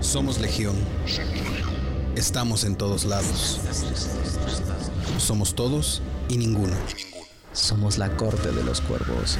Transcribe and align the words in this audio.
Somos 0.00 0.38
Legión. 0.38 0.74
Estamos 2.16 2.64
en 2.64 2.74
todos 2.74 3.04
lados. 3.04 3.60
Somos 5.18 5.54
todos 5.54 6.00
y 6.30 6.38
ninguno. 6.38 6.74
Somos 7.52 7.98
la 7.98 8.16
corte 8.16 8.50
de 8.50 8.64
los 8.64 8.80
cuervos. 8.80 9.36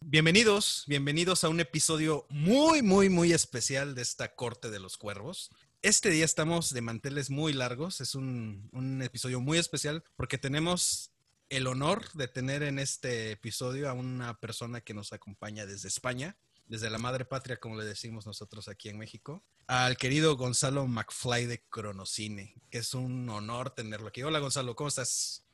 Bienvenidos, 0.00 0.84
bienvenidos 0.86 1.44
a 1.44 1.50
un 1.50 1.60
episodio 1.60 2.26
muy, 2.30 2.80
muy, 2.80 3.10
muy 3.10 3.34
especial 3.34 3.94
de 3.94 4.00
esta 4.00 4.34
corte 4.34 4.70
de 4.70 4.80
los 4.80 4.96
cuervos. 4.96 5.50
Este 5.82 6.08
día 6.08 6.24
estamos 6.24 6.72
de 6.72 6.80
manteles 6.80 7.28
muy 7.28 7.52
largos, 7.52 8.00
es 8.00 8.14
un, 8.14 8.70
un 8.72 9.02
episodio 9.02 9.40
muy 9.40 9.58
especial 9.58 10.02
porque 10.16 10.38
tenemos 10.38 11.13
el 11.48 11.66
honor 11.66 12.10
de 12.12 12.28
tener 12.28 12.62
en 12.62 12.78
este 12.78 13.32
episodio 13.32 13.88
a 13.88 13.92
una 13.92 14.38
persona 14.38 14.80
que 14.80 14.94
nos 14.94 15.12
acompaña 15.12 15.66
desde 15.66 15.88
España, 15.88 16.36
desde 16.66 16.90
la 16.90 16.98
madre 16.98 17.24
patria, 17.24 17.58
como 17.58 17.76
le 17.76 17.84
decimos 17.84 18.26
nosotros 18.26 18.68
aquí 18.68 18.88
en 18.88 18.98
México, 18.98 19.44
al 19.66 19.96
querido 19.96 20.36
Gonzalo 20.36 20.86
McFly 20.86 21.46
de 21.46 21.62
Cronocine, 21.68 22.54
es 22.70 22.94
un 22.94 23.28
honor 23.28 23.70
tenerlo 23.70 24.08
aquí. 24.08 24.22
Hola 24.22 24.38
Gonzalo, 24.38 24.74
¿cómo 24.74 24.88
estás? 24.88 25.44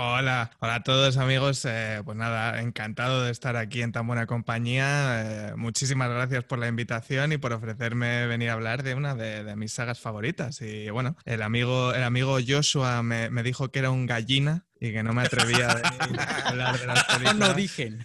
Hola, 0.00 0.52
hola 0.60 0.76
a 0.76 0.82
todos 0.84 1.16
amigos. 1.16 1.64
Eh, 1.64 2.02
pues 2.04 2.16
nada, 2.16 2.60
encantado 2.60 3.24
de 3.24 3.32
estar 3.32 3.56
aquí 3.56 3.82
en 3.82 3.90
tan 3.90 4.06
buena 4.06 4.26
compañía. 4.26 5.48
Eh, 5.48 5.56
muchísimas 5.56 6.08
gracias 6.08 6.44
por 6.44 6.60
la 6.60 6.68
invitación 6.68 7.32
y 7.32 7.38
por 7.38 7.52
ofrecerme 7.52 8.28
venir 8.28 8.50
a 8.50 8.52
hablar 8.52 8.84
de 8.84 8.94
una 8.94 9.16
de, 9.16 9.56
mis 9.56 9.72
sagas 9.72 9.98
favoritas. 9.98 10.60
Y 10.60 10.88
bueno, 10.90 11.16
el 11.24 11.42
amigo, 11.42 11.94
el 11.94 12.04
amigo 12.04 12.38
Joshua 12.46 13.02
me, 13.02 13.28
me 13.30 13.42
dijo 13.42 13.72
que 13.72 13.80
era 13.80 13.90
un 13.90 14.06
gallina 14.06 14.67
y 14.80 14.92
que 14.92 15.02
no 15.02 15.12
me 15.12 15.22
atrevía 15.22 15.70
a 15.70 16.48
hablar 16.48 16.78
de 16.78 16.86
las 16.86 17.04
películas. 17.04 17.36
No 17.36 17.54
dije. 17.54 17.98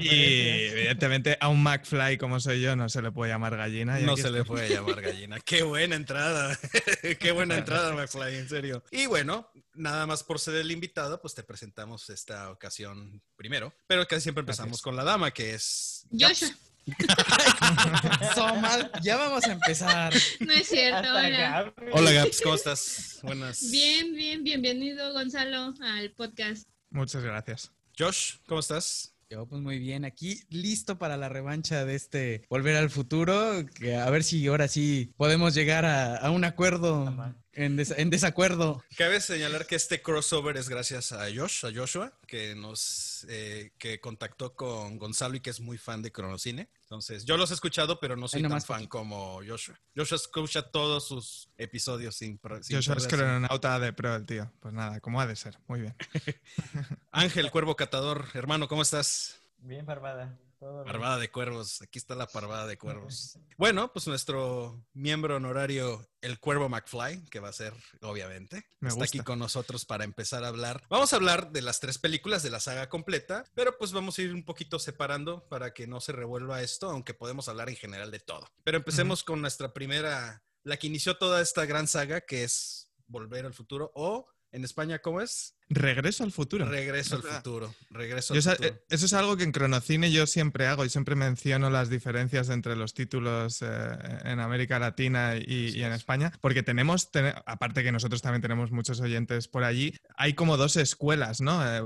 y 0.00 0.08
evidentemente 0.08 1.36
a 1.40 1.48
un 1.48 1.62
McFly 1.62 2.18
como 2.18 2.40
soy 2.40 2.60
yo 2.60 2.76
no 2.76 2.88
se 2.88 3.02
le 3.02 3.10
puede 3.10 3.32
llamar 3.32 3.56
gallina. 3.56 3.98
No 4.00 4.16
se 4.16 4.30
le 4.30 4.44
puede 4.44 4.68
llamar 4.68 5.00
gallina. 5.00 5.40
Qué 5.40 5.62
buena 5.62 5.96
entrada. 5.96 6.58
Qué 7.20 7.32
buena 7.32 7.58
entrada, 7.58 7.92
McFly, 7.94 8.36
en 8.36 8.48
serio. 8.48 8.84
Y 8.90 9.06
bueno, 9.06 9.50
nada 9.74 10.06
más 10.06 10.22
por 10.22 10.38
ser 10.38 10.56
el 10.56 10.70
invitado, 10.70 11.20
pues 11.20 11.34
te 11.34 11.42
presentamos 11.42 12.08
esta 12.10 12.50
ocasión 12.50 13.22
primero. 13.36 13.74
Pero 13.86 14.06
casi 14.06 14.22
siempre 14.22 14.40
empezamos 14.40 14.80
con 14.80 14.96
la 14.96 15.04
dama, 15.04 15.30
que 15.30 15.54
es... 15.54 16.06
Joshua. 16.10 16.50
mal, 18.60 18.90
ya 19.02 19.16
vamos 19.16 19.44
a 19.44 19.52
empezar. 19.52 20.12
No 20.40 20.52
es 20.52 20.68
cierto, 20.68 21.08
hola. 21.08 21.72
Hola 21.92 22.12
Gaps, 22.12 22.40
¿cómo 22.42 22.54
estás? 22.54 23.20
Buenas. 23.22 23.70
Bien, 23.70 24.14
bien, 24.14 24.42
bienvenido 24.42 25.12
Gonzalo 25.12 25.74
al 25.80 26.10
podcast. 26.12 26.68
Muchas 26.90 27.22
gracias. 27.22 27.72
Josh, 27.98 28.36
¿cómo 28.46 28.60
estás? 28.60 29.14
Yo 29.30 29.46
pues 29.46 29.62
muy 29.62 29.78
bien, 29.78 30.04
aquí 30.04 30.42
listo 30.50 30.98
para 30.98 31.16
la 31.16 31.28
revancha 31.28 31.84
de 31.84 31.94
este 31.94 32.44
Volver 32.50 32.76
al 32.76 32.90
Futuro, 32.90 33.64
que 33.74 33.96
a 33.96 34.08
ver 34.10 34.22
si 34.22 34.46
ahora 34.46 34.68
sí 34.68 35.12
podemos 35.16 35.54
llegar 35.54 35.86
a, 35.86 36.30
un 36.30 36.44
acuerdo 36.44 37.12
en, 37.56 38.10
desacuerdo. 38.10 38.84
Cabe 38.96 39.20
señalar 39.20 39.66
que 39.66 39.76
este 39.76 40.02
crossover 40.02 40.56
es 40.56 40.68
gracias 40.68 41.12
a 41.12 41.26
Josh, 41.34 41.64
a 41.66 41.72
Joshua, 41.74 42.12
que 42.26 42.54
nos 42.54 43.26
eh, 43.28 43.72
que 43.78 44.00
contactó 44.00 44.54
con 44.54 44.98
Gonzalo 44.98 45.36
y 45.36 45.40
que 45.40 45.50
es 45.50 45.60
muy 45.60 45.78
fan 45.78 46.02
de 46.02 46.12
Cronocine. 46.12 46.68
Entonces, 46.82 47.24
yo 47.24 47.36
los 47.36 47.50
he 47.50 47.54
escuchado, 47.54 47.98
pero 47.98 48.16
no 48.16 48.28
soy 48.28 48.42
tan 48.42 48.62
fan 48.62 48.86
como 48.86 49.40
Joshua. 49.46 49.78
Joshua 49.96 50.16
escucha 50.16 50.62
todos 50.62 51.08
sus 51.08 51.48
episodios 51.56 52.16
sin, 52.16 52.40
sin 52.62 52.76
Joshua 52.76 52.96
es 52.96 53.06
crononauta 53.06 53.78
de 53.80 53.92
pro, 53.92 54.14
el 54.14 54.26
tío. 54.26 54.52
Pues 54.60 54.74
nada, 54.74 55.00
como 55.00 55.20
ha 55.20 55.26
de 55.26 55.36
ser. 55.36 55.58
Muy 55.66 55.80
bien. 55.80 55.96
Ángel, 57.10 57.50
cuervo 57.50 57.76
catador. 57.76 58.26
Hermano, 58.34 58.68
¿cómo 58.68 58.82
estás? 58.82 59.40
Bien, 59.58 59.86
Barbada. 59.86 60.38
Parvada 60.84 61.18
de 61.18 61.30
cuervos, 61.30 61.82
aquí 61.82 61.98
está 61.98 62.14
la 62.14 62.26
parvada 62.26 62.66
de 62.66 62.78
cuervos. 62.78 63.38
Bueno, 63.56 63.92
pues 63.92 64.08
nuestro 64.08 64.84
miembro 64.94 65.36
honorario, 65.36 66.08
el 66.20 66.40
cuervo 66.40 66.68
McFly, 66.68 67.26
que 67.26 67.38
va 67.38 67.50
a 67.50 67.52
ser, 67.52 67.72
obviamente, 68.02 68.66
está 68.80 69.04
aquí 69.04 69.20
con 69.20 69.38
nosotros 69.38 69.84
para 69.84 70.02
empezar 70.02 70.42
a 70.42 70.48
hablar. 70.48 70.82
Vamos 70.88 71.12
a 71.12 71.16
hablar 71.16 71.52
de 71.52 71.62
las 71.62 71.78
tres 71.78 71.98
películas 71.98 72.42
de 72.42 72.50
la 72.50 72.58
saga 72.58 72.88
completa, 72.88 73.44
pero 73.54 73.78
pues 73.78 73.92
vamos 73.92 74.18
a 74.18 74.22
ir 74.22 74.34
un 74.34 74.44
poquito 74.44 74.80
separando 74.80 75.46
para 75.48 75.72
que 75.72 75.86
no 75.86 76.00
se 76.00 76.10
revuelva 76.10 76.62
esto, 76.62 76.90
aunque 76.90 77.14
podemos 77.14 77.48
hablar 77.48 77.68
en 77.68 77.76
general 77.76 78.10
de 78.10 78.18
todo. 78.18 78.50
Pero 78.64 78.78
empecemos 78.78 79.22
con 79.22 79.40
nuestra 79.40 79.72
primera, 79.72 80.42
la 80.64 80.76
que 80.76 80.88
inició 80.88 81.16
toda 81.16 81.40
esta 81.40 81.64
gran 81.64 81.86
saga, 81.86 82.22
que 82.22 82.42
es 82.42 82.90
Volver 83.06 83.46
al 83.46 83.54
Futuro 83.54 83.92
o 83.94 84.26
en 84.54 84.64
España, 84.64 85.00
¿cómo 85.00 85.20
es? 85.20 85.56
Regreso 85.68 86.22
al 86.22 86.30
futuro. 86.30 86.64
Regreso 86.66 87.16
al 87.16 87.22
futuro. 87.22 87.74
Regreso 87.90 88.34
al 88.34 88.42
futuro. 88.42 88.68
Eh, 88.68 88.84
eso 88.88 89.06
es 89.06 89.12
algo 89.12 89.36
que 89.36 89.42
en 89.42 89.50
Cronocine 89.50 90.12
yo 90.12 90.26
siempre 90.26 90.66
hago 90.66 90.84
y 90.84 90.90
siempre 90.90 91.16
menciono 91.16 91.70
las 91.70 91.90
diferencias 91.90 92.50
entre 92.50 92.76
los 92.76 92.94
títulos 92.94 93.62
eh, 93.62 93.66
en 94.24 94.38
América 94.38 94.78
Latina 94.78 95.36
y, 95.36 95.82
en 95.82 95.92
España, 95.92 96.32
porque 96.40 96.62
tenemos, 96.62 97.10
aparte 97.46 97.82
que 97.82 97.90
nosotros 97.90 98.22
también 98.22 98.42
tenemos 98.42 98.70
muchos 98.70 99.00
oyentes 99.00 99.48
por 99.48 99.64
allí, 99.64 99.94
hay 100.16 100.34
como 100.34 100.56
dos 100.56 100.76
escuelas, 100.76 101.40
¿no? 101.40 101.66
Eh, 101.66 101.82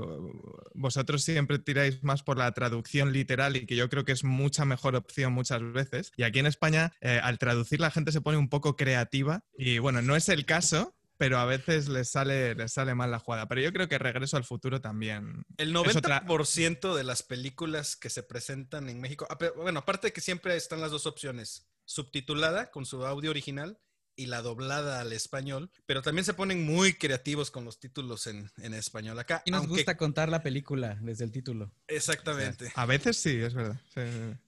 vosotros 0.75 1.23
siempre 1.23 1.57
tiráis 1.57 2.03
más 2.03 2.21
por 2.21 2.37
la 2.37 2.51
traducción 2.51 3.13
literal 3.13 3.55
y 3.55 3.65
que 3.65 3.75
yo 3.75 3.89
creo 3.89 4.05
que 4.05 4.11
es 4.11 4.23
mucha 4.23 4.65
mejor 4.65 4.95
opción 4.95 5.33
muchas 5.33 5.61
veces. 5.73 6.11
Y 6.17 6.23
aquí 6.23 6.37
en 6.37 6.45
España, 6.45 6.93
al 7.01 7.39
traducir 7.39 7.79
la 7.79 7.89
gente 7.89 8.11
se 8.11 8.21
pone 8.21 8.37
un 8.37 8.49
poco 8.49 8.75
creativa 8.75 9.43
y 9.57 9.79
bueno, 9.79 10.01
no 10.03 10.15
es 10.15 10.29
el 10.29 10.45
caso, 10.45 10.98
pero 11.19 11.37
a 11.37 11.43
veces 11.43 11.89
les 11.89 12.09
sale, 12.09 12.55
les 12.55 12.71
sale 12.71 12.95
mal 12.95 13.11
la 13.11 13.19
jugada. 13.19 13.45
Pero 13.49 13.59
yo 13.59 13.73
creo 13.73 13.89
que 13.89 13.97
Regreso 13.97 14.37
al 14.37 14.45
Futuro 14.45 14.79
también. 14.79 15.43
El 15.57 15.75
90% 15.75 16.95
de 16.95 17.03
las 17.03 17.23
películas 17.23 17.97
que 17.97 18.09
se 18.09 18.23
presentan 18.23 18.87
en 18.87 19.01
México, 19.01 19.27
bueno, 19.57 19.79
aparte 19.79 20.07
de 20.07 20.13
que 20.13 20.21
siempre 20.21 20.55
están 20.55 20.79
las 20.79 20.91
dos 20.91 21.05
opciones, 21.05 21.67
subtitulada 21.83 22.71
con 22.71 22.85
su 22.85 23.05
audio 23.05 23.31
original 23.31 23.81
y 24.15 24.27
la 24.27 24.41
doblada 24.41 25.01
al 25.01 25.11
español, 25.11 25.69
pero 25.85 26.01
también 26.01 26.23
se 26.23 26.33
ponen 26.33 26.65
muy 26.65 26.93
creativos 26.93 27.51
con 27.51 27.65
los 27.65 27.81
títulos 27.81 28.25
en, 28.27 28.49
español 28.73 29.19
acá. 29.19 29.41
Y 29.43 29.51
nos 29.51 29.67
gusta 29.67 29.97
contar 29.97 30.29
la 30.29 30.41
película 30.41 30.97
desde 31.01 31.25
el 31.25 31.33
título. 31.33 31.69
Exactamente. 31.87 32.71
a 32.75 32.85
veces 32.85 33.17
sí, 33.17 33.41
es 33.41 33.53
verdad. 33.53 33.77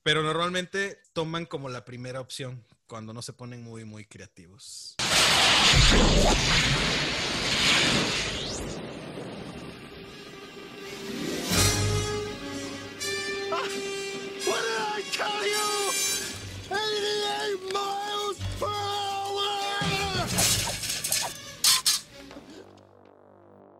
Pero 0.04 0.24
normalmente 0.24 1.02
toman 1.12 1.46
como 1.46 1.68
la 1.68 1.84
primera 1.84 2.22
opción 2.22 2.66
cuando 2.92 3.14
no 3.14 3.22
se 3.22 3.32
ponen 3.32 3.64
muy, 3.64 3.86
muy 3.86 4.04
creativos. 4.04 4.96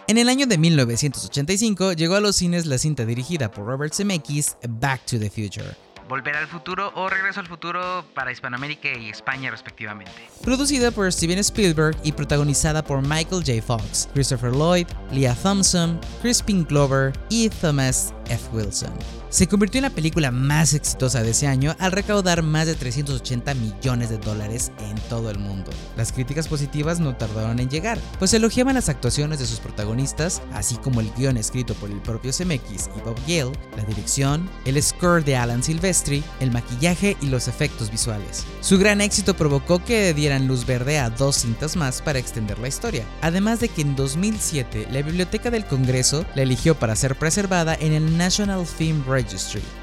En 0.08 0.18
el 0.18 0.30
año 0.30 0.48
de 0.48 0.58
1985 0.58 1.92
llegó 1.92 2.16
a 2.16 2.22
los 2.22 2.38
cines 2.38 2.66
la 2.66 2.78
cinta 2.78 3.06
dirigida 3.06 3.52
por 3.52 3.66
Robert 3.66 3.94
Zemeckis, 3.94 4.56
Back 4.70 5.06
to 5.06 5.20
the 5.20 5.30
Future 5.30 5.91
Volver 6.12 6.36
al 6.36 6.48
futuro 6.48 6.92
o 6.96 7.08
Regreso 7.08 7.40
al 7.40 7.48
futuro 7.48 8.04
para 8.14 8.34
Hispanoamérica 8.34 8.90
y 8.98 9.08
España 9.08 9.50
respectivamente. 9.50 10.12
Producida 10.44 10.92
por 10.92 11.10
Steven 11.10 11.40
Spielberg 11.40 11.96
y 12.04 12.12
protagonizada 12.12 12.84
por 12.84 13.02
Michael 13.02 13.46
J. 13.46 13.62
Fox, 13.66 14.10
Christopher 14.14 14.52
Lloyd, 14.52 14.88
Leah 15.14 15.36
Thompson, 15.36 16.02
Crispin 16.22 16.66
Glover 16.66 17.14
y 17.30 17.48
Thomas 17.48 18.14
F. 18.32 18.50
Wilson 18.54 18.92
se 19.32 19.48
convirtió 19.48 19.80
en 19.80 19.84
la 19.84 19.90
película 19.90 20.30
más 20.30 20.74
exitosa 20.74 21.24
de 21.24 21.32
ese 21.32 21.48
año 21.48 21.74
al 21.80 21.94
recaudar 21.94 22.44
más 22.44 22.68
de 22.68 22.76
380 22.76 23.54
millones 23.54 24.10
de 24.10 24.18
dólares 24.18 24.74
en 24.80 24.96
todo 25.10 25.30
el 25.30 25.40
mundo. 25.40 25.72
Las 25.96 26.12
críticas 26.12 26.50
positivas 26.50 27.00
no 27.00 27.16
tardaron 27.16 27.60
en 27.60 27.70
llegar, 27.70 27.98
pues 28.20 28.34
elogiaban 28.34 28.76
las 28.76 28.90
actuaciones 28.90 29.40
de 29.40 29.46
sus 29.46 29.60
protagonistas, 29.60 30.42
así 30.54 30.76
como 30.76 31.00
el 31.00 31.14
guion 31.14 31.38
escrito 31.38 31.74
por 31.76 31.90
el 31.90 32.02
propio 32.02 32.34
Zemeckis 32.34 32.90
y 32.98 33.00
Bob 33.02 33.18
Gale, 33.22 33.58
la 33.78 33.86
dirección, 33.86 34.50
el 34.66 34.82
score 34.84 35.24
de 35.24 35.38
Alan 35.38 35.64
Silvestri, 35.64 36.24
el 36.42 36.52
maquillaje 36.52 37.16
y 37.22 37.28
los 37.28 37.48
efectos 37.48 37.90
visuales. 37.90 38.44
Su 38.60 38.78
gran 38.78 39.00
éxito 39.00 39.34
provocó 39.34 39.82
que 39.82 40.14
dieran 40.14 40.48
luz 40.48 40.66
verde 40.66 41.00
a 41.00 41.10
dos 41.10 41.38
cintas 41.38 41.78
más 41.78 42.02
para 42.02 42.20
extender 42.20 42.60
la 42.60 42.68
historia, 42.68 43.06
además 43.22 43.62
de 43.62 43.70
que 43.70 43.82
en 43.82 43.96
2007 43.96 44.88
la 44.92 45.02
Biblioteca 45.02 45.50
del 45.52 45.66
Congreso 45.66 46.26
la 46.36 46.42
eligió 46.42 46.76
para 46.76 46.98
ser 46.98 47.16
preservada 47.16 47.78
en 47.80 47.94
el 47.94 48.18
National 48.22 48.68
Film 48.68 49.04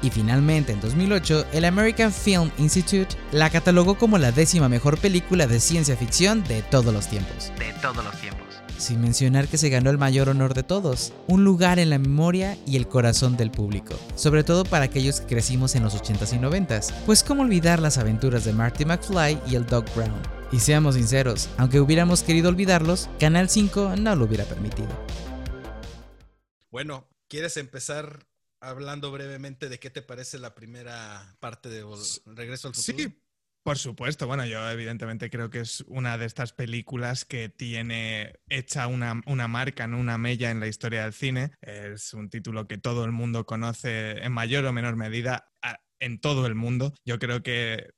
y 0.01 0.09
finalmente 0.09 0.71
en 0.71 0.79
2008 0.79 1.47
el 1.51 1.65
American 1.65 2.13
Film 2.13 2.49
Institute 2.57 3.17
la 3.33 3.49
catalogó 3.49 3.97
como 3.97 4.17
la 4.17 4.31
décima 4.31 4.69
mejor 4.69 4.97
película 4.97 5.45
de 5.45 5.59
ciencia 5.59 5.97
ficción 5.97 6.41
de 6.45 6.61
todos 6.61 6.93
los 6.93 7.09
tiempos. 7.09 7.51
De 7.59 7.73
todos 7.81 8.01
los 8.01 8.15
tiempos. 8.21 8.47
Sin 8.77 9.01
mencionar 9.01 9.49
que 9.49 9.57
se 9.57 9.67
ganó 9.67 9.89
el 9.89 9.97
mayor 9.97 10.29
honor 10.29 10.53
de 10.53 10.63
todos, 10.63 11.11
un 11.27 11.43
lugar 11.43 11.79
en 11.79 11.89
la 11.89 11.99
memoria 11.99 12.57
y 12.65 12.77
el 12.77 12.87
corazón 12.87 13.35
del 13.35 13.51
público, 13.51 13.99
sobre 14.15 14.45
todo 14.45 14.63
para 14.63 14.85
aquellos 14.85 15.19
que 15.19 15.27
crecimos 15.27 15.75
en 15.75 15.83
los 15.83 16.01
80s 16.01 16.33
y 16.33 16.39
90s, 16.39 16.93
pues 17.05 17.23
cómo 17.23 17.41
olvidar 17.41 17.81
las 17.81 17.97
aventuras 17.97 18.45
de 18.45 18.53
Marty 18.53 18.85
McFly 18.85 19.37
y 19.49 19.55
el 19.55 19.65
Doc 19.65 19.93
Brown. 19.93 20.21
Y 20.53 20.61
seamos 20.61 20.95
sinceros, 20.95 21.49
aunque 21.57 21.81
hubiéramos 21.81 22.23
querido 22.23 22.47
olvidarlos, 22.47 23.09
Canal 23.19 23.49
5 23.49 23.97
no 23.97 24.15
lo 24.15 24.23
hubiera 24.23 24.45
permitido. 24.45 24.87
Bueno, 26.71 27.05
¿quieres 27.27 27.57
empezar 27.57 28.28
hablando 28.61 29.11
brevemente 29.11 29.69
de 29.69 29.79
qué 29.79 29.89
te 29.89 30.01
parece 30.01 30.39
la 30.39 30.55
primera 30.55 31.35
parte 31.39 31.69
de 31.69 31.83
Regreso 32.25 32.67
al 32.67 32.75
Futuro? 32.75 32.97
Sí, 32.97 33.21
por 33.63 33.77
supuesto, 33.77 34.25
bueno, 34.25 34.45
yo 34.45 34.69
evidentemente 34.69 35.29
creo 35.29 35.49
que 35.49 35.59
es 35.59 35.81
una 35.87 36.17
de 36.17 36.25
estas 36.25 36.53
películas 36.53 37.25
que 37.25 37.49
tiene 37.49 38.33
hecha 38.47 38.87
una, 38.87 39.21
una, 39.25 39.47
marca, 39.47 39.85
una 39.85 40.17
mella 40.17 40.49
en 40.49 40.59
la 40.59 40.67
historia 40.67 41.03
del 41.03 41.13
cine. 41.13 41.51
Es 41.61 42.13
un 42.13 42.29
título 42.29 42.67
que 42.67 42.77
todo 42.77 43.05
el 43.05 43.11
mundo 43.11 43.45
conoce 43.45 44.23
en 44.23 44.31
mayor 44.31 44.65
o 44.65 44.73
menor 44.73 44.95
medida 44.95 45.51
en 45.99 46.19
todo 46.19 46.47
el 46.47 46.55
mundo. 46.55 46.93
Yo 47.05 47.19
creo 47.19 47.43
que 47.43 47.89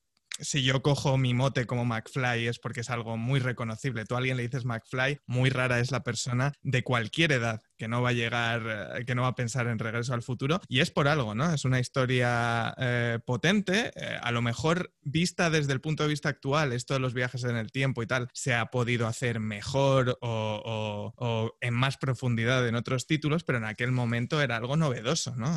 si 0.42 0.64
yo 0.64 0.82
cojo 0.82 1.18
mi 1.18 1.34
mote 1.34 1.66
como 1.66 1.86
McFly 1.86 2.48
es 2.48 2.60
porque 2.60 2.82
es 2.82 2.90
algo 2.90 3.18
muy 3.18 3.40
reconocible. 3.40 4.06
Tú 4.06 4.16
a 4.16 4.18
alguien 4.18 4.38
le 4.38 4.44
dices 4.44 4.66
McFly, 4.66 5.20
muy 5.26 5.50
rara 5.50 5.80
es 5.80 5.92
la 5.92 6.04
persona 6.04 6.54
de 6.62 6.84
cualquier 6.84 7.32
edad 7.32 7.62
que 7.78 7.88
no 7.88 8.02
va 8.02 8.10
a 8.10 8.14
llegar, 8.14 8.64
eh, 8.98 9.06
que 9.06 9.16
no 9.16 9.24
va 9.24 9.30
a 9.30 9.36
pensar 9.36 9.68
en 9.68 9.80
regreso 9.80 10.14
al 10.14 10.22
futuro. 10.22 10.60
Y 10.68 10.80
es 10.80 10.92
por 10.92 11.08
algo, 11.08 11.34
¿no? 11.36 11.54
Es 11.54 11.66
una 11.66 11.80
historia 11.80 12.74
eh, 12.78 13.20
potente, 13.26 13.92
eh, 13.96 14.18
a 14.22 14.32
lo 14.32 14.42
mejor 14.42 14.94
vista 15.02 15.50
desde 15.50 15.74
el 15.74 15.82
punto 15.82 16.04
de 16.04 16.10
vista 16.10 16.30
actual, 16.30 16.74
esto 16.74 16.94
de 16.94 17.00
los 17.00 17.14
viajes 17.14 17.44
en 17.44 17.56
el 17.56 17.72
tiempo 17.72 18.04
y 18.04 18.08
tal, 18.08 18.30
se 18.34 18.54
ha 18.54 18.68
podido 18.68 19.08
hacer 19.08 19.40
mejor 19.40 20.18
o, 20.22 21.14
o 21.16 21.58
en 21.62 21.74
más 21.74 21.98
profundidad 21.98 22.68
en 22.68 22.76
otros 22.76 23.08
títulos, 23.08 23.44
pero 23.44 23.58
en 23.58 23.66
aquel 23.66 23.92
momento 23.92 24.42
era 24.42 24.58
algo 24.58 24.78
novedoso, 24.78 25.36
¿no? 25.36 25.52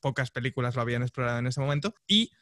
pocas 0.00 0.30
películas 0.30 0.76
lo 0.76 0.82
habían 0.82 1.02
explorado 1.02 1.38
en 1.38 1.46
ese 1.46 1.60
momento. 1.60 1.94
Y 2.06 2.32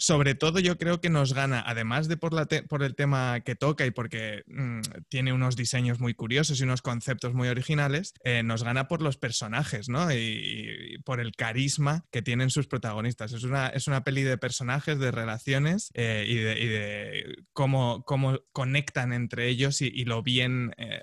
sobre 0.00 0.34
todo 0.34 0.60
yo 0.60 0.78
creo 0.78 1.00
que 1.00 1.10
nos 1.10 1.34
gana, 1.34 1.62
además 1.64 2.08
de 2.08 2.16
por, 2.16 2.32
la 2.32 2.48
por 2.68 2.82
el 2.82 2.94
tema 2.94 3.40
que 3.40 3.54
toca 3.54 3.84
y 3.84 3.90
porque 3.90 4.42
mm, 4.46 4.80
tiene 5.10 5.34
unos 5.34 5.56
diseños 5.56 6.00
muy 6.00 6.14
curiosos 6.14 6.58
y 6.58 6.64
unos 6.64 6.80
conceptos 6.80 7.34
muy 7.34 7.48
originales, 7.48 8.14
eh, 8.24 8.42
nos 8.42 8.64
gana 8.64 8.88
por 8.88 9.02
los 9.02 9.18
personajes, 9.18 9.90
¿no? 9.90 10.10
Y, 10.10 10.98
por 11.04 11.20
el 11.20 11.32
carisma 11.32 12.06
que 12.10 12.22
tienen 12.22 12.50
sus 12.50 12.66
protagonistas. 12.66 13.32
Es 13.32 13.44
una, 13.44 13.68
es 13.68 13.88
una 13.88 14.02
peli 14.02 14.22
de 14.22 14.38
personajes, 14.38 14.98
de 14.98 15.10
relaciones 15.10 15.90
eh, 15.94 16.24
y, 16.26 16.36
de, 16.36 17.44
cómo, 17.52 18.02
cómo, 18.04 18.38
conectan 18.52 19.12
entre 19.12 19.48
ellos 19.48 19.82
y, 19.82 20.04
lo 20.04 20.22
bien 20.22 20.72
eh, 20.78 21.02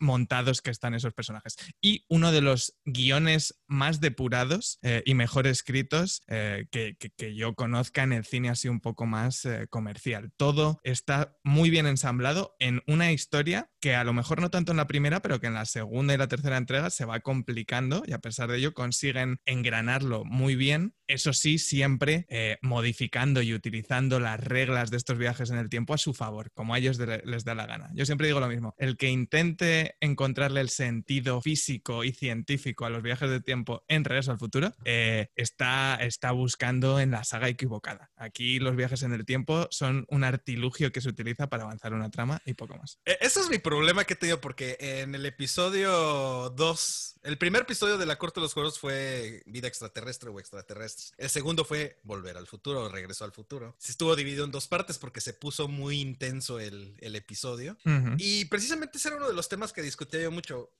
montados 0.00 0.62
que 0.62 0.70
están 0.70 0.94
esos 0.94 1.14
personajes. 1.14 1.56
Y 1.80 2.04
uno 2.08 2.32
de 2.32 2.40
los 2.40 2.78
guiones 2.84 3.60
más 3.66 4.00
depurados 4.00 4.78
eh, 4.82 5.02
y 5.04 5.14
mejor 5.14 5.46
escritos 5.46 6.22
eh, 6.28 6.66
que, 6.70 6.96
yo 7.34 7.54
conozca 7.54 8.02
en 8.02 8.12
el 8.12 8.24
cine 8.24 8.48
así 8.48 8.68
un 8.68 8.80
poco 8.80 9.06
más 9.06 9.44
eh, 9.44 9.66
comercial. 9.68 10.32
Todo 10.36 10.80
está 10.82 11.36
muy 11.44 11.70
bien 11.70 11.86
ensamblado 11.86 12.56
en 12.58 12.82
una 12.86 13.12
historia 13.12 13.70
que 13.80 13.94
a 13.94 14.04
lo 14.04 14.12
mejor 14.12 14.40
no 14.40 14.50
tanto 14.50 14.72
en 14.72 14.78
la 14.78 14.86
primera, 14.86 15.20
pero 15.20 15.40
que 15.40 15.46
en 15.46 15.54
la 15.54 15.66
segunda 15.66 16.14
y 16.14 16.16
la 16.16 16.28
tercera 16.28 16.56
entrega 16.56 16.90
se 16.90 17.04
va 17.04 17.20
complicando 17.20 18.02
y 18.06 18.12
a 18.12 18.18
pesar 18.18 18.50
de 18.50 18.58
ello 18.58 18.74
consiguen 18.74 19.40
engranarlo 19.44 20.24
muy 20.24 20.56
bien. 20.56 20.94
Eso 21.06 21.32
sí, 21.32 21.58
siempre 21.58 22.26
modificando 22.60 23.40
y 23.40 23.54
utilizando 23.54 24.20
las 24.20 24.40
reglas 24.40 24.90
de 24.90 24.96
estos 24.96 25.16
viajes 25.16 25.50
en 25.50 25.58
el 25.58 25.70
tiempo 25.70 25.94
a 25.94 25.98
su 25.98 26.12
favor, 26.12 26.50
como 26.52 26.74
a 26.74 26.78
ellos 26.78 26.98
les 26.98 27.44
da 27.44 27.54
la 27.54 27.66
gana. 27.66 27.90
Yo 27.94 28.04
siempre 28.04 28.26
digo 28.26 28.40
lo 28.40 28.48
mismo, 28.48 28.74
el 28.78 28.96
que 28.96 29.08
intente 29.08 29.87
encontrarle 30.00 30.60
el 30.60 30.68
sentido 30.68 31.40
físico 31.40 32.04
y 32.04 32.12
científico 32.12 32.84
a 32.84 32.90
los 32.90 33.02
viajes 33.02 33.30
de 33.30 33.40
tiempo 33.40 33.84
en 33.88 34.04
Regreso 34.04 34.32
al 34.32 34.38
Futuro, 34.38 34.72
eh, 34.84 35.30
está, 35.36 35.96
está 35.96 36.32
buscando 36.32 37.00
en 37.00 37.10
la 37.10 37.24
saga 37.24 37.48
equivocada. 37.48 38.10
Aquí 38.16 38.58
los 38.58 38.76
viajes 38.76 39.02
en 39.02 39.12
el 39.12 39.24
tiempo 39.24 39.68
son 39.70 40.06
un 40.08 40.24
artilugio 40.24 40.92
que 40.92 41.00
se 41.00 41.08
utiliza 41.08 41.48
para 41.48 41.64
avanzar 41.64 41.92
una 41.94 42.10
trama 42.10 42.40
y 42.44 42.54
poco 42.54 42.76
más. 42.76 42.98
E, 43.04 43.18
ese 43.20 43.40
es 43.40 43.50
mi 43.50 43.58
problema 43.58 44.04
que 44.04 44.14
he 44.14 44.16
tenido 44.16 44.40
porque 44.40 44.76
en 44.80 45.14
el 45.14 45.26
episodio 45.26 46.50
2, 46.50 47.17
el 47.28 47.36
primer 47.36 47.62
episodio 47.62 47.98
de 47.98 48.06
La 48.06 48.16
Corte 48.16 48.40
de 48.40 48.44
los 48.44 48.54
Juegos 48.54 48.78
fue 48.78 49.42
vida 49.44 49.68
extraterrestre 49.68 50.30
o 50.30 50.40
extraterrestres. 50.40 51.12
El 51.18 51.28
segundo 51.28 51.62
fue 51.66 52.00
Volver 52.02 52.38
al 52.38 52.46
Futuro 52.46 52.84
o 52.84 52.88
Regreso 52.88 53.22
al 53.22 53.32
Futuro. 53.32 53.76
Se 53.78 53.92
estuvo 53.92 54.16
dividido 54.16 54.46
en 54.46 54.50
dos 54.50 54.66
partes 54.66 54.96
porque 54.96 55.20
se 55.20 55.34
puso 55.34 55.68
muy 55.68 56.00
intenso 56.00 56.58
el, 56.58 56.96
episodio. 57.02 57.76
Y 58.16 58.46
precisamente 58.46 58.96
ese 58.96 59.08
era 59.08 59.18
uno 59.18 59.28
de 59.28 59.34
los 59.34 59.46
temas 59.46 59.74
que 59.74 59.82
discutía 59.82 60.22
yo 60.22 60.30
mucho 60.30 60.70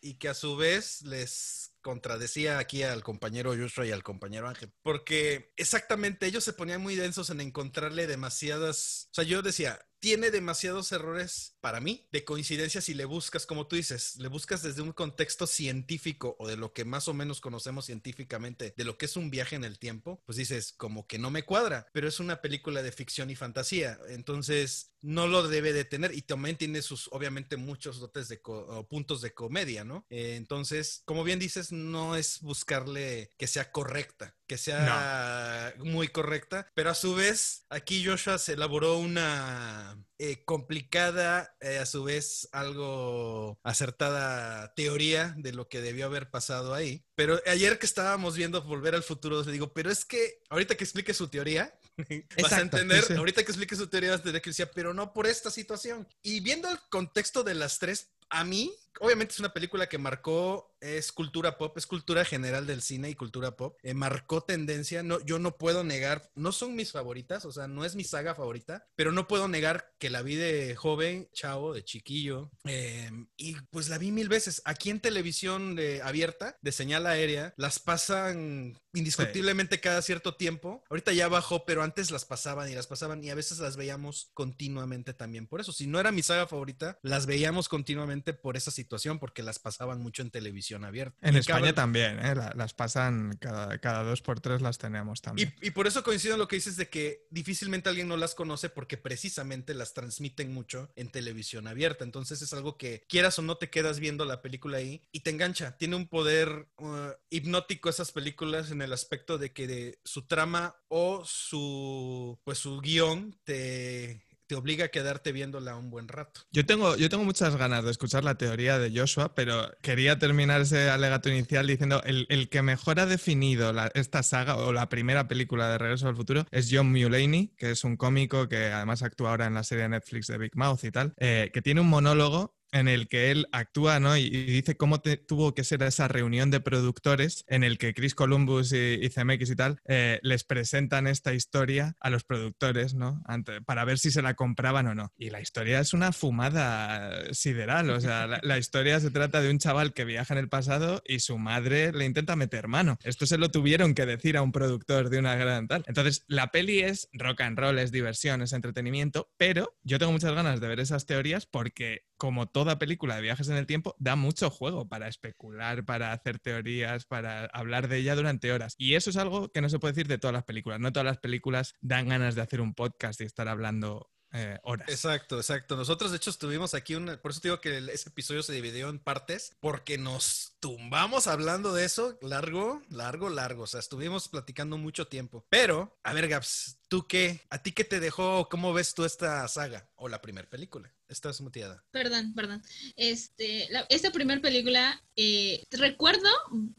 y 0.00 0.14
que 0.14 0.28
a 0.28 0.34
su 0.34 0.56
vez 0.56 1.02
les 1.02 1.74
contradecía 1.80 2.58
aquí 2.58 2.82
al 2.82 3.02
compañero 3.02 3.54
Joshua 3.56 3.86
y 3.86 3.90
al 3.90 4.02
compañero 4.02 4.48
Ángel, 4.48 4.72
porque 4.82 5.52
exactamente 5.56 6.26
ellos 6.26 6.44
se 6.44 6.52
ponían 6.52 6.82
muy 6.82 6.94
densos 6.94 7.30
en 7.30 7.40
encontrarle 7.40 8.06
demasiadas, 8.06 9.08
o 9.10 9.14
sea, 9.14 9.24
yo 9.24 9.42
decía, 9.42 9.80
tiene 9.98 10.30
demasiados 10.30 10.92
errores 10.92 11.56
para 11.60 11.80
mí 11.80 12.08
de 12.10 12.24
coincidencia 12.24 12.80
si 12.80 12.94
le 12.94 13.04
buscas, 13.04 13.46
como 13.46 13.66
tú 13.66 13.76
dices, 13.76 14.16
le 14.16 14.28
buscas 14.28 14.62
desde 14.62 14.82
un 14.82 14.92
contexto 14.92 15.46
científico 15.46 16.36
o 16.38 16.48
de 16.48 16.56
lo 16.56 16.72
que 16.72 16.84
más 16.84 17.06
o 17.08 17.14
menos 17.14 17.40
conocemos 17.40 17.86
científicamente 17.86 18.74
de 18.76 18.84
lo 18.84 18.96
que 18.96 19.06
es 19.06 19.16
un 19.16 19.30
viaje 19.30 19.56
en 19.56 19.64
el 19.64 19.78
tiempo, 19.78 20.22
pues 20.24 20.36
dices, 20.36 20.72
como 20.72 21.06
que 21.06 21.18
no 21.18 21.30
me 21.30 21.44
cuadra, 21.44 21.86
pero 21.92 22.08
es 22.08 22.18
una 22.18 22.40
película 22.40 22.82
de 22.82 22.92
ficción 22.92 23.30
y 23.30 23.36
fantasía, 23.36 23.98
entonces 24.08 24.89
no 25.02 25.26
lo 25.26 25.48
debe 25.48 25.72
de 25.72 25.84
tener 25.84 26.14
y 26.14 26.22
también 26.22 26.56
tiene 26.56 26.82
sus, 26.82 27.08
obviamente, 27.12 27.56
muchos 27.56 28.00
dotes 28.00 28.28
de 28.28 28.40
puntos 28.88 29.20
de 29.20 29.32
comedia, 29.32 29.84
¿no? 29.84 30.06
Eh, 30.10 30.34
entonces, 30.36 31.02
como 31.04 31.24
bien 31.24 31.38
dices, 31.38 31.72
no 31.72 32.16
es 32.16 32.40
buscarle 32.40 33.30
que 33.38 33.46
sea 33.46 33.70
correcta, 33.72 34.36
que 34.50 34.58
sea 34.58 35.72
muy 35.78 36.08
correcta, 36.08 36.68
pero 36.74 36.90
a 36.90 36.96
su 36.96 37.14
vez, 37.14 37.66
aquí 37.70 38.04
Joshua 38.04 38.36
se 38.36 38.54
elaboró 38.54 38.98
una 38.98 39.96
eh, 40.18 40.44
complicada, 40.44 41.56
eh, 41.60 41.78
a 41.78 41.86
su 41.86 42.02
vez 42.02 42.48
algo 42.50 43.60
acertada 43.62 44.74
teoría 44.74 45.36
de 45.38 45.52
lo 45.52 45.68
que 45.68 45.80
debió 45.80 46.06
haber 46.06 46.30
pasado 46.32 46.74
ahí. 46.74 47.04
Pero 47.14 47.40
ayer 47.46 47.78
que 47.78 47.86
estábamos 47.86 48.36
viendo 48.36 48.60
Volver 48.64 48.96
al 48.96 49.04
Futuro, 49.04 49.40
le 49.44 49.52
digo, 49.52 49.72
pero 49.72 49.88
es 49.88 50.04
que 50.04 50.42
ahorita 50.48 50.74
que 50.74 50.82
explique 50.82 51.14
su 51.14 51.28
teoría, 51.28 51.72
vas 52.42 52.52
a 52.52 52.60
entender, 52.60 53.04
ahorita 53.16 53.44
que 53.44 53.52
explique 53.52 53.76
su 53.76 53.86
teoría 53.86 54.10
vas 54.10 54.26
a 54.26 54.40
que 54.40 54.50
decir, 54.50 54.68
pero 54.74 54.92
no 54.92 55.12
por 55.12 55.28
esta 55.28 55.52
situación. 55.52 56.08
Y 56.22 56.40
viendo 56.40 56.68
el 56.68 56.80
contexto 56.90 57.44
de 57.44 57.54
las 57.54 57.78
tres, 57.78 58.10
a 58.30 58.42
mí, 58.42 58.74
obviamente 59.00 59.32
es 59.32 59.40
una 59.40 59.52
película 59.52 59.88
que 59.88 59.98
marcó 59.98 60.70
es 60.80 61.12
cultura 61.12 61.58
pop, 61.58 61.76
es 61.76 61.86
cultura 61.86 62.24
general 62.24 62.66
del 62.66 62.82
cine 62.82 63.10
y 63.10 63.14
cultura 63.14 63.56
pop. 63.56 63.76
Eh, 63.82 63.94
marcó 63.94 64.42
tendencia. 64.42 65.02
No, 65.02 65.20
yo 65.20 65.38
no 65.38 65.56
puedo 65.56 65.84
negar, 65.84 66.30
no 66.34 66.52
son 66.52 66.74
mis 66.74 66.92
favoritas, 66.92 67.44
o 67.44 67.52
sea, 67.52 67.68
no 67.68 67.84
es 67.84 67.94
mi 67.94 68.04
saga 68.04 68.34
favorita, 68.34 68.86
pero 68.96 69.12
no 69.12 69.28
puedo 69.28 69.48
negar 69.48 69.92
que 69.98 70.10
la 70.10 70.22
vi 70.22 70.36
de 70.36 70.74
joven, 70.76 71.28
chavo, 71.32 71.74
de 71.74 71.84
chiquillo. 71.84 72.50
Em, 72.64 73.28
y 73.36 73.56
pues 73.70 73.88
la 73.88 73.98
vi 73.98 74.10
mil 74.10 74.28
veces. 74.28 74.62
Aquí 74.64 74.90
en 74.90 75.00
televisión 75.00 75.78
abierta, 76.02 76.56
de 76.62 76.72
señal 76.72 77.06
aérea, 77.06 77.54
las 77.56 77.78
pasan 77.78 78.78
indiscutiblemente 78.92 79.80
cada 79.80 80.02
cierto 80.02 80.34
tiempo. 80.36 80.82
Ahorita 80.88 81.12
ya 81.12 81.28
bajó, 81.28 81.64
pero 81.64 81.82
antes 81.82 82.10
las 82.10 82.24
pasaban 82.24 82.70
y 82.70 82.74
las 82.74 82.86
pasaban 82.86 83.22
y 83.22 83.30
a 83.30 83.34
veces 83.34 83.58
las 83.58 83.76
veíamos 83.76 84.30
continuamente 84.34 85.14
también. 85.14 85.46
Por 85.46 85.60
eso, 85.60 85.72
si 85.72 85.86
no 85.86 86.00
era 86.00 86.12
mi 86.12 86.22
saga 86.22 86.46
favorita, 86.46 86.98
las 87.02 87.26
veíamos 87.26 87.68
continuamente 87.68 88.32
por 88.32 88.56
esa 88.56 88.70
situación, 88.80 89.18
porque 89.18 89.42
las 89.42 89.58
pasaban 89.58 90.00
mucho 90.00 90.22
en 90.22 90.30
televisión 90.30 90.84
abierta. 90.84 91.16
En 91.20 91.36
España 91.36 91.74
también, 91.74 92.18
¿eh? 92.18 92.34
las 92.34 92.74
pasan 92.74 93.36
cada, 93.40 93.78
cada, 93.78 94.02
dos 94.02 94.22
por 94.22 94.40
tres 94.40 94.62
las 94.62 94.78
tenemos 94.78 95.20
también. 95.20 95.54
Y, 95.60 95.70
por 95.70 95.86
eso 95.86 96.02
coincido 96.02 96.34
en 96.34 96.40
lo 96.40 96.48
que 96.48 96.56
dices 96.56 96.76
de 96.76 96.88
que 96.88 97.26
difícilmente 97.30 97.88
alguien 97.88 98.08
no 98.08 98.16
las 98.16 98.34
conoce 98.34 98.70
porque 98.70 98.96
precisamente 98.96 99.74
las 99.74 99.92
transmiten 99.92 100.52
mucho 100.52 100.90
en 100.96 101.10
televisión 101.10 101.66
abierta. 101.66 102.04
Entonces 102.04 102.42
es 102.42 102.52
algo 102.52 102.76
que 102.76 103.04
quieras 103.08 103.38
o 103.38 103.42
no 103.42 103.56
te 103.56 103.70
quedas 103.70 104.00
viendo 104.00 104.24
la 104.24 104.42
película 104.42 104.78
ahí 104.78 105.02
y 105.12 105.20
te 105.20 105.30
engancha. 105.30 105.76
Tiene 105.76 105.96
un 105.96 106.08
poder 106.08 106.68
uh, 106.78 107.12
hipnótico 107.28 107.88
esas 107.88 108.12
películas 108.12 108.70
en 108.70 108.82
el 108.82 108.92
aspecto 108.92 109.38
de 109.38 109.52
que 109.52 109.66
de 109.66 109.98
su 110.04 110.26
trama 110.26 110.76
o 110.88 111.22
su 111.24 112.38
pues 112.44 112.58
su 112.58 112.80
guion 112.80 113.38
te 113.44 114.29
te 114.50 114.56
obliga 114.56 114.86
a 114.86 114.88
quedarte 114.88 115.30
viéndola 115.30 115.76
un 115.76 115.90
buen 115.90 116.08
rato. 116.08 116.40
Yo 116.50 116.66
tengo, 116.66 116.96
yo 116.96 117.08
tengo 117.08 117.22
muchas 117.22 117.54
ganas 117.54 117.84
de 117.84 117.92
escuchar 117.92 118.24
la 118.24 118.34
teoría 118.34 118.80
de 118.80 118.90
Joshua, 118.92 119.32
pero 119.32 119.70
quería 119.80 120.18
terminar 120.18 120.62
ese 120.62 120.90
alegato 120.90 121.28
inicial 121.28 121.68
diciendo 121.68 122.02
el, 122.04 122.26
el 122.30 122.48
que 122.48 122.60
mejor 122.60 122.98
ha 122.98 123.06
definido 123.06 123.72
esta 123.94 124.24
saga 124.24 124.56
o 124.56 124.72
la 124.72 124.88
primera 124.88 125.28
película 125.28 125.70
de 125.70 125.78
Regreso 125.78 126.08
al 126.08 126.16
Futuro 126.16 126.46
es 126.50 126.68
John 126.68 126.90
Mulaney, 126.90 127.54
que 127.56 127.70
es 127.70 127.84
un 127.84 127.96
cómico 127.96 128.48
que 128.48 128.72
además 128.72 129.04
actúa 129.04 129.30
ahora 129.30 129.46
en 129.46 129.54
la 129.54 129.62
serie 129.62 129.84
de 129.84 129.90
Netflix 129.90 130.26
de 130.26 130.38
Big 130.38 130.56
Mouth 130.56 130.82
y 130.82 130.90
tal, 130.90 131.14
eh, 131.18 131.52
que 131.54 131.62
tiene 131.62 131.80
un 131.80 131.88
monólogo 131.88 132.56
en 132.72 132.88
el 132.88 133.08
que 133.08 133.30
él 133.30 133.46
actúa, 133.52 134.00
¿no? 134.00 134.16
Y, 134.16 134.30
dice 134.30 134.76
cómo 134.76 135.00
tuvo 135.00 135.54
que 135.54 135.64
ser 135.64 135.82
esa 135.82 136.08
reunión 136.08 136.50
de 136.50 136.60
productores 136.60 137.44
en 137.48 137.64
el 137.64 137.78
que 137.78 137.94
Chris 137.94 138.14
Columbus 138.14 138.72
y, 138.72 138.98
y 139.00 139.10
CMX 139.10 139.50
y 139.50 139.56
tal 139.56 139.80
eh, 139.86 140.18
les 140.22 140.44
presentan 140.44 141.06
esta 141.06 141.34
historia 141.34 141.96
a 142.00 142.10
los 142.10 142.24
productores, 142.24 142.94
¿no? 142.94 143.22
para 143.66 143.84
ver 143.84 143.98
si 143.98 144.10
se 144.10 144.22
la 144.22 144.34
compraban 144.34 144.86
o 144.86 144.94
no. 144.94 145.12
Y 145.16 145.30
la 145.30 145.40
historia 145.40 145.80
es 145.80 145.92
una 145.92 146.12
fumada 146.12 147.32
sideral, 147.32 147.90
o 147.90 148.00
sea, 148.00 148.26
la, 148.26 148.58
historia 148.58 149.00
se 149.00 149.10
trata 149.10 149.40
de 149.40 149.50
un 149.50 149.58
chaval 149.58 149.92
que 149.92 150.04
viaja 150.04 150.34
en 150.34 150.38
el 150.38 150.48
pasado 150.48 151.02
y 151.06 151.20
su 151.20 151.38
madre 151.38 151.92
le 151.92 152.04
intenta 152.04 152.36
meter 152.36 152.68
mano. 152.68 152.98
Esto 153.04 153.26
se 153.26 153.38
lo 153.38 153.50
tuvieron 153.50 153.94
que 153.94 154.06
decir 154.06 154.36
a 154.36 154.42
un 154.42 154.52
productor 154.52 155.08
de 155.08 155.18
una 155.18 155.34
gran 155.34 155.66
tal. 155.66 155.84
Entonces, 155.86 156.24
la 156.26 156.50
peli 156.50 156.80
es 156.80 157.08
rock 157.12 157.40
and 157.40 157.58
roll, 157.58 157.78
es 157.78 157.92
diversión, 157.92 158.42
es 158.42 158.52
entretenimiento, 158.52 159.30
pero 159.36 159.76
yo 159.82 159.98
tengo 159.98 160.12
muchas 160.12 160.34
ganas 160.34 160.60
de 160.60 160.68
ver 160.68 160.80
esas 160.80 161.06
teorías 161.06 161.46
porque 161.46 162.04
como 162.16 162.48
toda 162.60 162.78
película 162.78 163.16
de 163.16 163.22
viajes 163.22 163.48
en 163.48 163.56
el 163.56 163.66
tiempo, 163.66 163.96
da 163.98 164.16
mucho 164.16 164.50
juego 164.50 164.86
para 164.86 165.08
especular, 165.08 165.86
para 165.86 166.12
hacer 166.12 166.38
teorías, 166.38 167.06
para 167.06 167.46
hablar 167.46 167.88
de 167.88 167.96
ella 167.96 168.14
durante 168.14 168.52
horas. 168.52 168.74
Y 168.76 168.96
eso 168.96 169.08
es 169.08 169.16
algo 169.16 169.50
que 169.50 169.62
no 169.62 169.70
se 169.70 169.78
puede 169.78 169.92
decir 169.92 170.08
de 170.08 170.18
todas 170.18 170.34
las 170.34 170.44
películas. 170.44 170.78
No 170.78 170.92
todas 170.92 171.06
las 171.06 171.16
películas 171.16 171.72
dan 171.80 172.08
ganas 172.10 172.34
de 172.34 172.42
hacer 172.42 172.60
un 172.60 172.74
podcast 172.74 173.18
y 173.22 173.24
estar 173.24 173.48
hablando 173.48 174.10
eh, 174.32 174.58
horas. 174.62 174.90
Exacto, 174.90 175.38
exacto. 175.38 175.74
Nosotros, 175.74 176.10
de 176.10 176.18
hecho, 176.18 176.28
estuvimos 176.28 176.74
aquí, 176.74 176.96
un, 176.96 177.18
por 177.22 177.30
eso 177.30 177.40
digo 177.42 177.62
que 177.62 177.78
ese 177.78 178.10
episodio 178.10 178.42
se 178.42 178.52
dividió 178.52 178.90
en 178.90 178.98
partes, 178.98 179.56
porque 179.60 179.96
nos 179.96 180.56
tumbamos 180.60 181.28
hablando 181.28 181.72
de 181.72 181.86
eso 181.86 182.18
largo, 182.20 182.82
largo, 182.90 183.30
largo. 183.30 183.62
O 183.62 183.66
sea, 183.66 183.80
estuvimos 183.80 184.28
platicando 184.28 184.76
mucho 184.76 185.08
tiempo. 185.08 185.46
Pero, 185.48 185.98
a 186.04 186.12
ver, 186.12 186.28
Gaps, 186.28 186.79
¿tú 186.90 187.06
qué? 187.06 187.40
¿A 187.48 187.62
ti 187.62 187.72
qué 187.72 187.84
te 187.84 188.00
dejó? 188.00 188.48
¿Cómo 188.50 188.74
ves 188.74 188.94
tú 188.94 189.04
esta 189.04 189.46
saga 189.48 189.88
o 189.94 190.08
la 190.08 190.20
primera 190.20 190.50
película? 190.50 190.92
Estás 191.08 191.40
muteada. 191.40 191.82
Perdón, 191.92 192.34
perdón. 192.34 192.62
Este, 192.96 193.68
esta 193.88 194.10
primera 194.10 194.40
película, 194.40 195.00
eh, 195.16 195.64
recuerdo 195.70 196.28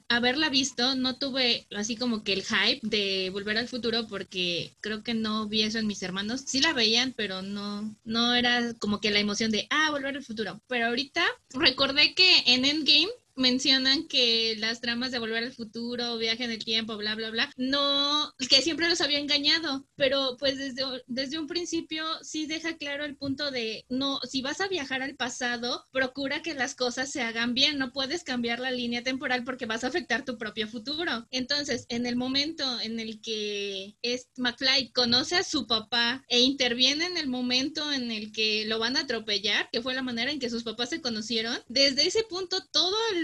haberla 0.10 0.50
visto, 0.50 0.96
no 0.96 1.18
tuve 1.18 1.66
así 1.76 1.96
como 1.96 2.24
que 2.24 2.34
el 2.34 2.44
hype 2.44 2.82
de 2.84 3.30
Volver 3.32 3.58
al 3.58 3.68
Futuro 3.68 4.08
porque 4.08 4.76
creo 4.82 5.02
que 5.02 5.14
no 5.14 5.48
vi 5.48 5.64
eso 5.64 5.80
en 5.80 5.88
mis 5.88 6.04
hermanos. 6.04 6.44
Sí 6.46 6.60
la 6.60 6.74
veían, 6.74 7.14
pero 7.16 7.42
no, 7.42 7.96
no 8.04 8.34
era 8.36 8.74
como 8.76 9.00
que 9.00 9.12
la 9.12 9.20
emoción 9.20 9.50
de, 9.50 9.68
ah, 9.70 9.92
Volver 9.92 10.18
al 10.18 10.24
Futuro. 10.24 10.62
Pero 10.68 10.88
ahorita 10.88 11.26
recordé 11.54 12.14
que 12.14 12.44
en 12.48 12.66
Endgame 12.66 13.10
mencionan 13.36 14.08
que 14.08 14.56
las 14.58 14.82
tramas 14.82 15.12
de 15.12 15.20
volver 15.20 15.44
al 15.44 15.54
futuro, 15.54 16.18
viaje 16.18 16.44
en 16.44 16.52
el 16.52 16.64
tiempo, 16.64 16.98
bla, 16.98 17.16
bla, 17.16 17.30
bla, 17.30 17.52
no, 17.58 18.34
que 18.50 18.62
siempre 18.62 18.90
los 18.90 19.02
había 19.02 19.20
engañado, 19.20 19.88
pero 19.96 20.38
pues 20.38 20.58
desde, 20.58 20.84
desde 21.08 21.40
un 21.40 21.48
principio 21.48 22.04
sí 22.22 22.46
deja 22.46 22.78
claro 22.78 23.06
el 23.06 23.16
punto 23.16 23.52
de, 23.52 23.86
no, 23.90 24.20
si 24.30 24.42
vas 24.42 24.62
a 24.62 24.68
viajar 24.68 25.02
al 25.02 25.16
pasado, 25.16 25.86
procura 25.92 26.42
que 26.42 26.54
las 26.54 26.76
cosas 26.76 27.12
se 27.12 27.22
hagan 27.22 27.54
bien, 27.54 27.78
no 27.78 27.92
puedes 27.92 28.24
cambiar 28.24 28.60
la 28.60 28.72
línea 28.72 29.04
temporal 29.04 29.44
porque 29.44 29.66
vas 29.66 29.84
a 29.84 29.88
afectar 29.88 30.26
tu 30.26 30.38
propio 30.38 30.68
futuro. 30.68 31.28
Entonces, 31.32 31.86
en 31.90 32.06
el 32.06 32.16
momento 32.16 32.80
en 32.82 33.00
el 33.00 33.22
que 33.22 33.96
es 34.02 34.30
McFly 34.38 34.92
conoce 34.92 35.36
a 35.36 35.44
su 35.44 35.68
papá 35.68 36.24
e 36.28 36.40
interviene 36.40 37.06
en 37.06 37.18
el 37.18 37.28
momento 37.28 37.92
en 37.92 38.12
el 38.12 38.32
que 38.32 38.66
lo 38.66 38.80
van 38.80 38.98
a 38.98 39.02
atropellar, 39.02 39.70
que 39.72 39.82
fue 39.82 39.94
la 39.94 40.02
manera 40.02 40.32
en 40.32 40.40
que 40.40 40.50
sus 40.50 40.64
papás 40.64 40.90
se 40.90 41.02
conocieron, 41.02 41.58
desde 41.68 42.08
ese 42.08 42.24
punto 42.24 42.58
todo 42.72 42.96
el 43.14 43.21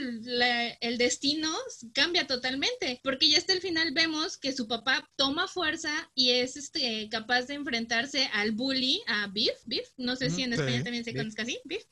el 0.81 0.97
destino 0.97 1.53
cambia 1.93 2.27
totalmente, 2.27 2.99
porque 3.03 3.29
ya 3.29 3.37
hasta 3.37 3.53
el 3.53 3.61
final 3.61 3.91
vemos 3.93 4.37
que 4.37 4.53
su 4.53 4.67
papá 4.67 5.09
toma 5.15 5.47
fuerza 5.47 6.11
y 6.15 6.31
es 6.31 6.57
este, 6.57 7.07
capaz 7.09 7.43
de 7.43 7.55
enfrentarse 7.55 8.29
al 8.33 8.51
bully, 8.51 9.01
a 9.07 9.27
Biff, 9.27 9.55
Biff, 9.65 9.87
no 9.97 10.15
sé 10.15 10.29
si 10.29 10.43
en 10.43 10.53
España 10.53 10.83
también 10.83 11.03
se 11.03 11.15
conozca 11.15 11.43
así, 11.43 11.59
Biff, 11.65 11.83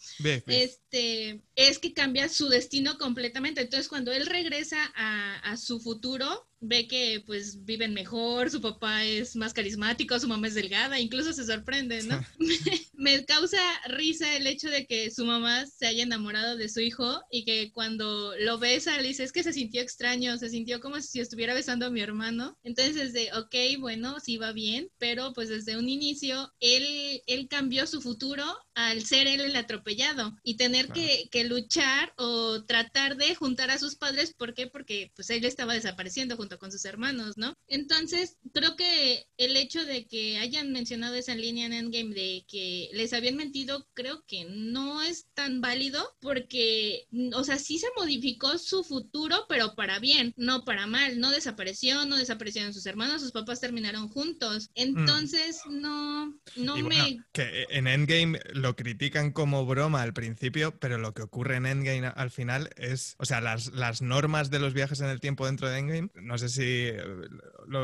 este, 0.48 1.42
es 1.56 1.80
que 1.80 1.94
cambia 1.94 2.30
su 2.30 2.50
destino 2.50 2.98
completamente. 2.98 3.62
Entonces, 3.62 3.88
cuando 3.88 4.12
él 4.12 4.26
regresa 4.26 4.92
a, 4.96 5.40
a 5.40 5.58
su 5.58 5.80
futuro, 5.80 6.48
ve 6.68 6.88
que 6.88 7.24
pues 7.26 7.64
viven 7.66 7.94
mejor, 7.94 8.50
su 8.50 8.62
papá 8.62 9.04
es 9.04 9.36
más 9.36 9.54
carismático, 9.54 10.20
su 10.20 10.28
mamá 10.28 10.48
es 10.48 10.56
delgada, 10.56 11.00
incluso 11.00 11.34
se 11.34 11.46
sorprende, 11.46 12.04
¿no? 12.04 12.20
me, 12.94 13.26
causa 13.26 13.60
risa 13.88 14.36
el 14.36 14.48
hecho 14.48 14.70
de 14.70 14.86
que 14.86 15.12
su 15.12 15.26
mamá 15.26 15.66
se 15.66 15.88
haya 15.88 16.04
enamorado 16.04 16.58
de 16.58 16.70
su 16.70 16.80
hijo 16.80 17.22
y 17.32 17.46
que 17.46 17.72
cuando 17.72 18.34
lo 18.40 18.58
besa 18.58 18.98
le 19.00 19.10
dice 19.10 19.24
es 19.24 19.32
que 19.32 19.44
se 19.44 19.54
sintió 19.54 19.82
extraño, 19.82 20.38
se 20.38 20.50
sintió 20.50 20.80
como 20.80 21.00
si 21.02 21.20
estuviera 21.20 21.54
besando 21.54 21.86
a 21.86 21.92
mi 21.92 22.02
hermano. 22.02 22.58
Entonces 22.64 23.14
de, 23.14 23.32
ok, 23.34 23.80
bueno, 23.80 24.20
sí 24.20 24.38
va 24.38 24.52
bien, 24.52 24.90
pero 24.98 25.34
pues 25.34 25.50
desde 25.50 25.78
un 25.78 25.90
inicio 25.90 26.54
él, 26.60 27.22
él 27.28 27.48
cambió 27.48 27.88
su 27.88 28.02
futuro 28.02 28.44
al 28.74 29.04
ser 29.06 29.28
él 29.28 29.42
el 29.42 29.56
atropellado 29.56 30.36
y 30.44 30.58
tener 30.58 30.90
que, 30.90 31.30
que 31.32 31.46
luchar 31.46 32.14
o 32.18 32.64
tratar 32.64 33.16
de 33.18 33.36
juntar 33.36 33.72
a 33.72 33.80
sus 33.80 33.96
padres, 33.96 34.34
¿por 34.34 34.54
qué? 34.54 34.68
Porque 34.68 35.12
pues 35.16 35.30
él 35.30 35.46
estaba 35.46 35.74
desapareciendo 35.74 36.36
junto 36.36 36.55
con 36.60 36.72
sus 36.72 36.86
hermanos, 36.86 37.38
¿no? 37.38 37.54
Entonces, 37.68 38.38
creo 38.54 38.76
que 38.76 39.26
el 39.38 39.58
hecho 39.58 39.86
de 39.86 40.06
que 40.06 40.38
hayan 40.38 40.72
mencionado 40.72 41.16
esa 41.16 41.36
línea 41.36 41.66
en 41.66 41.74
Endgame 41.74 42.14
de 42.14 42.46
que 42.48 42.90
les 42.94 43.14
habían 43.14 43.36
mentido, 43.36 43.88
creo 43.94 44.24
que 44.28 44.46
no 44.46 45.02
es 45.02 45.28
tan 45.34 45.62
válido 45.62 46.16
porque, 46.22 47.08
o 47.34 47.44
sea, 47.44 47.58
sí 47.58 47.80
se 47.80 47.88
modificó 47.98 48.58
su 48.58 48.84
futuro, 48.84 49.46
pero 49.50 49.76
para 49.76 50.00
bien, 50.00 50.34
no 50.38 50.64
para 50.64 50.88
mal. 50.88 51.20
No 51.20 51.32
desapareció, 51.32 52.06
no 52.06 52.18
desaparecieron 52.18 52.74
sus 52.74 52.86
hermanos, 52.86 53.22
sus 53.22 53.32
papás 53.32 53.60
terminaron 53.60 54.10
juntos. 54.10 54.70
Entonces, 54.76 55.62
no, 55.70 56.34
no 56.56 56.78
me... 56.78 57.20
que 57.32 57.66
en 57.70 57.88
Endgame 57.88 58.40
lo 58.54 58.76
critican 58.76 59.32
como 59.32 59.66
broma 59.66 60.02
al 60.02 60.14
principio, 60.14 60.78
pero 60.80 60.98
lo 60.98 61.14
que 61.14 61.24
ocurre 61.24 61.58
en 61.58 61.66
Endgame 61.66 62.08
al 62.08 62.32
final 62.32 62.70
es, 62.78 63.16
o 63.20 63.26
sea, 63.26 63.42
las, 63.42 63.68
las 63.68 64.02
normas 64.02 64.50
de 64.50 64.60
los 64.60 64.74
viajes 64.74 65.02
en 65.02 65.08
el 65.08 65.20
tiempo 65.20 65.46
dentro 65.46 65.70
de 65.70 65.80
Endgame, 65.80 66.10
no 66.16 66.35
sé 66.38 66.50
si 66.50 66.64
eh, 66.64 67.02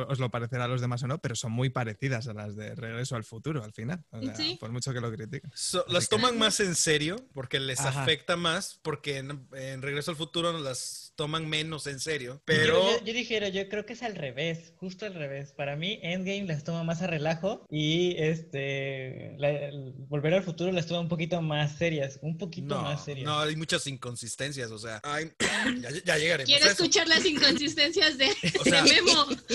os 0.07 0.19
lo 0.19 0.29
parecerá 0.29 0.65
a 0.65 0.67
los 0.67 0.81
demás 0.81 1.03
o 1.03 1.07
no, 1.07 1.19
pero 1.19 1.35
son 1.35 1.51
muy 1.51 1.69
parecidas 1.69 2.27
a 2.27 2.33
las 2.33 2.55
de 2.55 2.75
Regreso 2.75 3.15
al 3.15 3.23
Futuro 3.23 3.63
al 3.63 3.73
final. 3.73 4.03
Por 4.59 4.71
mucho 4.71 4.93
que 4.93 5.01
lo 5.01 5.11
critiquen. 5.11 5.51
las 5.87 6.09
toman 6.09 6.37
más 6.37 6.59
en 6.59 6.75
serio 6.75 7.15
porque 7.33 7.59
les 7.59 7.79
afecta 7.81 8.35
más, 8.35 8.79
porque 8.81 9.17
en, 9.17 9.81
Regreso 9.81 10.11
al 10.11 10.17
Futuro 10.17 10.57
las 10.57 11.00
toman 11.15 11.47
menos 11.47 11.87
en 11.87 11.99
serio. 11.99 12.41
Pero 12.45 12.99
yo, 13.03 13.13
dijera, 13.13 13.49
yo 13.49 13.67
creo 13.69 13.85
que 13.85 13.93
es 13.93 14.03
al 14.03 14.15
revés, 14.15 14.73
justo 14.77 15.05
al 15.05 15.13
revés. 15.13 15.51
Para 15.51 15.75
mí, 15.75 15.99
Endgame 16.01 16.45
las 16.45 16.63
toma 16.63 16.83
más 16.83 17.01
a 17.01 17.07
relajo 17.07 17.65
y 17.69 18.15
este 18.17 19.37
Volver 20.07 20.33
al 20.33 20.43
Futuro 20.43 20.71
las 20.71 20.87
toma 20.87 21.01
un 21.01 21.09
poquito 21.09 21.41
más 21.41 21.77
serias, 21.77 22.19
un 22.21 22.37
poquito 22.37 22.79
más 22.81 23.05
serias. 23.05 23.25
No, 23.25 23.39
hay 23.39 23.55
muchas 23.55 23.85
inconsistencias, 23.87 24.71
o 24.71 24.79
sea, 24.79 25.01
ya, 25.81 25.89
ya 26.03 26.17
llegaremos. 26.17 26.45
Quiero 26.45 26.69
escuchar 26.69 27.07
las 27.07 27.25
inconsistencias 27.25 28.17
de, 28.17 28.29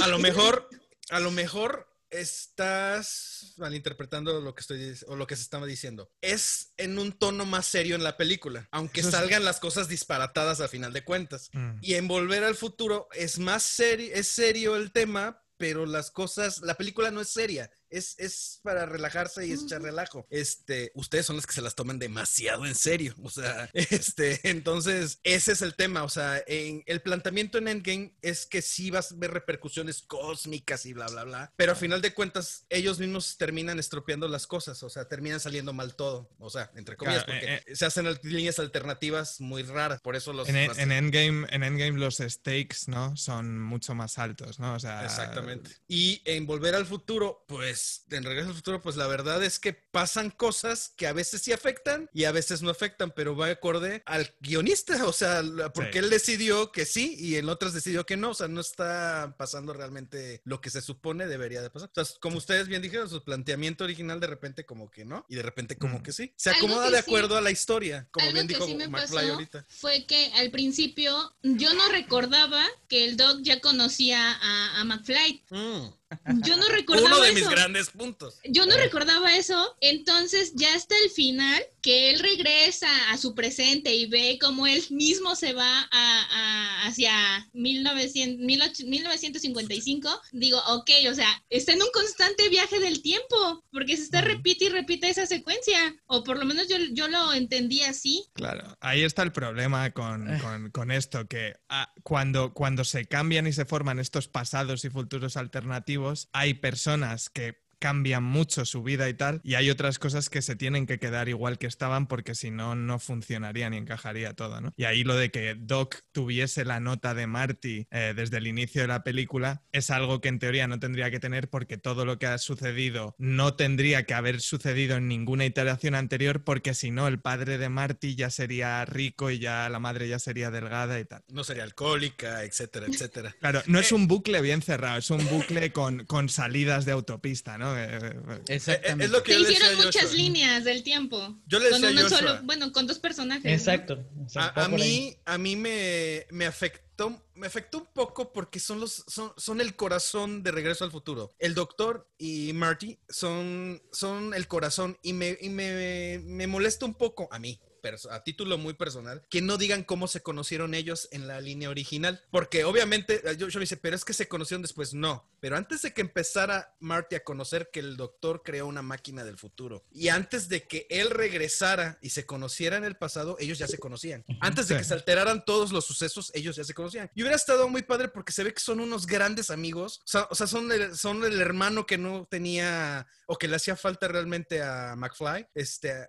A 0.01 0.09
lo 0.09 0.19
mejor, 0.19 0.69
a 1.11 1.21
lo 1.21 1.31
mejor 1.31 1.96
estás 2.11 3.55
malinterpretando 3.57 4.41
lo 4.41 4.55
que 4.55 4.61
estoy 4.61 4.95
o 5.07 5.17
lo 5.17 5.27
que 5.27 5.37
se 5.37 5.43
estaba 5.43 5.67
diciendo. 5.67 6.11
Es 6.21 6.73
en 6.77 6.99
un 6.99 7.13
tono 7.13 7.45
más 7.47 7.67
serio 7.67 7.97
en 7.97 8.05
la 8.05 8.17
película, 8.17 8.69
aunque 8.71 9.03
salgan 9.03 9.45
las 9.45 9.61
cosas 9.61 9.89
disparatadas 9.89 10.61
a 10.61 10.69
final 10.69 10.93
de 10.93 11.05
cuentas. 11.05 11.51
Mm. 11.53 11.79
Y 11.81 11.95
en 11.95 12.09
Volver 12.09 12.45
al 12.45 12.55
Futuro 12.55 13.09
es 13.13 13.39
más 13.39 13.63
serio, 13.63 14.11
es 14.15 14.29
serio 14.29 14.77
el 14.77 14.93
tema, 14.93 15.43
pero 15.57 15.87
las 15.87 16.11
cosas, 16.11 16.61
la 16.61 16.75
película 16.75 17.11
no 17.11 17.21
es 17.21 17.29
seria, 17.29 17.71
es, 17.91 18.61
para 18.63 18.87
relajarse 18.87 19.47
y 19.47 19.53
echar 19.53 19.83
relajo. 19.83 20.27
Este, 20.31 20.93
ustedes 20.95 21.27
son 21.27 21.37
los 21.37 21.47
que 21.47 21.53
se 21.53 21.63
las 21.63 21.75
toman 21.75 21.99
demasiado 21.99 22.67
en 22.67 22.75
serio. 22.75 23.15
O 23.23 23.31
sea, 23.31 23.71
este, 23.75 24.41
entonces, 24.49 25.21
ese 25.23 25.53
es 25.53 25.63
el 25.63 25.75
tema. 25.75 26.05
O 26.05 26.09
sea, 26.09 26.43
en 26.47 26.83
el 26.87 27.03
planteamiento 27.03 27.59
en 27.59 27.69
Endgame 27.69 28.15
es 28.23 28.47
que 28.47 28.63
sí 28.63 28.91
vas 28.91 29.13
a 29.13 29.17
ver 29.17 29.33
repercusiones 29.33 30.03
cósmicas 30.03 30.87
y 30.87 30.93
bla, 30.93 31.07
bla, 31.07 31.25
bla. 31.25 31.53
Pero 31.57 31.73
a 31.73 31.77
final 31.77 32.03
de 32.03 32.15
cuentas, 32.15 32.67
ellos 32.69 32.99
mismos 32.99 33.37
terminan 33.37 33.79
estropeando 33.79 34.29
las 34.29 34.47
cosas. 34.47 34.83
O 34.83 34.91
sea, 34.91 35.09
terminan 35.09 35.41
saliendo 35.41 35.73
mal 35.73 35.95
todo. 35.97 36.31
O 36.39 36.51
sea, 36.51 36.71
entre 36.77 36.97
comillas, 36.97 37.25
porque 37.25 37.47
eh, 37.47 37.63
eh. 37.67 37.77
se 37.77 37.87
hacen 37.87 38.07
líneas 38.23 38.59
alternativas 38.59 39.41
muy 39.41 39.63
raras. 39.63 40.01
Por 40.01 40.17
eso 40.17 40.33
los. 40.33 40.49
En, 40.49 40.57
en, 40.57 40.93
Endgame, 40.93 41.47
en 41.51 41.63
Endgame, 41.63 41.99
los 41.99 42.17
stakes, 42.17 42.87
¿no? 42.87 43.17
Son 43.17 43.61
mucho 43.61 43.95
más 43.95 44.19
altos, 44.19 44.59
¿no? 44.59 44.75
O 44.75 44.81
sea. 44.81 45.05
Exactamente. 45.05 45.71
Y 45.89 46.23
en 46.25 46.47
Volver 46.47 46.75
al 46.75 46.87
Futuro, 46.87 47.45
pues 47.47 47.76
pues, 47.77 48.05
en 48.11 48.25
Regreso 48.25 48.49
al 48.49 48.55
Futuro, 48.55 48.81
pues 48.81 48.97
la 48.97 49.07
verdad 49.07 49.45
es 49.45 49.59
que 49.59 49.75
pasan 49.75 50.31
cosas 50.31 50.95
que 50.97 51.07
a 51.07 51.13
veces 51.13 51.43
sí 51.43 51.53
afectan 51.53 52.09
y 52.15 52.25
a 52.25 52.33
veces 52.33 52.63
no 52.63 52.71
afectan, 52.71 53.13
pero 53.15 53.37
va 53.37 53.49
acorde 53.49 54.03
al 54.07 54.35
guionista, 54.41 55.05
o 55.07 55.13
sea, 55.13 55.43
porque 55.75 55.99
él 55.99 56.09
decidió 56.09 56.73
que 56.73 56.87
sí 56.87 57.15
y 57.19 57.37
en 57.37 57.51
otras 57.51 57.75
decidió 57.75 58.07
que 58.07 58.17
no, 58.17 58.31
o 58.31 58.35
sea, 58.35 58.49
no 58.49 58.63
está 58.63 59.35
pasando 59.39 59.75
realmente 59.75 60.41
lo 60.45 60.63
que 60.63 60.71
se 60.71 60.81
supone 60.81 61.27
debería 61.27 61.61
de 61.61 61.69
pasar. 61.69 61.91
O 61.95 62.05
sea, 62.05 62.17
como 62.19 62.39
ustedes 62.39 62.67
bien 62.67 62.81
dijeron, 62.81 63.11
su 63.11 63.23
planteamiento 63.23 63.85
original 63.85 64.21
de 64.21 64.27
repente 64.27 64.65
como 64.65 64.91
que 64.91 65.05
no 65.05 65.27
y 65.29 65.37
de 65.37 65.43
repente 65.43 65.77
como 65.77 65.99
mm. 65.99 66.03
que 66.03 66.13
sí. 66.13 66.33
Se 66.37 66.49
acomoda 66.49 66.91
de 66.91 66.99
acuerdo 66.99 67.37
a 67.37 67.43
la 67.43 67.51
historia, 67.51 68.09
como 68.11 68.33
bien 68.33 68.47
dijo 68.47 68.67
McFly 68.67 69.29
ahorita. 69.29 69.67
Fue 69.69 70.07
que 70.07 70.33
al 70.37 70.51
principio 70.51 71.35
yo 71.43 71.75
no 71.75 71.89
recordaba 71.91 72.65
que 72.89 73.05
el 73.05 73.19
Doc 73.19 73.41
ya 73.43 73.61
conocía 73.61 74.39
a, 74.41 74.85
McFly. 74.85 75.45
Mm. 75.51 76.06
Yo 76.45 76.57
no 76.57 76.69
recordaba 76.73 77.07
Uno 77.09 77.21
de 77.21 77.33
mis 77.33 77.49
grandes 77.49 77.91
puntos. 77.91 78.39
Yo 78.45 78.67
no 78.67 78.77
recordaba 78.77 79.37
eso. 79.37 79.77
Entonces, 79.81 80.53
ya 80.55 80.75
hasta 80.75 80.95
el 81.05 81.11
final, 81.11 81.63
que 81.83 82.11
él 82.11 82.21
regresa 82.21 82.89
a 83.11 83.19
su 83.19 83.35
presente 83.35 83.95
y 83.95 84.07
ve 84.07 84.39
cómo 84.41 84.67
él 84.67 84.83
mismo 84.91 85.35
se 85.37 85.53
va 85.53 85.89
a, 85.91 86.87
hacia 86.87 87.49
1900, 87.53 88.87
1955, 88.87 90.21
digo, 90.33 90.59
ok, 90.69 90.91
o 91.11 91.15
sea, 91.15 91.29
está 91.51 91.73
en 91.73 91.83
un 91.83 91.91
constante 91.93 92.49
viaje 92.49 92.79
del 92.81 93.03
tiempo, 93.03 93.65
porque 93.73 93.97
se 93.97 94.05
está 94.05 94.21
repite 94.21 94.67
y 94.67 94.69
repite 94.69 95.09
esa 95.09 95.27
secuencia. 95.27 95.97
O 96.07 96.23
por 96.25 96.39
lo 96.39 96.45
menos 96.45 96.69
yo, 96.69 96.77
yo 96.93 97.09
lo 97.09 97.33
entendí 97.33 97.83
así. 97.83 98.27
Claro, 98.35 98.77
ahí 98.81 99.03
está 99.03 99.23
el 99.23 99.33
problema 99.33 99.91
con, 99.93 100.35
eh. 100.35 100.39
con, 100.41 100.71
con 100.71 100.91
esto, 100.91 101.27
que 101.27 101.55
ah, 101.69 101.93
cuando, 102.03 102.53
cuando 102.53 102.85
se 102.85 103.07
cambian 103.07 103.47
y 103.47 103.53
se 103.53 103.65
forman 103.65 103.99
estos 103.99 104.29
pasados 104.29 104.85
y 104.85 104.91
futuros 104.91 105.37
alternativos, 105.37 105.96
hay 106.33 106.55
personas 106.55 107.31
que 107.31 107.66
cambian 107.79 108.25
mucho 108.25 108.65
su 108.65 108.83
vida 108.83 109.09
y 109.09 109.15
tal, 109.15 109.41
y 109.45 109.55
hay 109.55 109.71
otras 109.71 109.99
cosas 109.99 110.31
que 110.31 110.43
se 110.43 110.57
tienen 110.57 110.87
que 110.87 110.99
quedar 110.99 111.29
igual 111.29 111.59
que 111.59 111.67
estaban 111.67 112.07
porque 112.07 112.35
si 112.35 112.51
no, 112.51 112.75
no 112.75 112.99
funcionaría 112.99 113.71
ni 113.71 113.77
encajaría 113.77 114.35
todo, 114.35 114.61
¿no? 114.61 114.73
Y 114.77 114.85
ahí 114.85 115.05
lo 115.05 115.17
de 115.17 115.31
que 115.31 115.55
Doc 115.59 116.01
tuviese 116.13 116.65
la 116.65 116.81
nota 116.81 117.15
de 117.15 117.27
Marty 117.27 117.87
eh, 117.91 118.15
desde 118.17 118.39
el 118.39 118.47
inicio 118.47 118.83
de 118.83 118.89
la 118.89 119.05
película 119.05 119.63
es 119.73 119.91
algo 119.91 120.21
que 120.21 120.29
en 120.29 120.39
teoría 120.39 120.67
no 120.67 120.79
tendría 120.79 121.11
que 121.11 121.21
tener 121.21 121.49
porque 121.49 121.77
todo 121.77 122.05
lo 122.05 122.19
que 122.19 122.27
ha 122.27 122.39
sucedido 122.39 123.15
no 123.19 123.55
tendría 123.55 124.05
que 124.05 124.15
haber 124.15 124.41
sucedido 124.41 124.97
en 124.97 125.09
ninguna 125.09 125.45
iteración 125.45 125.95
anterior 125.95 126.45
porque 126.45 126.75
si 126.75 126.91
no, 126.91 127.09
el 127.09 127.21
padre 127.21 127.59
de 127.59 127.69
Marty 127.69 128.15
ya 128.15 128.31
sería 128.31 128.85
rico 128.85 129.31
y 129.31 129.39
ya 129.39 129.69
la 129.69 129.79
madre 129.79 130.09
ya 130.09 130.19
sería 130.19 130.51
delgada 130.51 130.99
y 130.99 131.05
tal. 131.05 131.23
No 131.29 131.45
sería 131.45 131.65
alcohólica, 131.65 132.45
etcétera, 132.45 132.87
etcétera. 132.87 133.35
Claro, 133.41 133.63
no 133.67 133.79
es 133.79 133.93
un 133.93 134.07
bucle 134.09 134.41
bien 134.41 134.63
cerrado, 134.63 134.99
es 134.99 135.11
un 135.11 135.27
bucle 135.29 135.73
con, 135.73 136.05
con 136.07 136.29
salidas 136.29 136.85
de 136.85 136.93
autopista, 136.93 137.59
¿no? 137.59 137.66
Eh, 137.75 137.99
eh, 138.03 138.43
Exactamente. 138.49 139.05
Es 139.07 139.11
lo 139.11 139.23
que 139.23 139.33
Se 139.33 139.41
hicieron 139.41 139.77
muchas 139.77 140.13
líneas 140.13 140.65
del 140.65 140.83
tiempo. 140.83 141.39
Yo 141.47 141.59
le 141.59 141.71
decía 141.71 141.89
con 141.89 141.99
uno 141.99 142.09
solo, 142.09 142.43
bueno, 142.43 142.73
con 142.73 142.87
dos 142.87 142.99
personajes. 142.99 143.51
Exacto. 143.51 144.05
A, 144.35 144.69
mí, 144.69 145.17
a 145.25 145.39
mí 145.39 145.57
me, 145.57 146.27
me 146.31 146.47
afectó 146.47 146.87
me 147.35 147.47
afectó 147.47 147.79
un 147.79 147.87
poco 147.93 148.33
porque 148.33 148.59
son 148.59 148.81
los 148.81 149.05
son, 149.07 149.33
son, 149.37 149.61
el 149.61 149.77
corazón 149.77 150.43
de 150.43 150.51
Regreso 150.51 150.85
al 150.85 150.91
Futuro. 150.91 151.31
El 151.39 151.55
Doctor 151.55 152.09
y 152.17 152.53
Marty 152.55 152.99
son, 153.09 153.83
son 153.93 154.33
el 154.33 154.49
corazón 154.49 154.97
y, 155.03 155.13
me, 155.13 155.37
y 155.41 155.51
me, 155.51 156.21
me 156.25 156.47
molesta 156.47 156.87
un 156.87 156.95
poco 156.95 157.29
a 157.31 157.39
mí 157.39 157.61
a 158.11 158.23
título 158.25 158.59
muy 158.59 158.75
personal, 158.75 159.25
que 159.31 159.43
no 159.43 159.57
digan 159.57 159.85
cómo 159.85 160.09
se 160.09 160.23
conocieron 160.23 160.75
ellos 160.75 161.09
en 161.13 161.27
la 161.27 161.41
línea 161.41 161.71
original. 161.71 162.23
Porque 162.31 162.65
obviamente, 162.65 163.23
eh, 163.25 163.37
yo, 163.37 163.49
yo 163.49 163.59
me 163.59 163.65
dice, 163.65 163.77
pero 163.77 163.97
es 163.97 164.05
que 164.05 164.13
se 164.13 164.29
conocieron 164.29 164.63
después. 164.63 164.95
No, 164.95 165.29
pero 165.41 165.57
antes 165.57 165.83
de 165.83 165.93
que 165.93 166.01
empezara 166.01 166.75
Marty 166.81 167.17
a 167.17 167.25
conocer 167.25 167.71
que 167.73 167.81
el 167.81 167.97
doctor 167.97 168.43
creó 168.45 168.67
una 168.67 168.83
máquina 168.83 169.25
del 169.25 169.39
futuro 169.39 169.85
y 169.93 170.09
antes 170.09 170.49
de 170.49 170.67
que 170.67 170.87
él 170.91 171.11
regresara 171.11 171.99
y 172.01 172.11
se 172.11 172.27
conociera 172.27 172.77
en 172.77 172.85
el 172.85 172.97
pasado, 172.97 173.37
ellos 173.39 173.59
ya 173.59 173.67
se 173.67 173.79
conocían. 173.79 174.25
Antes 174.41 174.69
de 174.69 174.77
que 174.77 174.85
se 174.85 174.95
alteraran 174.95 175.45
todos 175.45 175.73
los 175.73 175.85
sucesos, 175.85 176.31
ellos 176.35 176.57
ya 176.57 176.65
se 176.65 176.75
conocían. 176.75 177.11
Y 177.15 177.23
hubiera 177.23 177.37
estado 177.37 177.69
muy 177.69 177.83
padre 177.83 178.09
porque 178.09 178.33
se 178.33 178.45
ve 178.45 178.53
que 178.53 178.61
son 178.61 178.81
unos 178.81 179.07
grandes 179.07 179.51
amigos. 179.51 180.03
O 180.31 180.35
sea, 180.35 180.47
son, 180.47 180.71
el, 180.73 180.97
son 180.97 181.25
el 181.25 181.41
hermano 181.41 181.87
que 181.87 181.99
no 181.99 182.27
tenía 182.31 183.07
o 183.27 183.37
que 183.37 183.49
le 183.49 183.57
hacía 183.57 183.77
falta 183.77 184.09
realmente 184.09 184.63
a 184.63 184.95
McFly. 184.97 185.49
Este, 185.55 186.09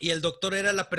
y 0.00 0.10
el 0.10 0.20
doctor 0.20 0.54
era 0.54 0.72
la 0.72 0.88
persona 0.88 0.97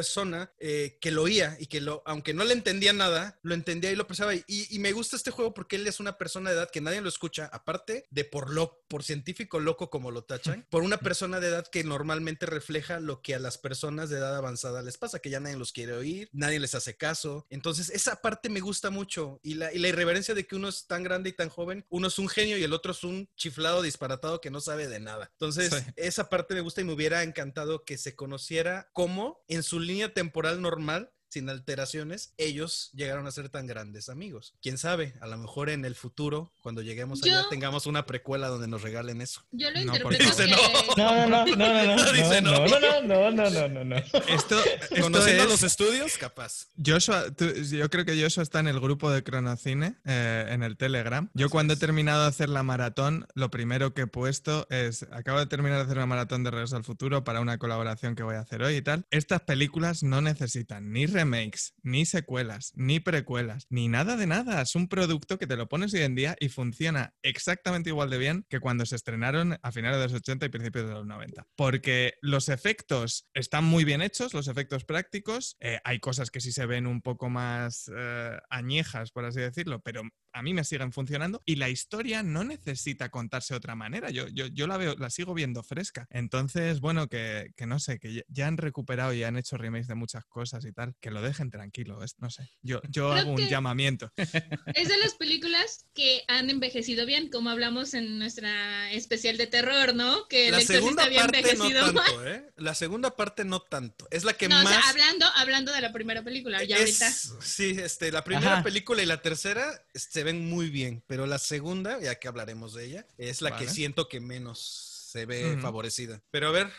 eh, 0.59 0.97
que 1.01 1.11
lo 1.11 1.23
oía 1.23 1.57
y 1.59 1.67
que 1.67 1.81
lo, 1.81 2.03
aunque 2.05 2.33
no 2.33 2.43
le 2.43 2.53
entendía 2.53 2.93
nada, 2.93 3.39
lo 3.41 3.53
entendía 3.53 3.91
y 3.91 3.95
lo 3.95 4.07
pensaba. 4.07 4.35
Y, 4.35 4.43
y, 4.47 4.79
me 4.79 4.91
gusta 4.91 5.15
este 5.15 5.31
juego 5.31 5.53
porque 5.53 5.75
él 5.75 5.87
es 5.87 5.99
una 5.99 6.17
persona 6.17 6.49
de 6.49 6.55
edad 6.55 6.69
que 6.69 6.81
nadie 6.81 7.01
lo 7.01 7.09
escucha, 7.09 7.49
aparte 7.51 8.05
de 8.09 8.25
por 8.25 8.51
lo, 8.51 8.83
por 8.87 9.03
científico 9.03 9.59
loco 9.59 9.89
como 9.89 10.11
lo 10.11 10.23
tachan, 10.23 10.65
por 10.69 10.83
una 10.83 10.97
persona 10.97 11.39
de 11.39 11.47
edad 11.47 11.67
que 11.67 11.83
normalmente 11.83 12.45
refleja 12.45 12.99
lo 12.99 13.21
que 13.21 13.35
a 13.35 13.39
las 13.39 13.57
personas 13.57 14.09
de 14.09 14.17
edad 14.17 14.35
avanzada 14.35 14.81
les 14.81 14.97
pasa, 14.97 15.19
que 15.19 15.29
ya 15.29 15.39
nadie 15.39 15.57
los 15.57 15.71
quiere 15.71 15.93
oír, 15.93 16.29
nadie 16.31 16.59
les 16.59 16.75
hace 16.75 16.97
caso. 16.97 17.45
Entonces, 17.49 17.89
esa 17.89 18.21
parte 18.21 18.49
me 18.49 18.59
gusta 18.59 18.89
mucho 18.89 19.39
y 19.43 19.55
la, 19.55 19.73
y 19.73 19.79
la 19.79 19.87
irreverencia 19.87 20.33
de 20.33 20.45
que 20.45 20.55
uno 20.55 20.69
es 20.69 20.87
tan 20.87 21.03
grande 21.03 21.29
y 21.29 21.33
tan 21.33 21.49
joven, 21.49 21.85
uno 21.89 22.07
es 22.07 22.19
un 22.19 22.29
genio 22.29 22.57
y 22.57 22.63
el 22.63 22.73
otro 22.73 22.91
es 22.91 23.03
un 23.03 23.29
chiflado 23.35 23.81
disparatado 23.81 24.41
que 24.41 24.51
no 24.51 24.61
sabe 24.61 24.87
de 24.87 24.99
nada. 24.99 25.29
Entonces, 25.33 25.71
esa 25.95 26.29
parte 26.29 26.53
me 26.53 26.61
gusta 26.61 26.81
y 26.81 26.83
me 26.83 26.93
hubiera 26.93 27.23
encantado 27.23 27.83
que 27.85 27.97
se 27.97 28.15
conociera 28.15 28.89
cómo 28.93 29.43
en 29.47 29.63
su 29.63 29.79
línea 29.89 30.13
temporal 30.13 30.61
normal 30.61 31.11
sin 31.29 31.49
alteraciones, 31.49 32.33
ellos 32.37 32.89
llegaron 32.93 33.27
a 33.27 33.31
ser 33.31 33.49
tan 33.49 33.67
grandes 33.67 34.09
amigos. 34.09 34.53
Quién 34.61 34.77
sabe, 34.77 35.13
a 35.21 35.27
lo 35.27 35.37
mejor 35.37 35.69
en 35.69 35.85
el 35.85 35.95
futuro, 35.95 36.51
cuando 36.61 36.81
lleguemos 36.81 37.23
allá, 37.23 37.45
tengamos 37.49 37.85
una 37.85 38.05
precuela 38.05 38.47
donde 38.47 38.67
nos 38.67 38.81
regalen 38.81 39.21
eso. 39.21 39.45
Yo 39.51 39.69
lo 39.71 39.79
interpreto 39.79 40.23
dice 40.23 40.47
no. 40.47 40.57
No, 40.97 41.27
no, 41.27 41.45
no, 41.45 41.55
no, 41.55 41.85
no, 41.85 41.95
no, 41.95 42.11
dice 42.11 42.41
no. 42.41 42.67
No, 42.67 43.01
no, 43.01 43.31
no, 43.31 43.49
no, 43.49 43.67
no, 43.69 43.83
no. 43.85 43.95
Esto, 43.95 44.57
conociendo 45.01 45.45
los 45.45 45.63
estudios, 45.63 46.17
capaz. 46.17 46.67
Joshua, 46.83 47.25
yo 47.71 47.89
creo 47.89 48.05
que 48.05 48.21
Joshua 48.21 48.43
está 48.43 48.59
en 48.59 48.67
el 48.67 48.79
grupo 48.79 49.11
de 49.11 49.23
Cronocine, 49.23 49.95
eh, 50.05 50.47
en 50.49 50.63
el 50.63 50.77
Telegram. 50.77 51.29
Yo 51.33 51.49
cuando 51.49 51.73
he 51.73 51.77
terminado 51.77 52.23
de 52.23 52.29
hacer 52.29 52.49
la 52.49 52.63
maratón, 52.63 53.27
lo 53.35 53.49
primero 53.49 53.93
que 53.93 54.01
he 54.01 54.07
puesto 54.07 54.67
es, 54.69 55.03
acabo 55.11 55.39
de 55.39 55.45
terminar 55.45 55.77
de 55.77 55.83
hacer 55.83 55.97
una 55.97 56.05
maratón 56.05 56.43
de 56.43 56.51
Regreso 56.51 56.75
al 56.75 56.83
Futuro 56.83 57.23
para 57.23 57.41
una 57.41 57.57
colaboración 57.57 58.15
que 58.15 58.23
voy 58.23 58.35
a 58.35 58.39
hacer 58.39 58.63
hoy 58.63 58.77
y 58.77 58.81
tal. 58.81 59.05
Estas 59.11 59.41
películas 59.41 60.03
no 60.03 60.21
necesitan 60.21 60.91
ni 60.91 61.07
remakes, 61.19 61.73
ni 61.83 62.05
secuelas, 62.05 62.71
ni 62.75 62.99
precuelas, 63.01 63.65
ni 63.69 63.89
nada 63.89 64.15
de 64.15 64.25
nada. 64.25 64.61
Es 64.61 64.75
un 64.75 64.87
producto 64.87 65.37
que 65.37 65.47
te 65.47 65.57
lo 65.57 65.67
pones 65.67 65.93
hoy 65.93 66.01
en 66.01 66.15
día 66.15 66.35
y 66.39 66.47
funciona 66.47 67.13
exactamente 67.23 67.89
igual 67.89 68.09
de 68.09 68.17
bien 68.17 68.45
que 68.49 68.61
cuando 68.61 68.85
se 68.85 68.95
estrenaron 68.95 69.57
a 69.61 69.71
finales 69.71 69.99
de 69.99 70.05
los 70.05 70.13
80 70.13 70.45
y 70.45 70.49
principios 70.49 70.87
de 70.87 70.93
los 70.93 71.05
90. 71.05 71.45
Porque 71.55 72.13
los 72.21 72.47
efectos 72.47 73.27
están 73.33 73.65
muy 73.65 73.83
bien 73.83 74.01
hechos, 74.01 74.33
los 74.33 74.47
efectos 74.47 74.85
prácticos. 74.85 75.57
Eh, 75.59 75.79
hay 75.83 75.99
cosas 75.99 76.31
que 76.31 76.39
sí 76.39 76.51
se 76.53 76.65
ven 76.65 76.87
un 76.87 77.01
poco 77.01 77.29
más 77.29 77.91
eh, 77.93 78.37
añejas, 78.49 79.11
por 79.11 79.25
así 79.25 79.41
decirlo, 79.41 79.81
pero 79.81 80.03
a 80.33 80.41
mí 80.41 80.53
me 80.53 80.63
siguen 80.63 80.91
funcionando 80.91 81.41
y 81.45 81.55
la 81.55 81.69
historia 81.69 82.23
no 82.23 82.43
necesita 82.43 83.09
contarse 83.09 83.53
de 83.53 83.57
otra 83.57 83.75
manera. 83.75 84.09
Yo, 84.09 84.27
yo, 84.27 84.47
yo 84.47 84.67
la 84.67 84.77
veo, 84.77 84.95
la 84.95 85.09
sigo 85.09 85.33
viendo 85.33 85.63
fresca. 85.63 86.07
Entonces, 86.09 86.79
bueno, 86.79 87.07
que, 87.07 87.51
que, 87.55 87.65
no 87.65 87.79
sé, 87.79 87.99
que 87.99 88.23
ya 88.27 88.47
han 88.47 88.57
recuperado 88.57 89.13
y 89.13 89.23
han 89.23 89.37
hecho 89.37 89.57
remakes 89.57 89.87
de 89.87 89.95
muchas 89.95 90.25
cosas 90.25 90.65
y 90.65 90.71
tal, 90.71 90.95
que 90.99 91.11
lo 91.11 91.21
dejen 91.21 91.49
tranquilo. 91.49 92.03
Es, 92.03 92.15
no 92.19 92.29
sé, 92.29 92.51
yo, 92.61 92.81
yo 92.89 93.11
hago 93.11 93.31
un 93.31 93.47
llamamiento. 93.47 94.11
Es 94.75 94.87
de 94.87 94.97
las 94.97 95.15
películas 95.15 95.85
que 95.93 96.23
han 96.27 96.49
envejecido 96.49 97.05
bien, 97.05 97.29
como 97.29 97.49
hablamos 97.49 97.93
en 97.93 98.19
nuestra 98.19 98.91
especial 98.91 99.37
de 99.37 99.47
terror, 99.47 99.95
¿no? 99.95 100.27
Que 100.27 100.51
la 100.51 100.61
segunda 100.61 101.03
había 101.03 101.21
parte 101.21 101.39
envejecido 101.39 101.91
no 101.91 102.01
tanto, 102.01 102.27
¿eh? 102.27 102.49
La 102.55 102.75
segunda 102.75 103.15
parte 103.15 103.45
no 103.45 103.61
tanto. 103.61 104.07
Es 104.11 104.23
la 104.23 104.33
que 104.33 104.49
más. 104.49 104.65
O 104.65 104.69
sea, 104.69 104.81
hablando, 104.89 105.25
hablando 105.35 105.71
de 105.71 105.81
la 105.81 105.91
primera 105.91 106.23
película, 106.23 106.63
ya 106.63 106.77
ahorita. 106.77 107.11
Sí, 107.11 107.75
este, 107.79 108.11
la 108.11 108.23
primera 108.23 108.63
película 108.63 109.01
y 109.01 109.05
la 109.05 109.21
tercera 109.21 109.83
se 110.19 110.25
ven 110.25 110.49
muy 110.49 110.69
bien, 110.69 111.01
pero 111.07 111.25
la 111.25 111.39
segunda, 111.39 111.97
ya 112.01 112.15
que 112.15 112.27
hablaremos 112.27 112.73
de 112.73 112.83
ella, 112.83 113.07
es 113.17 113.41
la 113.41 113.55
que 113.55 113.69
siento 113.69 114.09
que 114.09 114.19
menos 114.19 114.59
se 114.59 115.25
ve 115.25 115.57
favorecida. 115.61 116.21
Pero 116.29 116.49
a 116.49 116.51
ver, 116.51 116.69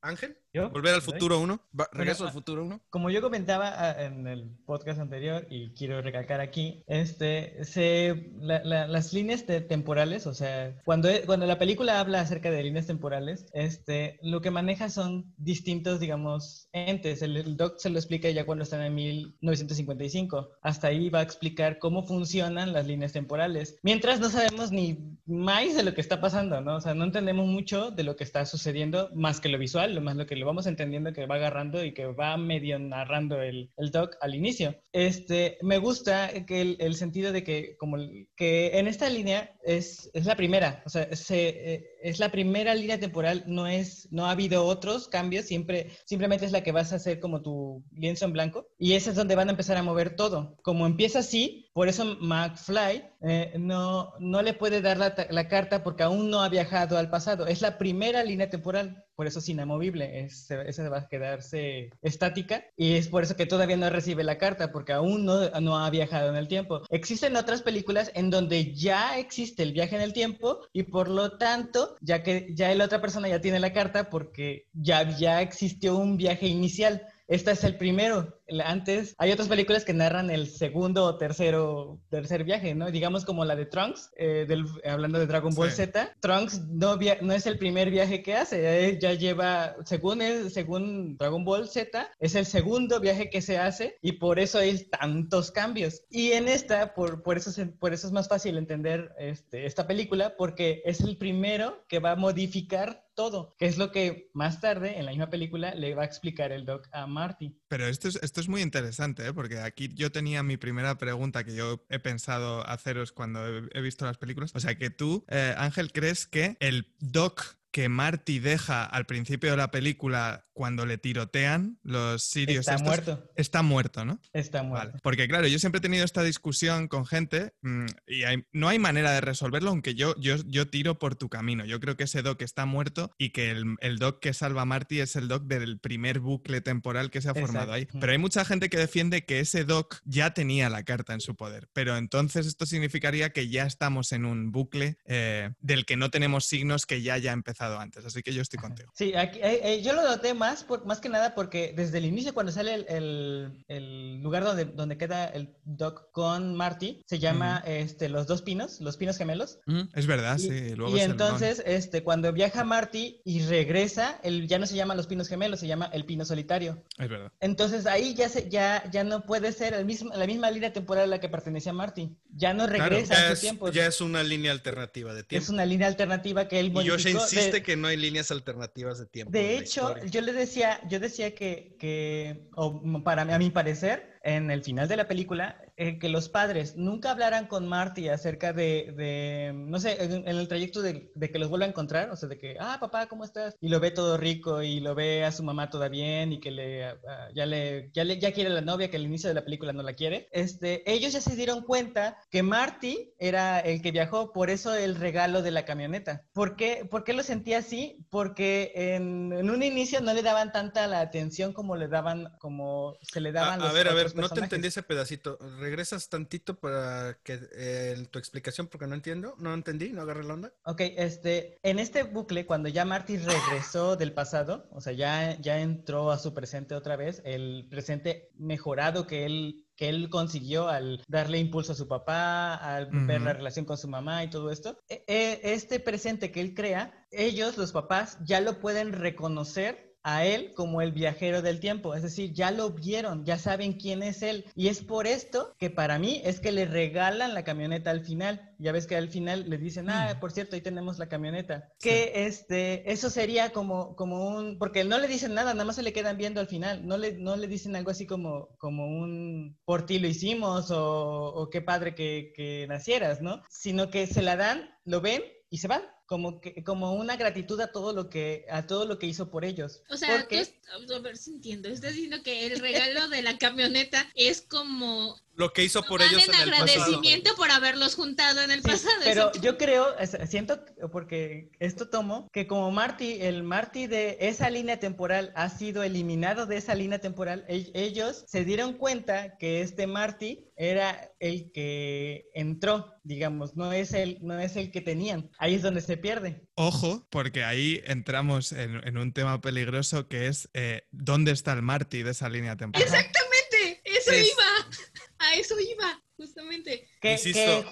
Ángel. 0.00 0.38
Volver 0.64 0.94
al 0.94 1.02
futuro 1.02 1.40
1. 1.40 1.60
Regreso 1.92 2.26
al 2.26 2.32
futuro 2.32 2.64
1. 2.64 2.80
Como 2.90 3.10
yo 3.10 3.20
comentaba 3.20 3.74
ah, 3.76 4.04
en 4.04 4.26
el 4.26 4.50
podcast 4.64 5.00
anterior 5.00 5.46
y 5.50 5.70
quiero 5.70 6.00
recalcar 6.00 6.40
aquí, 6.40 6.82
este, 6.86 7.64
se, 7.64 8.30
las 8.40 9.12
líneas 9.12 9.44
temporales, 9.46 10.26
o 10.26 10.34
sea, 10.34 10.74
cuando, 10.84 11.08
cuando 11.26 11.46
la 11.46 11.58
película 11.58 12.00
habla 12.00 12.20
acerca 12.20 12.50
de 12.50 12.62
líneas 12.62 12.86
temporales, 12.86 13.46
este, 13.52 14.18
lo 14.22 14.40
que 14.40 14.50
maneja 14.50 14.88
son 14.88 15.32
distintos, 15.36 16.00
digamos, 16.00 16.68
entes. 16.72 17.22
El, 17.22 17.56
doc 17.56 17.78
se 17.78 17.90
lo 17.90 17.98
explica 17.98 18.30
ya 18.30 18.46
cuando 18.46 18.64
están 18.64 18.82
en 18.82 18.94
1955. 18.94 20.50
Hasta 20.62 20.88
ahí 20.88 21.10
va 21.10 21.20
a 21.20 21.22
explicar 21.22 21.78
cómo 21.78 22.06
funcionan 22.06 22.72
las 22.72 22.86
líneas 22.86 23.12
temporales. 23.12 23.78
Mientras 23.82 24.20
no 24.20 24.30
sabemos 24.30 24.72
ni 24.72 25.16
más 25.26 25.74
de 25.74 25.82
lo 25.82 25.94
que 25.94 26.00
está 26.00 26.20
pasando, 26.20 26.60
¿no? 26.60 26.76
O 26.76 26.80
sea, 26.80 26.94
no 26.94 27.04
entendemos 27.04 27.46
mucho 27.46 27.90
de 27.90 28.02
lo 28.02 28.16
que 28.16 28.24
está 28.24 28.46
sucediendo 28.46 29.10
más 29.14 29.40
que 29.40 29.48
lo 29.48 29.58
visual, 29.58 29.94
lo 29.94 30.00
más 30.00 30.16
lo 30.16 30.26
que 30.26 30.36
lo 30.36 30.45
vamos 30.46 30.66
entendiendo 30.66 31.12
que 31.12 31.26
va 31.26 31.34
agarrando 31.34 31.84
y 31.84 31.92
que 31.92 32.06
va 32.06 32.36
medio 32.36 32.78
narrando 32.78 33.42
el, 33.42 33.70
el 33.76 33.90
doc 33.90 34.16
al 34.20 34.34
inicio. 34.34 34.74
Este, 34.92 35.58
me 35.62 35.78
gusta 35.78 36.30
que 36.46 36.76
el, 36.78 36.94
sentido 36.94 37.32
de 37.32 37.44
que, 37.44 37.76
como 37.76 37.98
que 38.36 38.78
en 38.78 38.88
esta 38.88 39.08
línea 39.10 39.54
es, 39.62 40.10
es 40.14 40.24
la 40.24 40.36
primera, 40.36 40.82
o 40.86 40.88
sea, 40.88 41.14
se, 41.14 41.48
eh, 41.74 41.84
es 42.02 42.18
la 42.18 42.30
primera 42.30 42.74
línea 42.74 42.98
temporal, 42.98 43.44
no, 43.46 43.66
es, 43.66 44.08
no 44.10 44.26
ha 44.26 44.30
habido 44.30 44.64
otros 44.64 45.08
cambios, 45.08 45.46
siempre, 45.46 45.90
simplemente 46.04 46.46
es 46.46 46.52
la 46.52 46.62
que 46.62 46.72
vas 46.72 46.92
a 46.92 46.96
hacer 46.96 47.20
como 47.20 47.42
tu 47.42 47.84
lienzo 47.92 48.24
en 48.24 48.32
blanco 48.32 48.68
y 48.78 48.92
esa 48.92 49.10
es 49.10 49.16
donde 49.16 49.34
van 49.34 49.48
a 49.48 49.52
empezar 49.52 49.76
a 49.76 49.82
mover 49.82 50.16
todo. 50.16 50.56
Como 50.62 50.86
empieza 50.86 51.20
así, 51.20 51.70
por 51.72 51.88
eso 51.88 52.16
McFly 52.20 53.04
eh, 53.22 53.54
no, 53.58 54.12
no 54.18 54.42
le 54.42 54.54
puede 54.54 54.80
dar 54.80 54.98
la, 54.98 55.14
la 55.30 55.48
carta 55.48 55.82
porque 55.82 56.02
aún 56.02 56.30
no 56.30 56.42
ha 56.42 56.48
viajado 56.48 56.98
al 56.98 57.10
pasado. 57.10 57.46
Es 57.46 57.60
la 57.60 57.78
primera 57.78 58.22
línea 58.24 58.50
temporal 58.50 59.06
por 59.16 59.26
eso 59.26 59.38
es 59.38 59.48
inamovible, 59.48 60.26
es, 60.26 60.50
esa 60.50 60.88
va 60.90 60.98
a 60.98 61.08
quedarse 61.08 61.90
estática 62.02 62.66
y 62.76 62.96
es 62.96 63.08
por 63.08 63.22
eso 63.22 63.34
que 63.34 63.46
todavía 63.46 63.78
no 63.78 63.88
recibe 63.88 64.22
la 64.22 64.36
carta 64.36 64.70
porque 64.70 64.92
aún 64.92 65.24
no, 65.24 65.48
no 65.60 65.78
ha 65.78 65.88
viajado 65.88 66.28
en 66.28 66.36
el 66.36 66.48
tiempo. 66.48 66.82
Existen 66.90 67.34
otras 67.36 67.62
películas 67.62 68.12
en 68.14 68.28
donde 68.28 68.74
ya 68.74 69.18
existe 69.18 69.62
el 69.62 69.72
viaje 69.72 69.96
en 69.96 70.02
el 70.02 70.12
tiempo 70.12 70.60
y 70.70 70.82
por 70.82 71.08
lo 71.08 71.38
tanto, 71.38 71.85
ya 72.00 72.22
que 72.22 72.48
ya 72.54 72.74
la 72.74 72.84
otra 72.84 73.00
persona 73.00 73.28
ya 73.28 73.40
tiene 73.40 73.60
la 73.60 73.72
carta 73.72 74.10
porque 74.10 74.66
ya, 74.72 75.08
ya 75.16 75.42
existió 75.42 75.96
un 75.96 76.16
viaje 76.16 76.46
inicial. 76.46 77.06
Este 77.28 77.50
es 77.50 77.64
el 77.64 77.76
primero 77.76 78.40
antes 78.64 79.14
hay 79.18 79.32
otras 79.32 79.48
películas 79.48 79.84
que 79.84 79.92
narran 79.92 80.30
el 80.30 80.48
segundo 80.48 81.04
o 81.04 81.18
tercero, 81.18 82.00
tercer 82.10 82.44
viaje, 82.44 82.74
¿no? 82.74 82.90
Digamos 82.90 83.24
como 83.24 83.44
la 83.44 83.56
de 83.56 83.66
Trunks, 83.66 84.10
eh, 84.16 84.46
hablando 84.84 85.18
de 85.18 85.26
Dragon 85.26 85.54
Ball 85.54 85.70
Z. 85.70 86.14
Trunks 86.20 86.62
no, 86.68 86.98
no 87.22 87.32
es 87.32 87.46
el 87.46 87.58
primer 87.58 87.90
viaje 87.90 88.22
que 88.22 88.36
hace, 88.36 88.98
ya 89.00 89.12
lleva, 89.14 89.76
según, 89.84 90.22
el, 90.22 90.50
según 90.50 91.16
Dragon 91.16 91.44
Ball 91.44 91.68
Z, 91.68 92.10
es 92.18 92.34
el 92.34 92.46
segundo 92.46 93.00
viaje 93.00 93.30
que 93.30 93.42
se 93.42 93.58
hace 93.58 93.96
y 94.00 94.12
por 94.12 94.38
eso 94.38 94.58
hay 94.58 94.84
tantos 94.88 95.50
cambios. 95.50 96.02
Y 96.10 96.32
en 96.32 96.48
esta, 96.48 96.94
por, 96.94 97.22
por, 97.22 97.36
eso, 97.36 97.50
por 97.78 97.92
eso 97.92 98.06
es 98.06 98.12
más 98.12 98.28
fácil 98.28 98.58
entender 98.58 99.12
este, 99.18 99.66
esta 99.66 99.86
película, 99.86 100.36
porque 100.36 100.82
es 100.84 101.00
el 101.00 101.16
primero 101.16 101.84
que 101.88 101.98
va 101.98 102.12
a 102.12 102.16
modificar 102.16 103.06
todo, 103.16 103.54
que 103.58 103.66
es 103.66 103.78
lo 103.78 103.90
que 103.90 104.30
más 104.34 104.60
tarde 104.60 104.98
en 104.98 105.06
la 105.06 105.10
misma 105.10 105.30
película 105.30 105.74
le 105.74 105.94
va 105.94 106.02
a 106.02 106.06
explicar 106.06 106.52
el 106.52 106.66
doc 106.66 106.86
a 106.92 107.06
Marty. 107.06 107.56
Pero 107.68 107.86
esto 107.86 108.08
es, 108.08 108.16
esto 108.22 108.40
es 108.40 108.48
muy 108.48 108.62
interesante, 108.62 109.26
¿eh? 109.26 109.32
porque 109.32 109.58
aquí 109.58 109.88
yo 109.94 110.12
tenía 110.12 110.42
mi 110.42 110.56
primera 110.56 110.96
pregunta 110.98 111.44
que 111.44 111.54
yo 111.54 111.84
he 111.88 111.98
pensado 111.98 112.66
haceros 112.68 113.12
cuando 113.12 113.44
he, 113.46 113.80
visto 113.80 114.04
las 114.04 114.18
películas. 114.18 114.52
O 114.54 114.60
sea, 114.60 114.76
que 114.76 114.90
tú, 114.90 115.24
eh, 115.28 115.54
Ángel, 115.56 115.92
crees 115.92 116.26
que 116.26 116.56
el 116.60 116.94
doc 117.00 117.56
que 117.76 117.90
Marty 117.90 118.38
deja 118.38 118.86
al 118.86 119.04
principio 119.04 119.50
de 119.50 119.58
la 119.58 119.70
película 119.70 120.46
cuando 120.54 120.86
le 120.86 120.96
tirotean 120.96 121.78
los 121.82 122.24
sirios. 122.24 122.66
Está 122.66 122.82
muerto. 122.82 123.30
Está 123.36 123.60
muerto, 123.60 124.06
¿no? 124.06 124.18
Está 124.32 124.62
muerto. 124.62 124.98
Porque 125.02 125.28
claro, 125.28 125.46
yo 125.46 125.58
siempre 125.58 125.80
he 125.80 125.82
tenido 125.82 126.02
esta 126.02 126.22
discusión 126.22 126.88
con 126.88 127.04
gente 127.04 127.52
mm, 127.60 127.84
y 128.06 128.22
no 128.52 128.68
hay 128.68 128.78
manera 128.78 129.12
de 129.12 129.20
resolverlo, 129.20 129.68
aunque 129.68 129.94
yo, 129.94 130.14
yo, 130.18 130.36
yo 130.46 130.68
tiro 130.68 130.98
por 130.98 131.16
tu 131.16 131.28
camino. 131.28 131.66
Yo 131.66 131.78
creo 131.78 131.98
que 131.98 132.04
ese 132.04 132.22
Doc 132.22 132.40
está 132.40 132.64
muerto 132.64 133.12
y 133.18 133.28
que 133.28 133.50
el, 133.50 133.76
el 133.80 133.98
Doc 133.98 134.20
que 134.20 134.32
salva 134.32 134.62
a 134.62 134.64
Marty 134.64 135.00
es 135.00 135.14
el 135.14 135.28
Doc 135.28 135.44
del 135.44 135.78
primer 135.78 136.20
bucle 136.20 136.62
temporal 136.62 137.10
que 137.10 137.20
se 137.20 137.28
ha 137.28 137.34
formado 137.34 137.74
ahí. 137.74 137.88
Pero 138.00 138.12
hay 138.12 138.18
mucha 138.18 138.46
gente 138.46 138.70
que 138.70 138.78
defiende 138.78 139.26
que 139.26 139.40
ese 139.40 139.64
Doc 139.64 140.00
ya 140.06 140.32
tenía 140.32 140.70
la 140.70 140.82
carta 140.84 141.12
en 141.12 141.20
su 141.20 141.36
poder. 141.36 141.68
Pero 141.74 141.98
entonces 141.98 142.46
esto 142.46 142.64
significaría 142.64 143.34
que 143.34 143.50
ya 143.50 143.66
estamos 143.66 144.12
en 144.12 144.24
un 144.24 144.50
bucle 144.50 144.96
eh, 145.04 145.50
del 145.60 145.84
que 145.84 145.98
no 145.98 146.10
tenemos 146.10 146.46
signos 146.46 146.86
que 146.86 147.02
ya 147.02 147.12
haya 147.12 147.32
empezado 147.32 147.65
antes. 147.78 148.04
Así 148.04 148.22
que 148.22 148.32
yo 148.32 148.42
estoy 148.42 148.58
contigo. 148.58 148.90
Sí, 148.94 149.14
aquí, 149.14 149.38
eh, 149.40 149.60
eh, 149.62 149.82
yo 149.82 149.92
lo 149.92 150.02
noté 150.02 150.34
más 150.34 150.46
más, 150.46 150.84
más 150.84 151.00
que 151.00 151.08
nada 151.08 151.34
porque 151.34 151.72
desde 151.76 151.98
el 151.98 152.04
inicio, 152.04 152.34
cuando 152.34 152.52
sale 152.52 152.86
el, 152.88 153.64
el, 153.68 154.22
lugar 154.22 154.44
donde, 154.44 154.64
donde 154.64 154.96
queda 154.96 155.26
el 155.26 155.54
Doc 155.64 156.10
con 156.12 156.54
Marty, 156.54 157.02
se 157.06 157.18
llama 157.18 157.62
este, 157.66 158.08
Los 158.08 158.26
Dos 158.26 158.42
Pinos, 158.42 158.80
Los 158.80 158.96
Pinos 158.96 159.16
Gemelos. 159.16 159.58
Es 159.94 160.06
verdad, 160.06 160.38
sí. 160.38 160.74
y 160.88 161.00
entonces, 161.00 161.62
este, 161.66 162.02
cuando 162.02 162.32
viaja 162.32 162.64
Marty 162.64 163.20
y 163.24 163.40
regresa, 163.42 164.20
él 164.22 164.46
ya 164.46 164.58
no 164.58 164.66
se 164.66 164.76
llama 164.76 164.94
Los 164.94 165.06
Pinos 165.06 165.28
Gemelos, 165.28 165.60
se 165.60 165.66
llama 165.66 165.90
El 165.92 166.04
Pino 166.04 166.24
Solitario. 166.24 166.82
Es 166.98 167.08
verdad. 167.08 167.32
Entonces 167.40 167.86
ahí 167.86 168.14
ya, 168.14 168.28
se, 168.28 168.48
ya, 168.48 168.88
ya 168.90 169.04
no 169.04 169.24
puede 169.26 169.52
ser 169.52 169.74
el 169.74 169.84
mismo, 169.84 170.14
la 170.14 170.26
misma 170.26 170.50
línea 170.50 170.72
temporal 170.72 171.04
a 171.04 171.08
la 171.08 171.20
que 171.20 171.28
pertenecía 171.28 171.72
Marty. 171.72 172.16
Ya 172.30 172.54
no 172.54 172.66
regresa 172.66 173.30
a 173.30 173.34
su 173.34 173.40
tiempo. 173.40 173.70
Ya 173.70 173.86
es 173.86 174.00
una 174.00 174.22
línea 174.22 174.52
alternativa 174.52 175.14
de 175.14 175.24
tiempo. 175.24 175.42
Es 175.42 175.50
una 175.50 175.64
línea 175.64 175.88
alternativa 175.88 176.48
que 176.48 176.60
él 176.60 176.70
modificó. 176.70 177.24
Y 177.32 177.45
insiste 177.46 177.62
que 177.62 177.76
no 177.76 177.88
hay 177.88 177.96
líneas 177.96 178.30
alternativas 178.30 178.98
de 178.98 179.06
tiempo. 179.06 179.32
De 179.32 179.58
hecho, 179.58 179.94
yo 180.04 180.20
le 180.20 180.32
decía, 180.32 180.80
yo 180.88 181.00
decía 181.00 181.34
que, 181.34 181.76
que 181.78 182.48
o 182.54 182.80
para 183.02 183.22
a 183.22 183.38
mi 183.38 183.50
parecer, 183.50 184.18
en 184.22 184.50
el 184.50 184.62
final 184.62 184.88
de 184.88 184.96
la 184.96 185.08
película, 185.08 185.65
eh, 185.78 185.98
que 185.98 186.08
los 186.08 186.30
padres 186.30 186.76
nunca 186.76 187.10
hablaran 187.10 187.46
con 187.46 187.68
Marty 187.68 188.08
acerca 188.08 188.54
de, 188.54 189.52
no 189.54 189.78
sé, 189.78 190.02
en, 190.02 190.26
el 190.26 190.48
trayecto 190.48 190.80
de, 190.80 191.12
que 191.14 191.38
los 191.38 191.50
vuelva 191.50 191.66
a 191.66 191.68
encontrar, 191.68 192.10
o 192.10 192.16
sea, 192.16 192.30
de 192.30 192.38
que, 192.38 192.56
ah, 192.58 192.78
papá, 192.80 193.08
¿cómo 193.08 193.24
estás? 193.24 193.56
Y 193.60 193.68
lo 193.68 193.78
ve 193.78 193.90
todo 193.90 194.16
rico 194.16 194.62
y 194.62 194.80
lo 194.80 194.94
ve 194.94 195.24
a 195.24 195.32
su 195.32 195.42
mamá 195.42 195.68
toda 195.68 195.88
bien 195.88 196.32
y 196.32 196.40
que 196.40 196.50
le, 196.50 196.96
ya, 197.34 197.44
le, 197.44 197.90
ya, 197.92 198.04
le, 198.04 198.18
ya 198.18 198.32
quiere 198.32 198.50
a 198.50 198.54
la 198.54 198.62
novia, 198.62 198.90
que 198.90 198.96
al 198.96 199.04
inicio 199.04 199.28
de 199.28 199.34
la 199.34 199.44
película 199.44 199.74
no 199.74 199.82
la 199.82 199.92
quiere. 199.92 200.28
Este, 200.32 200.90
ellos 200.90 201.12
ya 201.12 201.20
se 201.20 201.36
dieron 201.36 201.62
cuenta 201.62 202.16
que 202.30 202.42
Marty 202.42 203.12
era 203.18 203.60
el 203.60 203.82
que 203.82 203.92
viajó, 203.92 204.32
por 204.32 204.48
eso 204.48 204.74
el 204.74 204.94
regalo 204.94 205.42
de 205.42 205.50
la 205.50 205.66
camioneta. 205.66 206.24
¿Por 206.32 206.56
qué, 206.56 206.86
¿Por 206.90 207.04
qué 207.04 207.12
lo 207.12 207.22
sentía 207.22 207.58
así? 207.58 207.98
Porque 208.08 208.72
en, 208.74 209.30
en, 209.32 209.50
un 209.50 209.62
inicio 209.62 210.00
no 210.00 210.14
le 210.14 210.22
daban 210.22 210.52
tanta 210.52 210.86
la 210.86 211.00
atención 211.00 211.52
como 211.52 211.76
le 211.76 211.88
daban, 211.88 212.32
como 212.38 212.96
se 213.02 213.20
le 213.20 213.32
daban 213.32 213.60
a, 213.60 213.64
los 213.64 213.70
A 213.70 213.72
ver, 213.74 213.88
a 213.88 213.94
ver, 213.94 214.14
no 214.16 214.30
te 214.30 214.40
entendí 214.40 214.68
ese 214.68 214.82
pedacito 214.82 215.38
regresas 215.66 216.08
tantito 216.08 216.60
para 216.60 217.18
que 217.24 217.40
eh, 217.56 218.06
tu 218.12 218.20
explicación 218.20 218.68
porque 218.68 218.86
no 218.86 218.94
entiendo, 218.94 219.34
no 219.38 219.52
entendí, 219.52 219.90
no 219.92 220.02
agarré 220.02 220.22
la 220.22 220.34
onda. 220.34 220.52
Ok, 220.64 220.80
este, 220.96 221.58
en 221.64 221.80
este 221.80 222.04
bucle, 222.04 222.46
cuando 222.46 222.68
ya 222.68 222.84
Marty 222.84 223.16
regresó 223.34 223.96
del 223.96 224.12
pasado, 224.12 224.68
o 224.70 224.80
sea, 224.80 224.92
ya, 224.92 225.36
ya 225.40 225.58
entró 225.58 226.12
a 226.12 226.18
su 226.18 226.32
presente 226.32 226.76
otra 226.76 226.94
vez, 226.94 227.20
el 227.24 227.66
presente 227.68 228.30
mejorado 228.36 229.06
que 229.06 229.26
él 229.26 229.62
que 229.76 229.90
él 229.90 230.08
consiguió 230.08 230.68
al 230.68 231.04
darle 231.06 231.38
impulso 231.38 231.72
a 231.72 231.74
su 231.74 231.86
papá, 231.86 232.54
al 232.54 232.86
ver 233.06 233.20
la 233.20 233.34
relación 233.34 233.66
con 233.66 233.76
su 233.76 233.88
mamá 233.88 234.24
y 234.24 234.30
todo 234.30 234.50
esto. 234.50 234.78
E, 234.88 235.04
e, 235.06 235.52
este 235.52 235.80
presente 235.80 236.32
que 236.32 236.40
él 236.40 236.54
crea, 236.54 237.06
ellos, 237.10 237.58
los 237.58 237.72
papás, 237.72 238.16
ya 238.24 238.40
lo 238.40 238.58
pueden 238.58 238.94
reconocer 238.94 239.85
a 240.06 240.24
él 240.24 240.54
como 240.54 240.82
el 240.82 240.92
viajero 240.92 241.42
del 241.42 241.58
tiempo. 241.58 241.96
Es 241.96 242.02
decir, 242.04 242.32
ya 242.32 242.52
lo 242.52 242.70
vieron, 242.70 243.24
ya 243.24 243.38
saben 243.38 243.72
quién 243.72 244.04
es 244.04 244.22
él. 244.22 244.44
Y 244.54 244.68
es 244.68 244.80
por 244.80 245.08
esto 245.08 245.52
que 245.58 245.68
para 245.68 245.98
mí 245.98 246.22
es 246.24 246.38
que 246.38 246.52
le 246.52 246.64
regalan 246.64 247.34
la 247.34 247.42
camioneta 247.42 247.90
al 247.90 248.04
final. 248.04 248.54
Ya 248.60 248.70
ves 248.70 248.86
que 248.86 248.94
al 248.94 249.08
final 249.08 249.50
le 249.50 249.58
dicen, 249.58 249.90
ah, 249.90 250.14
mm. 250.14 250.20
por 250.20 250.30
cierto, 250.30 250.54
ahí 250.54 250.62
tenemos 250.62 251.00
la 251.00 251.08
camioneta. 251.08 251.72
Que 251.80 252.24
este, 252.26 252.90
eso 252.92 253.10
sería 253.10 253.50
como, 253.50 253.96
como 253.96 254.28
un, 254.28 254.58
porque 254.58 254.84
no 254.84 255.00
le 255.00 255.08
dicen 255.08 255.34
nada, 255.34 255.54
nada 255.54 255.64
más 255.64 255.74
se 255.74 255.82
le 255.82 255.92
quedan 255.92 256.16
viendo 256.16 256.40
al 256.40 256.46
final. 256.46 256.86
No 256.86 256.96
le, 256.98 257.14
no 257.14 257.34
le 257.34 257.48
dicen 257.48 257.74
algo 257.74 257.90
así 257.90 258.06
como, 258.06 258.50
como 258.58 258.86
un, 258.86 259.58
por 259.64 259.86
ti 259.86 259.98
lo 259.98 260.06
hicimos 260.06 260.70
o, 260.70 261.32
o 261.34 261.50
qué 261.50 261.62
padre 261.62 261.96
que, 261.96 262.32
que 262.36 262.66
nacieras, 262.68 263.22
¿no? 263.22 263.42
Sino 263.50 263.90
que 263.90 264.06
se 264.06 264.22
la 264.22 264.36
dan, 264.36 264.70
lo 264.84 265.00
ven 265.00 265.22
y 265.50 265.58
se 265.58 265.66
van 265.66 265.82
como 266.06 266.40
que 266.40 266.62
como 266.64 266.94
una 266.94 267.16
gratitud 267.16 267.60
a 267.60 267.72
todo 267.72 267.92
lo 267.92 268.08
que 268.08 268.46
a 268.50 268.66
todo 268.66 268.86
lo 268.86 268.98
que 268.98 269.06
hizo 269.06 269.30
por 269.30 269.44
ellos. 269.44 269.82
O 269.90 269.96
sea, 269.96 270.20
a 270.20 270.98
ver 271.00 271.16
si 271.16 271.30
entiendo, 271.32 271.68
estás 271.68 271.92
diciendo 271.92 272.22
que 272.22 272.46
el 272.46 272.60
regalo 272.60 273.08
de 273.08 273.22
la 273.22 273.38
camioneta 273.38 274.08
es 274.14 274.40
como 274.40 275.20
lo 275.36 275.52
que 275.52 275.64
hizo 275.64 275.82
por 275.82 276.02
ellos 276.02 276.26
en 276.26 276.34
el 276.34 276.52
agradecimiento 276.52 277.34
por 277.36 277.50
haberlos 277.50 277.94
juntado 277.94 278.40
en 278.40 278.50
el 278.50 278.62
pasado. 278.62 278.94
Pero 279.04 279.32
yo 279.42 279.56
creo, 279.56 279.94
siento, 280.26 280.64
porque 280.90 281.50
esto 281.58 281.88
tomo, 281.88 282.28
que 282.32 282.46
como 282.46 282.70
Marty, 282.70 283.18
el 283.20 283.42
Marty 283.42 283.86
de 283.86 284.16
esa 284.20 284.50
línea 284.50 284.78
temporal 284.78 285.32
ha 285.34 285.48
sido 285.50 285.82
eliminado 285.82 286.46
de 286.46 286.56
esa 286.56 286.74
línea 286.74 286.98
temporal, 286.98 287.44
ellos 287.48 288.24
se 288.26 288.44
dieron 288.44 288.74
cuenta 288.74 289.36
que 289.36 289.60
este 289.60 289.86
Marty 289.86 290.46
era 290.56 291.12
el 291.20 291.52
que 291.52 292.30
entró, 292.34 292.94
digamos, 293.04 293.56
no 293.56 293.72
es 293.72 293.92
el, 293.92 294.18
no 294.22 294.38
es 294.40 294.56
el 294.56 294.70
que 294.70 294.80
tenían. 294.80 295.30
Ahí 295.38 295.54
es 295.54 295.62
donde 295.62 295.82
se 295.82 295.98
pierde. 295.98 296.46
Ojo, 296.54 297.06
porque 297.10 297.44
ahí 297.44 297.82
entramos 297.84 298.52
en, 298.52 298.96
un 298.96 299.12
tema 299.12 299.40
peligroso 299.40 300.08
que 300.08 300.28
es 300.28 300.48
eh, 300.54 300.86
dónde 300.90 301.32
está 301.32 301.52
el 301.52 301.62
Marty 301.62 302.02
de 302.02 302.12
esa 302.12 302.30
línea 302.30 302.56
temporal. 302.56 302.86
Exactamente, 302.86 303.82
eso 303.84 304.14
iba. 304.14 304.70
A 305.18 305.34
eso 305.34 305.54
iba, 305.58 306.02
justamente. 306.16 306.88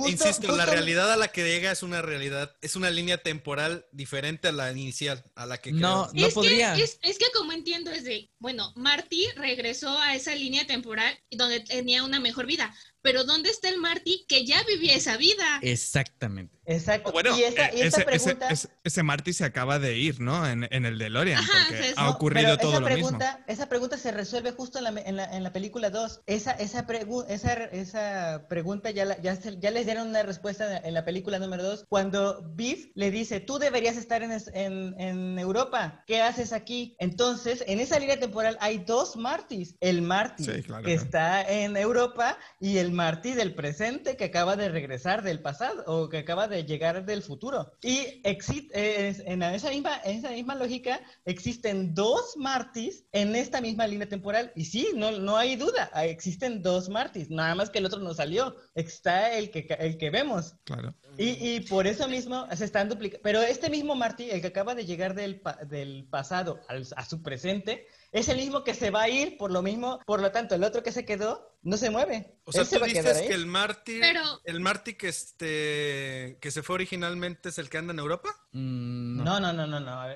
insisto, 0.07 0.57
la 0.57 0.67
realidad 0.67 1.13
a 1.13 1.17
la 1.17 1.29
que 1.29 1.45
llega 1.45 1.73
es 1.73 1.83
una 1.83 2.03
realidad, 2.03 2.57
es 2.61 2.77
una 2.77 2.91
línea 2.91 3.19
temporal 3.19 3.87
diferente 3.93 4.49
a 4.49 4.53
la 4.53 4.73
inicial, 4.73 5.25
a 5.35 5.47
la 5.47 5.59
que 5.59 5.73
No, 5.73 6.09
no 6.13 6.29
podría. 6.31 6.75
es, 6.75 6.99
que 7.01 7.27
como 7.35 7.53
entiendo 7.53 7.91
es 7.91 8.05
de, 8.05 8.31
bueno, 8.39 8.73
Marty 8.77 9.27
regresó 9.37 9.99
a 9.99 10.15
esa 10.15 10.35
línea 10.35 10.67
temporal 10.67 11.19
donde 11.31 11.61
tenía 11.61 12.05
una 12.05 12.21
mejor 12.21 12.47
vida, 12.47 12.75
pero 13.05 13.23
¿dónde 13.25 13.51
está 13.51 13.69
el 13.69 13.79
Marty 13.79 14.25
que 14.27 14.47
ya 14.47 14.63
vivía 14.65 14.95
esa 14.95 15.19
vida? 15.19 15.59
Exactamente. 15.61 16.55
Exacto. 16.67 17.13
Bueno, 17.13 17.37
y 17.37 17.43
esa, 17.43 17.75
y 17.75 17.83
ese, 17.83 18.05
pregunta... 18.05 18.49
ese, 18.83 19.03
Marty 19.03 19.35
se 19.35 19.45
acaba 19.45 19.79
de 19.79 19.99
ir, 19.99 20.21
¿no? 20.21 20.49
En, 20.49 20.67
en 20.71 20.87
el 20.87 20.99
DeLorean, 20.99 21.45
porque 21.69 21.93
ha 21.97 22.09
ocurrido 22.09 22.57
todo 22.57 22.81
lo 22.81 22.89
mismo. 22.89 23.19
Esa 23.47 23.69
pregunta 23.69 23.99
se 23.99 24.11
resuelve 24.13 24.53
justo 24.53 24.79
en 24.79 24.85
la, 24.85 25.01
en 25.03 25.17
la, 25.17 25.25
en 25.25 25.43
la 25.43 25.53
película 25.53 25.91
2. 25.91 26.23
Esa, 26.27 26.53
esa, 26.53 26.87
esa, 27.29 27.53
esa 27.65 28.47
pregunta 28.49 28.91
ya, 28.91 29.05
la, 29.05 29.21
ya, 29.21 29.39
ya, 29.39 29.71
les 29.71 29.85
dieron 29.85 30.09
una 30.09 30.23
respuesta 30.23 30.79
en 30.79 30.95
la 30.95 31.05
película 31.05 31.39
número 31.39 31.63
2, 31.63 31.85
cuando 31.89 32.43
Biff 32.55 32.87
le 32.95 33.11
dice, 33.11 33.41
tú 33.41 33.59
deberías 33.59 33.99
estar 33.99 34.23
en, 34.23 34.33
en, 34.33 34.99
en, 34.99 35.39
Europa, 35.39 36.03
¿qué 36.07 36.23
haces 36.23 36.55
aquí? 36.55 36.97
Entonces, 36.99 37.63
en 37.67 37.81
esa 37.81 37.99
línea 37.99 38.19
temporal 38.19 38.57
hay 38.61 38.79
dos 38.79 39.17
Martys. 39.17 39.77
El 39.81 40.01
Marty 40.01 40.47
que 40.85 40.95
está 40.95 41.43
en 41.43 41.77
Europa 41.77 42.39
y 42.59 42.79
el 42.79 42.94
Marty 42.95 43.33
del 43.33 43.55
presente 43.55 44.17
que 44.17 44.25
acaba 44.25 44.57
de 44.57 44.69
regresar 44.69 45.23
del 45.23 45.41
pasado 45.41 45.85
o 45.87 46.09
que 46.09 46.19
acaba 46.19 46.49
de 46.49 46.65
llegar 46.65 47.05
del 47.05 47.23
futuro. 47.23 47.73
Y 47.83 48.21
existe, 48.25 49.09
en, 49.09 49.43
esa 49.43 49.71
misma, 49.71 50.01
en 50.05 50.19
esa 50.19 50.31
misma 50.31 50.55
lógica 50.55 51.01
existen 51.25 51.95
dos 51.95 52.37
Martys 52.37 53.05
en 53.13 53.35
esta 53.37 53.61
misma 53.61 53.87
línea 53.87 54.09
temporal. 54.09 54.53
Y 54.55 54.65
sí, 54.65 54.89
no, 54.95 55.11
no 55.11 55.37
hay 55.37 55.57
duda, 55.57 55.91
existen 56.03 56.63
dos 56.63 56.89
Martys, 56.89 57.31
nada 57.31 57.55
más 57.55 57.71
que 57.71 57.79
el 57.79 57.87
otro 57.87 58.01
no 58.01 58.15
salió. 58.15 58.57
está 58.75 59.35
el 59.35 59.51
que, 59.51 59.67
el 59.79 59.99
que 59.99 60.11
vemos. 60.11 60.55
Claro. 60.65 60.95
Y, 61.17 61.61
por 61.61 61.87
eso 61.87 62.09
mismo 62.09 62.47
se 62.55 62.65
están 62.65 62.89
duplicando. 62.89 63.23
Pero 63.23 63.41
este 63.43 63.71
mismo 63.71 63.95
Marty, 63.95 64.31
el 64.31 64.41
que 64.41 64.49
acaba 64.49 64.75
de 64.75 64.85
llegar 64.85 65.15
del, 65.15 65.41
del 65.69 66.07
pasado 66.11 66.61
a 66.69 67.05
su 67.05 67.23
presente, 67.23 67.87
es 68.11 68.29
el 68.29 68.37
mismo 68.37 68.65
que 68.65 68.75
se 68.75 68.91
va 68.91 69.03
a 69.03 69.09
ir, 69.09 69.37
por 69.37 69.51
lo 69.51 69.63
mismo, 69.63 70.01
por 70.07 70.21
lo 70.21 70.31
tanto, 70.31 70.55
el 70.55 70.65
otro 70.65 70.83
que 70.83 70.93
se 70.93 71.05
quedó 71.05 71.55
no 71.63 71.77
se 71.77 71.91
mueve. 71.91 72.37
O 72.47 72.53
sea, 72.53 72.65
tú 72.65 72.79
dices 72.85 73.23
que 73.23 73.33
el 73.33 73.47
Marty, 73.47 74.01
el 74.45 74.61
Marty 74.61 74.95
que 74.95 75.09
este 75.09 76.37
que 76.41 76.51
se 76.51 76.63
fue 76.63 76.75
originalmente 76.75 77.49
es 77.49 77.59
el 77.59 77.71
que 77.71 77.79
anda 77.79 77.93
en 77.93 77.99
Europa? 77.99 78.37
Mm, 78.53 79.25
no. 79.25 79.41
no, 79.41 79.53
no, 79.53 79.67
no, 79.67 79.81
no, 79.81 80.09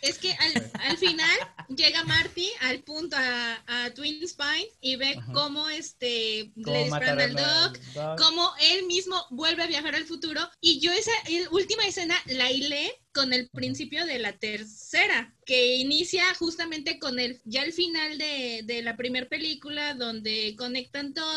Es 0.00 0.18
que 0.18 0.32
al, 0.32 0.96
final 0.96 1.38
llega 1.68 2.04
Marty 2.04 2.48
al 2.60 2.80
punto 2.84 3.16
a, 3.16 3.62
a 3.66 3.90
Twin 3.92 4.26
Spine 4.26 4.68
y 4.80 4.96
ve 4.96 5.18
cómo 5.32 5.68
este 5.68 6.52
le 6.54 6.84
disparan 6.84 7.20
al 7.20 7.34
Doc, 7.34 8.18
cómo 8.18 8.50
él 8.60 8.86
mismo 8.86 9.26
vuelve 9.30 9.64
a 9.64 9.66
viajar 9.66 9.94
al 9.96 10.04
futuro. 10.04 10.40
Y 10.60 10.80
yo 10.80 10.92
esa 10.92 11.12
última 11.50 11.84
escena 11.86 12.14
la 12.26 12.50
hilé 12.50 13.02
con 13.12 13.32
el 13.32 13.48
principio 13.50 14.06
de 14.06 14.18
la 14.18 14.38
tercera, 14.38 15.34
que 15.44 15.76
inicia 15.76 16.22
justamente 16.34 16.98
con 16.98 17.18
el, 17.18 17.40
ya 17.44 17.62
el 17.62 17.72
final 17.72 18.16
de, 18.16 18.62
de 18.64 18.82
la 18.82 18.96
primera 18.96 19.28
película, 19.28 19.94
donde 19.94 20.54
conectan 20.56 21.12
todo, 21.12 21.31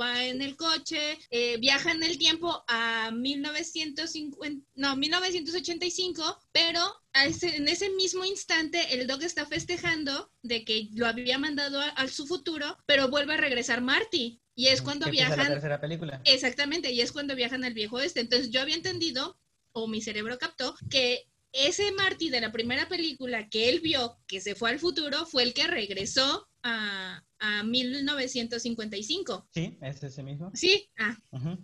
va 0.00 0.24
en 0.24 0.42
el 0.42 0.56
coche, 0.56 1.18
eh, 1.30 1.56
viaja 1.58 1.92
en 1.92 2.02
el 2.02 2.18
tiempo 2.18 2.64
a 2.68 3.10
1950, 3.10 4.66
no, 4.74 4.96
1985, 4.96 6.38
pero 6.52 6.80
en 7.12 7.68
ese 7.68 7.90
mismo 7.90 8.24
instante 8.24 8.94
el 8.94 9.06
Doc 9.06 9.22
está 9.22 9.46
festejando 9.46 10.30
de 10.42 10.64
que 10.64 10.88
lo 10.94 11.06
había 11.06 11.38
mandado 11.38 11.80
a, 11.80 12.08
su 12.08 12.26
futuro, 12.26 12.76
pero 12.86 13.08
vuelve 13.08 13.34
a 13.34 13.38
regresar 13.38 13.80
Marty. 13.80 14.40
Y 14.54 14.66
es 14.66 14.82
cuando 14.82 15.10
viajan. 15.10 15.38
La 15.38 15.46
tercera 15.46 15.80
película. 15.80 16.20
Exactamente, 16.24 16.92
y 16.92 17.00
es 17.00 17.12
cuando 17.12 17.34
viajan 17.34 17.64
al 17.64 17.72
viejo 17.72 17.98
este. 17.98 18.20
Entonces 18.20 18.50
yo 18.50 18.60
había 18.60 18.74
entendido 18.74 19.38
o 19.72 19.88
mi 19.88 20.02
cerebro 20.02 20.38
captó 20.38 20.74
que 20.90 21.26
ese 21.52 21.92
Marty 21.92 22.28
de 22.28 22.40
la 22.40 22.52
primera 22.52 22.88
película 22.88 23.48
que 23.48 23.68
él 23.68 23.80
vio 23.80 24.18
que 24.26 24.40
se 24.40 24.54
fue 24.54 24.70
al 24.70 24.78
futuro 24.78 25.24
fue 25.26 25.44
el 25.44 25.54
que 25.54 25.66
regresó 25.66 26.48
a, 26.62 27.24
a 27.40 27.64
1955. 27.64 29.48
Sí, 29.52 29.78
es 29.80 30.02
ese 30.02 30.22
mismo. 30.22 30.50
Sí, 30.54 30.90
ah, 30.98 31.16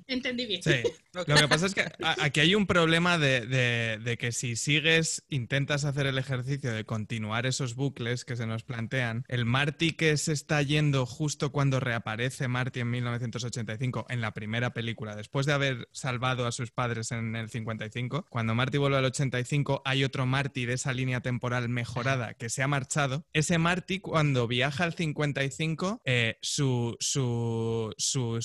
entendí 0.06 0.46
bien. 0.46 0.62
Sí, 0.62 0.70
lo 1.12 1.24
que 1.24 1.48
pasa 1.48 1.66
es 1.66 1.74
que 1.74 1.84
aquí 2.00 2.40
hay 2.40 2.54
un 2.54 2.66
problema 2.66 3.18
de, 3.18 4.16
que 4.18 4.32
si 4.32 4.56
sigues, 4.56 5.24
intentas 5.28 5.84
hacer 5.84 6.06
el 6.06 6.18
ejercicio 6.18 6.72
de 6.72 6.84
continuar 6.84 7.46
esos 7.46 7.74
bucles 7.74 8.24
que 8.24 8.36
se 8.36 8.46
nos 8.46 8.62
plantean, 8.62 9.24
el 9.28 9.44
Marty 9.44 9.92
que 9.92 10.16
se 10.16 10.32
está 10.32 10.62
yendo 10.62 11.04
justo 11.04 11.52
cuando 11.52 11.78
reaparece 11.78 12.48
Marty 12.48 12.80
en 12.80 12.90
1985 12.90 14.06
en 14.08 14.20
la 14.20 14.32
primera 14.32 14.72
película, 14.72 15.14
después 15.14 15.46
de 15.46 15.52
haber 15.52 15.88
salvado 15.92 16.46
a 16.46 16.52
sus 16.52 16.70
padres 16.70 17.12
en 17.12 17.36
el 17.36 17.50
55, 17.50 18.26
cuando 18.30 18.54
Marty 18.54 18.78
vuelve 18.78 18.96
al 18.96 19.04
85 19.04 19.82
hay 19.84 20.04
otro 20.04 20.26
Marty 20.26 20.64
de 20.64 20.74
esa 20.74 20.92
línea 20.92 21.20
temporal 21.20 21.68
mejorada 21.68 22.34
que 22.34 22.48
se 22.48 22.62
ha 22.62 22.68
marchado. 22.68 23.26
Ese 23.32 23.58
Marty 23.58 24.00
cuando 24.00 24.46
viaja 24.48 24.84
al 24.84 24.94
55 24.94 25.65
eh, 26.04 26.38
sus 26.40 26.98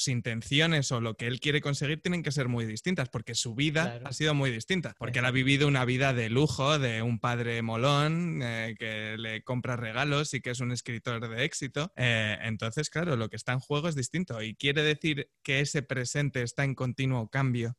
intenciones 0.07 0.91
o 0.91 1.01
lo 1.01 1.15
que 1.15 1.27
él 1.27 1.39
quiere 1.39 1.61
conseguir 1.61 2.01
tienen 2.01 2.23
que 2.23 2.31
ser 2.31 2.47
muy 2.47 2.65
distintas, 2.65 3.09
porque 3.09 3.35
su 3.35 3.53
vida 3.55 4.01
ha 4.03 4.13
sido 4.13 4.33
muy 4.33 4.51
distinta, 4.51 4.95
porque 4.97 5.19
él 5.19 5.25
ha 5.25 5.31
vivido 5.31 5.67
una 5.67 5.85
vida 5.85 6.13
de 6.13 6.29
lujo, 6.29 6.79
de 6.79 7.01
un 7.01 7.19
padre 7.19 7.61
molón 7.61 8.41
eh, 8.41 8.75
que 8.77 9.17
le 9.17 9.43
compra 9.43 9.75
regalos 9.75 10.33
y 10.33 10.41
que 10.41 10.51
es 10.51 10.59
un 10.59 10.71
escritor 10.71 11.27
de 11.27 11.45
éxito. 11.45 11.91
Eh, 11.95 12.37
entonces, 12.43 12.89
claro, 12.89 13.15
lo 13.15 13.29
que 13.29 13.35
está 13.35 13.53
en 13.53 13.59
juego 13.59 13.87
es 13.87 13.95
distinto 13.95 14.41
y 14.41 14.55
quiere 14.55 14.81
decir 14.83 15.29
que 15.43 15.59
ese 15.59 15.81
presente 15.81 16.41
está 16.41 16.63
en 16.63 16.75
continuo 16.75 17.29
cambio 17.29 17.77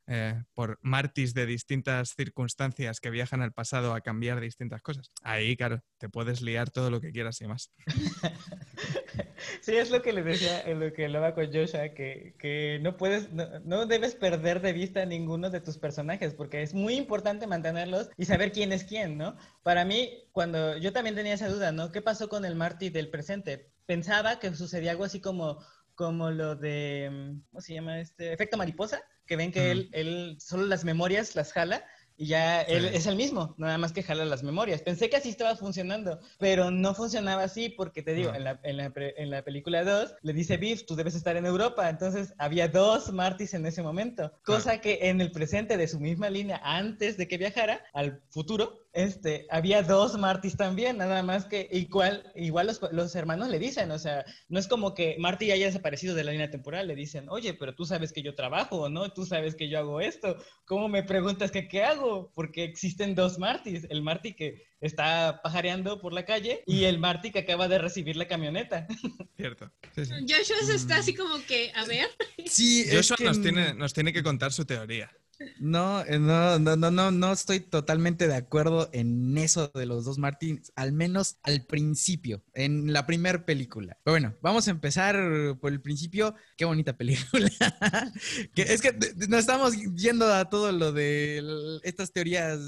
por 0.54 0.78
martis 0.82 1.34
de 1.34 1.46
distintas 1.46 2.14
circunstancias 2.14 3.00
que 3.00 3.10
viajan 3.10 3.42
al 3.42 3.52
pasado 3.52 3.94
a 3.94 4.00
cambiar 4.00 4.40
distintas 4.40 4.82
cosas. 4.82 5.10
Ahí, 5.22 5.56
claro, 5.56 5.82
te 5.98 6.08
puedes 6.08 6.42
liar 6.42 6.70
todo 6.70 6.90
lo 6.90 7.00
que 7.00 7.12
quieras 7.12 7.40
y 7.40 7.46
más. 7.46 7.72
Sí, 9.60 9.76
es 9.76 9.90
lo 9.90 10.02
que 10.02 10.12
le 10.12 10.22
decía, 10.22 10.60
en 10.62 10.80
lo 10.80 10.92
que 10.92 11.06
hablaba 11.06 11.34
con 11.34 11.46
Joshua, 11.52 11.90
que, 11.90 12.34
que 12.38 12.78
no 12.82 12.96
puedes, 12.96 13.30
no, 13.32 13.86
debes 13.86 14.14
perder 14.14 14.60
de 14.60 14.72
vista 14.72 15.04
ninguno 15.04 15.50
de 15.50 15.60
tus 15.60 15.78
personajes, 15.78 16.34
porque 16.34 16.62
es 16.62 16.74
muy 16.74 16.94
importante 16.94 17.46
mantenerlos 17.46 18.10
y 18.16 18.24
saber 18.24 18.52
quién 18.52 18.72
es 18.72 18.84
quién, 18.84 19.18
¿no? 19.18 19.36
Para 19.62 19.84
mí, 19.84 20.24
cuando 20.32 20.76
yo 20.76 20.92
también 20.92 21.16
tenía 21.16 21.34
esa 21.34 21.48
duda, 21.48 21.72
¿no? 21.72 21.92
¿Qué 21.92 22.02
pasó 22.02 22.28
con 22.28 22.44
el 22.44 22.56
Marty 22.56 22.90
del 22.90 23.10
presente? 23.10 23.70
Pensaba 23.86 24.38
que 24.38 24.54
sucedía 24.54 24.92
algo 24.92 25.04
así 25.04 25.20
como, 25.20 25.58
como 25.94 26.30
lo 26.30 26.56
de, 26.56 27.36
¿cómo 27.50 27.60
se 27.60 27.74
llama 27.74 28.00
este? 28.00 28.32
Efecto 28.32 28.56
mariposa, 28.56 29.02
que 29.26 29.36
ven 29.36 29.52
que 29.52 29.70
él, 29.70 29.88
él 29.92 30.36
solo 30.40 30.66
las 30.66 30.84
memorias 30.84 31.34
las 31.34 31.52
jala 31.52 31.84
y 32.16 32.26
ya 32.26 32.62
él 32.62 32.86
es 32.86 33.06
el 33.06 33.16
mismo, 33.16 33.54
nada 33.58 33.78
más 33.78 33.92
que 33.92 34.02
jala 34.02 34.24
las 34.24 34.42
memorias. 34.42 34.82
Pensé 34.82 35.08
que 35.08 35.16
así 35.16 35.28
estaba 35.28 35.56
funcionando, 35.56 36.20
pero 36.38 36.70
no 36.70 36.94
funcionaba 36.94 37.44
así 37.44 37.68
porque 37.68 38.02
te 38.02 38.14
digo, 38.14 38.34
en, 38.34 38.44
la, 38.44 38.60
en, 38.62 38.76
la, 38.76 38.92
en, 38.94 39.30
la, 39.30 39.42
película 39.42 39.84
2 39.84 40.16
le 40.22 40.32
dice 40.32 40.56
Biff, 40.56 40.84
tú 40.86 40.96
debes 40.96 41.14
estar 41.14 41.36
en 41.36 41.46
Europa, 41.46 41.88
entonces 41.88 42.34
había 42.38 42.68
dos 42.68 43.12
Martys 43.12 43.54
en 43.54 43.66
ese 43.66 43.82
momento, 43.82 44.32
cosa 44.44 44.80
que 44.80 44.98
en 45.02 45.20
el 45.20 45.32
presente 45.32 45.76
de 45.76 45.88
su 45.88 46.00
misma 46.00 46.30
línea, 46.30 46.60
antes 46.64 47.16
de 47.16 47.28
que 47.28 47.38
viajara 47.38 47.84
al 47.92 48.22
futuro, 48.30 48.81
este, 48.92 49.46
había 49.50 49.82
dos 49.82 50.18
Martys 50.18 50.56
también, 50.56 50.98
nada 50.98 51.22
más 51.22 51.46
que 51.46 51.68
igual, 51.72 52.30
igual 52.34 52.66
los, 52.66 52.80
los, 52.92 53.14
hermanos 53.14 53.48
le 53.48 53.58
dicen, 53.58 53.90
o 53.90 53.98
sea, 53.98 54.24
no 54.48 54.58
es 54.58 54.68
como 54.68 54.94
que 54.94 55.16
Marty 55.18 55.50
haya 55.50 55.66
desaparecido 55.66 56.14
de 56.14 56.24
la 56.24 56.32
línea 56.32 56.50
temporal, 56.50 56.88
le 56.88 56.94
dicen, 56.94 57.26
oye, 57.30 57.54
pero 57.54 57.74
tú 57.74 57.86
sabes 57.86 58.12
que 58.12 58.22
yo 58.22 58.34
trabajo, 58.34 58.90
¿no? 58.90 59.10
Tú 59.12 59.24
sabes 59.24 59.54
que 59.54 59.70
yo 59.70 59.78
hago 59.78 60.00
esto, 60.00 60.36
¿cómo 60.66 60.88
me 60.88 61.02
preguntas 61.02 61.50
que 61.50 61.68
qué 61.68 61.84
hago? 61.84 62.30
Porque 62.34 62.64
existen 62.64 63.14
dos 63.14 63.38
Martys, 63.38 63.86
el 63.88 64.02
Marty 64.02 64.34
que 64.34 64.66
está 64.82 65.40
pajareando 65.42 66.00
por 66.00 66.12
la 66.12 66.24
calle 66.26 66.62
y 66.66 66.84
el 66.84 66.98
Marty 66.98 67.30
que 67.30 67.40
acaba 67.40 67.68
de 67.68 67.78
recibir 67.78 68.16
la 68.16 68.28
camioneta. 68.28 68.86
Cierto. 69.36 69.72
Joshua 69.96 70.74
está 70.74 70.96
así 70.98 71.14
como 71.14 71.42
que, 71.46 71.72
a 71.74 71.86
ver. 71.86 72.08
Sí, 72.46 72.84
Joshua 72.92 73.16
nos, 73.20 73.40
tiene, 73.40 73.72
nos 73.74 73.94
tiene 73.94 74.12
que 74.12 74.22
contar 74.22 74.52
su 74.52 74.66
teoría. 74.66 75.10
No, 75.58 76.04
no, 76.04 76.58
no, 76.58 76.76
no, 76.76 76.90
no, 76.90 77.10
no 77.10 77.32
estoy 77.32 77.60
totalmente 77.60 78.28
de 78.28 78.34
acuerdo 78.34 78.88
en 78.92 79.36
eso 79.38 79.70
de 79.74 79.86
los 79.86 80.04
dos 80.04 80.18
Martins, 80.18 80.72
al 80.76 80.92
menos 80.92 81.38
al 81.42 81.64
principio, 81.64 82.42
en 82.54 82.92
la 82.92 83.06
primera 83.06 83.44
película. 83.44 83.96
Pero 84.04 84.12
bueno, 84.14 84.34
vamos 84.42 84.68
a 84.68 84.70
empezar 84.70 85.16
por 85.60 85.72
el 85.72 85.80
principio. 85.80 86.34
Qué 86.56 86.64
bonita 86.64 86.96
película. 86.96 87.50
es 88.56 88.80
que 88.80 88.92
nos 89.28 89.40
estamos 89.40 89.74
yendo 89.96 90.32
a 90.32 90.48
todo 90.48 90.72
lo 90.72 90.92
de 90.92 91.42
estas 91.82 92.12
teorías 92.12 92.58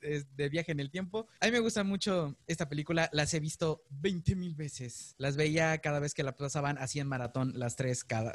de 0.00 0.48
viaje 0.48 0.72
en 0.72 0.80
el 0.80 0.90
tiempo. 0.90 1.28
A 1.40 1.46
mí 1.46 1.52
me 1.52 1.60
gusta 1.60 1.84
mucho 1.84 2.36
esta 2.46 2.68
película, 2.68 3.08
las 3.12 3.32
he 3.34 3.40
visto 3.40 3.84
20 3.90 4.36
mil 4.36 4.54
veces. 4.54 5.14
Las 5.18 5.36
veía 5.36 5.78
cada 5.78 6.00
vez 6.00 6.14
que 6.14 6.22
la 6.22 6.36
pasaban 6.36 6.78
así 6.78 7.00
en 7.00 7.08
maratón, 7.08 7.52
las 7.56 7.76
tres, 7.76 8.04
cada, 8.04 8.34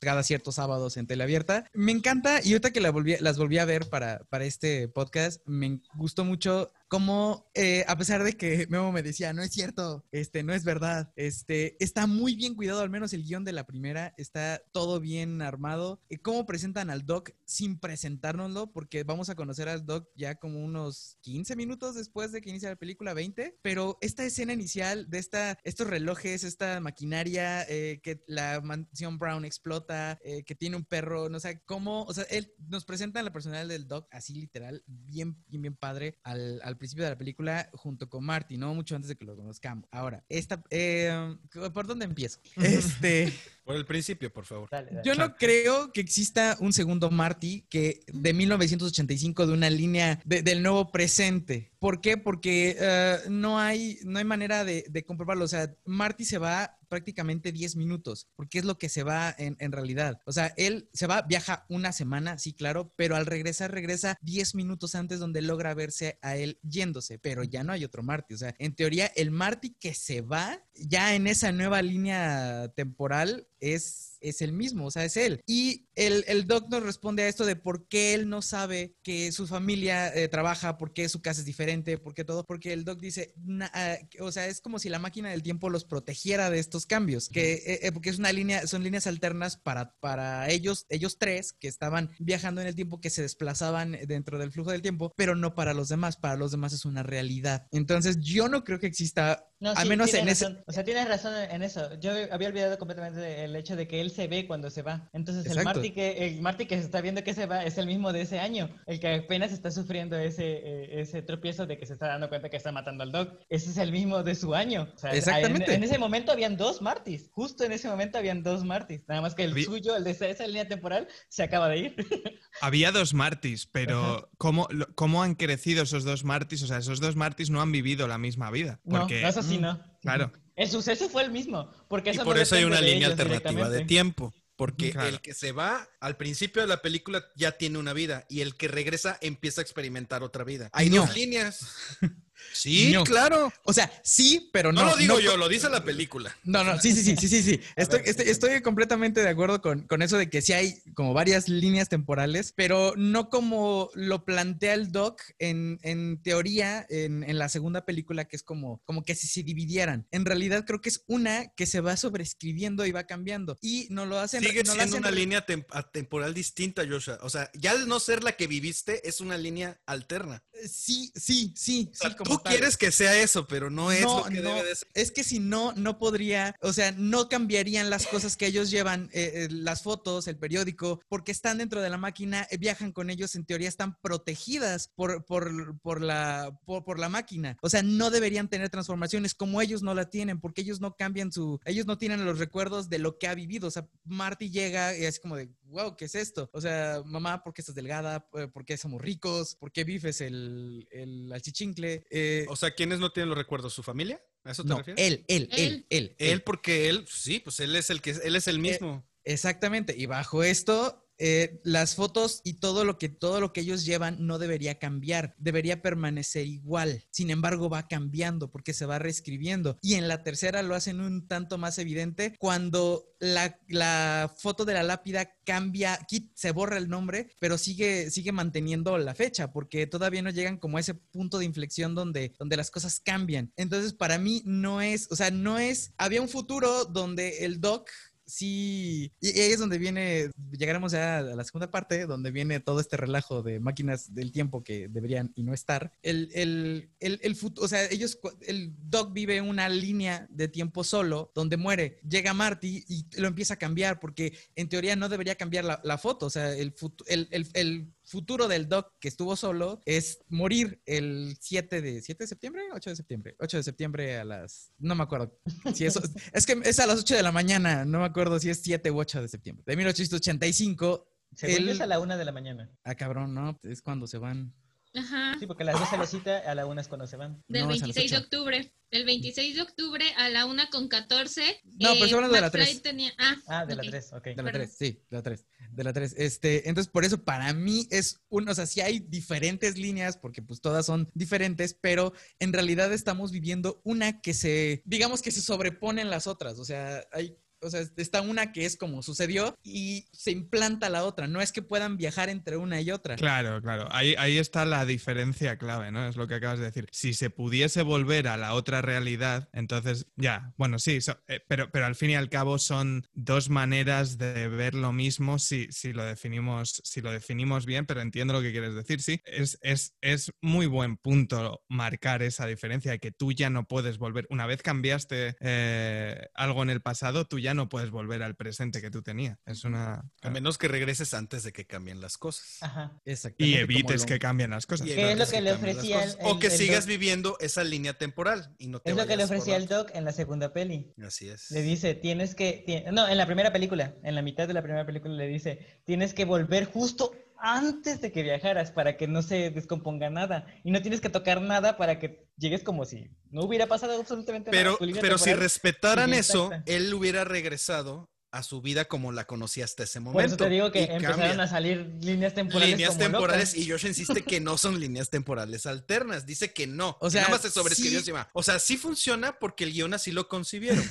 cada 0.00 0.22
ciertos 0.22 0.56
sábados 0.56 0.96
en 0.96 1.06
teleabierta. 1.06 1.70
Me 1.72 1.92
encanta 1.92 2.40
y 2.42 2.52
ahorita 2.52 2.72
que 2.72 2.80
la 2.80 2.90
volví, 2.90 3.16
las 3.20 3.33
volví 3.38 3.58
a 3.58 3.64
ver 3.64 3.88
para, 3.88 4.20
para 4.30 4.44
este 4.44 4.88
podcast, 4.88 5.40
me 5.46 5.80
gustó 5.94 6.24
mucho 6.24 6.70
como 6.88 7.50
eh, 7.54 7.84
a 7.88 7.96
pesar 7.96 8.22
de 8.22 8.34
que 8.36 8.66
Memo 8.68 8.92
me 8.92 9.02
decía, 9.02 9.32
no 9.32 9.42
es 9.42 9.52
cierto, 9.52 10.04
este, 10.12 10.42
no 10.42 10.52
es 10.52 10.64
verdad, 10.64 11.12
este, 11.16 11.82
está 11.82 12.06
muy 12.06 12.36
bien 12.36 12.54
cuidado, 12.54 12.80
al 12.80 12.90
menos 12.90 13.12
el 13.12 13.24
guion 13.24 13.44
de 13.44 13.52
la 13.52 13.64
primera, 13.64 14.14
está 14.16 14.62
todo 14.72 15.00
bien 15.00 15.42
armado. 15.42 16.02
y 16.08 16.18
¿Cómo 16.18 16.46
presentan 16.46 16.90
al 16.90 17.06
Doc 17.06 17.30
sin 17.44 17.78
presentárnoslo? 17.78 18.72
Porque 18.72 19.02
vamos 19.02 19.28
a 19.28 19.34
conocer 19.34 19.68
al 19.68 19.86
Doc 19.86 20.08
ya 20.14 20.36
como 20.36 20.62
unos 20.62 21.18
15 21.22 21.56
minutos 21.56 21.94
después 21.94 22.32
de 22.32 22.40
que 22.40 22.50
inicia 22.50 22.70
la 22.70 22.76
película, 22.76 23.14
20, 23.14 23.58
pero 23.62 23.98
esta 24.00 24.24
escena 24.24 24.52
inicial 24.52 25.08
de 25.08 25.18
esta, 25.18 25.58
estos 25.64 25.86
relojes, 25.86 26.44
esta 26.44 26.80
maquinaria, 26.80 27.62
eh, 27.68 28.00
que 28.02 28.22
la 28.26 28.60
mansión 28.60 29.18
Brown 29.18 29.44
explota, 29.44 30.18
eh, 30.22 30.44
que 30.44 30.54
tiene 30.54 30.76
un 30.76 30.84
perro, 30.84 31.28
no 31.28 31.40
sé, 31.40 31.62
cómo, 31.64 32.04
o 32.04 32.14
sea, 32.14 32.24
él 32.30 32.52
nos 32.68 32.84
presenta 32.84 33.22
la 33.22 33.32
personalidad 33.32 33.68
del 33.68 33.88
Doc 33.88 34.06
así 34.10 34.34
literal, 34.34 34.82
bien, 34.86 35.42
bien, 35.48 35.62
bien 35.62 35.76
padre 35.76 36.18
al 36.22 36.60
principio 36.76 37.04
de 37.04 37.10
la 37.10 37.18
película 37.18 37.68
junto 37.72 38.08
con 38.08 38.24
Marty, 38.24 38.56
¿no? 38.56 38.74
Mucho 38.74 38.96
antes 38.96 39.08
de 39.08 39.16
que 39.16 39.24
lo 39.24 39.36
conozcamos. 39.36 39.88
Ahora, 39.90 40.24
esta, 40.28 40.62
eh, 40.70 41.36
¿por 41.72 41.86
dónde 41.86 42.04
empiezo? 42.04 42.40
Este... 42.56 43.32
Por 43.64 43.76
el 43.76 43.86
principio, 43.86 44.30
por 44.30 44.44
favor. 44.44 44.68
Yo 45.04 45.14
no 45.14 45.36
creo 45.36 45.90
que 45.90 46.02
exista 46.02 46.54
un 46.60 46.74
segundo 46.74 47.10
Marty 47.10 47.62
que 47.70 48.00
de 48.12 48.34
1985 48.34 49.46
de 49.46 49.52
una 49.54 49.70
línea 49.70 50.20
del 50.26 50.62
nuevo 50.62 50.92
presente. 50.92 51.72
¿Por 51.78 52.02
qué? 52.02 52.18
Porque 52.18 52.76
eh, 52.78 53.18
no, 53.30 53.58
hay, 53.58 53.98
no 54.04 54.18
hay 54.18 54.24
manera 54.26 54.64
de, 54.64 55.04
comprobarlo. 55.06 55.46
O 55.46 55.48
sea, 55.48 55.74
Marty 55.86 56.26
se 56.26 56.36
va 56.36 56.76
prácticamente 56.94 57.50
10 57.50 57.74
minutos, 57.74 58.28
porque 58.36 58.60
es 58.60 58.64
lo 58.64 58.78
que 58.78 58.88
se 58.88 59.02
va 59.02 59.34
en, 59.36 59.56
en, 59.58 59.72
realidad. 59.72 60.20
O 60.26 60.32
sea, 60.32 60.54
él 60.56 60.88
se 60.92 61.08
va, 61.08 61.22
viaja 61.22 61.66
una 61.68 61.90
semana, 61.90 62.38
sí, 62.38 62.52
claro, 62.52 62.92
pero 62.94 63.16
al 63.16 63.26
regresar 63.26 63.72
regresa 63.72 64.16
10 64.22 64.54
minutos 64.54 64.94
antes 64.94 65.18
donde 65.18 65.42
logra 65.42 65.74
verse 65.74 66.20
a 66.22 66.36
él 66.36 66.60
yéndose, 66.62 67.18
pero 67.18 67.42
ya 67.42 67.64
no 67.64 67.72
hay 67.72 67.84
otro 67.84 68.04
Marty. 68.04 68.34
O 68.34 68.38
sea, 68.38 68.54
en 68.60 68.76
teoría, 68.76 69.06
el 69.16 69.32
Marty 69.32 69.70
que 69.70 69.92
se 69.92 70.20
va 70.20 70.62
ya 70.76 71.16
en 71.16 71.26
esa 71.26 71.50
nueva 71.50 71.82
línea 71.82 72.72
temporal 72.76 73.48
es 73.72 74.14
es 74.24 74.42
el 74.42 74.52
mismo, 74.52 74.86
o 74.86 74.90
sea, 74.90 75.04
es 75.04 75.16
él. 75.16 75.42
Y 75.46 75.86
el, 75.94 76.24
el 76.26 76.46
Doc 76.46 76.68
nos 76.70 76.82
responde 76.82 77.22
a 77.22 77.28
esto 77.28 77.44
de 77.44 77.56
por 77.56 77.86
qué 77.88 78.14
él 78.14 78.28
no 78.28 78.42
sabe 78.42 78.96
que 79.02 79.30
su 79.32 79.46
familia 79.46 80.12
eh, 80.14 80.28
trabaja, 80.28 80.78
por 80.78 80.92
qué 80.92 81.08
su 81.08 81.20
casa 81.20 81.40
es 81.40 81.46
diferente, 81.46 81.98
por 81.98 82.14
qué 82.14 82.24
todo, 82.24 82.44
porque 82.44 82.72
el 82.72 82.84
Doc 82.84 83.00
dice, 83.00 83.34
ah, 83.60 83.98
o 84.20 84.32
sea, 84.32 84.46
es 84.46 84.60
como 84.60 84.78
si 84.78 84.88
la 84.88 84.98
máquina 84.98 85.30
del 85.30 85.42
tiempo 85.42 85.70
los 85.70 85.84
protegiera 85.84 86.50
de 86.50 86.58
estos 86.58 86.86
cambios, 86.86 87.28
que 87.28 87.54
eh, 87.54 87.80
eh, 87.82 87.92
porque 87.92 88.10
es 88.10 88.18
una 88.18 88.32
línea, 88.32 88.66
son 88.66 88.82
líneas 88.82 89.06
alternas 89.06 89.56
para, 89.56 89.94
para 90.00 90.48
ellos, 90.50 90.86
ellos 90.88 91.18
tres 91.18 91.52
que 91.52 91.68
estaban 91.68 92.10
viajando 92.18 92.60
en 92.60 92.66
el 92.66 92.74
tiempo, 92.74 93.00
que 93.00 93.10
se 93.10 93.22
desplazaban 93.22 93.98
dentro 94.06 94.38
del 94.38 94.52
flujo 94.52 94.70
del 94.70 94.82
tiempo, 94.82 95.12
pero 95.16 95.36
no 95.36 95.54
para 95.54 95.74
los 95.74 95.88
demás, 95.88 96.16
para 96.16 96.36
los 96.36 96.50
demás 96.50 96.72
es 96.72 96.84
una 96.84 97.02
realidad. 97.02 97.66
Entonces, 97.72 98.18
yo 98.20 98.48
no 98.48 98.64
creo 98.64 98.80
que 98.80 98.86
exista 98.86 99.46
no, 99.64 99.72
Al 99.74 99.88
menos 99.88 100.12
en 100.12 100.28
ese. 100.28 100.62
O 100.66 100.72
sea, 100.72 100.84
tienes 100.84 101.08
razón 101.08 101.34
en 101.36 101.62
eso. 101.62 101.98
Yo 101.98 102.10
había 102.30 102.48
olvidado 102.48 102.76
completamente 102.76 103.44
el 103.44 103.53
hecho 103.56 103.76
de 103.76 103.86
que 103.86 104.00
él 104.00 104.10
se 104.10 104.26
ve 104.28 104.46
cuando 104.46 104.70
se 104.70 104.82
va. 104.82 105.08
Entonces, 105.12 105.50
el 105.50 105.64
Marty, 105.64 105.90
que, 105.90 106.26
el 106.26 106.40
Marty 106.40 106.66
que 106.66 106.76
se 106.76 106.84
está 106.84 107.00
viendo 107.00 107.22
que 107.24 107.34
se 107.34 107.46
va 107.46 107.64
es 107.64 107.78
el 107.78 107.86
mismo 107.86 108.12
de 108.12 108.22
ese 108.22 108.38
año. 108.38 108.68
El 108.86 109.00
que 109.00 109.14
apenas 109.14 109.52
está 109.52 109.70
sufriendo 109.70 110.18
ese, 110.18 110.44
eh, 110.44 111.00
ese 111.00 111.22
tropiezo 111.22 111.66
de 111.66 111.78
que 111.78 111.86
se 111.86 111.94
está 111.94 112.08
dando 112.08 112.28
cuenta 112.28 112.48
que 112.48 112.56
está 112.56 112.72
matando 112.72 113.02
al 113.02 113.12
Doc. 113.12 113.34
Ese 113.48 113.70
es 113.70 113.76
el 113.76 113.92
mismo 113.92 114.22
de 114.22 114.34
su 114.34 114.54
año. 114.54 114.88
Exactamente. 115.12 115.74
En, 115.74 115.84
ese 115.84 115.98
momento 115.98 116.32
habían 116.32 116.56
dos 116.56 116.82
Martys. 116.82 117.30
Justo 117.32 117.64
en 117.64 117.72
ese 117.72 117.88
momento 117.88 118.18
habían 118.18 118.42
dos 118.42 118.64
Martys. 118.64 119.02
Nada 119.08 119.20
más 119.20 119.34
que 119.34 119.44
el 119.44 119.64
suyo, 119.64 119.96
el 119.96 120.04
de 120.04 120.10
esa, 120.10 120.46
línea 120.46 120.68
temporal, 120.68 121.08
se 121.28 121.42
acaba 121.42 121.68
de 121.68 121.78
ir. 121.78 121.96
había 122.60 122.92
dos 122.92 123.14
Martys, 123.14 123.66
pero 123.66 124.30
¿cómo, 124.38 124.68
¿cómo 124.94 125.22
han 125.22 125.34
crecido 125.34 125.82
esos 125.82 126.04
dos 126.04 126.24
Martys? 126.24 126.62
O 126.62 126.66
sea, 126.66 126.78
esos 126.78 127.00
dos 127.00 127.16
Martys 127.16 127.50
no 127.50 127.60
han 127.60 127.72
vivido 127.72 128.08
la 128.08 128.18
misma 128.18 128.50
vida. 128.50 128.80
Porque... 128.88 129.22
No, 129.22 129.28
eso 129.28 129.42
sí, 129.42 129.58
no. 129.58 129.80
Claro. 130.00 130.32
El 130.56 130.68
suceso 130.68 131.08
fue 131.08 131.22
el 131.22 131.30
mismo. 131.30 131.70
Porque 131.88 132.12
y 132.12 132.18
por 132.18 132.38
eso 132.38 132.54
hay 132.54 132.64
una 132.64 132.80
línea 132.80 133.08
alternativa 133.08 133.68
de 133.68 133.84
tiempo. 133.84 134.32
Porque 134.56 134.94
el 135.08 135.20
que 135.20 135.34
se 135.34 135.50
va 135.50 135.88
al 135.98 136.16
principio 136.16 136.62
de 136.62 136.68
la 136.68 136.80
película 136.80 137.24
ya 137.34 137.52
tiene 137.52 137.78
una 137.78 137.92
vida 137.92 138.24
y 138.28 138.40
el 138.40 138.56
que 138.56 138.68
regresa 138.68 139.18
empieza 139.20 139.60
a 139.60 139.62
experimentar 139.62 140.22
otra 140.22 140.44
vida. 140.44 140.70
Hay 140.72 140.90
dos 140.90 141.14
líneas. 141.14 141.66
Sí, 142.52 142.94
claro. 143.04 143.52
O 143.64 143.72
sea, 143.72 143.90
sí, 144.02 144.50
pero 144.52 144.72
no. 144.72 144.82
No 144.82 144.90
lo 144.90 144.96
digo 144.96 145.20
yo, 145.20 145.36
lo 145.36 145.48
dice 145.48 145.68
la 145.68 145.84
película. 145.84 146.36
No, 146.44 146.64
no, 146.64 146.80
sí, 146.80 146.92
sí, 146.92 147.02
sí, 147.02 147.16
sí, 147.16 147.28
sí, 147.28 147.42
sí. 147.42 147.60
Estoy, 147.76 148.02
estoy, 148.04 148.60
completamente 148.62 149.22
de 149.22 149.28
acuerdo 149.28 149.60
con, 149.60 150.02
eso 150.02 150.16
de 150.16 150.30
que 150.30 150.42
sí 150.42 150.52
hay 150.52 150.80
como 150.94 151.14
varias 151.14 151.48
líneas 151.48 151.88
temporales, 151.88 152.52
pero 152.54 152.94
no 152.96 153.30
como 153.30 153.90
lo 153.94 154.24
plantea 154.24 154.74
el 154.74 154.92
Doc 154.92 155.22
en, 155.38 155.78
teoría 156.22 156.86
en, 156.88 157.38
la 157.38 157.48
segunda 157.48 157.84
película, 157.84 158.26
que 158.26 158.36
es 158.36 158.42
como, 158.42 158.82
como 158.84 159.04
que 159.04 159.14
si 159.14 159.26
se 159.26 159.42
dividieran. 159.42 160.06
En 160.10 160.24
realidad 160.24 160.64
creo 160.66 160.80
que 160.80 160.88
es 160.88 161.04
una 161.06 161.48
que 161.56 161.66
se 161.66 161.80
va 161.80 161.96
sobreescribiendo 161.96 162.86
y 162.86 162.92
va 162.92 163.04
cambiando. 163.04 163.58
Y 163.60 163.86
no 163.90 164.06
lo 164.06 164.18
hacen. 164.18 164.42
Sigue 164.42 164.64
siendo 164.64 164.96
una 164.96 165.10
línea 165.10 165.44
temporal 165.92 166.34
distinta, 166.34 166.84
Joshua. 166.88 167.18
O 167.22 167.30
sea, 167.30 167.50
ya 167.54 167.72
al 167.72 167.88
no 167.88 168.00
ser 168.00 168.22
la 168.22 168.32
que 168.32 168.46
viviste, 168.46 169.06
es 169.08 169.20
una 169.20 169.36
línea 169.36 169.80
alterna. 169.86 170.44
Sí, 170.68 171.12
sí, 171.14 171.52
sí. 171.56 171.90
sí 171.92 172.14
tú 172.24 172.40
quieres 172.42 172.76
que 172.76 172.90
sea 172.90 173.20
eso, 173.20 173.46
pero 173.46 173.70
no 173.70 173.92
es 173.92 174.02
lo 174.02 174.24
que 174.24 174.40
debe 174.40 174.64
de 174.64 174.74
ser. 174.74 174.88
Es 174.94 175.10
que 175.10 175.24
si 175.24 175.38
no, 175.38 175.72
no 175.74 175.98
podría, 175.98 176.56
o 176.60 176.72
sea, 176.72 176.92
no 176.92 177.28
cambiarían 177.28 177.90
las 177.90 178.06
cosas 178.06 178.36
que 178.36 178.46
ellos 178.46 178.70
llevan, 178.70 179.10
eh, 179.12 179.32
eh, 179.34 179.48
las 179.50 179.82
fotos, 179.82 180.26
el 180.26 180.36
periódico, 180.36 181.00
porque 181.08 181.32
están 181.32 181.58
dentro 181.58 181.80
de 181.80 181.90
la 181.90 181.98
máquina, 181.98 182.46
eh, 182.50 182.56
viajan 182.56 182.92
con 182.92 183.10
ellos, 183.10 183.34
en 183.34 183.44
teoría 183.44 183.68
están 183.68 183.98
protegidas 184.00 184.88
por, 184.94 185.24
por, 185.24 185.78
por 185.80 186.00
la, 186.00 186.58
por, 186.64 186.98
la 186.98 187.08
máquina. 187.08 187.56
O 187.62 187.70
sea, 187.70 187.82
no 187.82 188.10
deberían 188.10 188.48
tener 188.48 188.70
transformaciones 188.70 189.34
como 189.34 189.60
ellos 189.60 189.82
no 189.82 189.94
la 189.94 190.10
tienen, 190.10 190.40
porque 190.40 190.62
ellos 190.62 190.80
no 190.80 190.96
cambian 190.96 191.32
su, 191.32 191.60
ellos 191.64 191.86
no 191.86 191.98
tienen 191.98 192.24
los 192.24 192.38
recuerdos 192.38 192.88
de 192.88 192.98
lo 192.98 193.18
que 193.18 193.28
ha 193.28 193.34
vivido. 193.34 193.68
O 193.68 193.70
sea, 193.70 193.86
Marty 194.04 194.50
llega 194.50 194.96
y 194.96 195.04
es 195.04 195.20
como 195.20 195.36
de, 195.36 195.48
wow, 195.64 195.96
¿qué 195.96 196.06
es 196.06 196.14
esto? 196.14 196.48
O 196.52 196.60
sea, 196.60 197.02
mamá, 197.04 197.42
¿por 197.42 197.52
qué 197.52 197.62
estás 197.62 197.74
delgada? 197.74 198.26
¿Por 198.28 198.64
qué 198.64 198.76
somos 198.76 199.00
ricos? 199.00 199.56
¿Por 199.56 199.72
qué 199.72 199.84
vives 199.84 200.20
el, 200.20 200.86
el 200.90 201.32
alchichincle? 201.32 202.06
Eh, 202.16 202.46
o 202.48 202.54
sea, 202.54 202.70
¿quiénes 202.70 203.00
no 203.00 203.10
tienen 203.10 203.28
los 203.28 203.36
recuerdos? 203.36 203.72
¿Su 203.72 203.82
familia? 203.82 204.22
¿A 204.44 204.52
eso 204.52 204.62
te 204.62 204.68
no, 204.68 204.78
refieres? 204.78 205.04
Él, 205.04 205.24
él, 205.26 205.48
él, 205.50 205.86
él, 205.90 206.14
él. 206.18 206.42
porque 206.42 206.88
él, 206.88 207.04
sí, 207.08 207.40
pues 207.40 207.58
él 207.58 207.74
es 207.74 207.90
el 207.90 208.00
que, 208.00 208.10
él 208.10 208.36
es 208.36 208.46
el 208.46 208.56
eh, 208.56 208.60
mismo. 208.60 209.04
exactamente. 209.24 209.96
Y 209.98 210.06
bajo 210.06 210.44
esto, 210.44 211.03
eh, 211.18 211.60
las 211.64 211.94
fotos 211.94 212.40
y 212.44 212.54
todo 212.54 212.84
lo 212.84 212.98
que 212.98 213.08
todo 213.08 213.40
lo 213.40 213.52
que 213.52 213.60
ellos 213.60 213.84
llevan 213.84 214.26
no 214.26 214.38
debería 214.38 214.78
cambiar, 214.78 215.34
debería 215.38 215.82
permanecer 215.82 216.46
igual. 216.46 217.04
Sin 217.10 217.30
embargo, 217.30 217.68
va 217.70 217.88
cambiando 217.88 218.50
porque 218.50 218.72
se 218.72 218.86
va 218.86 218.98
reescribiendo. 218.98 219.78
Y 219.80 219.94
en 219.94 220.08
la 220.08 220.22
tercera 220.22 220.62
lo 220.62 220.74
hacen 220.74 221.00
un 221.00 221.26
tanto 221.28 221.58
más 221.58 221.78
evidente 221.78 222.34
cuando 222.38 223.14
la, 223.18 224.34
foto 224.38 224.64
de 224.64 224.74
la 224.74 224.82
lápida 224.82 225.34
cambia, 225.44 225.98
se 226.34 226.50
borra 226.50 226.76
el 226.76 226.88
nombre, 226.88 227.30
pero 227.40 227.58
sigue, 227.58 228.10
sigue 228.10 228.32
manteniendo 228.32 228.98
la 228.98 229.14
fecha 229.14 229.52
porque 229.52 229.86
todavía 229.86 230.22
no 230.22 230.30
llegan 230.30 230.58
como 230.58 230.76
a 230.76 230.80
ese 230.80 230.94
punto 230.94 231.38
de 231.38 231.44
inflexión 231.44 231.94
donde, 231.94 232.34
donde 232.38 232.56
las 232.56 232.70
cosas 232.70 233.00
cambian. 233.00 233.52
Entonces, 233.56 233.92
para 233.92 234.18
mí 234.18 234.42
no 234.44 234.80
es, 234.82 235.08
o 235.10 235.16
sea, 235.16 235.30
no 235.30 235.58
es, 235.58 235.92
había 235.96 236.22
un 236.22 236.28
futuro 236.28 236.84
donde 236.84 237.44
el 237.44 237.60
doc 237.60 237.88
sí, 238.26 239.12
y 239.20 239.28
ahí 239.40 239.52
es 239.52 239.58
donde 239.58 239.78
viene, 239.78 240.30
llegaremos 240.52 240.92
ya 240.92 241.18
a 241.18 241.22
la 241.22 241.44
segunda 241.44 241.70
parte, 241.70 242.06
donde 242.06 242.30
viene 242.30 242.60
todo 242.60 242.80
este 242.80 242.96
relajo 242.96 243.42
de 243.42 243.60
máquinas 243.60 244.14
del 244.14 244.32
tiempo 244.32 244.62
que 244.62 244.88
deberían 244.88 245.32
y 245.34 245.42
no 245.42 245.54
estar. 245.54 245.92
El, 246.02 246.30
el, 246.34 246.90
el, 247.00 247.20
el 247.22 247.36
o 247.60 247.68
sea, 247.68 247.84
ellos, 247.90 248.18
el 248.42 248.74
Doc 248.88 249.12
vive 249.12 249.40
una 249.40 249.68
línea 249.68 250.26
de 250.30 250.48
tiempo 250.48 250.84
solo, 250.84 251.32
donde 251.34 251.56
muere, 251.56 251.98
llega 252.08 252.34
Marty 252.34 252.84
y 252.88 253.06
lo 253.18 253.28
empieza 253.28 253.54
a 253.54 253.58
cambiar, 253.58 254.00
porque 254.00 254.36
en 254.56 254.68
teoría 254.68 254.96
no 254.96 255.08
debería 255.08 255.36
cambiar 255.36 255.64
la, 255.64 255.80
la 255.84 255.98
foto, 255.98 256.26
o 256.26 256.30
sea, 256.30 256.52
el, 256.54 256.74
el, 257.08 257.48
el 257.54 257.93
futuro 258.04 258.48
del 258.48 258.68
Doc 258.68 258.92
que 259.00 259.08
estuvo 259.08 259.36
solo 259.36 259.82
es 259.86 260.18
morir 260.28 260.80
el 260.86 261.36
7 261.40 261.80
de 261.80 262.02
7 262.02 262.24
de 262.24 262.28
septiembre, 262.28 262.62
8 262.72 262.90
de 262.90 262.96
septiembre, 262.96 263.36
8 263.40 263.56
de 263.56 263.62
septiembre 263.62 264.18
a 264.18 264.24
las 264.24 264.72
no 264.78 264.94
me 264.94 265.02
acuerdo 265.02 265.38
si 265.74 265.86
eso 265.86 266.00
es 266.32 266.46
que 266.46 266.60
es 266.64 266.78
a 266.78 266.86
las 266.86 267.00
8 267.00 267.16
de 267.16 267.22
la 267.22 267.32
mañana, 267.32 267.84
no 267.84 268.00
me 268.00 268.04
acuerdo 268.04 268.38
si 268.38 268.50
es 268.50 268.62
7 268.62 268.90
u 268.90 268.98
8 268.98 269.22
de 269.22 269.28
septiembre. 269.28 269.64
De 269.66 269.76
1885 269.76 271.08
Según 271.34 271.68
es 271.68 271.80
a 271.80 271.86
la 271.86 271.98
1 271.98 272.16
de 272.16 272.24
la 272.24 272.32
mañana. 272.32 272.70
Ah, 272.84 272.94
cabrón, 272.94 273.34
no, 273.34 273.58
es 273.64 273.82
cuando 273.82 274.06
se 274.06 274.18
van. 274.18 274.54
Ajá. 274.94 275.36
Sí, 275.38 275.46
porque 275.46 275.64
a 275.64 275.66
las 275.66 275.78
12 275.78 275.98
la 275.98 276.06
cita, 276.06 276.38
a 276.38 276.54
la 276.54 276.66
1 276.66 276.80
es 276.80 276.88
cuando 276.88 277.06
se 277.06 277.16
van. 277.16 277.42
Del 277.48 277.66
26 277.66 278.10
de 278.10 278.16
octubre. 278.16 278.72
El 278.90 279.04
26 279.04 279.56
de 279.56 279.62
octubre 279.62 280.04
a 280.16 280.28
la 280.28 280.46
1 280.46 280.62
con 280.70 280.86
14. 280.86 281.60
No, 281.64 281.78
pero 281.78 281.92
estoy 281.92 282.12
hablando 282.12 282.36
de 282.36 282.40
la 282.40 282.50
3. 282.50 282.82
Ah, 283.18 283.36
ah, 283.48 283.66
de 283.66 283.74
la 283.74 283.82
3, 283.82 284.12
ok. 284.12 284.24
De 284.24 284.42
la 284.42 284.52
3, 284.52 284.76
sí, 284.78 285.02
de 285.10 285.16
la 285.16 285.22
3. 285.22 285.46
De 285.72 285.84
la 285.84 285.92
3. 285.92 286.14
Este, 286.16 286.68
entonces, 286.68 286.92
por 286.92 287.04
eso 287.04 287.24
para 287.24 287.52
mí 287.52 287.88
es 287.90 288.20
un, 288.28 288.48
o 288.48 288.54
sea, 288.54 288.66
sí 288.66 288.80
hay 288.82 289.00
diferentes 289.00 289.76
líneas, 289.76 290.16
porque 290.16 290.42
pues 290.42 290.60
todas 290.60 290.86
son 290.86 291.10
diferentes, 291.12 291.74
pero 291.74 292.12
en 292.38 292.52
realidad 292.52 292.92
estamos 292.92 293.32
viviendo 293.32 293.80
una 293.82 294.20
que 294.20 294.32
se, 294.32 294.82
digamos 294.84 295.22
que 295.22 295.32
se 295.32 295.40
sobrepone 295.40 296.02
en 296.02 296.10
las 296.10 296.28
otras. 296.28 296.60
O 296.60 296.64
sea, 296.64 297.04
hay 297.10 297.36
o 297.64 297.70
sea, 297.70 297.82
está 297.96 298.20
una 298.20 298.52
que 298.52 298.64
es 298.64 298.76
como 298.76 299.02
sucedió 299.02 299.56
y 299.62 300.06
se 300.12 300.30
implanta 300.30 300.88
la 300.88 301.04
otra. 301.04 301.26
No 301.26 301.40
es 301.40 301.52
que 301.52 301.62
puedan 301.62 301.96
viajar 301.96 302.28
entre 302.28 302.56
una 302.56 302.80
y 302.80 302.90
otra. 302.90 303.16
Claro, 303.16 303.60
claro. 303.62 303.88
Ahí, 303.90 304.14
ahí 304.18 304.38
está 304.38 304.64
la 304.64 304.84
diferencia 304.84 305.56
clave, 305.56 305.90
¿no? 305.90 306.06
Es 306.06 306.16
lo 306.16 306.28
que 306.28 306.34
acabas 306.34 306.58
de 306.58 306.66
decir. 306.66 306.86
Si 306.92 307.14
se 307.14 307.30
pudiese 307.30 307.82
volver 307.82 308.28
a 308.28 308.36
la 308.36 308.54
otra 308.54 308.82
realidad, 308.82 309.48
entonces 309.52 310.06
ya, 310.16 310.52
bueno, 310.56 310.78
sí, 310.78 310.98
eh, 311.28 311.40
pero, 311.48 311.70
pero 311.70 311.86
al 311.86 311.94
fin 311.94 312.10
y 312.10 312.14
al 312.14 312.28
cabo 312.28 312.58
son 312.58 313.06
dos 313.12 313.48
maneras 313.48 314.18
de 314.18 314.48
ver 314.48 314.74
lo 314.74 314.92
mismo 314.92 315.38
si, 315.38 315.68
si, 315.70 315.92
lo, 315.92 316.04
definimos, 316.04 316.82
si 316.84 317.00
lo 317.00 317.10
definimos 317.10 317.66
bien, 317.66 317.86
pero 317.86 318.00
entiendo 318.00 318.34
lo 318.34 318.42
que 318.42 318.52
quieres 318.52 318.74
decir, 318.74 319.00
sí. 319.00 319.20
Es, 319.24 319.58
es, 319.62 319.96
es 320.00 320.32
muy 320.42 320.66
buen 320.66 320.96
punto 320.96 321.62
marcar 321.68 322.22
esa 322.22 322.46
diferencia 322.46 322.98
que 322.98 323.12
tú 323.12 323.32
ya 323.32 323.50
no 323.50 323.66
puedes 323.66 323.98
volver. 323.98 324.26
Una 324.30 324.46
vez 324.46 324.62
cambiaste 324.62 325.36
eh, 325.40 326.28
algo 326.34 326.62
en 326.62 326.70
el 326.70 326.80
pasado, 326.80 327.26
tú 327.26 327.38
ya 327.38 327.53
no 327.54 327.68
puedes 327.68 327.90
volver 327.90 328.22
al 328.22 328.36
presente 328.36 328.80
que 328.80 328.90
tú 328.90 329.02
tenías. 329.02 329.38
Es 329.46 329.64
una. 329.64 330.10
A 330.22 330.30
menos 330.30 330.58
que 330.58 330.68
regreses 330.68 331.14
antes 331.14 331.42
de 331.42 331.52
que 331.52 331.66
cambien 331.66 332.00
las 332.00 332.18
cosas. 332.18 332.58
Ajá. 332.62 333.00
Y 333.38 333.54
evites 333.54 334.04
que 334.04 334.18
cambien 334.18 334.50
las 334.50 334.66
cosas. 334.66 334.86
¿Qué 334.86 335.12
es 335.12 335.18
lo 335.18 335.26
que 335.26 335.40
le 335.40 335.52
ofrecía 335.52 336.04
el, 336.04 336.16
O 336.22 336.38
que 336.38 336.50
sigas 336.50 336.86
viviendo 336.86 337.36
esa 337.40 337.64
línea 337.64 337.94
temporal 337.94 338.54
y 338.58 338.68
no 338.68 338.80
te 338.80 338.90
Es 338.90 338.96
lo 338.96 339.06
que 339.06 339.16
le 339.16 339.24
ofrecía 339.24 339.56
el 339.56 339.66
Doc 339.66 339.90
en 339.94 340.04
la 340.04 340.12
segunda 340.12 340.52
peli. 340.52 340.92
Así 341.04 341.28
es. 341.28 341.50
Le 341.50 341.62
dice, 341.62 341.94
tienes 341.94 342.34
que. 342.34 342.84
no, 342.92 343.08
en 343.08 343.16
la 343.16 343.26
primera 343.26 343.52
película, 343.52 343.94
en 344.02 344.14
la 344.14 344.22
mitad 344.22 344.48
de 344.48 344.54
la 344.54 344.62
primera 344.62 344.86
película 344.86 345.14
le 345.14 345.26
dice, 345.26 345.80
tienes 345.84 346.14
que 346.14 346.24
volver 346.24 346.66
justo 346.66 347.12
antes 347.44 348.00
de 348.00 348.10
que 348.10 348.22
viajaras 348.22 348.72
para 348.72 348.96
que 348.96 349.06
no 349.06 349.20
se 349.20 349.50
descomponga 349.50 350.08
nada. 350.08 350.46
Y 350.64 350.70
no 350.70 350.80
tienes 350.80 351.02
que 351.02 351.10
tocar 351.10 351.42
nada 351.42 351.76
para 351.76 351.98
que 351.98 352.26
llegues 352.38 352.64
como 352.64 352.86
si 352.86 353.10
no 353.30 353.44
hubiera 353.44 353.66
pasado 353.66 354.00
absolutamente 354.00 354.50
pero, 354.50 354.78
nada. 354.80 355.00
Pero 355.00 355.18
si 355.18 355.34
respetaran 355.34 356.14
eso, 356.14 356.50
él 356.64 356.92
hubiera 356.94 357.24
regresado 357.24 358.10
a 358.34 358.42
su 358.42 358.60
vida 358.60 358.86
como 358.86 359.12
la 359.12 359.26
conocía 359.26 359.64
hasta 359.64 359.84
ese 359.84 360.00
momento. 360.00 360.18
Por 360.18 360.24
eso 360.24 360.36
te 360.36 360.50
digo 360.50 360.72
que 360.72 360.84
empezaron 360.84 361.40
a 361.40 361.46
salir 361.46 361.94
líneas 362.00 362.34
temporales. 362.34 362.70
Líneas 362.70 362.98
temporales 362.98 363.56
y 363.56 363.70
Josh 363.70 363.86
insiste 363.86 364.24
que 364.24 364.40
no 364.40 364.58
son 364.58 364.80
líneas 364.80 365.08
temporales 365.08 365.66
alternas. 365.66 366.26
Dice 366.26 366.52
que 366.52 366.66
no. 366.66 366.98
O 367.00 367.10
sea, 367.10 367.22
nada 367.22 367.34
más 367.34 367.42
se 367.42 367.50
sobrescribió 367.50 368.00
encima. 368.00 368.28
O 368.32 368.42
sea, 368.42 368.58
sí 368.58 368.76
funciona 368.76 369.38
porque 369.38 369.62
el 369.64 369.72
guion 369.72 369.94
así 369.94 370.10
lo 370.10 370.28
concibieron. 370.28 370.84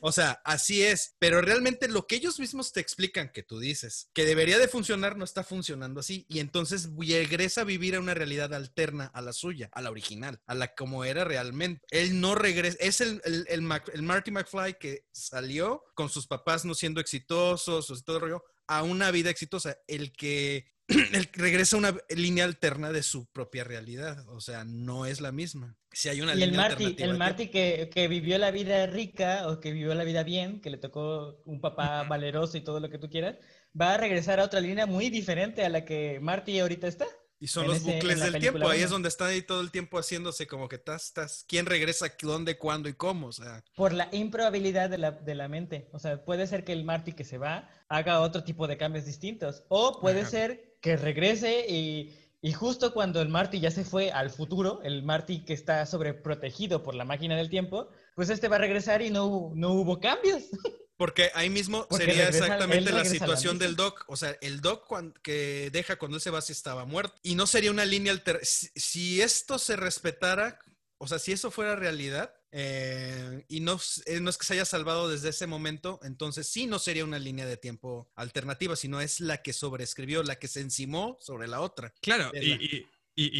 o 0.00 0.12
sea, 0.12 0.40
así 0.44 0.84
es. 0.84 1.16
Pero 1.18 1.40
realmente 1.40 1.88
lo 1.88 2.06
que 2.06 2.14
ellos 2.14 2.38
mismos 2.38 2.72
te 2.72 2.80
explican, 2.80 3.30
que 3.32 3.42
tú 3.42 3.58
dices, 3.58 4.10
que 4.14 4.24
debería 4.24 4.58
de 4.58 4.68
funcionar, 4.68 5.16
no 5.16 5.24
está 5.24 5.42
funcionando 5.42 5.98
así. 5.98 6.26
Y 6.28 6.38
entonces 6.38 6.90
regresa 6.96 7.62
a 7.62 7.64
vivir 7.64 7.96
a 7.96 8.00
una 8.00 8.14
realidad 8.14 8.54
alterna 8.54 9.10
a 9.14 9.20
la 9.20 9.32
suya, 9.32 9.68
a 9.72 9.82
la 9.82 9.90
original, 9.90 10.40
a 10.46 10.54
la 10.54 10.74
como 10.74 11.04
era 11.04 11.24
realmente. 11.24 11.84
Él 11.90 12.20
no 12.20 12.36
regresa. 12.36 12.76
Es 12.78 13.00
el, 13.00 13.20
el, 13.24 13.46
el, 13.48 13.68
el 13.92 14.02
Marty 14.02 14.30
McFly 14.30 14.78
que 14.78 15.06
salió 15.12 15.82
con 15.94 16.08
sus 16.08 16.26
papás 16.28 16.64
no 16.64 16.74
siendo 16.84 17.00
exitosos, 17.00 17.90
o 17.90 18.02
todo 18.02 18.16
el 18.16 18.22
rollo, 18.22 18.44
a 18.66 18.82
una 18.82 19.10
vida 19.10 19.30
exitosa. 19.30 19.78
El 19.88 20.12
que, 20.12 20.66
el 20.88 21.30
regresa 21.32 21.76
a 21.76 21.78
una 21.78 21.96
línea 22.10 22.44
alterna 22.44 22.92
de 22.92 23.02
su 23.02 23.24
propia 23.32 23.64
realidad. 23.64 24.28
O 24.28 24.42
sea, 24.42 24.64
no 24.64 25.06
es 25.06 25.22
la 25.22 25.32
misma. 25.32 25.78
Si 25.90 26.10
hay 26.10 26.20
una 26.20 26.34
y 26.34 26.42
el 26.42 26.52
Marty, 26.52 26.96
el 26.98 27.16
Marty 27.16 27.48
que, 27.48 27.88
que, 27.90 28.06
vivió 28.06 28.36
la 28.36 28.50
vida 28.50 28.86
rica 28.86 29.48
o 29.48 29.60
que 29.60 29.72
vivió 29.72 29.94
la 29.94 30.04
vida 30.04 30.24
bien, 30.24 30.60
que 30.60 30.68
le 30.68 30.76
tocó 30.76 31.40
un 31.46 31.62
papá 31.62 32.02
valeroso 32.02 32.58
y 32.58 32.60
todo 32.60 32.80
lo 32.80 32.90
que 32.90 32.98
tú 32.98 33.08
quieras, 33.08 33.38
va 33.80 33.94
a 33.94 33.96
regresar 33.96 34.40
a 34.40 34.44
otra 34.44 34.60
línea 34.60 34.84
muy 34.84 35.08
diferente 35.08 35.64
a 35.64 35.70
la 35.70 35.86
que 35.86 36.18
Marty 36.20 36.58
ahorita 36.58 36.86
está. 36.86 37.06
Y 37.44 37.46
son 37.46 37.66
los 37.66 37.82
bucles 37.82 38.20
del 38.20 38.40
tiempo. 38.40 38.66
Ahí 38.66 38.80
es 38.80 38.88
donde 38.88 39.10
está 39.10 39.26
ahí 39.26 39.42
todo 39.42 39.60
el 39.60 39.70
tiempo 39.70 39.98
haciéndose 39.98 40.46
como 40.46 40.66
que 40.66 40.76
estás, 40.76 41.04
estás, 41.04 41.44
quién 41.46 41.66
regresa, 41.66 42.06
dónde, 42.22 42.56
cuándo 42.56 42.88
y 42.88 42.94
cómo. 42.94 43.26
O 43.26 43.32
sea. 43.32 43.62
Por 43.76 43.92
la 43.92 44.08
improbabilidad 44.12 44.88
de 44.88 44.96
la, 44.96 45.10
de 45.10 45.34
la 45.34 45.46
mente. 45.46 45.90
O 45.92 45.98
sea, 45.98 46.24
puede 46.24 46.46
ser 46.46 46.64
que 46.64 46.72
el 46.72 46.86
Marty 46.86 47.12
que 47.12 47.24
se 47.24 47.36
va 47.36 47.68
haga 47.90 48.20
otro 48.20 48.44
tipo 48.44 48.66
de 48.66 48.78
cambios 48.78 49.04
distintos. 49.04 49.62
O 49.68 50.00
puede 50.00 50.24
ser 50.24 50.78
que 50.80 50.96
regrese 50.96 51.66
y, 51.68 52.18
y, 52.40 52.52
justo 52.54 52.94
cuando 52.94 53.20
el 53.20 53.28
Marty 53.28 53.60
ya 53.60 53.70
se 53.70 53.84
fue 53.84 54.10
al 54.10 54.30
futuro, 54.30 54.80
el 54.82 55.02
Marty 55.02 55.44
que 55.44 55.52
está 55.52 55.84
sobreprotegido 55.84 56.82
por 56.82 56.94
la 56.94 57.04
máquina 57.04 57.36
del 57.36 57.50
tiempo, 57.50 57.88
pues 58.14 58.30
este 58.30 58.48
va 58.48 58.56
a 58.56 58.60
regresar 58.60 59.02
y 59.02 59.10
no, 59.10 59.52
no 59.54 59.74
hubo 59.74 60.00
cambios. 60.00 60.44
Porque 60.96 61.30
ahí 61.34 61.50
mismo 61.50 61.86
sería 61.90 62.28
exactamente 62.28 62.92
la 62.92 63.04
situación 63.04 63.58
del 63.58 63.74
Doc. 63.74 64.04
O 64.06 64.16
sea, 64.16 64.36
el 64.40 64.60
Doc 64.60 64.88
que 65.22 65.70
deja 65.72 65.96
cuando 65.96 66.16
él 66.16 66.20
se 66.20 66.30
va 66.30 66.40
si 66.40 66.52
estaba 66.52 66.84
muerto. 66.84 67.16
Y 67.22 67.34
no 67.34 67.46
sería 67.46 67.70
una 67.70 67.84
línea 67.84 68.12
alterna. 68.12 68.40
Si, 68.42 69.20
esto 69.20 69.58
se 69.58 69.76
respetara, 69.76 70.58
o 70.98 71.08
sea, 71.08 71.18
si 71.18 71.32
eso 71.32 71.50
fuera 71.50 71.74
realidad, 71.74 72.32
eh, 72.52 73.44
y 73.48 73.58
no, 73.60 73.80
eh, 74.06 74.20
no, 74.20 74.30
es 74.30 74.38
que 74.38 74.46
se 74.46 74.54
haya 74.54 74.64
salvado 74.64 75.08
desde 75.08 75.30
ese 75.30 75.48
momento, 75.48 75.98
entonces 76.04 76.46
sí 76.46 76.66
no 76.66 76.78
sería 76.78 77.04
una 77.04 77.18
línea 77.18 77.46
de 77.46 77.56
tiempo 77.56 78.12
alternativa, 78.14 78.76
sino 78.76 79.00
es 79.00 79.18
la 79.18 79.42
que 79.42 79.52
sobreescribió, 79.52 80.22
la 80.22 80.38
que 80.38 80.46
se 80.46 80.60
encimó 80.60 81.18
sobre 81.20 81.48
la 81.48 81.60
otra. 81.60 81.92
Claro, 82.00 82.30
y, 82.34 82.52
y, 82.52 82.86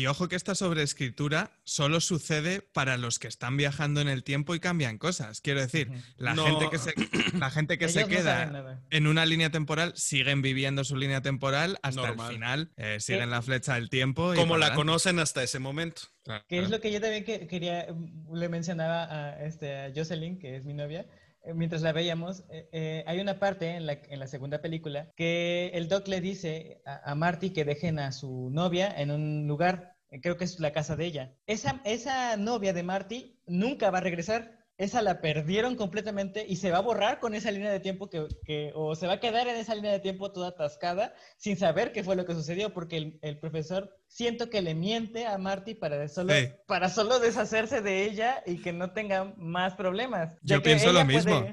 ojo 0.07 0.29
que 0.29 0.37
esta 0.37 0.55
sobreescritura 0.55 1.51
solo 1.65 2.01
sucede 2.01 2.61
para 2.61 2.97
los 2.97 3.19
que 3.19 3.29
están 3.29 3.57
viajando 3.57 4.01
en 4.01 4.09
el 4.09 4.23
tiempo 4.23 4.55
y 4.55 4.61
cambian 4.61 4.99
cosas. 4.99 5.41
Quiero 5.41 5.61
decir, 5.61 5.91
la 6.17 6.37
gente 6.37 6.71
que 6.71 6.79
se, 6.79 6.95
la 7.39 7.51
gente 7.51 7.79
que 7.79 7.89
se 7.89 8.07
queda 8.07 8.83
en 8.91 9.07
una 9.07 9.27
línea 9.27 9.51
temporal 9.51 9.93
siguen 9.97 10.43
viviendo 10.43 10.85
su 10.85 10.97
línea 10.97 11.23
temporal 11.23 11.79
hasta 11.83 12.11
el 12.11 12.21
final, 12.21 12.73
eh, 12.77 12.99
siguen 13.01 13.31
la 13.31 13.43
flecha 13.43 13.75
del 13.75 13.91
tiempo. 13.91 14.35
Como 14.35 14.57
la 14.57 14.75
conocen 14.75 15.19
hasta 15.19 15.43
ese 15.43 15.59
momento. 15.59 16.03
que 16.49 16.59
es 16.59 16.71
lo 16.71 16.81
que 16.81 16.93
yo 16.93 17.01
también 17.01 17.25
quería, 17.25 17.87
le 18.33 18.49
mencionaba 18.49 19.05
a, 19.05 19.45
este, 19.45 19.77
a 19.77 19.93
Jocelyn, 19.95 20.39
que 20.39 20.57
es 20.57 20.65
mi 20.65 20.75
novia, 20.75 21.07
mientras 21.55 21.83
la 21.83 21.93
veíamos, 21.93 22.45
eh, 22.51 22.69
eh, 22.73 23.05
hay 23.07 23.21
una 23.21 23.39
parte 23.39 23.77
en 23.77 23.87
la, 23.87 24.27
segunda 24.27 24.63
película 24.63 25.11
que 25.17 25.71
el 25.75 25.89
Doc 25.89 26.09
le 26.09 26.21
dice 26.21 26.81
a, 26.87 27.11
a, 27.11 27.15
Marty 27.15 27.51
que 27.51 27.65
dejen 27.65 27.99
a 27.99 28.13
su 28.13 28.51
novia 28.51 28.89
en 28.97 29.11
un 29.11 29.47
lugar, 29.47 29.97
creo 30.23 30.37
que 30.37 30.45
es 30.45 30.61
la 30.61 30.73
casa 30.73 30.97
de 30.97 31.05
ella. 31.07 31.35
Esa, 31.47 31.81
esa 31.85 32.37
novia 32.37 32.73
de 32.73 32.83
Marty 32.83 33.41
nunca 33.47 33.91
va 33.91 33.99
a 33.99 34.03
regresar 34.03 34.64
esa 34.77 35.03
la 35.03 35.21
perdieron 35.21 35.77
completamente 35.77 36.45
y 36.49 36.57
se 36.57 36.71
va 36.71 36.79
a 36.79 36.83
borrar 36.83 37.21
con 37.21 37.35
esa 37.35 37.51
línea 37.51 37.71
de 37.71 37.81
tiempo 37.81 38.11
que, 38.11 38.73
o 38.75 38.95
se 38.97 39.07
va 39.07 39.15
a 39.15 39.21
quedar 39.21 39.47
en 39.47 39.57
esa 39.57 39.75
línea 39.75 39.93
de 39.93 40.01
tiempo 40.01 40.33
toda 40.33 40.49
atascada 40.49 41.15
sin 41.37 41.57
saber 41.57 41.93
qué 41.93 42.03
fue 42.03 42.17
lo 42.17 42.27
que 42.27 42.35
sucedió, 42.35 42.73
porque 42.75 43.19
el, 43.23 43.39
profesor 43.39 43.97
siento 44.09 44.51
que 44.51 44.63
le 44.63 44.75
miente 44.75 45.27
a 45.27 45.39
Marty 45.39 45.75
para 45.75 46.09
solo, 46.09 46.33
para 46.67 46.89
solo 46.89 47.21
deshacerse 47.21 47.83
de 47.83 48.05
ella 48.05 48.43
y 48.47 48.61
que 48.63 48.73
no 48.73 48.93
tenga 48.93 49.33
más 49.37 49.75
problemas. 49.75 50.37
Yo 50.43 50.63
pienso 50.63 50.93
lo 50.93 51.05
mismo. 51.05 51.47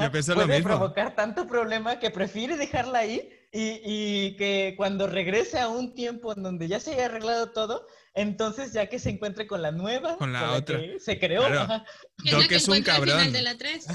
Yo 0.00 0.12
pienso 0.12 0.34
lo 0.34 0.46
mismo. 0.46 0.62
provocar 0.62 1.16
tanto 1.16 1.46
problema 1.48 1.98
que 1.98 2.10
prefiere 2.10 2.56
dejarla 2.56 3.00
ahí 3.00 3.28
y, 3.52 3.80
y 3.84 4.36
que 4.36 4.74
cuando 4.76 5.08
regrese 5.08 5.58
a 5.58 5.68
un 5.68 5.94
tiempo 5.94 6.32
en 6.32 6.42
donde 6.42 6.68
ya 6.68 6.78
se 6.78 6.92
haya 6.92 7.06
arreglado 7.06 7.50
todo, 7.50 7.86
entonces, 8.14 8.74
ya 8.74 8.88
que 8.88 8.98
se 8.98 9.08
encuentre 9.08 9.46
con 9.46 9.62
la 9.62 9.70
nueva, 9.70 10.18
con 10.18 10.34
la 10.34 10.52
otra, 10.52 10.78
que 10.78 11.00
se 11.00 11.18
creó. 11.18 11.46
Claro. 11.46 11.82
Doc 12.30 12.52
es, 12.52 12.68
un 12.68 12.82
cabrón. 12.82 13.32
De 13.32 13.40
la 13.40 13.56
3. 13.56 13.86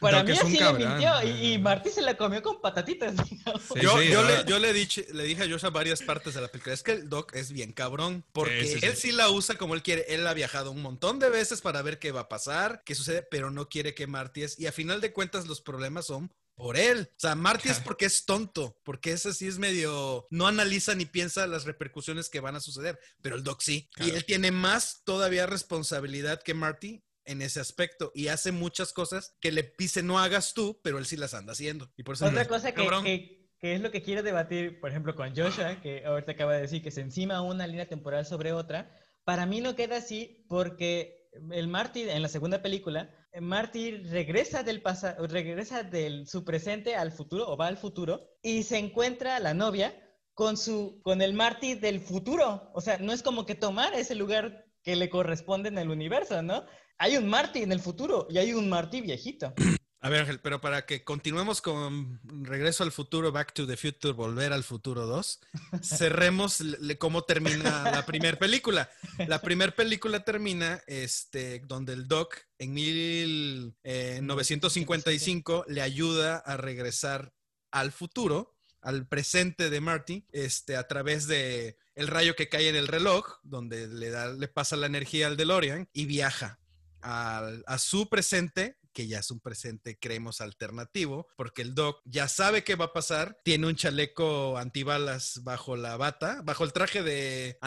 Para 0.00 0.22
mí 0.22 0.32
así 0.32 0.58
le 0.58 0.72
mintió 0.74 1.10
y, 1.22 1.54
y, 1.54 1.58
Marty 1.58 1.88
se 1.88 2.02
la 2.02 2.14
comió 2.14 2.42
con 2.42 2.60
patatitas. 2.60 3.14
yo, 3.80 4.02
yo, 4.02 4.22
le, 4.22 4.44
yo 4.46 4.58
le, 4.58 4.72
dije, 4.74 5.06
le 5.14 5.24
dije 5.24 5.44
a 5.44 5.48
Josh 5.48 5.64
a 5.64 5.70
varias 5.70 6.02
partes 6.02 6.34
de 6.34 6.42
la 6.42 6.48
película, 6.48 6.74
es 6.74 6.82
que 6.82 6.92
el 6.92 7.08
Doc 7.08 7.34
es 7.34 7.52
bien 7.52 7.72
cabrón, 7.72 8.22
porque 8.32 8.78
él 8.82 8.96
sí 8.96 9.12
la 9.12 9.30
usa 9.30 9.56
como 9.56 9.74
él 9.74 9.82
quiere. 9.82 10.04
Él 10.08 10.26
ha 10.26 10.34
viajado 10.34 10.70
un 10.70 10.82
montón 10.82 11.18
de 11.18 11.30
veces 11.30 11.62
para 11.62 11.80
ver 11.80 11.98
qué 11.98 12.12
va 12.12 12.20
a 12.20 12.28
pasar, 12.28 12.82
qué 12.84 12.94
sucede, 12.94 13.22
pero 13.22 13.50
no 13.50 13.70
quiere 13.70 13.94
que 13.94 14.06
Marty 14.06 14.42
es. 14.42 14.58
Y 14.58 14.66
a 14.66 14.72
final 14.72 15.00
de 15.00 15.12
cuentas 15.12 15.46
los 15.46 15.62
problemas 15.62 16.06
son 16.06 16.30
por 16.54 16.76
él. 16.76 17.08
O 17.10 17.20
sea, 17.20 17.34
Marty 17.34 17.68
es 17.68 17.80
porque 17.80 18.06
es 18.06 18.24
tonto, 18.24 18.78
porque 18.84 19.12
ese 19.12 19.32
sí 19.34 19.46
es 19.46 19.58
medio, 19.58 20.26
no 20.30 20.46
analiza 20.46 20.94
ni 20.94 21.04
piensa 21.04 21.46
las 21.46 21.64
repercusiones 21.64 22.28
que 22.28 22.40
van 22.40 22.56
a 22.56 22.60
suceder, 22.60 22.98
pero 23.22 23.36
el 23.36 23.44
Doc 23.44 23.60
sí. 23.60 23.88
Y 23.96 24.10
él 24.10 24.24
tiene 24.24 24.50
más 24.50 25.02
todavía 25.04 25.46
responsabilidad 25.46 26.42
que 26.42 26.54
Marty 26.54 27.02
en 27.26 27.42
ese 27.42 27.60
aspecto 27.60 28.12
y 28.14 28.28
hace 28.28 28.52
muchas 28.52 28.92
cosas 28.92 29.36
que 29.40 29.50
le 29.50 29.74
dice 29.78 30.02
no 30.02 30.18
hagas 30.18 30.54
tú, 30.54 30.80
pero 30.82 30.98
él 30.98 31.06
sí 31.06 31.16
las 31.16 31.34
anda 31.34 31.52
haciendo. 31.52 31.90
Y 31.96 32.02
por 32.02 32.14
eso 32.14 32.26
Otra 32.26 32.46
cosa 32.46 32.72
que, 32.72 33.48
que, 33.58 33.74
es 33.74 33.80
lo 33.80 33.90
que 33.90 34.02
quiero 34.02 34.22
debatir, 34.22 34.78
por 34.80 34.90
ejemplo, 34.90 35.14
con 35.14 35.34
Joshua, 35.34 35.80
que 35.80 36.04
ahorita 36.04 36.32
acaba 36.32 36.54
de 36.54 36.62
decir 36.62 36.82
que 36.82 36.90
se 36.90 37.00
encima 37.00 37.40
una 37.40 37.66
línea 37.66 37.88
temporal 37.88 38.26
sobre 38.26 38.52
otra, 38.52 38.94
para 39.24 39.46
mí 39.46 39.60
no 39.60 39.74
queda 39.74 39.96
así 39.96 40.44
porque 40.48 41.30
el 41.50 41.68
Marty 41.68 42.08
en 42.08 42.22
la 42.22 42.28
segunda 42.28 42.62
película 42.62 43.10
Marty 43.40 43.90
regresa 43.90 44.62
del 44.62 44.80
pasado, 44.80 45.26
regresa 45.26 45.82
de 45.82 46.24
su 46.26 46.44
presente 46.44 46.94
al 46.94 47.12
futuro 47.12 47.48
o 47.48 47.56
va 47.56 47.66
al 47.66 47.76
futuro 47.76 48.28
y 48.42 48.62
se 48.62 48.78
encuentra 48.78 49.40
la 49.40 49.54
novia 49.54 49.94
con 50.34 50.56
su 50.56 51.00
con 51.02 51.22
el 51.22 51.34
Marty 51.34 51.74
del 51.74 52.00
futuro. 52.00 52.70
O 52.74 52.80
sea, 52.80 52.98
no 52.98 53.12
es 53.12 53.22
como 53.22 53.46
que 53.46 53.54
tomar 53.54 53.94
ese 53.94 54.14
lugar 54.14 54.66
que 54.82 54.96
le 54.96 55.08
corresponde 55.08 55.68
en 55.68 55.78
el 55.78 55.90
universo, 55.90 56.42
¿no? 56.42 56.64
Hay 56.98 57.16
un 57.16 57.28
Marty 57.28 57.62
en 57.62 57.72
el 57.72 57.80
futuro 57.80 58.26
y 58.30 58.38
hay 58.38 58.52
un 58.52 58.68
Marty 58.68 59.00
viejito. 59.00 59.52
A 60.04 60.08
ver, 60.10 60.20
Ángel, 60.20 60.38
pero 60.38 60.60
para 60.60 60.84
que 60.84 61.02
continuemos 61.02 61.62
con 61.62 62.20
Regreso 62.24 62.84
al 62.84 62.92
Futuro, 62.92 63.32
Back 63.32 63.54
to 63.54 63.66
the 63.66 63.78
Future, 63.78 64.12
Volver 64.12 64.52
al 64.52 64.62
Futuro 64.62 65.06
2, 65.06 65.40
cerremos 65.80 66.62
cómo 66.98 67.24
termina 67.24 67.90
la 67.90 68.04
primera 68.04 68.38
película. 68.38 68.90
La 69.26 69.40
primera 69.40 69.74
película 69.74 70.22
termina 70.22 70.82
este, 70.86 71.60
donde 71.60 71.94
el 71.94 72.06
Doc 72.06 72.36
en 72.58 72.74
1955 72.74 75.64
eh, 75.68 75.72
le 75.72 75.80
ayuda 75.80 76.36
a 76.36 76.58
regresar 76.58 77.32
al 77.70 77.90
futuro, 77.90 78.54
al 78.82 79.08
presente 79.08 79.70
de 79.70 79.80
Marty, 79.80 80.26
este, 80.32 80.76
a 80.76 80.86
través 80.86 81.26
de 81.28 81.78
el 81.94 82.08
rayo 82.08 82.36
que 82.36 82.50
cae 82.50 82.68
en 82.68 82.76
el 82.76 82.88
reloj, 82.88 83.38
donde 83.42 83.88
le, 83.88 84.10
da, 84.10 84.34
le 84.34 84.48
pasa 84.48 84.76
la 84.76 84.84
energía 84.84 85.28
al 85.28 85.38
DeLorean 85.38 85.88
y 85.94 86.04
viaja 86.04 86.60
a 87.00 87.78
su 87.78 88.10
presente 88.10 88.76
que 88.94 89.06
ya 89.06 89.18
es 89.18 89.30
un 89.30 89.40
presente, 89.40 89.98
creemos, 89.98 90.40
alternativo, 90.40 91.28
porque 91.36 91.62
el 91.62 91.74
Doc 91.74 92.00
ya 92.04 92.28
sabe 92.28 92.64
qué 92.64 92.76
va 92.76 92.86
a 92.86 92.92
pasar, 92.94 93.38
tiene 93.44 93.66
un 93.66 93.76
chaleco 93.76 94.56
antibalas 94.56 95.40
bajo 95.42 95.76
la 95.76 95.98
bata, 95.98 96.40
bajo 96.44 96.64
el 96.64 96.72
traje 96.72 97.02
de, 97.02 97.58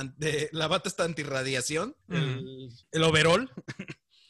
la 0.52 0.68
bata 0.68 0.90
está 0.90 1.04
antirradiación, 1.04 1.96
el, 2.10 2.70
el 2.92 3.04
overall. 3.04 3.52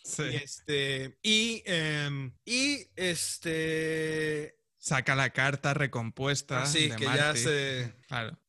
Sí. 0.03 0.23
Y 0.23 0.35
este, 0.37 1.19
y, 1.21 1.63
em, 1.65 2.33
y 2.45 2.87
este, 2.95 4.57
saca 4.87 5.15
la 5.15 5.31
carta 5.31 5.73
recompuesta. 5.73 6.63
Así 6.63 6.89
que 6.91 7.03
ya 7.03 7.35
se. 7.35 7.93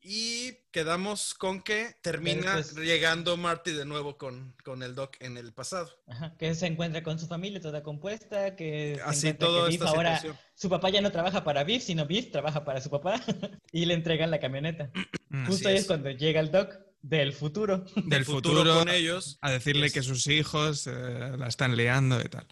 Y 0.01 0.53
quedamos 0.70 1.34
con 1.34 1.61
que 1.62 1.97
termina 2.01 2.61
llegando 2.61 3.36
Marty 3.36 3.72
de 3.72 3.84
nuevo 3.84 4.16
con, 4.16 4.55
con 4.64 4.82
el 4.84 4.95
Doc 4.95 5.16
en 5.20 5.36
el 5.36 5.53
pasado. 5.53 5.91
Ajá, 6.07 6.36
que 6.39 6.55
se 6.55 6.66
encuentra 6.66 7.03
con 7.03 7.18
su 7.18 7.26
familia 7.26 7.61
toda 7.61 7.82
compuesta, 7.82 8.55
que 8.55 9.01
así 9.05 9.34
todo 9.34 9.68
ahora 9.86 10.22
su 10.55 10.70
papá 10.70 10.91
ya 10.91 11.01
no 11.01 11.11
trabaja 11.11 11.43
para 11.43 11.64
Biff, 11.64 11.82
sino 11.82 12.07
Biff 12.07 12.30
trabaja 12.30 12.64
para 12.64 12.80
su 12.80 12.89
papá 12.89 13.20
y 13.72 13.86
le 13.86 13.95
entregan 13.95 14.30
la 14.30 14.39
camioneta. 14.41 14.91
Mm, 15.30 15.47
Justo 15.47 15.68
ahí 15.68 15.76
es. 15.76 15.84
cuando 15.84 16.11
llega 16.11 16.41
el 16.41 16.51
Doc 16.51 16.74
del 17.03 17.34
futuro. 17.34 17.84
Del 18.07 18.24
futuro, 18.24 18.78
con 18.78 18.89
ellos. 18.89 19.36
A 19.43 19.51
decirle 19.51 19.91
que 19.91 20.03
sus 20.03 20.26
hijos 20.26 20.86
eh, 20.86 20.91
la 21.36 21.49
están 21.49 21.76
liando 21.76 22.18
y 22.18 22.30
tal. 22.30 22.47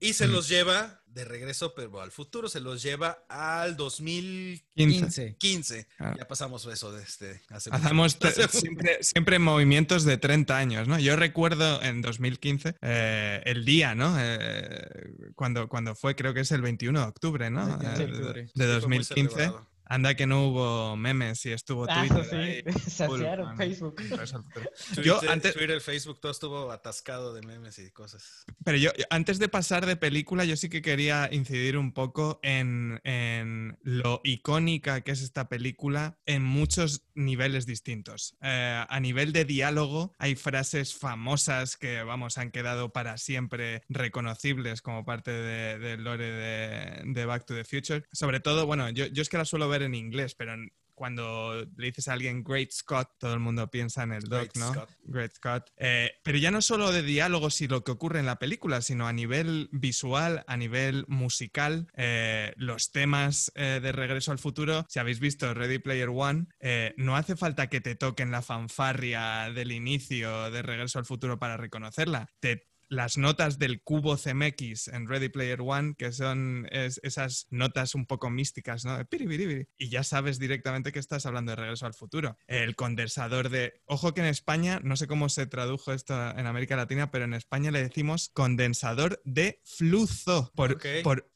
Y 0.00 0.14
se 0.14 0.28
los 0.28 0.48
lleva 0.48 1.02
de 1.16 1.24
regreso, 1.24 1.74
pero 1.74 2.02
al 2.02 2.12
futuro 2.12 2.46
se 2.46 2.60
los 2.60 2.82
lleva 2.82 3.24
al 3.30 3.74
2015. 3.74 5.36
15. 5.38 5.88
Ah. 5.98 6.14
Ya 6.18 6.28
pasamos 6.28 6.66
eso 6.66 6.92
desde 6.92 7.40
hace 7.48 7.70
Hacemos 7.72 8.18
siempre, 8.50 9.02
siempre, 9.02 9.38
movimientos 9.38 10.04
de 10.04 10.18
30 10.18 10.56
años, 10.56 10.88
¿no? 10.88 10.98
Yo 10.98 11.16
recuerdo 11.16 11.82
en 11.82 12.02
2015 12.02 12.76
eh, 12.82 13.42
el 13.46 13.64
día, 13.64 13.94
¿no? 13.94 14.14
Eh, 14.18 15.32
cuando, 15.34 15.70
cuando 15.70 15.94
fue, 15.94 16.14
creo 16.14 16.34
que 16.34 16.40
es 16.40 16.52
el 16.52 16.60
21 16.60 17.00
de 17.00 17.06
octubre, 17.06 17.50
¿no? 17.50 17.78
de, 17.78 18.48
de 18.54 18.66
2015. 18.66 19.52
Anda 19.88 20.14
que 20.14 20.26
no 20.26 20.48
hubo 20.48 20.96
memes 20.96 21.46
y 21.46 21.52
estuvo 21.52 21.86
ah, 21.88 22.04
Twitter. 22.06 22.64
sí. 22.74 22.90
Saciaron 22.90 23.56
Facebook. 23.56 23.96
yo 25.04 25.20
antes 25.28 25.54
Twitter, 25.54 25.80
Facebook, 25.80 26.20
todo 26.20 26.32
estuvo 26.32 26.70
atascado 26.70 27.34
de 27.34 27.42
memes 27.42 27.78
y 27.78 27.90
cosas. 27.90 28.44
Pero 28.64 28.78
yo, 28.78 28.90
antes 29.10 29.38
de 29.38 29.48
pasar 29.48 29.86
de 29.86 29.96
película, 29.96 30.44
yo 30.44 30.56
sí 30.56 30.68
que 30.68 30.82
quería 30.82 31.28
incidir 31.30 31.78
un 31.78 31.92
poco 31.92 32.40
en, 32.42 33.00
en 33.04 33.78
lo 33.82 34.20
icónica 34.24 35.02
que 35.02 35.12
es 35.12 35.22
esta 35.22 35.48
película 35.48 36.18
en 36.26 36.42
muchos 36.42 37.06
niveles 37.14 37.66
distintos. 37.66 38.36
Eh, 38.42 38.84
a 38.88 39.00
nivel 39.00 39.32
de 39.32 39.44
diálogo, 39.44 40.14
hay 40.18 40.34
frases 40.34 40.94
famosas 40.94 41.76
que, 41.76 42.02
vamos, 42.02 42.38
han 42.38 42.50
quedado 42.50 42.92
para 42.92 43.18
siempre 43.18 43.82
reconocibles 43.88 44.82
como 44.82 45.04
parte 45.04 45.30
del 45.30 45.80
de 45.80 45.96
lore 45.96 46.30
de, 46.30 47.02
de, 47.04 47.26
Back 47.26 47.46
to 47.46 47.54
the 47.54 47.64
Future. 47.64 48.04
Sobre 48.12 48.40
todo, 48.40 48.66
bueno, 48.66 48.90
yo, 48.90 49.06
yo 49.06 49.22
es 49.22 49.28
que 49.28 49.38
la 49.38 49.44
suelo 49.44 49.68
ver 49.68 49.75
en 49.82 49.94
inglés, 49.94 50.34
pero 50.34 50.56
cuando 50.96 51.66
le 51.76 51.86
dices 51.86 52.08
a 52.08 52.14
alguien 52.14 52.42
Great 52.42 52.72
Scott, 52.72 53.10
todo 53.18 53.34
el 53.34 53.38
mundo 53.38 53.70
piensa 53.70 54.02
en 54.02 54.12
el 54.12 54.24
Doc, 54.24 54.56
¿no? 54.56 54.72
Great 55.04 55.34
Scott. 55.34 55.70
Eh, 55.76 56.10
pero 56.24 56.38
ya 56.38 56.50
no 56.50 56.62
solo 56.62 56.90
de 56.90 57.02
diálogos 57.02 57.60
y 57.60 57.68
lo 57.68 57.84
que 57.84 57.92
ocurre 57.92 58.18
en 58.18 58.26
la 58.26 58.38
película, 58.38 58.80
sino 58.80 59.06
a 59.06 59.12
nivel 59.12 59.68
visual, 59.72 60.42
a 60.48 60.56
nivel 60.56 61.04
musical, 61.06 61.86
eh, 61.94 62.54
los 62.56 62.92
temas 62.92 63.52
eh, 63.54 63.78
de 63.80 63.92
Regreso 63.92 64.32
al 64.32 64.38
Futuro, 64.38 64.86
si 64.88 64.98
habéis 64.98 65.20
visto 65.20 65.52
Ready 65.52 65.78
Player 65.78 66.08
One, 66.08 66.46
no 66.96 67.14
hace 67.14 67.36
falta 67.36 67.68
que 67.68 67.82
te 67.82 67.94
toquen 67.94 68.30
la 68.30 68.40
fanfarria 68.40 69.52
del 69.54 69.72
inicio 69.72 70.50
de 70.50 70.62
Regreso 70.62 70.98
al 70.98 71.04
Futuro 71.04 71.38
para 71.38 71.58
reconocerla. 71.58 72.30
Te 72.40 72.70
las 72.88 73.18
notas 73.18 73.58
del 73.58 73.82
cubo 73.82 74.16
CMX 74.16 74.88
en 74.88 75.08
Ready 75.08 75.28
Player 75.28 75.60
One, 75.60 75.94
que 75.96 76.12
son 76.12 76.68
esas 76.70 77.46
notas 77.50 77.94
un 77.94 78.06
poco 78.06 78.30
místicas, 78.30 78.84
¿no? 78.84 78.98
Y 79.78 79.88
ya 79.88 80.04
sabes 80.04 80.38
directamente 80.38 80.92
que 80.92 80.98
estás 80.98 81.26
hablando 81.26 81.52
de 81.52 81.56
Regreso 81.56 81.86
al 81.86 81.94
Futuro. 81.94 82.38
El 82.46 82.76
condensador 82.76 83.48
de... 83.48 83.80
Ojo 83.86 84.14
que 84.14 84.20
en 84.20 84.26
España, 84.26 84.80
no 84.82 84.96
sé 84.96 85.06
cómo 85.06 85.28
se 85.28 85.46
tradujo 85.46 85.92
esto 85.92 86.14
en 86.30 86.46
América 86.46 86.76
Latina, 86.76 87.10
pero 87.10 87.24
en 87.24 87.34
España 87.34 87.70
le 87.70 87.82
decimos 87.82 88.30
condensador 88.34 89.20
de 89.24 89.60
flujo 89.64 90.52
por, 90.54 90.78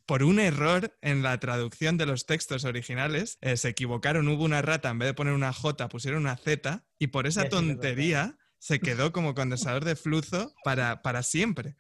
por, 0.06 0.22
un 0.22 0.40
error 0.40 0.96
en 1.02 1.22
la 1.22 1.38
traducción 1.38 1.96
de 1.96 2.06
los 2.06 2.26
textos 2.26 2.64
originales. 2.64 3.38
Eh, 3.40 3.56
se 3.56 3.68
equivocaron, 3.68 4.28
hubo 4.28 4.44
una 4.44 4.62
rata, 4.62 4.90
en 4.90 4.98
vez 4.98 5.08
de 5.08 5.14
poner 5.14 5.34
una 5.34 5.52
J, 5.52 5.88
pusieron 5.88 6.22
una 6.22 6.36
Z, 6.36 6.84
y 6.98 7.08
por 7.08 7.26
esa 7.26 7.48
tontería 7.48 8.36
se 8.60 8.78
quedó 8.78 9.10
como 9.10 9.34
condensador 9.34 9.84
de 9.84 9.96
flujo 9.96 10.54
para, 10.62 11.02
para 11.02 11.22
siempre. 11.22 11.76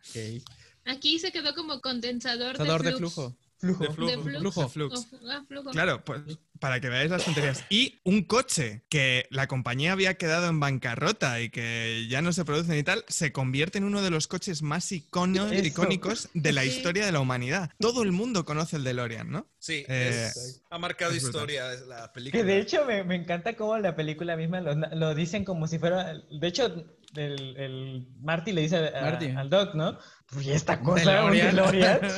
Aquí 0.86 1.18
se 1.18 1.30
quedó 1.30 1.54
como 1.54 1.80
condensador 1.80 2.58
de, 2.58 2.96
flujo. 2.96 3.36
Flujo. 3.60 3.84
De 3.84 3.92
flujo. 3.92 4.68
flujo. 4.68 4.96
Ah, 5.28 5.44
claro, 5.72 6.02
pues 6.02 6.22
para 6.60 6.80
que 6.80 6.88
veáis 6.88 7.10
las 7.10 7.24
tonterías. 7.24 7.64
Y 7.68 8.00
un 8.04 8.22
coche 8.22 8.84
que 8.88 9.26
la 9.30 9.48
compañía 9.48 9.92
había 9.92 10.14
quedado 10.14 10.48
en 10.48 10.60
bancarrota 10.60 11.40
y 11.40 11.50
que 11.50 12.06
ya 12.08 12.22
no 12.22 12.32
se 12.32 12.44
produce 12.44 12.72
ni 12.72 12.82
tal, 12.82 13.04
se 13.08 13.32
convierte 13.32 13.78
en 13.78 13.84
uno 13.84 14.02
de 14.02 14.10
los 14.10 14.28
coches 14.28 14.62
más 14.62 14.92
icónicos 14.92 16.28
de 16.34 16.52
la 16.52 16.64
historia 16.64 17.04
de 17.04 17.12
la 17.12 17.20
humanidad. 17.20 17.70
Todo 17.78 18.02
el 18.02 18.12
mundo 18.12 18.44
conoce 18.44 18.76
el 18.76 18.84
DeLorean, 18.84 19.30
¿no? 19.30 19.46
Sí, 19.58 19.84
eh, 19.88 20.30
ha 20.70 20.78
marcado 20.78 21.14
historia 21.14 21.72
la 21.86 22.12
película. 22.12 22.42
Que 22.42 22.46
de 22.46 22.60
hecho 22.60 22.84
me, 22.86 23.14
encanta 23.14 23.56
cómo 23.56 23.76
la 23.78 23.96
película 23.96 24.36
misma 24.36 24.60
lo, 24.60 25.14
dicen 25.14 25.44
como 25.44 25.66
si 25.66 25.78
fuera... 25.78 26.14
De 26.30 26.46
hecho, 26.46 26.86
el, 27.16 28.06
Marty 28.20 28.52
le 28.52 28.62
dice 28.62 28.76
al 28.76 29.50
Doc, 29.50 29.74
¿no? 29.74 29.98
Pues 30.26 30.46
esta 30.46 30.80
cosa, 30.80 31.24
un 31.24 31.32
DeLorean. 31.32 32.00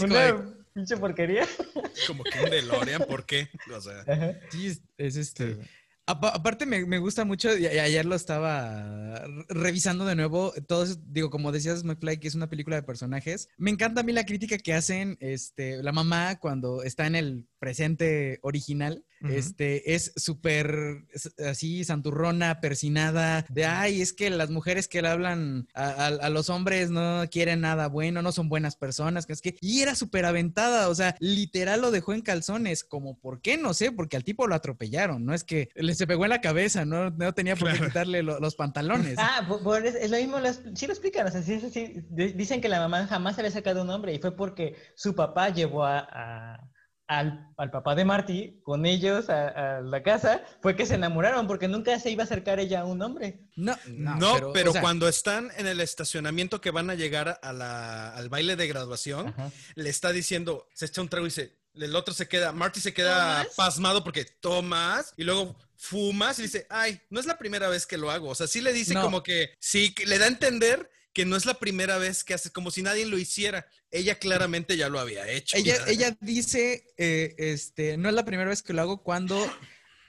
Una 0.00 0.54
pinche 0.72 0.96
porquería. 0.96 1.46
Como 2.06 2.24
que 2.24 2.38
un 2.42 2.50
DeLorean, 2.50 3.04
¿por 3.08 3.24
qué? 3.24 3.48
O 3.74 3.80
sea. 3.80 4.04
Sí, 4.50 4.78
es, 4.98 5.16
este. 5.16 5.56
Aparte 6.08 6.66
me, 6.66 6.98
gusta 6.98 7.24
mucho, 7.24 7.58
y 7.58 7.66
ayer 7.66 8.06
lo 8.06 8.14
estaba 8.14 9.24
revisando 9.48 10.04
de 10.04 10.14
nuevo, 10.14 10.52
todos, 10.68 11.00
digo, 11.12 11.30
como 11.30 11.50
decías 11.50 11.82
McFly, 11.82 12.18
que 12.18 12.28
es 12.28 12.36
una 12.36 12.48
película 12.48 12.76
de 12.76 12.84
personajes, 12.84 13.48
me 13.56 13.72
encanta 13.72 14.02
a 14.02 14.04
mí 14.04 14.12
la 14.12 14.24
crítica 14.24 14.56
que 14.56 14.72
hacen 14.72 15.16
este, 15.18 15.82
la 15.82 15.90
mamá 15.90 16.38
cuando 16.38 16.84
está 16.84 17.08
en 17.08 17.16
el 17.16 17.48
presente 17.58 18.38
original, 18.42 19.04
este, 19.28 19.94
es 19.94 20.12
súper 20.14 21.06
así 21.44 21.82
santurrona, 21.82 22.60
persinada, 22.60 23.44
de, 23.48 23.64
ay, 23.64 24.02
es 24.02 24.12
que 24.12 24.30
las 24.30 24.50
mujeres 24.50 24.88
que 24.88 25.02
le 25.02 25.08
hablan 25.08 25.66
a, 25.74 26.28
los 26.28 26.50
hombres 26.50 26.90
no 26.90 27.24
quieren 27.30 27.62
nada 27.62 27.88
bueno, 27.88 28.22
no 28.22 28.30
son 28.30 28.48
buenas 28.48 28.76
personas, 28.76 29.26
que 29.26 29.32
es 29.32 29.40
que, 29.40 29.56
y 29.60 29.80
era 29.80 29.94
súper 29.94 30.26
aventada, 30.26 30.88
o 30.88 30.94
sea, 30.94 31.16
literal 31.18 31.80
lo 31.80 31.90
dejó 31.90 32.12
en 32.12 32.20
calzones, 32.20 32.84
como, 32.84 33.18
¿por 33.18 33.40
qué? 33.40 33.56
No 33.56 33.74
sé, 33.74 33.90
porque 33.90 34.16
al 34.16 34.24
tipo 34.24 34.46
lo 34.46 34.54
atropellaron, 34.54 35.24
no 35.24 35.34
es 35.34 35.42
que 35.42 35.70
le 35.74 35.95
se 35.96 36.06
pegó 36.06 36.24
en 36.24 36.30
la 36.30 36.40
cabeza, 36.40 36.84
no, 36.84 37.10
no 37.10 37.34
tenía 37.34 37.56
por 37.56 37.72
qué 37.72 37.86
quitarle 37.86 38.22
los 38.22 38.54
pantalones. 38.54 39.16
Ah, 39.18 39.46
es, 39.84 40.10
lo 40.10 40.16
mismo, 40.16 40.38
sí 40.74 40.86
lo 40.86 40.92
explican, 40.92 41.26
o 41.26 41.30
sea, 41.30 41.42
sí, 41.42 41.60
sí, 41.72 42.04
dicen 42.10 42.60
que 42.60 42.68
la 42.68 42.78
mamá 42.78 43.06
jamás 43.06 43.38
había 43.38 43.50
sacado 43.50 43.82
un 43.82 43.90
hombre 43.90 44.14
y 44.14 44.18
fue 44.18 44.36
porque 44.36 44.76
su 44.94 45.14
papá 45.14 45.48
llevó 45.48 45.84
a 45.84 46.60
al, 47.08 47.70
papá 47.70 47.94
de 47.94 48.04
Marty 48.04 48.60
con 48.62 48.84
ellos 48.84 49.28
a, 49.28 49.80
la 49.80 50.02
casa 50.02 50.42
fue 50.60 50.74
que 50.74 50.86
se 50.86 50.94
enamoraron 50.94 51.46
porque 51.46 51.68
nunca 51.68 51.98
se 52.00 52.10
iba 52.10 52.22
a 52.22 52.26
acercar 52.26 52.58
ella 52.58 52.80
a 52.80 52.84
un 52.84 53.00
hombre. 53.02 53.40
No, 53.54 53.76
no, 53.86 54.52
pero, 54.52 54.72
cuando 54.80 55.08
están 55.08 55.50
en 55.56 55.66
el 55.66 55.80
estacionamiento 55.80 56.60
que 56.60 56.70
van 56.70 56.90
a 56.90 56.94
llegar 56.94 57.38
al 57.42 58.28
baile 58.28 58.56
de 58.56 58.66
graduación, 58.66 59.34
le 59.74 59.90
está 59.90 60.12
diciendo, 60.12 60.66
se 60.74 60.86
echa 60.86 61.00
un 61.00 61.08
trago 61.08 61.26
y 61.26 61.30
dice, 61.30 61.56
el 61.74 61.94
otro 61.94 62.14
se 62.14 62.26
queda, 62.26 62.52
Marty 62.52 62.80
se 62.80 62.94
queda 62.94 63.46
pasmado 63.56 64.02
porque 64.02 64.24
tomas 64.24 65.12
y 65.16 65.24
luego 65.24 65.56
fumas 65.78 66.38
y 66.38 66.42
dice, 66.42 66.66
ay, 66.70 67.00
no 67.10 67.20
es 67.20 67.26
la 67.26 67.38
primera 67.38 67.68
vez 67.68 67.86
que 67.86 67.98
lo 67.98 68.10
hago. 68.10 68.28
O 68.28 68.34
sea, 68.34 68.46
sí 68.46 68.60
le 68.60 68.72
dice 68.72 68.94
como 68.94 69.22
que, 69.22 69.54
sí, 69.58 69.94
le 70.04 70.18
da 70.18 70.26
a 70.26 70.28
entender 70.28 70.90
que 71.12 71.24
no 71.24 71.36
es 71.36 71.46
la 71.46 71.54
primera 71.54 71.96
vez 71.96 72.24
que 72.24 72.34
hace, 72.34 72.50
como 72.50 72.70
si 72.70 72.82
nadie 72.82 73.06
lo 73.06 73.16
hiciera. 73.18 73.66
Ella 73.90 74.18
claramente 74.18 74.76
ya 74.76 74.88
lo 74.88 75.00
había 75.00 75.26
hecho. 75.28 75.56
Ella, 75.56 75.76
ella 75.86 76.16
dice, 76.20 76.86
eh, 76.98 77.34
este, 77.38 77.96
no 77.96 78.08
es 78.08 78.14
la 78.14 78.24
primera 78.24 78.50
vez 78.50 78.62
que 78.62 78.74
lo 78.74 78.82
hago 78.82 79.02
cuando 79.02 79.50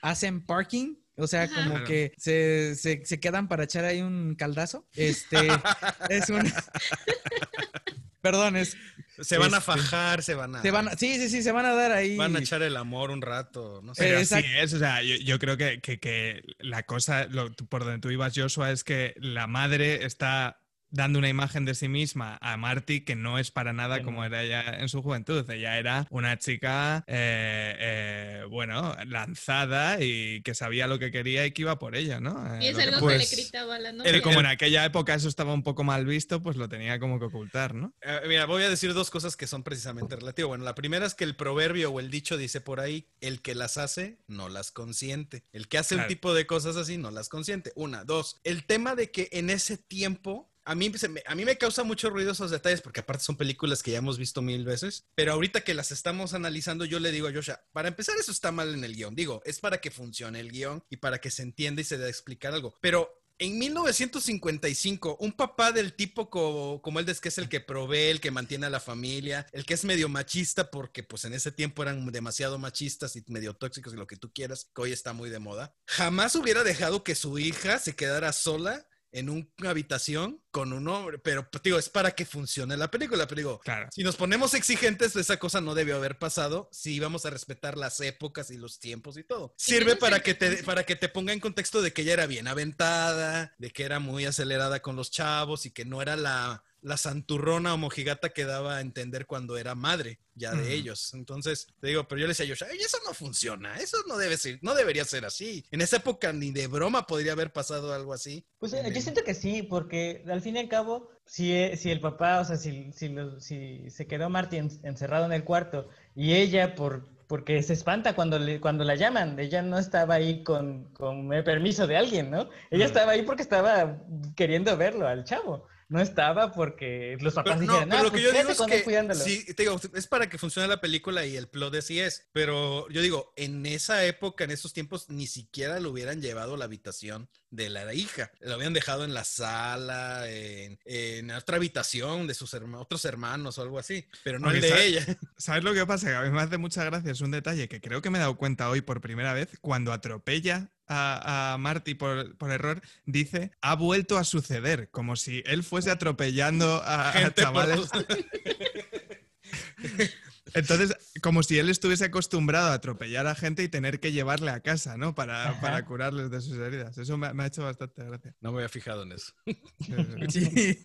hacen 0.01 0.45
parking. 0.45 0.95
O 1.15 1.25
sea, 1.25 1.49
como 1.49 1.83
que 1.83 2.13
se, 2.17 2.75
se, 2.75 3.19
quedan 3.19 3.47
para 3.47 3.63
echar 3.63 3.85
ahí 3.85 4.01
un 4.01 4.35
caldazo. 4.35 4.87
Este, 4.93 5.37
es 6.09 6.29
un... 6.29 6.43
Perdón, 8.21 8.55
es... 8.55 8.75
Se 9.19 9.37
van 9.37 9.53
a 9.53 9.57
este, 9.57 9.71
fajar, 9.71 10.21
se 10.21 10.35
van 10.35 10.55
a... 10.55 10.61
Se 10.61 10.71
van 10.71 10.97
Sí, 10.97 11.17
sí, 11.17 11.29
sí, 11.29 11.41
se 11.41 11.51
van 11.51 11.65
a 11.65 11.73
dar 11.73 11.91
ahí. 11.91 12.17
Van 12.17 12.35
a 12.35 12.39
echar 12.39 12.61
el 12.61 12.77
amor 12.77 13.09
un 13.09 13.21
rato, 13.21 13.81
no 13.83 13.95
sé. 13.95 14.03
Pero 14.03 14.19
así 14.19 14.45
es, 14.57 14.73
o 14.73 14.79
sea, 14.79 15.01
yo, 15.01 15.39
creo 15.39 15.57
que, 15.57 15.79
que, 15.81 16.43
la 16.59 16.83
cosa, 16.83 17.27
por 17.69 17.83
donde 17.83 17.99
tú 17.99 18.09
ibas, 18.09 18.33
Joshua, 18.35 18.71
es 18.71 18.83
que 18.83 19.15
la 19.17 19.47
madre 19.47 20.05
está 20.05 20.59
dando 20.89 21.19
una 21.19 21.29
imagen 21.29 21.65
de 21.65 21.75
sí 21.75 21.87
misma 21.87 22.37
a 22.41 22.57
Marty 22.57 23.01
que 23.01 23.15
no 23.15 23.39
es 23.39 23.51
para 23.51 23.73
nada 23.73 24.03
como 24.03 24.23
era 24.23 24.43
ella 24.43 24.79
en 24.79 24.89
su 24.89 25.01
juventud. 25.01 25.49
Ella 25.49 25.77
era 25.77 26.07
una 26.09 26.37
chica, 26.37 27.03
eh, 27.07 27.75
eh, 27.79 28.43
bueno, 28.49 28.95
lanzada 29.05 30.01
y 30.01 30.41
que 30.41 30.55
sabía 30.55 30.87
lo 30.87 30.99
que 30.99 31.11
quería 31.11 31.45
y 31.45 31.51
que 31.51 31.63
iba 31.63 31.79
por 31.79 31.95
ella, 31.95 32.19
¿no? 32.19 32.55
Eh, 32.55 32.65
y 32.65 32.67
es 32.67 32.79
algo 32.79 33.07
que, 33.07 33.17
le 33.17 33.25
gritaba 33.25 33.75
a 33.75 33.79
la 33.79 33.91
novia. 33.91 34.21
Como 34.21 34.39
en 34.39 34.45
aquella 34.45 34.85
época 34.85 35.13
eso 35.13 35.27
estaba 35.27 35.53
un 35.53 35.63
poco 35.63 35.83
mal 35.83 36.05
visto, 36.05 36.41
pues 36.41 36.55
lo 36.57 36.69
tenía 36.69 36.99
como 36.99 37.19
que 37.19 37.25
ocultar, 37.25 37.73
¿no? 37.73 37.93
mira, 38.27 38.45
voy 38.45 38.63
a 38.63 38.69
decir 38.69 38.93
dos 38.93 39.09
cosas 39.09 39.35
que 39.35 39.47
son 39.47 39.63
precisamente 39.63 40.15
relativas. 40.15 40.49
Bueno, 40.49 40.63
la 40.63 40.75
primera 40.75 41.05
es 41.05 41.15
que 41.15 41.23
el 41.23 41.35
proverbio 41.35 41.91
o 41.91 41.99
el 41.99 42.09
dicho 42.09 42.37
dice 42.37 42.61
por 42.61 42.79
ahí, 42.79 43.07
el 43.21 43.41
que 43.41 43.55
las 43.55 43.77
hace 43.77 44.17
no 44.27 44.49
las 44.49 44.71
consiente. 44.71 45.43
El 45.51 45.67
que 45.67 45.77
hace 45.77 45.95
un 45.95 46.07
tipo 46.07 46.33
de 46.33 46.45
cosas 46.45 46.75
así 46.75 46.97
no 46.97 47.11
las 47.11 47.29
consiente. 47.29 47.71
Una, 47.75 48.03
dos, 48.03 48.39
el 48.43 48.65
tema 48.65 48.95
de 48.95 49.11
que 49.11 49.29
en 49.31 49.49
ese 49.49 49.77
tiempo 49.77 50.49
a 50.67 50.75
mí, 50.75 50.91
me, 51.09 51.23
a 51.25 51.35
mí 51.35 51.45
me 51.45 51.57
causa 51.57 51.83
mucho 51.83 52.09
ruido 52.09 52.31
esos 52.31 52.51
detalles 52.51 52.81
porque 52.81 52.99
aparte 52.99 53.23
son 53.23 53.37
películas 53.37 53.81
que 53.81 53.91
ya 53.91 53.99
hemos 53.99 54.17
visto 54.17 54.41
mil 54.41 54.65
veces, 54.65 55.05
pero 55.15 55.31
ahorita 55.31 55.61
que 55.61 55.73
las 55.73 55.91
estamos 55.91 56.33
analizando 56.33 56.83
yo 56.83 56.99
le 56.99 57.11
digo 57.11 57.29
a 57.29 57.33
Joshua, 57.33 57.61
para 57.71 57.87
empezar 57.87 58.17
eso 58.19 58.31
está 58.31 58.51
mal 58.51 58.73
en 58.73 58.83
el 58.83 58.95
guion, 58.95 59.15
digo, 59.15 59.41
es 59.45 59.59
para 59.59 59.79
que 59.79 59.91
funcione 59.91 60.41
el 60.41 60.51
guion 60.51 60.83
y 60.89 60.97
para 60.97 61.19
que 61.19 61.31
se 61.31 61.43
entienda 61.43 61.81
y 61.81 61.85
se 61.85 61.97
dé 61.97 62.05
a 62.05 62.09
explicar 62.09 62.53
algo, 62.53 62.75
pero 62.81 63.23
en 63.39 63.59
1955, 63.59 65.17
un 65.19 65.31
papá 65.31 65.71
del 65.71 65.93
tipo 65.93 66.29
como, 66.29 66.99
él, 66.99 67.05
que 67.05 67.29
es 67.29 67.37
el 67.37 67.47
que 67.47 67.61
provee, 67.61 68.09
el 68.09 68.19
que 68.19 68.31
mantiene 68.31 68.65
a 68.65 68.71
la 68.71 68.79
familia, 68.79 69.45
el 69.51 69.63
que 69.63 69.75
es 69.75 69.85
medio 69.85 70.09
machista, 70.09 70.71
porque 70.71 71.03
pues 71.03 71.23
en 71.23 71.33
ese 71.33 71.51
tiempo 71.51 71.83
eran 71.83 72.11
demasiado 72.11 72.57
machistas 72.57 73.15
y 73.15 73.23
medio 73.27 73.53
tóxicos 73.53 73.93
y 73.93 73.97
lo 73.97 74.07
que 74.07 74.17
tú 74.17 74.33
quieras, 74.33 74.71
que 74.75 74.81
hoy 74.81 74.91
está 74.91 75.13
muy 75.13 75.29
de 75.29 75.37
moda, 75.37 75.75
jamás 75.85 76.35
hubiera 76.35 76.63
dejado 76.63 77.03
que 77.03 77.13
su 77.13 77.37
hija 77.37 77.77
se 77.77 77.95
quedara 77.95 78.33
sola 78.33 78.87
en 79.11 79.29
una 79.29 79.69
habitación 79.69 80.41
con 80.51 80.73
un 80.73 80.87
hombre, 80.87 81.19
pero 81.19 81.49
pues, 81.49 81.61
digo, 81.63 81.77
es 81.77 81.89
para 81.89 82.11
que 82.11 82.25
funcione 82.25 82.75
la 82.77 82.89
película, 82.89 83.27
pero 83.27 83.39
digo, 83.39 83.59
claro. 83.59 83.87
si 83.91 84.03
nos 84.03 84.15
ponemos 84.15 84.53
exigentes, 84.53 85.15
esa 85.15 85.37
cosa 85.37 85.61
no 85.61 85.75
debió 85.75 85.95
haber 85.95 86.17
pasado 86.17 86.69
si 86.71 86.93
íbamos 86.93 87.25
a 87.25 87.29
respetar 87.29 87.77
las 87.77 87.99
épocas 87.99 88.49
y 88.51 88.57
los 88.57 88.79
tiempos 88.79 89.17
y 89.17 89.23
todo. 89.23 89.53
Sirve 89.57 89.95
para 89.95 90.21
que 90.21 90.33
te 90.33 90.63
para 90.63 90.83
que 90.83 90.95
te 90.95 91.09
ponga 91.09 91.33
en 91.33 91.39
contexto 91.39 91.81
de 91.81 91.93
que 91.93 92.01
ella 92.01 92.13
era 92.13 92.25
bien 92.25 92.47
aventada, 92.47 93.53
de 93.57 93.71
que 93.71 93.83
era 93.83 93.99
muy 93.99 94.25
acelerada 94.25 94.81
con 94.81 94.95
los 94.95 95.11
chavos 95.11 95.65
y 95.65 95.71
que 95.71 95.85
no 95.85 96.01
era 96.01 96.15
la 96.15 96.63
la 96.87 96.97
santurrona 96.97 97.73
o 97.73 97.77
mojigata 97.77 98.29
que 98.29 98.45
daba 98.45 98.77
a 98.77 98.81
entender 98.81 99.25
cuando 99.25 99.57
era 99.57 99.75
madre 99.75 100.19
ya 100.35 100.53
de 100.53 100.73
ellos. 100.73 101.13
Entonces, 101.13 101.67
te 101.81 101.87
digo, 101.87 102.07
pero 102.07 102.21
yo 102.21 102.27
le 102.27 102.31
decía 102.31 102.45
a 102.45 102.49
Josh, 102.49 102.63
eso 102.79 102.97
no 103.05 103.13
funciona, 103.13 103.75
eso 103.77 103.97
no 104.07 104.17
debe 104.17 104.37
ser, 104.37 104.59
no 104.61 104.73
debería 104.73 105.03
ser 105.03 105.25
así. 105.25 105.65
En 105.71 105.81
esa 105.81 105.97
época 105.97 106.31
ni 106.31 106.51
de 106.51 106.67
broma 106.67 107.05
podría 107.05 107.33
haber 107.33 107.51
pasado 107.51 107.93
algo 107.93 108.13
así. 108.13 108.45
Pues 108.59 108.71
eh, 108.73 108.89
yo 108.93 109.01
siento 109.01 109.23
que 109.23 109.33
sí, 109.33 109.63
porque 109.63 110.23
al 110.29 110.41
fin 110.41 110.55
y 110.55 110.59
al 110.59 110.69
cabo, 110.69 111.09
si, 111.25 111.53
si 111.75 111.91
el 111.91 111.99
papá, 111.99 112.39
o 112.39 112.45
sea, 112.45 112.55
si, 112.55 112.91
si, 112.93 113.13
si 113.39 113.89
se 113.89 114.07
quedó 114.07 114.29
Martin 114.29 114.69
encerrado 114.83 115.25
en 115.25 115.33
el 115.33 115.43
cuarto 115.43 115.89
y 116.15 116.33
ella 116.33 116.75
por 116.75 117.17
porque 117.27 117.61
se 117.61 117.73
espanta 117.73 118.15
cuando, 118.15 118.39
le, 118.39 118.61
cuando 118.61 118.85
la 118.85 118.95
llaman. 118.95 119.37
Ella 119.37 119.61
no 119.61 119.77
estaba 119.77 120.13
ahí 120.13 120.45
con, 120.45 120.85
con 120.93 121.33
el 121.33 121.43
permiso 121.43 121.85
de 121.85 121.97
alguien, 121.97 122.31
¿no? 122.31 122.49
Ella 122.71 122.85
estaba 122.85 123.11
ahí 123.11 123.23
porque 123.23 123.41
estaba 123.41 123.97
queriendo 124.37 124.77
verlo 124.77 125.05
al 125.05 125.25
chavo 125.25 125.67
no 125.89 126.01
estaba 126.01 126.51
porque 126.51 127.17
los 127.21 127.33
papás 127.33 127.57
pero, 127.57 127.61
dijeron, 127.61 127.89
no, 127.89 127.95
pero 127.95 128.03
lo 128.03 128.11
que 128.11 128.17
pues 128.17 128.23
yo 128.23 128.31
digo 128.31 128.49
es 128.49 128.83
que 128.83 129.15
sí, 129.15 129.53
te 129.53 129.63
digo, 129.63 129.79
es 129.93 130.07
para 130.07 130.29
que 130.29 130.37
funcione 130.37 130.67
la 130.67 130.81
película 130.81 131.25
y 131.25 131.37
el 131.37 131.47
plot 131.47 131.73
de 131.73 131.81
sí 131.81 131.99
es, 131.99 132.27
pero 132.33 132.89
yo 132.89 133.01
digo, 133.01 133.33
en 133.35 133.65
esa 133.65 134.05
época, 134.05 134.43
en 134.43 134.51
esos 134.51 134.73
tiempos, 134.73 135.09
ni 135.09 135.27
siquiera 135.27 135.79
lo 135.79 135.91
hubieran 135.91 136.21
llevado 136.21 136.55
a 136.55 136.57
la 136.57 136.65
habitación 136.65 137.29
de 137.49 137.69
la 137.69 137.93
hija, 137.93 138.31
lo 138.41 138.55
habían 138.55 138.73
dejado 138.73 139.05
en 139.05 139.13
la 139.13 139.23
sala, 139.23 140.29
en, 140.29 140.79
en 140.85 141.31
otra 141.31 141.57
habitación 141.57 142.27
de 142.27 142.33
sus 142.33 142.53
otros 142.53 143.05
hermanos 143.05 143.57
o 143.57 143.61
algo 143.61 143.79
así, 143.79 144.07
pero 144.23 144.39
no 144.39 144.51
el 144.51 144.61
de 144.61 144.85
ella. 144.85 145.05
¿Sabes 145.37 145.63
lo 145.63 145.73
que 145.73 145.85
pasa? 145.85 146.07
Que 146.07 146.15
a 146.15 146.21
mí 146.23 146.31
me 146.31 146.41
hace 146.41 146.57
mucha 146.57 146.83
gracia, 146.83 147.11
es 147.11 147.21
un 147.21 147.31
detalle 147.31 147.69
que 147.69 147.79
creo 147.79 148.01
que 148.01 148.09
me 148.09 148.17
he 148.17 148.21
dado 148.21 148.37
cuenta 148.37 148.69
hoy 148.69 148.81
por 148.81 148.99
primera 148.99 149.33
vez, 149.33 149.49
cuando 149.61 149.93
atropella 149.93 150.71
a, 150.87 151.57
Marty 151.59 151.95
por, 151.95 152.35
error, 152.51 152.81
dice, 153.05 153.51
ha 153.61 153.75
vuelto 153.75 154.17
a 154.17 154.23
suceder, 154.23 154.89
como 154.91 155.15
si 155.15 155.43
él 155.45 155.63
fuese 155.63 155.91
atropellando 155.91 156.81
a, 156.83 157.11
a 157.11 157.33
chavales. 157.33 157.89
Entonces, 160.53 160.95
como 161.21 161.43
si 161.43 161.59
él 161.59 161.69
estuviese 161.69 162.05
acostumbrado 162.05 162.69
a 162.69 162.73
atropellar 162.73 163.27
a 163.27 163.35
gente 163.35 163.63
y 163.63 163.69
tener 163.69 163.99
que 163.99 164.11
llevarle 164.11 164.51
a 164.51 164.61
casa, 164.61 164.97
¿no? 164.97 165.15
Para, 165.15 165.59
para 165.61 165.85
curarles 165.85 166.29
de 166.31 166.41
sus 166.41 166.57
heridas. 166.57 166.97
Eso 166.97 167.17
me, 167.17 167.27
ha 167.27 167.47
hecho 167.47 167.63
bastante 167.63 168.03
gracia. 168.03 168.35
No 168.41 168.51
me 168.51 168.57
había 168.57 168.69
fijado 168.69 169.03
en 169.03 169.13
eso. 169.13 169.33
Sí. 170.29 170.79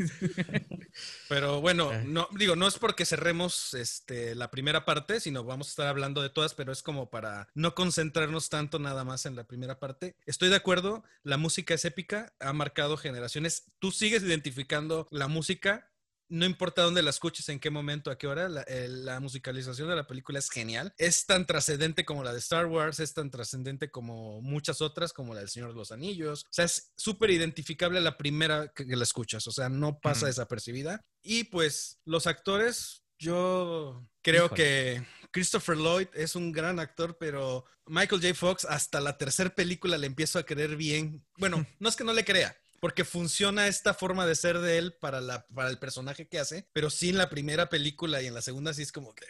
Pero 1.29 1.61
bueno, 1.61 1.91
no, 2.05 2.29
digo, 2.33 2.55
no 2.55 2.69
es 2.69 2.79
porque 2.79 3.05
cerremos 3.05 3.75
este, 3.75 4.35
la 4.35 4.51
primera 4.51 4.85
parte, 4.85 5.21
sino 5.21 5.45
vamos 5.45 5.69
a 5.69 5.71
estar 5.71 5.87
hablando 5.87 6.23
de 6.23 6.31
todas, 6.31 6.55
pero 6.55 6.73
es 6.73 6.83
como 6.83 7.11
para 7.11 7.49
no 7.55 7.75
concentrarnos 7.75 8.49
tanto 8.49 8.79
nada 8.79 9.05
más 9.05 9.27
en 9.27 9.37
la 9.37 9.45
primera 9.45 9.79
parte. 9.79 10.17
Estoy 10.27 10.49
de 10.49 10.57
acuerdo, 10.57 11.03
la 11.23 11.37
música 11.37 11.75
es 11.75 11.85
épica, 11.85 12.35
ha 12.41 12.53
marcado 12.53 12.97
generaciones. 12.97 13.65
Tú 13.79 13.91
sigues 13.91 14.23
identificando 14.23 15.09
la 15.11 15.29
música 15.29 15.92
no 16.33 16.47
importa 16.47 16.81
dónde 16.81 17.03
la 17.03 17.11
escuches, 17.11 17.47
en 17.51 17.61
qué 17.61 17.69
momento, 17.69 18.11
a 18.11 18.17
qué 18.17 18.27
hora, 18.27 18.49
la, 18.49 19.21
musicalización 19.21 19.87
de 19.91 19.97
la 19.97 20.07
película 20.07 20.39
es 20.39 20.49
genial. 20.49 20.95
Es 20.97 21.27
tan 21.27 21.45
trascendente 21.45 22.07
como 22.07 22.25
la 22.25 22.33
de 22.33 22.39
Star 22.39 22.65
Wars, 22.67 23.01
es 23.01 23.13
tan 23.13 23.31
trascendente 23.31 23.91
como 23.91 24.41
muchas 24.41 24.81
otras, 24.81 25.13
como 25.13 25.35
la 25.35 25.41
del 25.41 25.51
Señor 25.51 25.73
de 25.73 25.77
los 25.77 25.93
Anillos. 25.93 26.45
O 26.45 26.53
sea, 26.53 26.65
es 26.65 26.91
súper 26.97 27.31
identificable 27.31 28.01
la 28.01 28.17
primera 28.17 28.69
que, 28.69 28.87
la 28.87 29.03
escuchas, 29.03 29.47
o 29.47 29.53
sea, 29.53 29.69
no 29.69 30.01
pasa 30.01 30.27
desapercibida. 30.27 31.05
Y 31.23 31.45
pues 31.45 32.01
los 32.07 32.27
actores, 32.27 33.05
yo 33.19 34.09
creo 34.23 34.49
que 34.49 35.07
Christopher 35.33 35.77
Lloyd 35.77 36.09
es 36.15 36.35
un 36.35 36.51
gran 36.51 36.81
actor, 36.81 37.19
pero 37.19 37.67
Michael 37.87 38.23
J. 38.23 38.35
Fox 38.35 38.65
hasta 38.65 39.01
la 39.01 39.19
tercera 39.19 39.55
película 39.55 39.99
le 39.99 40.07
empiezo 40.07 40.39
a 40.39 40.45
creer 40.45 40.77
bien. 40.77 41.27
Bueno, 41.37 41.67
no 41.79 41.89
es 41.91 41.97
que 41.97 42.05
no 42.05 42.15
le 42.15 42.25
crea, 42.25 42.57
porque 42.83 43.05
funciona 43.05 43.69
esta 43.69 43.95
forma 43.95 44.27
de 44.27 44.35
ser 44.35 44.59
de 44.59 44.77
él 44.77 44.93
para, 44.93 45.21
la, 45.21 45.47
para 45.47 45.71
el 45.71 45.79
personaje 45.79 46.27
que 46.27 46.41
hace, 46.41 46.67
pero 46.73 46.91
sí 46.91 47.11
en 47.11 47.17
la 47.17 47.31
primera 47.31 47.69
película 47.69 48.21
y 48.21 48.27
en 48.27 48.35
la 48.35 48.43
segunda 48.43 48.75
sí 48.75 48.83
es 48.83 48.91
como 48.91 49.15
que... 49.15 49.25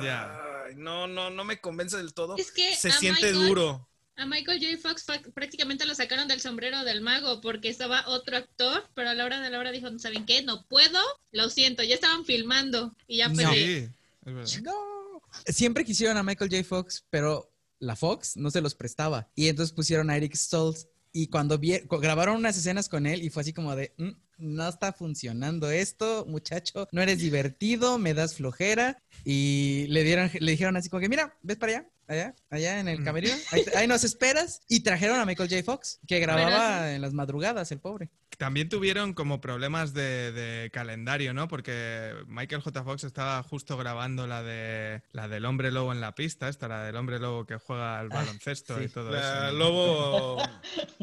Ya. 0.00 0.40
No, 0.76 1.08
no, 1.08 1.28
no 1.28 1.42
me 1.42 1.60
convence 1.60 1.96
del 1.96 2.14
todo. 2.14 2.36
Es 2.36 2.52
que 2.52 2.76
se 2.76 2.92
siente 2.92 3.32
duro. 3.32 3.88
A 4.14 4.26
Michael 4.26 4.60
J. 4.64 4.80
Fox 4.80 5.04
prácticamente 5.34 5.86
lo 5.86 5.96
sacaron 5.96 6.28
del 6.28 6.40
sombrero 6.40 6.84
del 6.84 7.00
mago 7.00 7.40
porque 7.40 7.68
estaba 7.68 8.04
otro 8.06 8.36
actor, 8.36 8.88
pero 8.94 9.10
a 9.10 9.14
la 9.14 9.24
hora 9.24 9.40
de 9.40 9.50
la 9.50 9.58
hora 9.58 9.72
dijo, 9.72 9.88
¿saben 9.98 10.24
qué? 10.24 10.44
No 10.44 10.64
puedo, 10.68 11.00
lo 11.32 11.50
siento, 11.50 11.82
ya 11.82 11.96
estaban 11.96 12.24
filmando 12.24 12.94
y 13.08 13.16
ya 13.16 13.30
fue. 13.30 13.90
No. 14.24 15.20
Siempre 15.46 15.84
quisieron 15.84 16.16
a 16.16 16.22
Michael 16.22 16.48
J. 16.48 16.62
Fox, 16.62 17.04
pero 17.10 17.52
la 17.80 17.96
Fox 17.96 18.36
no 18.36 18.52
se 18.52 18.60
los 18.60 18.76
prestaba. 18.76 19.28
Y 19.34 19.48
entonces 19.48 19.74
pusieron 19.74 20.10
a 20.10 20.16
Eric 20.16 20.36
Stoltz 20.36 20.86
y 21.12 21.28
cuando 21.28 21.60
grabaron 22.00 22.36
unas 22.36 22.56
escenas 22.56 22.88
con 22.88 23.06
él 23.06 23.22
y 23.22 23.30
fue 23.30 23.42
así 23.42 23.52
como 23.52 23.76
de, 23.76 23.92
mm, 23.98 24.10
no 24.42 24.68
está 24.68 24.92
funcionando 24.92 25.70
esto, 25.70 26.26
muchacho, 26.28 26.88
no 26.92 27.00
eres 27.00 27.18
divertido, 27.18 27.98
me 27.98 28.14
das 28.14 28.34
flojera. 28.34 28.98
Y 29.24 29.86
le 29.88 30.04
dieron, 30.04 30.30
le 30.38 30.50
dijeron 30.50 30.76
así 30.76 30.88
como 30.88 31.00
que, 31.00 31.08
mira, 31.08 31.36
ves 31.42 31.56
para 31.56 31.72
allá, 31.72 31.88
allá, 32.08 32.34
allá 32.50 32.80
en 32.80 32.88
el 32.88 33.04
camerino, 33.04 33.34
ahí, 33.74 33.86
nos 33.86 34.04
esperas. 34.04 34.62
Y 34.68 34.80
trajeron 34.80 35.20
a 35.20 35.26
Michael 35.26 35.48
J. 35.48 35.62
Fox, 35.62 36.00
que 36.06 36.20
grababa 36.20 36.92
en 36.92 37.00
las 37.00 37.12
madrugadas, 37.12 37.70
el 37.72 37.80
pobre. 37.80 38.10
También 38.38 38.68
tuvieron 38.68 39.12
como 39.12 39.40
problemas 39.40 39.94
de, 39.94 40.70
calendario, 40.72 41.34
¿no? 41.34 41.48
Porque 41.48 42.12
Michael 42.26 42.62
J. 42.62 42.82
Fox 42.82 43.04
estaba 43.04 43.42
justo 43.42 43.76
grabando 43.76 44.26
la 44.26 44.42
de 44.42 45.02
la 45.12 45.28
del 45.28 45.44
hombre 45.44 45.70
lobo 45.70 45.92
en 45.92 46.00
la 46.00 46.14
pista, 46.14 46.48
esta, 46.48 46.66
la 46.66 46.82
del 46.82 46.96
hombre 46.96 47.18
lobo 47.18 47.46
que 47.46 47.56
juega 47.56 48.00
al 48.00 48.06
ah, 48.10 48.16
baloncesto 48.16 48.82
y 48.82 48.88
todo 48.88 49.16
eso. 49.16 49.52
Lobo, 49.52 50.42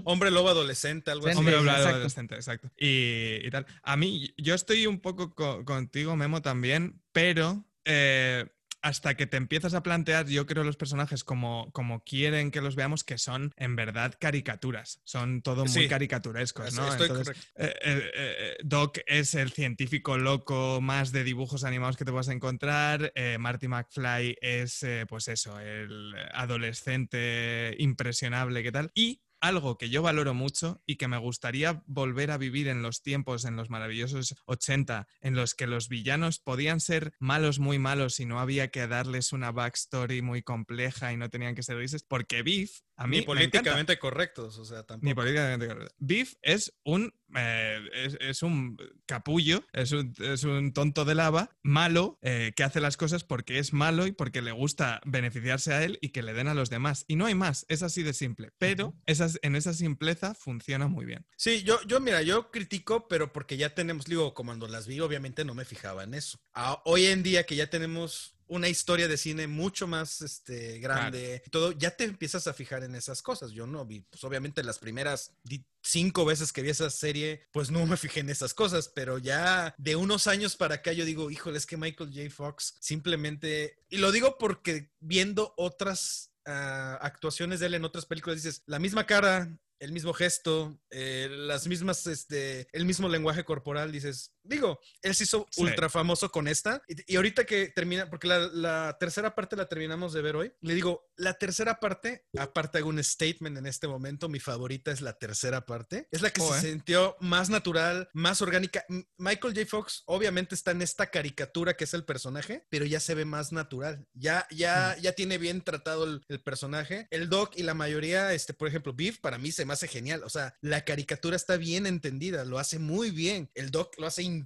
hombre 0.04 0.32
lobo 0.32 0.50
adolescente, 0.50 1.12
algo 1.12 1.28
así. 1.28 1.38
Hombre 1.38 1.62
lobo 1.62 1.70
adolescente, 1.70 2.36
exacto. 2.36 2.70
Y, 2.78 3.29
tal. 3.52 3.66
A 3.84 3.98
mí, 3.98 4.34
yo 4.38 4.56
estoy 4.56 4.88
un 4.88 5.00
poco 5.00 5.34
contigo, 5.66 6.16
Memo, 6.16 6.42
también, 6.42 7.02
pero 7.12 7.66
eh, 7.86 8.46
hasta 8.82 9.16
que 9.16 9.28
te 9.28 9.38
empiezas 9.38 9.74
a 9.74 9.84
plantear, 9.84 10.28
yo 10.28 10.46
creo, 10.46 10.64
los 10.64 10.78
personajes 10.78 11.24
como, 11.24 11.72
como 11.74 12.04
quieren 12.04 12.52
que 12.52 12.62
los 12.62 12.76
veamos, 12.76 13.04
que 13.04 13.18
son 13.18 13.54
en 13.58 13.76
verdad 13.76 14.16
caricaturas. 14.20 15.02
Son 15.04 15.42
todo 15.42 15.66
muy 15.66 15.88
caricaturescos, 15.88 16.74
¿no? 16.74 16.92
Entonces, 16.92 17.36
eh, 17.56 17.74
eh, 17.82 18.12
eh, 18.16 18.58
Doc 18.64 19.00
es 19.06 19.36
el 19.36 19.52
científico 19.52 20.18
loco 20.18 20.80
más 20.82 21.12
de 21.12 21.24
dibujos 21.24 21.64
animados 21.64 21.98
que 21.98 22.06
te 22.06 22.12
vas 22.12 22.30
a 22.30 22.34
encontrar. 22.34 23.12
Marty 23.40 23.68
McFly 23.68 24.38
es, 24.42 24.86
pues 25.08 25.28
eso, 25.28 25.60
el 25.60 26.16
adolescente 26.34 27.76
impresionable, 27.80 28.64
¿qué 28.64 28.72
tal? 28.72 28.92
Y 28.94 29.22
algo 29.42 29.78
que 29.78 29.90
yo 29.90 30.02
valoro 30.02 30.34
mucho 30.34 30.82
y 30.86 30.98
que 30.98 31.08
me 31.08 31.18
gustaría 31.18 31.84
volver 31.88 32.32
a 32.32 32.38
vivir 32.38 32.68
en 32.68 32.82
los 32.82 33.02
tiempos, 33.02 33.46
en 33.46 33.56
los 33.56 33.70
maravillosos 33.70 34.36
80, 34.46 35.08
en 35.22 35.36
los 35.36 35.56
que 35.56 35.68
los 35.68 35.90
villanos 35.90 36.40
podían 36.40 36.80
ser 36.80 37.14
malos, 37.20 37.60
muy 37.60 37.80
malos 37.80 38.20
y 38.20 38.26
no 38.26 38.40
había 38.40 38.70
que 38.70 38.88
darles 38.88 39.34
una 39.34 39.52
backstory 39.52 40.22
muy 40.22 40.44
compleja 40.44 41.14
y 41.14 41.18
no 41.18 41.30
tenían 41.30 41.56
que 41.56 41.64
ser 41.64 41.78
grises, 41.78 42.04
porque 42.04 42.44
Beef 42.44 42.82
a 43.00 43.08
mí 43.08 43.20
Ni 43.20 43.24
políticamente 43.24 43.98
correctos, 43.98 44.58
o 44.58 44.66
sea, 44.66 44.84
tampoco. 44.84 45.06
Ni 45.06 45.14
políticamente 45.14 45.68
correctos. 45.68 45.96
Beef 46.00 46.34
es 46.42 46.74
un, 46.84 47.14
eh, 47.34 47.80
es, 48.20 48.44
un 48.44 48.78
capullo, 49.06 49.64
es 49.72 49.94
un, 49.94 50.14
es 50.20 50.44
un, 50.44 50.74
tonto 50.74 51.06
de 51.06 51.16
lava, 51.16 51.58
malo, 51.64 52.20
eh, 52.22 52.52
que 52.58 52.64
hace 52.64 52.82
las 52.82 52.98
cosas 52.98 53.24
porque 53.24 53.58
es 53.58 53.72
malo 53.72 54.06
y 54.06 54.12
porque 54.12 54.42
le 54.42 54.52
gusta 54.52 55.00
beneficiarse 55.06 55.74
a 55.74 55.82
él 55.82 55.98
y 56.02 56.10
que 56.10 56.24
le 56.24 56.34
den 56.34 56.50
a 56.50 56.54
los 56.54 56.70
demás. 56.70 57.06
Y 57.08 57.16
no 57.16 57.26
hay 57.26 57.36
más, 57.36 57.66
es 57.70 57.84
así 57.84 58.04
de 58.04 58.12
simple. 58.12 58.52
Pero 58.58 58.94
esas, 59.06 59.40
en 59.44 59.56
esa 59.56 59.74
simpleza 59.74 60.36
funciona 60.36 60.90
muy 60.90 61.06
bien. 61.06 61.26
Sí, 61.38 61.64
yo, 61.64 61.80
yo, 61.88 62.02
mira, 62.02 62.22
yo 62.22 62.52
critico, 62.52 63.08
pero 63.08 63.32
porque 63.32 63.56
ya 63.56 63.74
tenemos, 63.74 64.08
digo, 64.08 64.34
cuando 64.34 64.68
las 64.68 64.88
vi, 64.88 65.00
obviamente 65.00 65.46
no 65.46 65.54
me 65.54 65.64
fijaba 65.64 66.04
en 66.04 66.16
eso. 66.16 66.38
hoy 66.84 67.06
en 67.06 67.24
día 67.24 67.46
que 67.46 67.56
ya 67.56 67.70
tenemos 67.70 68.39
una 68.50 68.68
historia 68.68 69.08
de 69.08 69.18
cine 69.18 69.48
mucho 69.48 69.88
más 69.88 70.22
este, 70.22 70.80
grande 70.80 71.42
todo, 71.52 71.72
ya 71.72 71.92
te 71.92 72.04
empiezas 72.04 72.48
a 72.48 72.54
fijar 72.54 72.84
en 72.84 72.96
esas 72.96 73.22
cosas. 73.22 73.52
Yo 73.52 73.66
no 73.66 73.86
vi, 73.86 74.02
pues 74.02 74.24
obviamente 74.24 74.64
las 74.64 74.80
primeras 74.80 75.34
cinco 75.82 76.26
veces 76.26 76.52
que 76.52 76.62
vi 76.62 76.70
esa 76.70 76.90
serie, 76.90 77.48
pues 77.52 77.72
no 77.72 77.86
me 77.86 77.98
fijé 77.98 78.20
en 78.20 78.30
esas 78.30 78.54
cosas, 78.54 78.90
pero 78.90 79.18
ya 79.18 79.74
de 79.78 79.96
unos 79.96 80.28
años 80.28 80.56
para 80.56 80.76
acá 80.76 80.92
yo 80.92 81.06
digo, 81.06 81.32
híjole, 81.32 81.58
es 81.58 81.66
que 81.66 81.78
Michael 81.78 82.12
J. 82.14 82.30
Fox 82.30 82.76
simplemente, 82.80 83.78
y 83.90 83.98
lo 83.98 84.12
digo 84.12 84.38
porque 84.38 84.92
viendo 85.00 85.54
otras 85.58 86.32
ah, 86.46 86.98
actuaciones 87.02 87.60
de 87.60 87.68
él 87.68 87.76
en 87.76 87.86
otras 87.86 88.06
películas, 88.06 88.44
dices, 88.44 88.64
la 88.66 88.80
misma 88.80 89.06
cara, 89.06 89.56
el 89.80 89.94
mismo 89.94 90.14
gesto, 90.14 90.78
eh, 90.90 91.30
las 91.32 91.68
mismas, 91.68 92.06
este, 92.08 92.68
el 92.74 92.86
mismo 92.86 93.08
lenguaje 93.08 93.46
corporal, 93.46 93.92
dices, 93.92 94.34
digo, 94.50 94.80
él 95.02 95.16
se 95.16 95.24
hizo 95.24 95.48
ultra 95.58 95.90
famoso 95.90 96.32
con 96.32 96.48
esta. 96.48 96.82
Y, 96.88 97.16
ahorita 97.16 97.46
que 97.46 97.68
termina, 97.68 98.10
porque 98.10 98.28
la, 98.28 98.98
tercera 99.00 99.36
parte 99.36 99.56
la 99.56 99.68
terminamos 99.68 100.14
de 100.14 100.22
ver 100.22 100.36
hoy, 100.36 100.52
le 100.62 100.74
digo, 100.74 101.10
la 101.16 101.34
tercera 101.34 101.80
parte, 101.80 102.26
aparte 102.38 102.80
hago 102.80 102.90
un 102.90 103.04
statement 103.04 103.58
en 103.58 103.66
este 103.66 103.88
momento, 103.88 104.30
mi 104.30 104.40
favorita 104.40 104.92
es 104.92 105.02
la 105.02 105.14
tercera 105.14 105.66
parte. 105.66 106.08
Es 106.12 106.22
la 106.22 106.32
que 106.32 106.42
se 106.42 106.62
sintió 106.62 107.16
más 107.20 107.50
natural, 107.50 108.10
más 108.14 108.42
orgánica. 108.42 108.86
Michael 109.18 109.54
J. 109.54 109.66
Fox 109.66 110.04
obviamente 110.06 110.56
está 110.56 110.72
en 110.72 110.82
esta 110.82 111.08
caricatura 111.08 111.76
que 111.76 111.84
es 111.84 111.94
el 111.94 112.06
personaje, 112.06 112.66
pero 112.70 112.86
ya 112.86 113.00
se 113.00 113.16
ve 113.16 113.26
más 113.26 113.52
natural. 113.52 114.08
Ya, 114.14 114.48
ya, 114.50 114.96
mm. 114.98 115.02
ya 115.02 115.12
tiene 115.14 115.38
bien 115.38 115.62
tratado 115.62 116.06
el, 116.06 116.26
el, 116.28 116.42
personaje. 116.42 117.08
El 117.12 117.30
Doc 117.30 117.54
y 117.56 117.64
la 117.64 117.74
mayoría, 117.74 118.34
este, 118.34 118.54
por 118.54 118.68
ejemplo, 118.68 118.94
Beef, 118.94 119.20
para 119.20 119.38
mí 119.38 119.52
se 119.52 119.66
me 119.66 119.74
hace 119.74 119.88
genial. 119.88 120.24
O 120.24 120.30
sea, 120.30 120.56
la 120.62 120.86
caricatura 120.86 121.36
está 121.36 121.58
bien 121.58 121.86
entendida, 121.86 122.46
lo 122.46 122.60
hace 122.60 122.80
muy 122.80 123.12
bien. 123.12 123.52
El 123.54 123.72
Doc 123.72 123.98
lo 123.98 124.08
hace 124.08 124.24
increíble, 124.24 124.39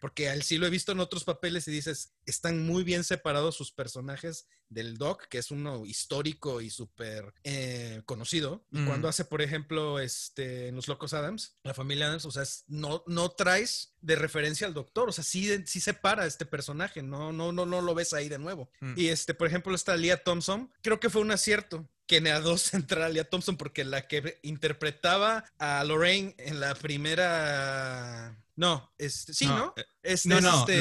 porque 0.00 0.28
al 0.28 0.42
sí 0.42 0.58
lo 0.58 0.66
he 0.66 0.70
visto 0.70 0.92
en 0.92 1.00
otros 1.00 1.24
papeles 1.24 1.66
y 1.68 1.70
dices, 1.70 2.12
están 2.24 2.66
muy 2.66 2.84
bien 2.84 3.04
separados 3.04 3.56
sus 3.56 3.72
personajes 3.72 4.46
del 4.68 4.96
Doc, 4.96 5.26
que 5.28 5.38
es 5.38 5.50
uno 5.50 5.86
histórico 5.86 6.60
y 6.60 6.70
súper 6.70 7.32
eh, 7.44 8.02
conocido. 8.04 8.64
Y 8.72 8.84
cuando 8.84 9.06
mm. 9.06 9.10
hace, 9.10 9.24
por 9.24 9.42
ejemplo, 9.42 10.00
este, 10.00 10.68
en 10.68 10.76
Los 10.76 10.88
Locos 10.88 11.14
Adams, 11.14 11.56
la 11.62 11.74
familia 11.74 12.06
Adams, 12.06 12.24
o 12.24 12.30
sea, 12.30 12.44
no, 12.66 13.04
no 13.06 13.30
traes 13.30 13.94
de 14.00 14.16
referencia 14.16 14.66
al 14.66 14.74
doctor, 14.74 15.08
o 15.08 15.12
sea, 15.12 15.24
sí, 15.24 15.48
sí 15.66 15.80
separa 15.80 16.26
este 16.26 16.46
personaje, 16.46 17.02
no, 17.02 17.32
no, 17.32 17.52
no, 17.52 17.66
no 17.66 17.80
lo 17.80 17.94
ves 17.94 18.12
ahí 18.12 18.28
de 18.28 18.38
nuevo. 18.38 18.70
Mm. 18.80 18.94
Y 18.96 19.08
este, 19.08 19.34
por 19.34 19.46
ejemplo, 19.46 19.74
esta 19.74 19.96
Leah 19.96 20.22
Thompson, 20.22 20.72
creo 20.82 21.00
que 21.00 21.10
fue 21.10 21.22
un 21.22 21.30
acierto 21.30 21.88
que 22.06 22.16
en 22.18 22.28
a 22.28 22.40
dos 22.40 22.74
entrara 22.74 23.08
Leah 23.08 23.24
Thompson, 23.24 23.56
porque 23.56 23.84
la 23.84 24.08
que 24.08 24.38
interpretaba 24.42 25.44
a 25.58 25.82
Lorraine 25.84 26.34
en 26.38 26.60
la 26.60 26.74
primera 26.74 28.36
no, 28.56 28.92
este, 28.98 29.34
sí, 29.34 29.46
¿no? 29.46 29.74
Eh, 29.76 29.84
este, 30.02 30.28
no, 30.28 30.40
no, 30.40 30.60
este, 30.60 30.80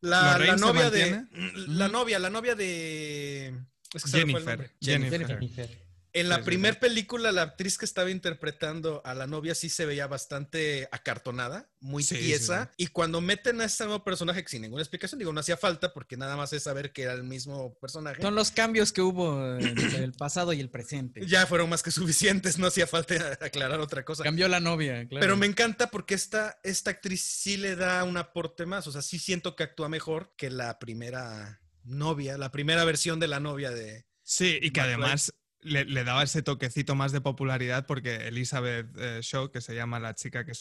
la, 0.00 0.38
la, 0.38 0.56
novia 0.56 0.90
de. 0.90 1.24
La 1.68 1.88
novia, 1.88 2.18
la 2.18 2.30
novia 2.30 2.54
de. 2.54 3.54
Es 3.94 4.04
que 4.04 4.10
Jennifer. 4.10 4.74
Jennifer. 4.80 5.26
Jennifer. 5.28 5.81
En 6.14 6.28
la 6.28 6.42
primera 6.42 6.78
película, 6.78 7.32
la 7.32 7.42
actriz 7.42 7.78
que 7.78 7.86
estaba 7.86 8.10
interpretando 8.10 9.00
a 9.04 9.14
la 9.14 9.26
novia 9.26 9.54
sí 9.54 9.70
se 9.70 9.86
veía 9.86 10.06
bastante 10.06 10.88
acartonada, 10.92 11.70
muy 11.80 12.04
tiesa. 12.04 12.70
y 12.76 12.88
cuando 12.88 13.20
meten 13.20 13.60
a 13.60 13.64
este 13.64 13.84
nuevo 13.84 14.04
personaje, 14.04 14.44
sin 14.46 14.62
ninguna 14.62 14.82
explicación, 14.82 15.18
digo, 15.18 15.32
no 15.32 15.40
hacía 15.40 15.56
falta 15.56 15.94
porque 15.94 16.18
nada 16.18 16.36
más 16.36 16.52
es 16.52 16.64
saber 16.64 16.92
que 16.92 17.02
era 17.02 17.14
el 17.14 17.24
mismo 17.24 17.78
personaje. 17.78 18.20
Son 18.20 18.34
los 18.34 18.50
cambios 18.50 18.92
que 18.92 19.00
hubo 19.00 19.56
entre 19.56 20.04
el 20.04 20.12
pasado 20.12 20.52
y 20.52 20.60
el 20.60 20.68
presente. 20.68 21.26
Ya 21.26 21.46
fueron 21.46 21.70
más 21.70 21.82
que 21.82 21.90
suficientes, 21.90 22.58
no 22.58 22.66
hacía 22.66 22.86
falta 22.86 23.14
aclarar 23.40 23.80
otra 23.80 24.04
cosa. 24.04 24.22
Cambió 24.22 24.48
la 24.48 24.60
novia, 24.60 25.08
claro. 25.08 25.20
Pero 25.20 25.36
me 25.36 25.46
encanta 25.46 25.90
porque 25.90 26.14
esta, 26.14 26.60
esta 26.62 26.90
actriz 26.90 27.22
sí 27.22 27.56
le 27.56 27.74
da 27.74 28.04
un 28.04 28.18
aporte 28.18 28.66
más. 28.66 28.86
O 28.86 28.92
sea, 28.92 29.00
sí 29.00 29.18
siento 29.18 29.56
que 29.56 29.62
actúa 29.62 29.88
mejor 29.88 30.34
que 30.36 30.50
la 30.50 30.78
primera 30.78 31.62
novia, 31.84 32.36
la 32.36 32.52
primera 32.52 32.84
versión 32.84 33.18
de 33.18 33.28
la 33.28 33.40
novia 33.40 33.70
de. 33.70 34.04
Sí, 34.22 34.58
y 34.62 34.70
que 34.70 34.80
además 34.80 35.32
le, 35.62 36.04
daba 36.04 36.22
ese 36.22 36.42
toquecito 36.42 36.94
más 36.94 37.12
de 37.12 37.20
popularidad 37.20 37.86
porque 37.86 38.28
Elizabeth 38.28 38.86
eh, 38.98 39.20
Shaw, 39.22 39.50
que 39.50 39.60
se 39.60 39.74
llama 39.74 40.00
la 40.00 40.14
chica 40.14 40.44
que, 40.44 40.52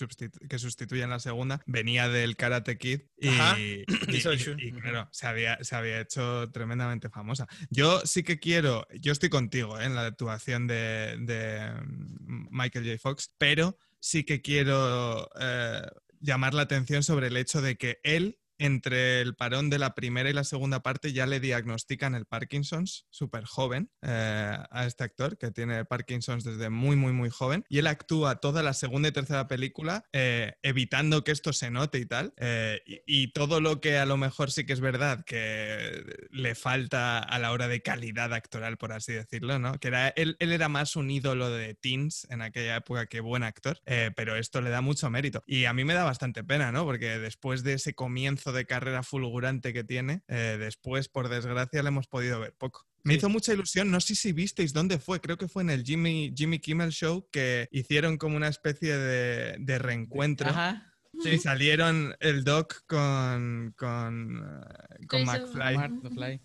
que, 0.49 0.59
sustituye 0.59 1.03
en 1.03 1.09
la 1.09 1.19
segunda, 1.19 1.61
venía 1.65 2.07
del 2.09 2.35
Karate 2.35 2.77
Kid 2.77 3.01
y, 3.17 3.85
claro, 4.81 5.09
se 5.11 5.27
había, 5.27 5.63
se 5.63 5.75
había 5.75 6.01
hecho 6.01 6.49
tremendamente 6.51 7.09
famosa. 7.09 7.47
Yo 7.69 8.01
sí 8.05 8.23
que 8.23 8.39
quiero, 8.39 8.87
yo 8.99 9.11
estoy 9.11 9.29
contigo 9.29 9.79
eh, 9.79 9.85
en 9.85 9.95
la 9.95 10.05
actuación 10.05 10.67
de, 10.67 11.15
mm, 11.17 12.47
Michael 12.51 12.85
J. 12.85 12.97
Fox, 12.99 13.33
pero 13.37 13.77
sí 13.99 14.23
que 14.23 14.41
quiero 14.41 15.29
eh, 15.39 15.81
llamar 16.19 16.53
la 16.53 16.63
atención 16.63 17.03
sobre 17.03 17.27
el 17.27 17.37
hecho 17.37 17.61
de 17.61 17.75
que 17.75 17.99
él 18.03 18.37
entre 18.61 19.21
el 19.21 19.33
parón 19.33 19.71
de 19.71 19.79
la 19.79 19.95
primera 19.95 20.29
y 20.29 20.33
la 20.33 20.43
segunda 20.43 20.83
parte 20.83 21.13
ya 21.13 21.25
le 21.25 21.39
diagnostican 21.39 22.13
el 22.13 22.25
Parkinson's 22.25 23.07
súper 23.09 23.43
joven 23.43 23.89
eh, 24.03 24.55
a 24.69 24.85
este 24.85 25.03
actor 25.03 25.39
que 25.39 25.49
tiene 25.49 25.83
Parkinson's 25.83 26.43
desde 26.43 26.69
muy, 26.69 26.95
muy, 26.95 27.11
muy 27.11 27.31
joven. 27.31 27.65
Y 27.69 27.79
él 27.79 27.87
actúa 27.87 28.35
toda 28.35 28.61
la 28.61 28.73
segunda 28.73 29.09
y 29.09 29.11
tercera 29.11 29.47
película 29.47 30.05
eh, 30.13 30.53
evitando 30.61 31.23
que 31.23 31.31
esto 31.31 31.53
se 31.53 31.71
note 31.71 31.97
y 31.97 32.05
tal. 32.05 32.33
Eh, 32.37 32.81
y, 32.85 33.31
todo 33.31 33.61
lo 33.61 33.79
que 33.79 33.97
a 33.97 34.05
lo 34.05 34.17
mejor 34.17 34.51
sí 34.51 34.65
que 34.65 34.73
es 34.73 34.81
verdad 34.81 35.23
que 35.25 36.03
le 36.31 36.53
falta 36.53 37.17
a 37.17 37.39
la 37.39 37.51
hora 37.51 37.67
de 37.67 37.81
calidad 37.81 38.33
actoral, 38.33 38.77
por 38.77 38.91
así 38.91 39.13
decirlo, 39.13 39.57
¿no? 39.57 39.79
Que 39.79 39.87
era, 39.87 40.09
él, 40.09 40.35
él 40.39 40.51
era 40.51 40.67
más 40.67 40.95
un 40.95 41.09
ídolo 41.09 41.49
de 41.49 41.73
teens 41.75 42.27
en 42.29 42.41
aquella 42.41 42.75
época 42.75 43.05
que 43.05 43.21
buen 43.21 43.43
actor, 43.43 43.79
pero 44.15 44.35
esto 44.35 44.61
le 44.61 44.69
da 44.69 44.81
mucho 44.81 45.09
mérito. 45.09 45.43
Y 45.47 45.65
a 45.65 45.73
mí 45.73 45.85
me 45.85 45.93
da 45.93 46.03
bastante 46.03 46.43
pena, 46.43 46.71
¿no? 46.71 46.83
Porque 46.83 47.19
después 47.19 47.63
de 47.63 47.73
ese 47.73 47.93
comienzo 47.95 48.50
de 48.51 48.65
carrera 48.65 49.03
fulgurante 49.03 49.73
que 49.73 49.83
tiene, 49.83 50.23
eh, 50.27 50.57
después, 50.59 51.07
por 51.09 51.29
desgracia, 51.29 51.81
le 51.81 51.89
hemos 51.89 52.07
podido 52.07 52.39
ver 52.39 52.53
poco. 52.57 52.87
Me 53.03 53.15
hizo 53.15 53.29
mucha 53.29 53.53
ilusión, 53.53 53.89
no 53.89 53.99
sé 53.99 54.13
si 54.15 54.31
visteis 54.31 54.73
dónde 54.73 54.99
fue, 54.99 55.21
creo 55.21 55.37
que 55.37 55.47
fue 55.47 55.63
en 55.63 55.71
el 55.71 55.83
Jimmy, 55.83 56.33
Jimmy 56.35 56.59
Kimmel 56.59 56.91
Show 56.91 57.27
que 57.31 57.67
hicieron 57.71 58.17
como 58.17 58.37
una 58.37 58.47
especie 58.47 58.95
de, 58.95 59.79
reencuentro. 59.79 60.49
Ajá. 60.49 60.87
Sí, 61.23 61.37
salieron 61.39 62.15
el 62.19 62.43
doc 62.43 62.85
con, 62.87 63.73
con, 63.75 64.37
uh, 64.37 65.07
con 65.07 65.25
McFly. 65.25 66.41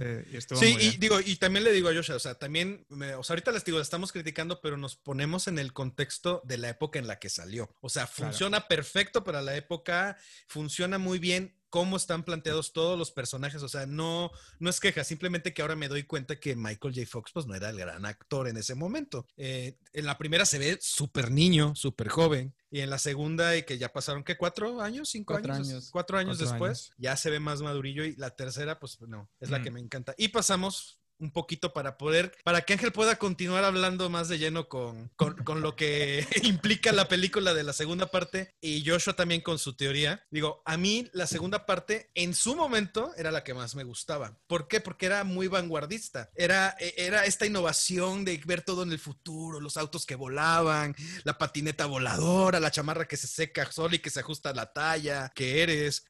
Eh, 0.00 0.40
sí, 0.54 0.76
y 0.80 0.96
digo, 0.98 1.18
y 1.20 1.36
también 1.36 1.64
le 1.64 1.72
digo 1.72 1.88
a 1.88 1.94
Joshua, 1.94 2.16
o 2.16 2.20
sea, 2.20 2.34
también, 2.34 2.86
o 2.90 3.24
sea, 3.24 3.34
ahorita 3.34 3.50
les 3.50 3.64
digo, 3.64 3.80
estamos 3.80 4.12
criticando, 4.12 4.60
pero 4.60 4.76
nos 4.76 4.96
ponemos 4.96 5.48
en 5.48 5.58
el 5.58 5.72
contexto 5.72 6.42
de 6.44 6.58
la 6.58 6.68
época 6.68 6.98
en 6.98 7.08
la 7.08 7.18
que 7.18 7.28
salió. 7.28 7.74
O 7.80 7.88
sea, 7.88 8.06
funciona 8.06 8.68
perfecto 8.68 9.24
para 9.24 9.42
la 9.42 9.56
época, 9.56 10.16
funciona 10.46 10.98
muy 10.98 11.18
bien 11.18 11.56
cómo 11.74 11.96
están 11.96 12.22
planteados 12.22 12.72
todos 12.72 12.96
los 12.96 13.10
personajes, 13.10 13.60
o 13.60 13.68
sea, 13.68 13.84
no, 13.84 14.30
no 14.60 14.70
es 14.70 14.78
queja, 14.78 15.02
simplemente 15.02 15.52
que 15.52 15.60
ahora 15.60 15.74
me 15.74 15.88
doy 15.88 16.04
cuenta 16.04 16.38
que 16.38 16.54
Michael 16.54 16.94
J. 16.94 17.04
Fox 17.04 17.32
pues 17.34 17.46
no 17.46 17.54
era 17.56 17.68
el 17.68 17.76
gran 17.76 18.06
actor 18.06 18.46
en 18.46 18.56
ese 18.56 18.76
momento. 18.76 19.26
Eh, 19.36 19.76
en 19.92 20.06
la 20.06 20.16
primera 20.16 20.46
se 20.46 20.60
ve 20.60 20.78
súper 20.80 21.32
niño, 21.32 21.74
súper 21.74 22.10
joven, 22.10 22.54
y 22.70 22.78
en 22.78 22.90
la 22.90 22.98
segunda, 22.98 23.56
y 23.56 23.64
que 23.64 23.76
ya 23.76 23.92
pasaron, 23.92 24.22
¿qué? 24.22 24.36
¿Cuatro 24.36 24.80
años? 24.82 25.08
¿Cinco 25.08 25.34
años? 25.34 25.88
Cuatro 25.90 26.16
años 26.16 26.38
después, 26.38 26.92
ya 26.96 27.16
se 27.16 27.28
ve 27.28 27.40
más 27.40 27.60
madurillo, 27.60 28.04
y 28.04 28.14
la 28.14 28.30
tercera, 28.30 28.78
pues 28.78 29.00
no, 29.00 29.28
es 29.40 29.50
la 29.50 29.60
que 29.60 29.72
me 29.72 29.80
encanta. 29.80 30.14
Y 30.16 30.28
pasamos 30.28 31.00
un 31.18 31.30
poquito 31.30 31.72
para 31.72 31.96
poder, 31.96 32.36
para 32.44 32.62
que 32.62 32.74
Ángel 32.74 32.92
pueda 32.92 33.16
continuar 33.16 33.64
hablando 33.64 34.10
más 34.10 34.28
de 34.28 34.38
lleno 34.38 34.68
con, 34.68 35.08
con, 35.16 35.60
lo 35.60 35.76
que 35.76 36.26
implica 36.42 36.92
la 36.92 37.08
película 37.08 37.54
de 37.54 37.62
la 37.62 37.72
segunda 37.72 38.06
parte 38.10 38.54
y 38.60 38.84
Joshua 38.86 39.14
también 39.14 39.40
con 39.40 39.58
su 39.58 39.76
teoría. 39.76 40.24
Digo, 40.30 40.62
a 40.64 40.76
mí 40.76 41.08
la 41.12 41.26
segunda 41.26 41.66
parte 41.66 42.10
en 42.14 42.34
su 42.34 42.56
momento 42.56 43.12
era 43.16 43.30
la 43.30 43.44
que 43.44 43.54
más 43.54 43.74
me 43.74 43.84
gustaba. 43.84 44.38
¿Por 44.46 44.68
qué? 44.68 44.80
Porque 44.80 45.06
era 45.06 45.24
muy 45.24 45.48
vanguardista. 45.48 46.30
Era, 46.34 46.76
e, 46.78 46.94
era 46.96 47.24
esta 47.24 47.46
innovación 47.46 48.24
de 48.24 48.40
ver 48.44 48.62
todo 48.62 48.82
en 48.82 48.92
el 48.92 48.98
futuro, 48.98 49.60
los 49.60 49.76
autos 49.76 50.06
que 50.06 50.14
volaban, 50.14 50.94
la 51.24 51.38
patineta 51.38 51.86
voladora, 51.86 52.60
la 52.60 52.70
chamarra 52.70 53.06
que 53.06 53.16
se 53.16 53.26
seca 53.26 53.70
sola 53.70 53.96
y 53.96 54.00
que 54.00 54.10
se 54.10 54.20
ajusta 54.20 54.50
a 54.50 54.54
la 54.54 54.72
talla 54.72 55.32
que 55.34 55.62
eres. 55.62 56.04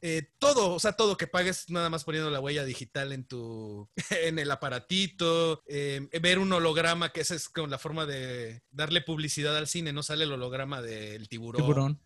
Eh, 0.00 0.30
todo, 0.38 0.74
o 0.74 0.80
sea, 0.80 0.92
todo 0.92 1.16
que 1.16 1.26
pagues 1.26 1.70
nada 1.70 1.90
más 1.90 2.04
poniendo 2.04 2.30
la 2.30 2.40
huella 2.40 2.64
digital 2.64 3.12
en 3.12 3.24
tu 3.26 3.88
en 4.24 4.38
el 4.38 4.50
aparatito, 4.50 5.62
em, 5.66 6.08
ver 6.20 6.38
un 6.38 6.52
holograma, 6.52 7.10
que 7.10 7.20
esa 7.20 7.34
es 7.34 7.48
con 7.48 7.70
la 7.70 7.78
forma 7.78 8.06
de 8.06 8.62
darle 8.70 9.00
publicidad 9.00 9.56
al 9.56 9.66
cine, 9.66 9.92
no 9.92 10.02
sale 10.02 10.24
el 10.24 10.32
holograma 10.32 10.82
del 10.82 11.28
tiburón. 11.28 11.62
Tiburón, 11.62 12.00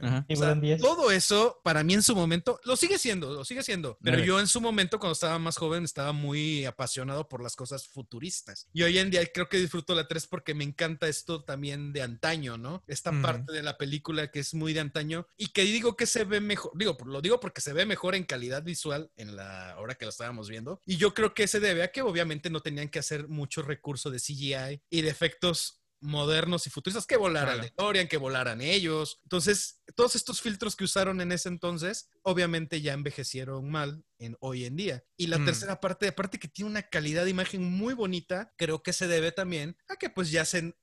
todo 0.80 1.10
eso, 1.10 1.60
para 1.62 1.84
mí 1.84 1.94
en 1.94 2.02
su 2.02 2.14
momento, 2.14 2.60
lo 2.64 2.76
sigue 2.76 2.98
siendo, 2.98 3.32
lo 3.32 3.44
sigue 3.44 3.62
siendo. 3.62 3.98
Pero 4.02 4.18
yo 4.18 4.40
en 4.40 4.46
su 4.46 4.60
momento, 4.60 4.98
cuando 4.98 5.12
estaba 5.12 5.38
más 5.38 5.56
joven, 5.56 5.84
estaba 5.84 6.12
muy 6.12 6.64
apasionado 6.64 7.28
por 7.28 7.42
las 7.42 7.56
cosas 7.56 7.86
futuristas. 7.86 8.68
Y 8.72 8.82
hoy 8.82 8.98
en 8.98 9.10
día 9.10 9.24
creo 9.32 9.48
que 9.48 9.58
disfruto 9.58 9.94
la 9.94 10.08
3 10.08 10.26
porque 10.26 10.54
me 10.54 10.64
encanta 10.64 11.08
esto 11.08 11.44
también 11.44 11.92
de 11.92 12.02
antaño, 12.02 12.58
¿no? 12.58 12.82
Esta 12.86 13.12
parte 13.22 13.52
de 13.52 13.62
la 13.62 13.78
película 13.78 14.30
que 14.30 14.40
es 14.40 14.54
muy 14.54 14.72
de 14.72 14.80
antaño 14.80 15.26
y 15.36 15.48
que 15.48 15.62
digo 15.62 15.96
que 15.96 16.06
se 16.06 16.24
ve 16.24 16.40
mejor, 16.40 16.72
digo, 16.74 16.96
lo 17.04 17.20
digo 17.20 17.40
porque 17.40 17.60
se 17.60 17.72
ve 17.72 17.86
mejor 17.86 18.14
en 18.14 18.24
calidad 18.24 18.62
visual 18.62 19.10
en 19.16 19.36
la 19.36 19.76
hora 19.78 19.94
que 19.94 20.04
lo 20.04 20.10
estábamos 20.10 20.48
viendo. 20.48 20.80
Y 20.86 20.96
yo 20.96 21.14
creo 21.14 21.34
que 21.34 21.46
se 21.46 21.60
debe 21.60 21.82
a 21.82 21.91
que 21.92 22.02
obviamente 22.02 22.50
no 22.50 22.60
tenían 22.60 22.88
que 22.88 22.98
hacer 22.98 23.28
mucho 23.28 23.62
recurso 23.62 24.10
de 24.10 24.18
CGI 24.18 24.82
y 24.90 25.02
de 25.02 25.08
efectos 25.08 25.82
modernos 26.02 26.66
y 26.66 26.70
futuristas 26.70 27.06
que 27.06 27.16
volaran 27.16 27.58
claro. 27.58 27.74
DeLorean, 27.76 28.08
que 28.08 28.16
volaran 28.16 28.60
ellos. 28.60 29.20
Entonces, 29.22 29.82
todos 29.94 30.16
estos 30.16 30.40
filtros 30.40 30.76
que 30.76 30.84
usaron 30.84 31.20
en 31.20 31.32
ese 31.32 31.48
entonces, 31.48 32.10
obviamente 32.22 32.80
ya 32.80 32.92
envejecieron 32.92 33.70
mal 33.70 34.04
en 34.18 34.36
hoy 34.40 34.64
en 34.64 34.76
día. 34.76 35.04
Y 35.16 35.28
la 35.28 35.38
mm. 35.38 35.44
tercera 35.44 35.80
parte, 35.80 36.08
aparte 36.08 36.38
que 36.38 36.48
tiene 36.48 36.70
una 36.70 36.82
calidad 36.82 37.24
de 37.24 37.30
imagen 37.30 37.62
muy 37.62 37.94
bonita, 37.94 38.52
creo 38.58 38.82
que 38.82 38.92
se 38.92 39.06
debe 39.06 39.32
también 39.32 39.76
a 39.88 39.96
que 39.96 40.10
pues 40.10 40.30
ya 40.30 40.44
se, 40.44 40.74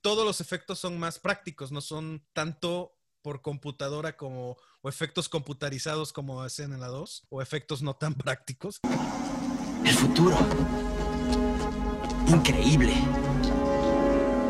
todos 0.00 0.24
los 0.24 0.40
efectos 0.40 0.78
son 0.78 0.98
más 0.98 1.18
prácticos, 1.18 1.72
no 1.72 1.80
son 1.80 2.24
tanto 2.32 2.94
por 3.22 3.42
computadora 3.42 4.16
como 4.16 4.56
o 4.80 4.88
efectos 4.88 5.28
computarizados 5.28 6.12
como 6.12 6.40
hacen 6.40 6.72
en 6.72 6.80
la 6.80 6.86
2 6.86 7.26
o 7.30 7.42
efectos 7.42 7.82
no 7.82 7.96
tan 7.96 8.14
prácticos. 8.14 8.80
El 9.84 9.94
futuro. 9.94 10.36
Increíble. 12.28 12.92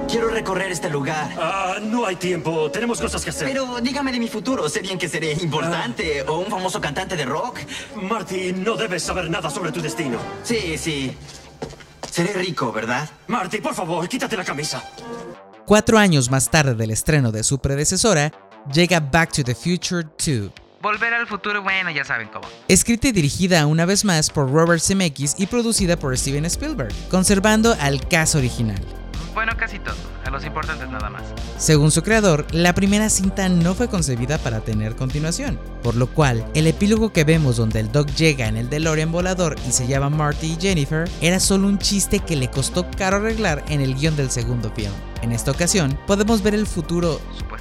Quiero 0.09 0.31
recorrer 0.31 0.73
este 0.73 0.89
lugar. 0.89 1.31
Ah, 1.39 1.77
no 1.83 2.07
hay 2.07 2.17
tiempo. 2.17 2.71
Tenemos 2.71 3.01
cosas 3.01 3.23
que 3.23 3.31
hacer. 3.31 3.49
Pero 3.49 3.79
dígame 3.81 4.11
de 4.11 4.19
mi 4.19 4.29
futuro. 4.29 4.69
Sé 4.69 4.81
bien 4.81 4.99
que 4.99 5.09
seré 5.09 5.33
importante 5.35 6.23
o 6.23 6.39
un 6.39 6.47
famoso 6.47 6.81
cantante 6.81 7.15
de 7.15 7.27
rock. 7.27 7.59
Marty, 7.95 8.55
no 8.55 8.75
debes 8.77 9.03
saber 9.03 9.29
nada 9.29 9.51
sobre 9.51 9.71
tu 9.71 9.83
destino. 9.83 10.19
Sí, 10.43 10.79
sí. 10.79 11.15
Seré 12.11 12.33
rico, 12.33 12.73
¿verdad? 12.73 13.09
Marty, 13.27 13.59
por 13.59 13.75
favor, 13.75 14.09
quítate 14.09 14.37
la 14.37 14.45
camisa. 14.45 14.83
Cuatro 15.67 15.99
años 15.99 16.31
más 16.31 16.51
tarde 16.51 16.75
del 16.75 16.91
estreno 16.91 17.31
de 17.31 17.43
su 17.43 17.59
predecesora, 17.59 18.33
llega 18.73 19.01
Back 19.01 19.33
to 19.33 19.45
the 19.45 19.55
Future 19.55 20.05
2. 20.17 20.51
Volver 20.81 21.13
al 21.13 21.27
futuro, 21.27 21.61
bueno, 21.61 21.91
ya 21.91 22.05
saben 22.05 22.29
cómo. 22.29 22.47
Escrita 22.69 23.09
y 23.09 23.13
dirigida 23.13 23.67
una 23.67 23.85
vez 23.85 24.05
más 24.05 24.31
por 24.31 24.49
Robert 24.49 24.81
Zemeckis 24.81 25.35
y 25.37 25.47
producida 25.47 25.99
por 25.99 26.17
Steven 26.17 26.45
Spielberg, 26.45 26.95
conservando 27.11 27.77
al 27.81 28.07
caso 28.07 28.39
original. 28.39 28.81
Bueno, 29.35 29.53
casi 29.57 29.81
todo. 29.81 29.97
A 30.25 30.31
los 30.31 30.45
importantes 30.45 30.89
nada 30.89 31.11
más. 31.11 31.23
Según 31.57 31.91
su 31.91 32.03
creador, 32.03 32.47
la 32.53 32.75
primera 32.75 33.09
cinta 33.09 33.49
no 33.49 33.75
fue 33.75 33.89
concebida 33.89 34.39
para 34.39 34.61
tener 34.61 34.95
continuación, 34.95 35.59
por 35.83 35.97
lo 35.97 36.07
cual 36.09 36.47
el 36.55 36.67
epílogo 36.67 37.13
que 37.13 37.25
vemos 37.25 37.57
donde 37.57 37.81
el 37.81 37.91
Doc 37.91 38.09
llega 38.15 38.47
en 38.47 38.57
el 38.57 38.69
DeLorean 38.69 39.11
volador 39.11 39.57
y 39.67 39.73
se 39.73 39.87
llama 39.87 40.11
Marty 40.11 40.53
y 40.53 40.61
Jennifer 40.61 41.09
era 41.21 41.41
solo 41.41 41.67
un 41.67 41.79
chiste 41.79 42.21
que 42.21 42.37
le 42.37 42.51
costó 42.51 42.89
caro 42.91 43.17
arreglar 43.17 43.65
en 43.69 43.81
el 43.81 43.95
guion 43.95 44.17
del 44.17 44.31
segundo 44.31 44.71
film. 44.71 44.93
En 45.23 45.33
esta 45.33 45.51
ocasión, 45.51 45.99
podemos 46.07 46.43
ver 46.43 46.55
el 46.55 46.67
futuro, 46.67 47.21
supuestamente, 47.37 47.58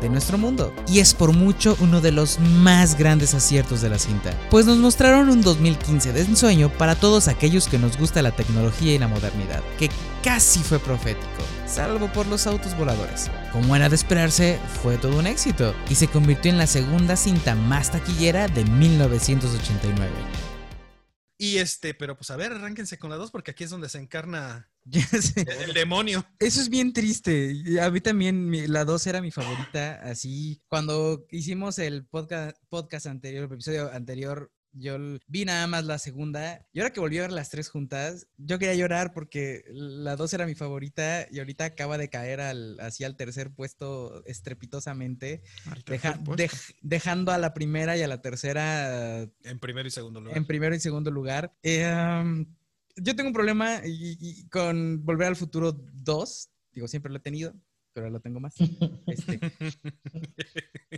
de 0.00 0.08
nuestro 0.08 0.38
mundo. 0.38 0.74
Y 0.88 1.00
es 1.00 1.14
por 1.14 1.32
mucho 1.32 1.76
uno 1.80 2.00
de 2.00 2.12
los 2.12 2.38
más 2.40 2.98
grandes 2.98 3.34
aciertos 3.34 3.80
de 3.80 3.88
la 3.88 3.98
cinta, 3.98 4.32
pues 4.50 4.66
nos 4.66 4.78
mostraron 4.78 5.30
un 5.30 5.42
2015 5.42 6.12
de 6.12 6.22
ensueño 6.22 6.70
para 6.70 6.96
todos 6.96 7.28
aquellos 7.28 7.68
que 7.68 7.78
nos 7.78 7.96
gusta 7.96 8.22
la 8.22 8.32
tecnología 8.32 8.94
y 8.94 8.98
la 8.98 9.08
modernidad, 9.08 9.62
que 9.78 9.90
casi 10.22 10.60
fue 10.60 10.78
profético, 10.78 11.42
salvo 11.66 12.12
por 12.12 12.26
los 12.26 12.46
autos 12.46 12.76
voladores. 12.76 13.30
Como 13.52 13.76
era 13.76 13.88
de 13.88 13.96
esperarse, 13.96 14.58
fue 14.82 14.98
todo 14.98 15.18
un 15.18 15.26
éxito 15.26 15.74
y 15.88 15.94
se 15.94 16.08
convirtió 16.08 16.50
en 16.50 16.58
la 16.58 16.66
segunda 16.66 17.16
cinta 17.16 17.54
más 17.54 17.90
taquillera 17.92 18.48
de 18.48 18.64
1989. 18.64 20.10
Y 21.40 21.58
este, 21.58 21.94
pero 21.94 22.16
pues 22.16 22.30
a 22.30 22.36
ver, 22.36 22.52
arránquense 22.52 22.98
con 22.98 23.10
la 23.10 23.16
dos 23.16 23.30
porque 23.30 23.52
aquí 23.52 23.62
es 23.62 23.70
donde 23.70 23.88
se 23.88 23.98
encarna 23.98 24.68
el 25.66 25.74
demonio. 25.74 26.24
Eso 26.38 26.60
es 26.60 26.68
bien 26.68 26.92
triste. 26.92 27.54
A 27.80 27.90
mí 27.90 28.00
también 28.00 28.50
la 28.72 28.84
2 28.84 29.06
era 29.06 29.20
mi 29.20 29.30
favorita. 29.30 30.00
Así, 30.02 30.62
cuando 30.68 31.26
hicimos 31.30 31.78
el 31.78 32.06
podcast, 32.06 32.56
podcast 32.68 33.06
anterior, 33.06 33.44
el 33.44 33.52
episodio 33.52 33.92
anterior, 33.92 34.50
yo 34.72 34.96
vi 35.26 35.44
nada 35.44 35.66
más 35.66 35.84
la 35.84 35.98
segunda 35.98 36.66
y 36.72 36.80
ahora 36.80 36.92
que 36.92 37.00
volví 37.00 37.18
a 37.18 37.22
ver 37.22 37.32
las 37.32 37.50
tres 37.50 37.68
juntas, 37.68 38.28
yo 38.36 38.58
quería 38.58 38.74
llorar 38.74 39.12
porque 39.12 39.64
la 39.70 40.16
dos 40.16 40.32
era 40.34 40.46
mi 40.46 40.54
favorita 40.54 41.26
y 41.30 41.38
ahorita 41.38 41.64
acaba 41.64 41.98
de 41.98 42.08
caer 42.08 42.40
al 42.40 42.76
tercer 43.16 43.50
puesto 43.52 44.24
estrepitosamente, 44.26 45.42
dejando 46.82 47.32
a 47.32 47.38
la 47.38 47.54
primera 47.54 47.96
y 47.96 48.02
a 48.02 48.08
la 48.08 48.20
tercera 48.20 49.22
en 49.22 49.58
primero 49.58 49.88
y 49.88 49.90
segundo 49.90 50.20
lugar. 50.20 50.36
En 50.36 50.46
primero 50.46 50.74
y 50.74 50.80
segundo 50.80 51.10
lugar. 51.10 51.54
Eh, 51.62 52.46
yo 53.00 53.16
tengo 53.16 53.28
un 53.28 53.34
problema 53.34 53.80
con 54.50 55.04
Volver 55.04 55.28
al 55.28 55.36
Futuro 55.36 55.72
2, 55.72 56.50
digo, 56.72 56.88
siempre 56.88 57.10
lo 57.10 57.18
he 57.18 57.22
tenido, 57.22 57.54
pero 57.92 58.10
lo 58.10 58.20
tengo 58.20 58.40
más. 58.40 58.54
Este, 59.08 59.40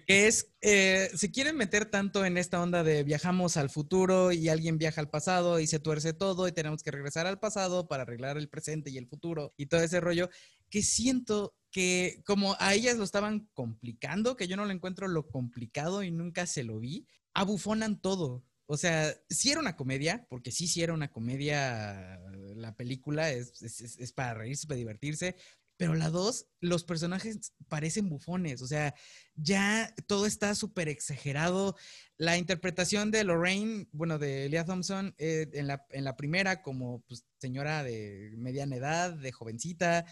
es, 0.06 0.52
eh, 0.60 1.10
se 1.14 1.30
quieren 1.30 1.56
meter 1.56 1.86
tanto 1.86 2.24
en 2.24 2.36
esta 2.36 2.60
onda 2.60 2.82
de 2.82 3.04
viajamos 3.04 3.56
al 3.56 3.70
futuro 3.70 4.32
y 4.32 4.48
alguien 4.48 4.78
viaja 4.78 5.00
al 5.00 5.08
pasado 5.08 5.60
y 5.60 5.66
se 5.66 5.78
tuerce 5.78 6.12
todo 6.12 6.48
y 6.48 6.52
tenemos 6.52 6.82
que 6.82 6.90
regresar 6.90 7.26
al 7.26 7.38
pasado 7.38 7.86
para 7.86 8.02
arreglar 8.02 8.36
el 8.36 8.48
presente 8.48 8.90
y 8.90 8.98
el 8.98 9.06
futuro 9.06 9.54
y 9.56 9.66
todo 9.66 9.80
ese 9.80 10.00
rollo, 10.00 10.28
que 10.68 10.82
siento 10.82 11.54
que 11.70 12.22
como 12.26 12.56
a 12.58 12.74
ellas 12.74 12.96
lo 12.96 13.04
estaban 13.04 13.48
complicando, 13.54 14.36
que 14.36 14.48
yo 14.48 14.56
no 14.56 14.64
le 14.64 14.74
encuentro 14.74 15.06
lo 15.08 15.28
complicado 15.28 16.02
y 16.02 16.10
nunca 16.10 16.46
se 16.46 16.64
lo 16.64 16.80
vi, 16.80 17.06
abufonan 17.32 18.00
todo. 18.00 18.44
O 18.72 18.76
sea, 18.76 19.12
sí 19.28 19.50
era 19.50 19.58
una 19.58 19.74
comedia, 19.74 20.26
porque 20.28 20.52
sí, 20.52 20.68
sí 20.68 20.80
era 20.80 20.94
una 20.94 21.10
comedia 21.10 22.20
la 22.54 22.76
película, 22.76 23.32
es, 23.32 23.60
es 23.62 24.12
para 24.12 24.34
reírse, 24.34 24.68
para 24.68 24.78
divertirse, 24.78 25.34
pero 25.80 25.94
la 25.94 26.10
dos, 26.10 26.46
los 26.60 26.84
personajes 26.84 27.54
parecen 27.68 28.10
bufones, 28.10 28.60
o 28.60 28.66
sea, 28.66 28.94
ya 29.34 29.94
todo 30.06 30.26
está 30.26 30.54
súper 30.54 30.90
exagerado. 30.90 31.74
La 32.18 32.36
interpretación 32.36 33.10
de 33.10 33.24
Lorraine, 33.24 33.88
bueno, 33.92 34.18
de 34.18 34.46
Leah 34.50 34.66
Thompson, 34.66 35.14
eh, 35.16 35.48
en, 35.54 35.68
la, 35.68 35.86
en, 35.88 36.04
la, 36.04 36.18
primera 36.18 36.60
como 36.60 37.00
pues, 37.08 37.24
señora 37.38 37.82
de 37.82 38.30
mediana 38.36 38.76
edad, 38.76 39.14
de 39.14 39.32
jovencita, 39.32 40.04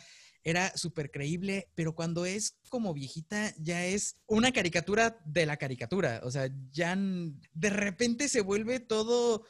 era 0.44 0.76
súper 0.76 1.10
creíble, 1.10 1.70
pero 1.74 1.94
cuando 1.94 2.24
es 2.24 2.58
como 2.68 2.94
viejita 2.94 3.52
ya 3.58 3.84
es 3.86 4.16
una 4.26 4.52
caricatura 4.52 5.20
de 5.24 5.46
la 5.46 5.56
caricatura, 5.56 6.20
o 6.24 6.30
sea, 6.30 6.48
ya 6.70 6.96
de 6.96 7.70
repente 7.70 8.28
se 8.28 8.40
vuelve 8.40 8.80
todo 8.80 9.44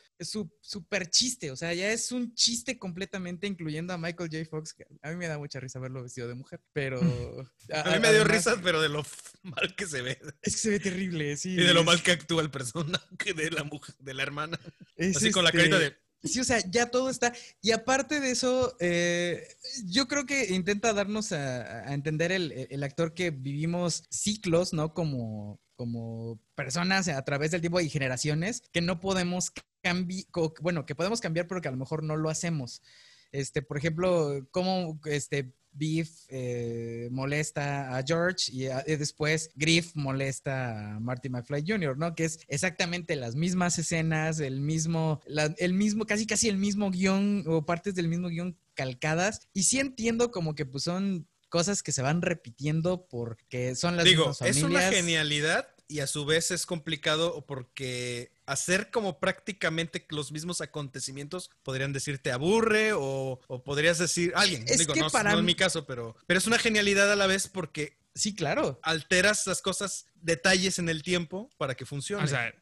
súper 0.61 1.11
chiste, 1.11 1.51
o 1.51 1.57
sea, 1.57 1.75
ya 1.75 1.93
es 1.93 2.11
un 2.13 2.35
chiste 2.35 2.79
completamente 2.79 3.47
incluyendo 3.47 3.93
a 3.93 3.99
Michael 3.99 4.31
J. 4.31 4.45
Fox, 4.49 4.75
que 4.75 4.87
a 5.03 5.11
mí 5.11 5.17
me 5.17 5.29
da 5.29 5.39
mucha 5.39 5.61
risa 5.61 5.79
verlo 5.79 6.03
vestido 6.03 6.29
de 6.29 6.35
mujer, 6.35 6.61
pero... 6.73 7.01
a, 7.73 7.91
mí 7.91 7.99
me 8.01 8.13
dio 8.13 8.25
risa, 8.25 8.61
pero 8.63 8.81
de 8.81 8.89
lo 8.89 9.05
mal 9.43 9.75
que 9.77 9.87
se 9.87 10.03
ve. 10.03 10.19
Es 10.43 10.55
que 10.55 10.59
se 10.59 10.71
ve 10.71 10.81
terrible, 10.81 11.37
sí. 11.37 11.51
Y 11.51 11.57
de 11.63 11.75
lo 11.75 11.85
mal 11.85 12.03
que 12.03 12.13
actúa 12.13 12.43
el 12.43 12.51
personaje 12.51 13.35
de 13.35 13.51
la 13.51 13.65
mujer, 13.65 13.95
de 13.99 14.15
la 14.15 14.23
hermana. 14.23 14.59
Así 14.99 15.31
con 15.31 15.45
la 15.45 15.53
carita 15.53 15.77
este 15.77 15.91
de... 15.91 16.08
Sí, 16.25 16.41
o 16.41 16.45
sea, 16.45 16.59
ya 16.69 16.91
todo 16.91 17.11
está. 17.11 17.33
Y 17.63 17.71
aparte 17.71 18.21
de 18.21 18.33
eso, 18.33 18.77
eh, 18.81 19.47
yo 19.87 20.09
creo 20.09 20.27
que 20.27 20.53
intenta 20.53 20.93
darnos 20.93 21.33
a, 21.33 21.93
entender 21.95 22.33
el, 22.33 22.83
actor 22.83 23.15
que 23.15 23.31
vivimos 23.31 24.05
ciclos, 24.11 24.73
¿no? 24.73 24.95
Como, 24.95 25.61
como 25.77 26.41
personas 26.57 27.07
a 27.09 27.25
través 27.25 27.53
del 27.53 27.61
tiempo 27.61 27.81
y 27.81 27.89
generaciones 27.89 28.63
que 28.73 28.81
no 28.81 28.99
podemos 28.99 29.53
cambiar, 29.83 30.27
bueno, 30.61 30.87
que 30.87 30.97
podemos 30.97 31.21
cambiar, 31.21 31.47
pero 31.47 31.61
que 31.61 31.69
a 31.69 31.73
lo 31.73 31.77
mejor 31.77 32.03
no 32.03 32.17
lo 32.17 32.31
hacemos. 32.31 32.83
Este, 33.31 33.63
por 33.63 33.79
ejemplo, 33.79 34.47
cómo 34.51 35.01
este, 35.05 35.55
Beef 35.79 36.11
eh, 36.29 37.09
molesta 37.11 37.97
a 37.97 38.03
George 38.03 38.51
y, 38.53 38.67
después 38.97 39.51
Griff 39.55 39.95
molesta 39.95 40.97
a 40.97 41.01
Marty 41.01 41.29
McFly 41.29 41.65
Jr., 41.67 41.97
¿no? 41.97 42.15
Que 42.15 42.25
es 42.25 42.41
exactamente 42.49 43.17
las 43.17 43.35
mismas 43.35 43.79
escenas, 43.79 44.41
el 44.41 44.61
mismo, 44.61 45.21
el 45.59 45.75
mismo, 45.75 46.05
casi 46.07 46.27
casi 46.27 46.49
el 46.49 46.59
mismo 46.59 46.91
guion 46.91 47.45
o 47.47 47.65
partes 47.65 47.95
del 47.95 48.09
mismo 48.09 48.29
guion 48.29 48.59
calcadas. 48.75 49.49
Y 49.53 49.65
sí 49.65 49.79
entiendo 49.79 50.31
como 50.31 50.55
que 50.55 50.67
pues 50.67 50.85
son 50.85 51.29
cosas 51.49 51.83
que 51.83 51.93
se 51.93 52.03
van 52.03 52.23
repitiendo 52.23 53.07
porque 53.09 53.75
son 53.75 53.97
las 53.97 54.05
Digo, 54.05 54.33
es 54.45 54.63
una 54.63 54.83
genialidad 54.91 55.69
y 55.89 56.01
a 56.01 56.07
su 56.07 56.27
vez 56.27 56.51
es 56.51 56.67
complicado 56.67 57.47
porque 57.47 58.31
hacer 58.49 58.91
como 58.91 59.21
prácticamente 59.21 60.07
los 60.11 60.33
mismos 60.33 60.61
acontecimientos 60.61 61.51
podrían 61.63 61.93
decirte 61.93 62.33
aburre 62.33 62.93
o, 62.95 63.41
podrías 63.65 63.99
decir 63.99 64.33
alguien, 64.35 64.65
digo, 64.65 64.95
no, 64.95 65.09
no, 65.09 65.39
en 65.39 65.45
mi 65.45 65.55
caso, 65.55 65.87
pero, 65.87 66.17
pero 66.27 66.39
es 66.39 66.47
una 66.47 66.59
genialidad 66.59 67.13
a 67.13 67.17
la 67.17 67.27
vez 67.27 67.47
porque 67.47 67.99
sí, 68.15 68.35
claro, 68.35 68.81
alteras 68.83 69.47
las 69.47 69.63
cosas, 69.63 70.07
detalles 70.15 70.79
en 70.79 70.89
el 70.89 71.03
tiempo 71.03 71.51
para 71.59 71.75
que 71.75 71.87
funcione. 71.87 72.25
O 72.25 72.27
sea, 72.27 72.53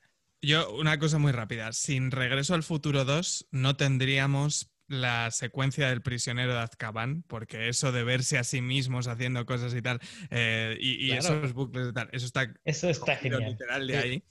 yo 0.42 0.74
una 0.74 0.98
cosa 0.98 1.18
muy 1.18 1.32
rápida, 1.32 1.72
sin 1.72 2.10
Regreso 2.10 2.54
al 2.54 2.62
Futuro 2.62 3.04
2 3.04 3.48
no 3.52 3.76
tendríamos 3.76 4.70
la 4.88 5.30
secuencia 5.30 5.88
del 5.88 6.02
prisionero 6.02 6.52
de 6.52 6.60
Azkaban, 6.60 7.22
porque 7.26 7.68
eso 7.68 7.92
de 7.92 8.04
verse 8.04 8.38
a 8.38 8.44
sí 8.44 8.60
mismos 8.60 9.08
haciendo 9.08 9.44
cosas 9.46 9.74
y 9.74 9.82
tal, 9.82 10.00
eh, 10.30 10.76
y, 10.80 11.10
esos 11.12 11.52
bucles 11.54 11.88
y 11.88 11.92
tal, 11.92 12.08
eso 12.12 12.26
está, 12.26 12.54
eso 12.64 12.88
está 12.88 13.16
genial. 13.16 13.44
literal 13.44 13.86
de 13.86 13.98
ahí. 13.98 14.24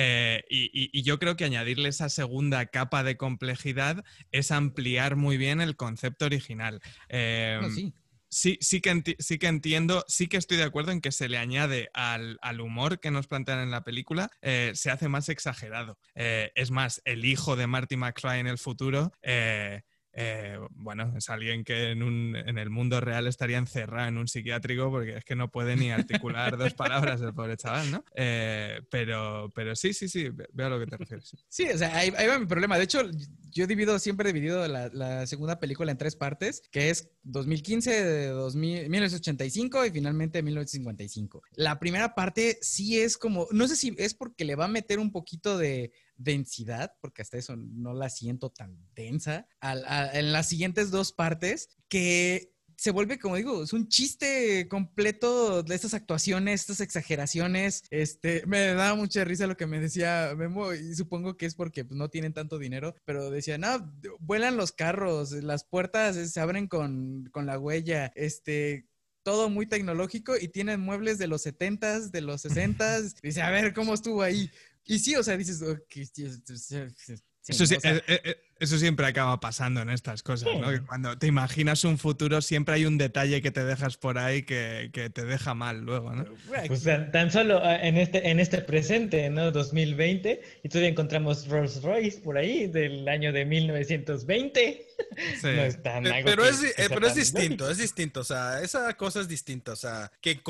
Eh, 0.00 0.44
y, 0.48 1.02
yo 1.02 1.18
creo 1.18 1.36
que 1.36 1.44
añadirle 1.44 1.88
esa 1.88 2.08
segunda 2.08 2.66
capa 2.66 3.02
de 3.02 3.16
complejidad 3.16 4.04
es 4.30 4.52
ampliar 4.52 5.16
muy 5.16 5.36
bien 5.38 5.60
el 5.60 5.74
concepto 5.74 6.26
original. 6.26 6.80
Em, 7.08 7.74
sí. 7.74 7.92
Sí, 8.30 8.58
sí 8.60 8.80
que, 8.80 9.16
sí 9.18 9.38
que 9.38 9.46
entiendo, 9.46 10.04
sí 10.06 10.28
que 10.28 10.36
estoy 10.36 10.58
de 10.58 10.64
acuerdo 10.64 10.92
en 10.92 11.00
que 11.00 11.12
se 11.12 11.30
le 11.30 11.38
añade 11.38 11.88
al, 11.94 12.38
humor 12.60 13.00
que 13.00 13.10
nos 13.10 13.26
plantean 13.26 13.60
en 13.60 13.70
la 13.70 13.84
película, 13.84 14.30
eh, 14.42 14.72
se 14.74 14.90
hace 14.90 15.08
más 15.08 15.30
exagerado. 15.30 15.98
es 16.14 16.70
más, 16.70 17.00
el 17.04 17.24
hijo 17.24 17.56
de 17.56 17.66
Marty 17.66 17.96
McFly 17.96 18.38
en 18.38 18.46
el 18.46 18.58
futuro 18.58 19.12
eh, 19.22 19.80
bueno, 20.70 21.14
es 21.16 21.28
alguien 21.30 21.64
que 21.64 21.90
en, 21.90 22.02
un, 22.02 22.34
en, 22.34 22.58
el 22.58 22.70
mundo 22.70 23.00
real 23.00 23.26
estaría 23.26 23.58
encerrado 23.58 24.08
en 24.08 24.18
un 24.18 24.26
psiquiátrico 24.26 24.90
porque 24.90 25.18
es 25.18 25.24
que 25.24 25.36
no 25.36 25.50
puede 25.50 25.76
ni 25.76 25.90
articular 25.90 26.56
dos 26.58 26.74
palabras 26.74 27.20
el 27.20 27.34
pobre 27.34 27.56
chaval, 27.56 27.90
¿no? 27.90 28.04
Eh, 28.14 28.80
pero, 28.90 29.52
pero 29.54 29.76
sí, 29.76 29.92
sí, 29.92 30.08
sí, 30.08 30.28
veo 30.52 30.66
a 30.66 30.70
lo 30.70 30.80
que 30.80 30.86
te 30.86 30.96
refieres. 30.96 31.36
Sí, 31.48 31.68
o 31.72 31.78
sea, 31.78 31.96
ahí, 31.96 32.10
va 32.10 32.38
mi 32.38 32.46
problema. 32.46 32.76
De 32.76 32.84
hecho, 32.84 33.02
yo 33.50 33.66
siempre 33.98 34.30
he 34.30 34.32
dividido 34.32 34.66
la, 34.66 34.88
la, 34.88 35.26
segunda 35.26 35.60
película 35.60 35.92
en 35.92 35.98
tres 35.98 36.16
partes, 36.16 36.62
que 36.70 36.90
es 36.90 37.10
2015, 37.22 38.28
2000, 38.28 38.88
1985 38.88 39.86
y 39.86 39.90
finalmente 39.90 40.42
1955. 40.42 41.42
La 41.54 41.78
primera 41.78 42.14
parte 42.14 42.58
sí 42.60 43.00
es 43.00 43.16
como, 43.16 43.46
no 43.52 43.68
sé 43.68 43.76
si 43.76 43.94
es 43.98 44.14
porque 44.14 44.44
le 44.44 44.56
va 44.56 44.64
a 44.64 44.68
meter 44.68 44.98
un 44.98 45.12
poquito 45.12 45.58
de 45.58 45.92
densidad, 46.18 46.92
porque 47.00 47.22
hasta 47.22 47.38
eso 47.38 47.56
no 47.56 47.94
la 47.94 48.10
siento 48.10 48.50
tan 48.50 48.76
densa, 48.94 49.48
en 49.62 50.32
las 50.32 50.48
siguientes 50.48 50.90
dos 50.90 51.12
partes, 51.12 51.70
que 51.88 52.52
se 52.78 52.92
vuelve, 52.92 53.18
como 53.18 53.34
digo, 53.34 53.64
es 53.64 53.72
un 53.72 53.88
chiste 53.88 54.68
completo 54.68 55.64
de 55.64 55.74
estas 55.74 55.94
actuaciones, 55.94 56.60
estas 56.60 56.80
exageraciones. 56.80 57.82
Este, 57.90 58.44
me 58.46 58.66
da 58.68 58.94
mucha 58.94 59.24
risa 59.24 59.48
lo 59.48 59.56
que 59.56 59.66
me 59.66 59.80
decía 59.80 60.32
Memo 60.36 60.72
y 60.72 60.94
supongo 60.94 61.36
que 61.36 61.46
es 61.46 61.56
porque 61.56 61.84
pues, 61.84 61.98
no 61.98 62.08
tienen 62.08 62.32
tanto 62.32 62.56
dinero, 62.56 62.94
pero 63.04 63.30
decía, 63.30 63.58
no, 63.58 63.92
vuelan 64.20 64.56
los 64.56 64.70
carros, 64.70 65.32
las 65.32 65.64
puertas 65.64 66.16
se 66.30 66.40
abren 66.40 66.68
con, 66.68 67.28
con 67.32 67.46
la 67.46 67.58
huella, 67.58 68.12
este, 68.14 68.86
todo 69.28 69.50
muy 69.50 69.66
tecnológico 69.66 70.36
y 70.40 70.48
tienen 70.48 70.80
muebles 70.80 71.18
de 71.18 71.26
los 71.26 71.44
70s, 71.44 72.10
de 72.10 72.20
los 72.20 72.44
60s. 72.46 73.16
Dice, 73.22 73.42
a 73.42 73.50
ver, 73.50 73.74
¿cómo 73.74 73.92
estuvo 73.92 74.22
ahí? 74.22 74.50
Y 74.88 74.98
sí, 74.98 75.14
o 75.16 75.22
sea, 75.22 75.36
dices, 75.36 75.62
eso, 77.46 77.66
sí, 77.66 77.76
eh, 77.82 78.36
eso, 78.58 78.78
siempre 78.78 79.06
acaba 79.06 79.38
pasando 79.38 79.82
en 79.82 79.90
estas 79.90 80.22
cosas, 80.22 80.48
¿no? 80.58 80.70
Que 80.70 80.80
cuando 80.80 81.16
te 81.18 81.26
imaginas 81.26 81.84
un 81.84 81.98
futuro 81.98 82.40
siempre 82.40 82.74
hay 82.74 82.86
un 82.86 82.96
detalle 82.96 83.42
que 83.42 83.50
te 83.50 83.64
dejas 83.64 83.98
por 83.98 84.18
ahí 84.18 84.44
que, 84.44 84.90
que 84.92 85.10
te 85.10 85.26
deja 85.26 85.52
mal 85.52 85.82
luego, 85.82 86.14
¿no? 86.14 86.24
Pues 86.66 86.84
tan, 87.12 87.30
solo 87.30 87.60
ah, 87.62 87.76
en 87.76 87.98
este, 87.98 88.30
en 88.30 88.40
este 88.40 88.62
presente, 88.62 89.28
¿no? 89.28 89.50
2020, 89.50 90.40
y 90.62 90.68
todavía 90.70 90.88
encontramos 90.88 91.46
Rolls 91.48 91.82
Royce 91.82 92.20
por 92.20 92.38
ahí 92.38 92.66
del 92.66 93.06
año 93.08 93.30
de 93.30 93.44
1920. 93.44 94.87
Sí. 95.40 95.48
No 95.48 95.62
es 95.62 95.82
tan 95.82 96.04
pero, 96.24 96.44
es, 96.44 96.60
pero 96.76 97.06
es 97.06 97.14
distinto, 97.14 97.68
es 97.68 97.78
distinto, 97.78 98.20
o 98.20 98.24
sea, 98.24 98.62
esa 98.62 98.94
cosa 98.94 99.20
es 99.20 99.28
distinta, 99.28 99.72
o 99.72 99.76
sea, 99.76 100.12
que, 100.20 100.40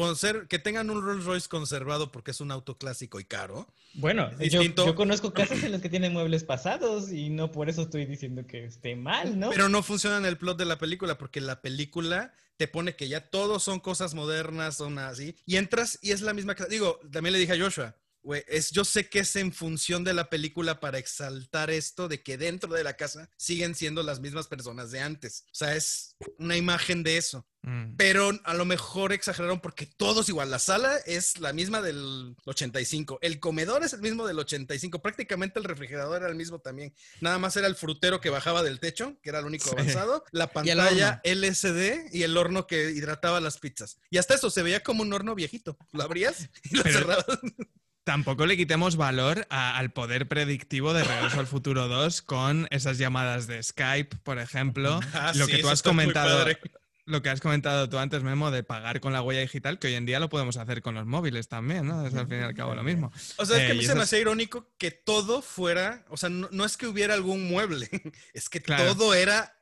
que 0.49 0.59
tengan 0.59 0.91
un 0.91 1.03
Rolls 1.03 1.25
Royce 1.25 1.49
conservado 1.49 2.13
porque 2.13 2.33
es 2.33 2.41
un 2.41 2.51
auto 2.51 2.77
clásico 2.77 3.19
y 3.19 3.25
caro. 3.25 3.67
Bueno, 3.95 4.31
yo, 4.39 4.63
yo, 4.63 4.95
conozco 4.95 5.33
casas 5.33 5.63
en 5.63 5.73
las 5.73 5.81
que 5.81 5.89
tienen 5.89 6.13
muebles 6.13 6.45
pasados 6.45 7.11
y 7.11 7.31
no 7.31 7.51
por 7.51 7.69
eso 7.69 7.83
estoy 7.83 8.07
diciendo 8.07 8.47
que 8.47 8.65
esté 8.65 8.95
mal, 8.95 9.39
¿no? 9.39 9.51
Pero 9.51 9.69
no 9.69 9.83
funciona 9.83 10.19
en 10.19 10.27
el 10.27 10.37
plot 10.37 10.59
de 10.59 10.67
la 10.67 10.79
película 10.79 11.19
porque 11.19 11.41
la 11.41 11.61
película 11.61 12.33
te 12.57 12.69
pone 12.69 12.97
que 12.97 13.09
ya 13.09 13.31
todos 13.31 13.63
son 13.63 13.81
cosas 13.81 14.15
modernas, 14.15 14.77
son 14.77 14.99
así, 14.99 15.37
y 15.47 15.57
entras 15.57 15.99
y 16.03 16.11
es 16.11 16.21
la 16.21 16.35
misma 16.35 16.55
casa. 16.55 16.69
Digo, 16.69 17.01
también 17.11 17.33
le 17.33 17.39
dije 17.39 17.53
a 17.53 17.59
Joshua, 17.59 17.97
güey, 18.23 18.45
es, 18.49 18.71
yo 18.71 18.85
sé 18.85 19.09
que 19.09 19.21
es 19.21 19.37
en 19.37 19.53
función 19.53 20.05
de 20.05 20.15
la 20.15 20.31
película 20.31 20.81
para 20.81 20.99
exaltar 20.99 21.71
esto 21.71 22.09
de 22.09 22.23
que 22.23 22.39
dentro 22.39 22.73
de 22.75 22.85
la 22.85 22.97
casa 22.97 23.31
siguen 23.37 23.75
siendo 23.75 24.03
las 24.03 24.21
mismas 24.21 24.47
personas 24.47 24.91
de 24.91 25.01
antes. 25.01 25.45
O 25.47 25.55
sea, 25.55 25.75
es 25.75 26.17
una 26.39 26.57
imagen 26.57 27.03
de 27.03 27.17
eso. 27.17 27.47
Mm. 27.63 27.97
Pero 27.97 28.31
a 28.45 28.55
lo 28.55 28.65
mejor 28.65 29.13
exageraron 29.13 29.61
porque 29.61 29.87
todos 29.87 30.29
igual. 30.29 30.51
La 30.51 30.59
sala 30.59 30.97
es 31.07 31.39
la 31.39 31.53
misma 31.53 31.83
del 31.83 32.37
85. 32.45 33.19
El 33.21 33.41
comedor 33.41 33.85
es 33.85 33.93
el 33.93 34.01
mismo 34.01 34.27
del 34.27 34.39
85. 34.39 35.03
Prácticamente 35.03 35.59
el 35.59 35.65
refrigerador 35.65 36.23
era 36.23 36.31
el 36.31 36.37
mismo 36.37 36.61
también. 36.61 36.95
Nada 37.21 37.39
más 37.39 37.57
era 37.57 37.67
el 37.67 37.75
frutero 37.75 38.21
que 38.21 38.31
bajaba 38.31 38.63
del 38.63 38.81
techo, 38.81 39.17
que 39.23 39.31
era 39.31 39.41
el 39.41 39.47
único 39.47 39.71
avanzado. 39.71 40.25
La 40.31 40.53
pantalla 40.53 41.21
LCD 41.25 42.13
y 42.13 42.23
el 42.23 42.37
horno 42.37 42.67
que 42.67 42.91
hidrataba 42.91 43.41
las 43.41 43.59
pizzas. 43.59 43.99
Y 44.11 44.19
hasta 44.19 44.35
eso 44.35 44.51
se 44.51 44.63
veía 44.63 44.83
como 44.83 45.03
un 45.03 45.13
horno 45.13 45.35
viejito. 45.35 45.77
Lo 45.93 46.03
abrías 46.03 46.49
y 46.65 46.77
lo 46.77 46.83
cerrabas. 46.85 47.27
Tampoco 48.09 48.47
le 48.47 48.57
quitemos 48.57 48.97
valor 48.97 49.47
al 49.51 49.91
poder 49.93 50.29
predictivo 50.29 50.95
de 50.95 51.05
Regreso 51.05 51.41
al 51.41 51.47
Futuro 51.47 51.89
2 51.89 52.23
con 52.23 52.67
esas 52.71 52.97
llamadas 52.97 53.47
de 53.47 53.63
Skype, 53.63 54.17
por 54.23 54.39
ejemplo. 54.39 54.99
Ah, 55.13 55.33
lo 55.35 55.47
que 55.47 55.59
tú 55.59 55.69
has 55.69 55.83
comentado 55.83 56.47
lo 57.05 57.21
que 57.21 57.29
has 57.29 57.41
comentado 57.43 57.89
tú 57.91 57.99
antes, 57.99 58.23
Memo, 58.23 58.51
de 58.51 58.63
pagar 58.63 59.01
con 59.01 59.13
la 59.13 59.21
huella 59.21 59.41
digital, 59.41 59.79
que 59.79 59.89
hoy 59.89 59.95
en 59.95 60.07
día 60.07 60.21
lo 60.21 60.31
podemos 60.31 60.57
hacer 60.57 60.81
con 60.81 60.95
los 60.95 61.05
móviles 61.05 61.49
también, 61.49 61.87
¿no? 61.87 62.07
Es 62.07 62.15
al 62.15 62.29
fin 62.29 62.41
y 62.41 62.45
al 62.45 62.55
cabo 62.55 62.75
lo 62.75 62.83
mismo. 62.83 63.13
O 63.37 63.45
sea, 63.45 63.59
es 63.59 63.67
que 63.67 63.73
a 63.73 63.75
mí 63.75 63.85
eh, 63.85 63.87
se 63.87 63.95
me 63.95 64.03
hacía 64.03 64.21
irónico 64.21 64.71
que 64.79 64.91
todo 64.91 65.43
fuera, 65.43 66.07
o 66.09 66.17
sea, 66.17 66.31
no, 66.31 66.65
es 66.65 66.79
que 66.79 66.87
hubiera 66.87 67.13
algún 67.13 67.47
mueble, 67.47 67.91
es 68.33 68.49
que 68.49 68.61
todo 68.61 69.13
era 69.13 69.55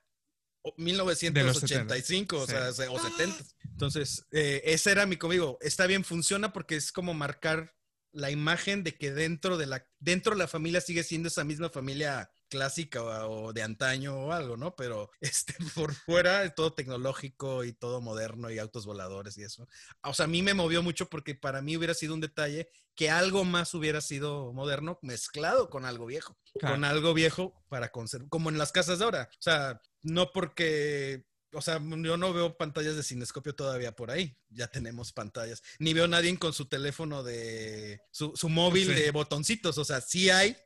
1985, 0.76 2.36
o 2.36 2.46
sea, 2.46 2.68
o 2.90 2.98
70. 3.00 3.44
Entonces, 3.72 4.24
eh, 4.30 4.62
ese 4.66 4.92
era 4.92 5.04
mi 5.04 5.16
conmigo. 5.16 5.58
Está 5.60 5.88
bien, 5.88 6.04
funciona 6.04 6.52
porque 6.52 6.76
es 6.76 6.92
como 6.92 7.12
marcar 7.12 7.75
la 8.16 8.30
imagen 8.30 8.82
de 8.82 8.96
que 8.96 9.12
dentro 9.12 9.58
de 9.58 9.66
la, 9.66 9.86
dentro 9.98 10.32
de 10.32 10.38
la 10.38 10.48
familia 10.48 10.80
sigue 10.80 11.02
siendo 11.02 11.28
esa 11.28 11.44
misma 11.44 11.68
familia 11.68 12.30
clásica 12.48 13.26
o, 13.26 13.52
de 13.52 13.62
antaño 13.62 14.16
o 14.16 14.32
algo, 14.32 14.56
¿no? 14.56 14.74
Pero 14.74 15.10
este, 15.20 15.54
por 15.74 15.94
fuera 15.94 16.44
es 16.44 16.54
todo 16.54 16.72
tecnológico 16.72 17.64
y 17.64 17.72
todo 17.72 18.00
moderno 18.00 18.50
y 18.50 18.58
autos 18.58 18.86
voladores 18.86 19.36
y 19.36 19.42
eso. 19.42 19.68
O 20.02 20.14
sea, 20.14 20.24
a 20.24 20.28
mí 20.28 20.42
me 20.42 20.54
movió 20.54 20.82
mucho 20.82 21.10
porque 21.10 21.34
para 21.34 21.60
mí 21.60 21.76
hubiera 21.76 21.92
sido 21.92 22.14
un 22.14 22.20
detalle 22.20 22.70
que 22.94 23.10
algo 23.10 23.44
más 23.44 23.74
hubiera 23.74 24.00
sido 24.00 24.52
moderno 24.54 24.98
mezclado 25.02 25.68
con 25.68 25.84
algo 25.84 26.06
viejo. 26.06 26.38
Con 26.58 26.84
algo 26.84 27.12
viejo 27.12 27.62
para 27.68 27.92
conservar, 27.92 28.30
como 28.30 28.48
en 28.48 28.56
las 28.56 28.72
casas 28.72 28.98
de 28.98 29.04
ahora. 29.04 29.28
O 29.30 29.42
sea, 29.42 29.82
no 30.02 30.32
porque 30.32 31.26
o 31.52 31.60
sea, 31.60 31.80
yo 31.80 32.16
no 32.16 32.32
veo 32.32 32.56
pantallas 32.56 32.96
de 32.96 33.02
cinescopio 33.02 33.54
todavía 33.54 33.92
por 33.92 34.10
ahí. 34.10 34.36
Ya 34.50 34.68
tenemos 34.68 35.12
pantallas. 35.12 35.62
Ni 35.78 35.94
veo 35.94 36.04
a 36.04 36.08
nadie 36.08 36.36
con 36.38 36.52
su 36.52 36.66
teléfono 36.66 37.22
de 37.22 38.00
su, 38.10 38.32
móvil 38.48 38.94
de 38.94 39.10
botoncitos. 39.10 39.78
O 39.78 39.84
sea, 39.84 40.00
sí 40.00 40.30
hay, 40.30 40.56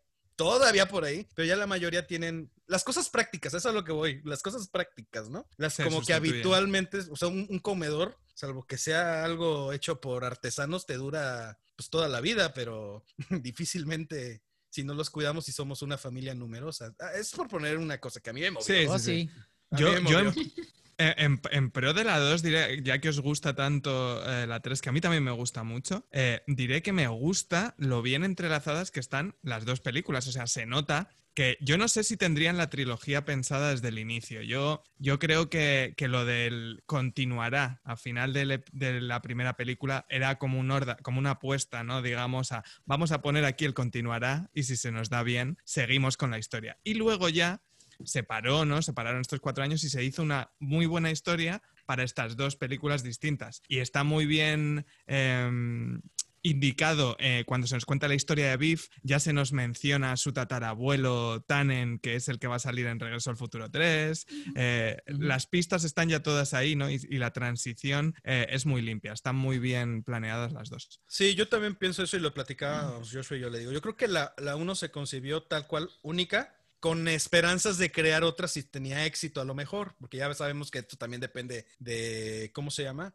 todavía 0.41 0.89
por 0.89 1.05
ahí, 1.05 1.29
pero 1.35 1.47
ya 1.47 1.55
la 1.55 1.67
mayoría 1.67 2.07
tienen 2.07 2.51
las 2.67 2.83
cosas 2.83 3.11
prácticas, 3.11 3.53
eso 3.53 3.59
es 3.59 3.67
a 3.67 3.77
lo 3.77 3.85
que 3.85 3.93
voy, 3.93 4.23
las 4.25 4.43
cosas 4.43 4.69
prácticas, 4.69 5.29
¿no? 5.29 5.47
Las 5.59 5.77
como 5.77 6.01
que 6.01 6.15
habitualmente, 6.15 7.01
o 7.11 7.17
sea, 7.17 7.29
un, 7.29 7.59
comedor, 7.59 8.17
salvo 8.33 8.67
que 8.67 8.79
sea 8.79 9.25
algo 9.25 9.73
hecho 9.75 10.01
por 10.01 10.25
artesanos, 10.25 10.87
te 10.87 10.95
dura 10.95 11.59
pues 11.77 11.91
toda 11.91 12.09
la 12.09 12.23
vida, 12.23 12.55
pero 12.55 13.05
difícilmente 13.43 14.43
si 14.71 14.85
no 14.85 14.95
los 14.95 15.11
cuidamos 15.11 15.49
y 15.49 15.53
somos 15.53 15.83
una 15.83 15.99
familia 15.99 16.35
numerosa. 16.35 16.95
Ah, 17.01 17.11
es 17.17 17.33
por 17.33 17.49
poner 17.49 17.77
una 17.77 17.99
cosa 17.99 18.21
que 18.21 18.31
a 18.31 18.33
mí 18.33 18.41
me 18.41 18.53
movió. 18.53 18.65
Sí, 18.65 18.99
sí, 18.99 19.29
oh, 19.31 19.50
Yo, 19.71 19.99
yo, 20.01 20.21
eh, 20.99 21.15
en, 21.17 21.71
pro 21.71 21.95
de 21.95 22.05
la 22.05 22.19
2, 22.19 22.43
diré, 22.43 22.83
ya 22.83 23.01
que 23.01 23.09
os 23.09 23.21
gusta 23.21 23.55
tanto 23.55 24.23
eh, 24.29 24.47
la 24.47 24.61
3, 24.61 24.83
que 24.83 24.89
a 24.89 24.93
mí 24.93 25.01
también 25.01 25.23
me 25.23 25.31
gusta 25.31 25.65
mucho, 25.65 26.07
eh, 26.11 26.43
diré 26.47 26.83
que 26.83 26.93
me 26.93 27.07
gusta 27.09 27.75
lo 27.79 28.03
bien 28.03 28.25
entrelazadas 28.25 28.91
que 28.91 29.01
están 29.01 29.37
las 29.43 29.65
dos 29.65 29.81
películas. 29.81 30.27
O 30.27 30.33
sea, 30.33 30.47
se 30.47 30.67
nota 30.67 31.09
que 31.35 31.57
yo 31.61 31.79
no 31.79 31.89
sé 31.89 32.03
si 32.03 32.17
tendrían 32.17 32.57
la 32.57 32.71
trilogía 32.71 33.25
pensada 33.25 33.71
desde 33.71 33.89
el 33.89 33.99
inicio. 33.99 34.43
Yo, 34.43 34.83
yo 34.99 35.19
creo 35.19 35.49
que, 35.49 35.95
lo 35.99 36.25
del 36.25 36.83
continuará 36.87 37.81
a 37.85 37.97
final 37.97 38.33
de, 38.33 39.01
la 39.01 39.23
primera 39.23 39.57
película 39.57 40.07
era 40.09 40.39
como, 40.39 40.59
un 40.59 40.71
como 41.03 41.19
una 41.19 41.33
apuesta, 41.33 41.85
¿no? 41.85 42.03
Digamos, 42.03 42.53
a 42.53 42.65
vamos 42.85 43.13
a 43.13 43.23
poner 43.23 43.45
aquí 43.45 43.65
el 43.65 43.75
continuará 43.75 44.51
y 44.53 44.65
si 44.65 44.77
se 44.77 44.91
nos 44.91 45.09
da 45.09 45.23
bien, 45.23 45.59
seguimos 45.65 46.17
con 46.17 46.31
la 46.31 46.39
historia. 46.39 46.79
Y 46.83 46.95
luego 46.95 47.29
ya 47.29 47.63
se 48.05 48.23
paró, 48.23 48.65
¿no? 48.65 48.83
Se 48.83 48.93
pararon 48.93 49.21
estos 49.21 49.41
cuatro 49.41 49.65
años 49.65 49.85
y 49.85 49.91
se 49.91 50.05
hizo 50.05 50.23
una 50.23 50.51
muy 50.59 50.87
buena 50.87 51.11
historia 51.11 51.63
para 51.87 52.05
estas 52.05 52.37
dos 52.37 52.57
películas 52.57 53.03
distintas. 53.03 53.63
Y 53.69 53.79
está 53.79 54.05
muy 54.05 54.27
bien 54.27 54.87
em, 55.07 56.01
indicado 56.43 57.17
eh, 57.19 57.45
cuando 57.47 57.67
se 57.67 57.75
nos 57.75 57.85
cuenta 57.85 58.09
la 58.09 58.15
historia 58.15 58.51
de 58.51 58.57
Biff, 58.57 58.89
ya 59.03 59.21
se 59.21 59.33
nos 59.33 59.53
menciona 59.53 60.13
a 60.13 60.17
su 60.17 60.33
tatarabuelo 60.33 61.43
Tannen, 61.47 61.99
que 61.99 62.17
es 62.17 62.29
el 62.29 62.39
que 62.39 62.47
va 62.47 62.57
a 62.57 62.61
salir 62.61 62.87
en 62.87 63.01
Regreso 63.01 63.31
al 63.31 63.37
Futuro 63.37 63.71
3. 63.71 64.27
Eh, 64.57 64.97
las 65.07 65.47
pistas 65.47 65.85
están 65.85 66.09
ya 66.09 66.23
todas 66.23 66.55
ahí, 66.55 66.77
¿no? 66.77 66.91
Y, 66.91 66.99
la 67.21 67.33
transición 67.33 68.15
eh, 68.25 68.47
es 68.51 68.65
muy 68.65 68.81
limpia, 68.81 69.13
están 69.13 69.37
muy 69.37 69.59
bien 69.59 70.03
planeadas 70.03 70.53
las 70.53 70.71
dos. 70.71 71.03
Sí, 71.07 71.35
yo 71.35 71.49
también 71.49 71.75
pienso 71.75 72.03
eso 72.03 72.17
y 72.17 72.21
lo 72.21 72.33
platicaba 72.33 73.01
Joshua 73.01 73.37
y 73.37 73.41
yo 73.41 73.51
le 73.51 73.59
digo. 73.59 73.73
Yo 73.73 73.83
creo 73.83 73.97
que 73.97 74.09
la, 74.09 74.33
la 74.39 74.57
uno 74.57 74.75
se 74.75 74.91
concibió 74.91 75.43
tal 75.43 75.67
cual 75.67 75.91
única 76.03 76.60
con 76.81 77.07
esperanzas 77.09 77.79
de 77.79 77.93
crear 77.93 78.25
otra 78.25 78.49
si 78.49 78.63
tenía 78.63 79.05
éxito 79.05 79.41
a 79.41 79.45
lo 79.45 79.55
mejor, 79.55 79.95
porque 80.01 80.17
ya 80.17 80.33
sabemos 80.35 80.71
que 80.71 80.81
esto 80.81 80.97
también 80.97 81.21
depende 81.21 81.67
de, 81.79 82.51
¿cómo 82.55 82.71
se 82.71 82.83
llama? 82.83 83.15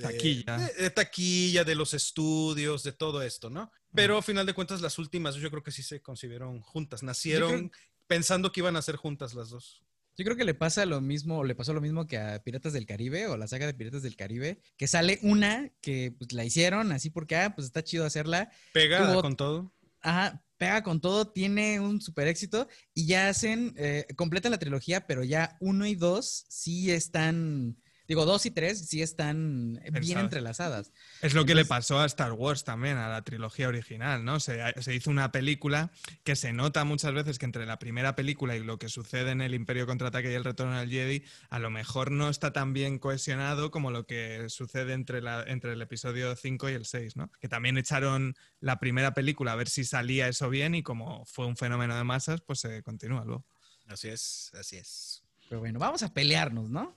taquilla. 0.00 0.58
De, 0.58 0.90
taquilla, 0.90 1.64
de 1.64 1.74
los 1.74 1.94
estudios, 1.94 2.82
de 2.82 2.92
todo 2.92 3.22
esto, 3.22 3.50
¿no? 3.50 3.72
Pero 3.94 4.18
a 4.18 4.22
final 4.22 4.44
de 4.44 4.52
cuentas 4.52 4.80
las 4.80 4.98
últimas 4.98 5.36
yo 5.36 5.50
creo 5.50 5.62
que 5.62 5.70
sí 5.70 5.82
se 5.82 6.02
concibieron 6.02 6.60
juntas, 6.60 7.02
nacieron 7.02 7.72
pensando 8.06 8.52
que 8.52 8.60
iban 8.60 8.76
a 8.76 8.82
ser 8.82 8.96
juntas 8.96 9.34
las 9.34 9.50
dos. 9.50 9.82
Yo 10.18 10.24
creo 10.24 10.36
que 10.36 10.44
le 10.44 10.54
pasa 10.54 10.86
lo 10.86 11.00
mismo, 11.02 11.44
le 11.44 11.54
pasó 11.54 11.74
lo 11.74 11.80
mismo 11.82 12.06
que 12.06 12.16
a 12.16 12.42
Piratas 12.42 12.72
del 12.72 12.86
Caribe 12.86 13.26
o 13.26 13.36
la 13.36 13.48
saga 13.48 13.66
de 13.66 13.74
Piratas 13.74 14.02
del 14.02 14.16
Caribe, 14.16 14.60
que 14.78 14.88
sale 14.88 15.18
una 15.22 15.70
que 15.82 16.14
pues, 16.16 16.32
la 16.32 16.44
hicieron 16.44 16.90
así 16.92 17.10
porque, 17.10 17.36
ah, 17.36 17.54
pues 17.54 17.66
está 17.66 17.84
chido 17.84 18.06
hacerla. 18.06 18.50
Pegada 18.72 19.20
con 19.20 19.36
todo. 19.36 19.72
Ajá, 20.00 20.42
pega 20.58 20.82
con 20.82 21.00
todo, 21.00 21.30
tiene 21.30 21.80
un 21.80 22.00
super 22.00 22.28
éxito 22.28 22.68
y 22.94 23.06
ya 23.06 23.28
hacen, 23.28 23.74
eh, 23.76 24.06
completan 24.16 24.52
la 24.52 24.58
trilogía, 24.58 25.06
pero 25.06 25.24
ya 25.24 25.56
uno 25.60 25.86
y 25.86 25.94
dos 25.94 26.46
sí 26.48 26.90
están 26.90 27.76
Digo, 28.08 28.24
dos 28.24 28.46
y 28.46 28.50
tres 28.50 28.86
sí 28.86 29.02
están 29.02 29.80
bien 30.00 30.18
entrelazadas. 30.18 30.92
Es 31.22 31.34
lo 31.34 31.44
que 31.44 31.54
le 31.54 31.64
pasó 31.64 32.00
a 32.00 32.06
Star 32.06 32.32
Wars 32.32 32.64
también, 32.64 32.96
a 32.96 33.08
la 33.08 33.22
trilogía 33.22 33.68
original, 33.68 34.24
¿no? 34.24 34.38
Se, 34.38 34.62
hizo 34.94 35.10
una 35.10 35.32
película 35.32 35.90
que 36.22 36.36
se 36.36 36.52
nota 36.52 36.84
muchas 36.84 37.12
veces 37.12 37.38
que 37.38 37.46
entre 37.46 37.66
la 37.66 37.78
primera 37.78 38.14
película 38.14 38.56
y 38.56 38.62
lo 38.62 38.78
que 38.78 38.88
sucede 38.88 39.32
en 39.32 39.40
el 39.40 39.54
Imperio 39.54 39.86
Contraataque 39.86 40.30
y 40.30 40.34
el 40.34 40.44
Retorno 40.44 40.78
del 40.78 40.90
Jedi, 40.90 41.24
a 41.50 41.58
lo 41.58 41.70
mejor 41.70 42.10
no 42.12 42.28
está 42.28 42.52
tan 42.52 42.72
bien 42.72 42.98
cohesionado 42.98 43.70
como 43.70 43.90
lo 43.90 44.06
que 44.06 44.48
sucede 44.48 44.92
entre, 44.92 45.20
la, 45.20 45.42
entre 45.42 45.72
el 45.72 45.82
episodio 45.82 46.34
5 46.36 46.70
y 46.70 46.72
el 46.74 46.86
6, 46.86 47.16
¿no? 47.16 47.32
Que 47.40 47.48
también 47.48 47.76
echaron 47.76 48.34
la 48.60 48.78
primera 48.78 49.14
película 49.14 49.52
a 49.52 49.56
ver 49.56 49.68
si 49.68 49.84
salía 49.84 50.28
eso 50.28 50.48
bien 50.48 50.74
y 50.74 50.82
como 50.82 51.24
fue 51.26 51.46
un 51.46 51.56
fenómeno 51.56 51.96
de 51.96 52.04
masas, 52.04 52.40
pues 52.40 52.60
se 52.60 52.82
continúa 52.82 53.24
luego. 53.24 53.44
Así 53.88 54.08
es, 54.08 54.52
así 54.58 54.76
es. 54.76 55.22
Pero 55.48 55.60
bueno, 55.60 55.78
vamos 55.78 56.02
a 56.02 56.12
pelearnos, 56.12 56.70
¿no? 56.70 56.96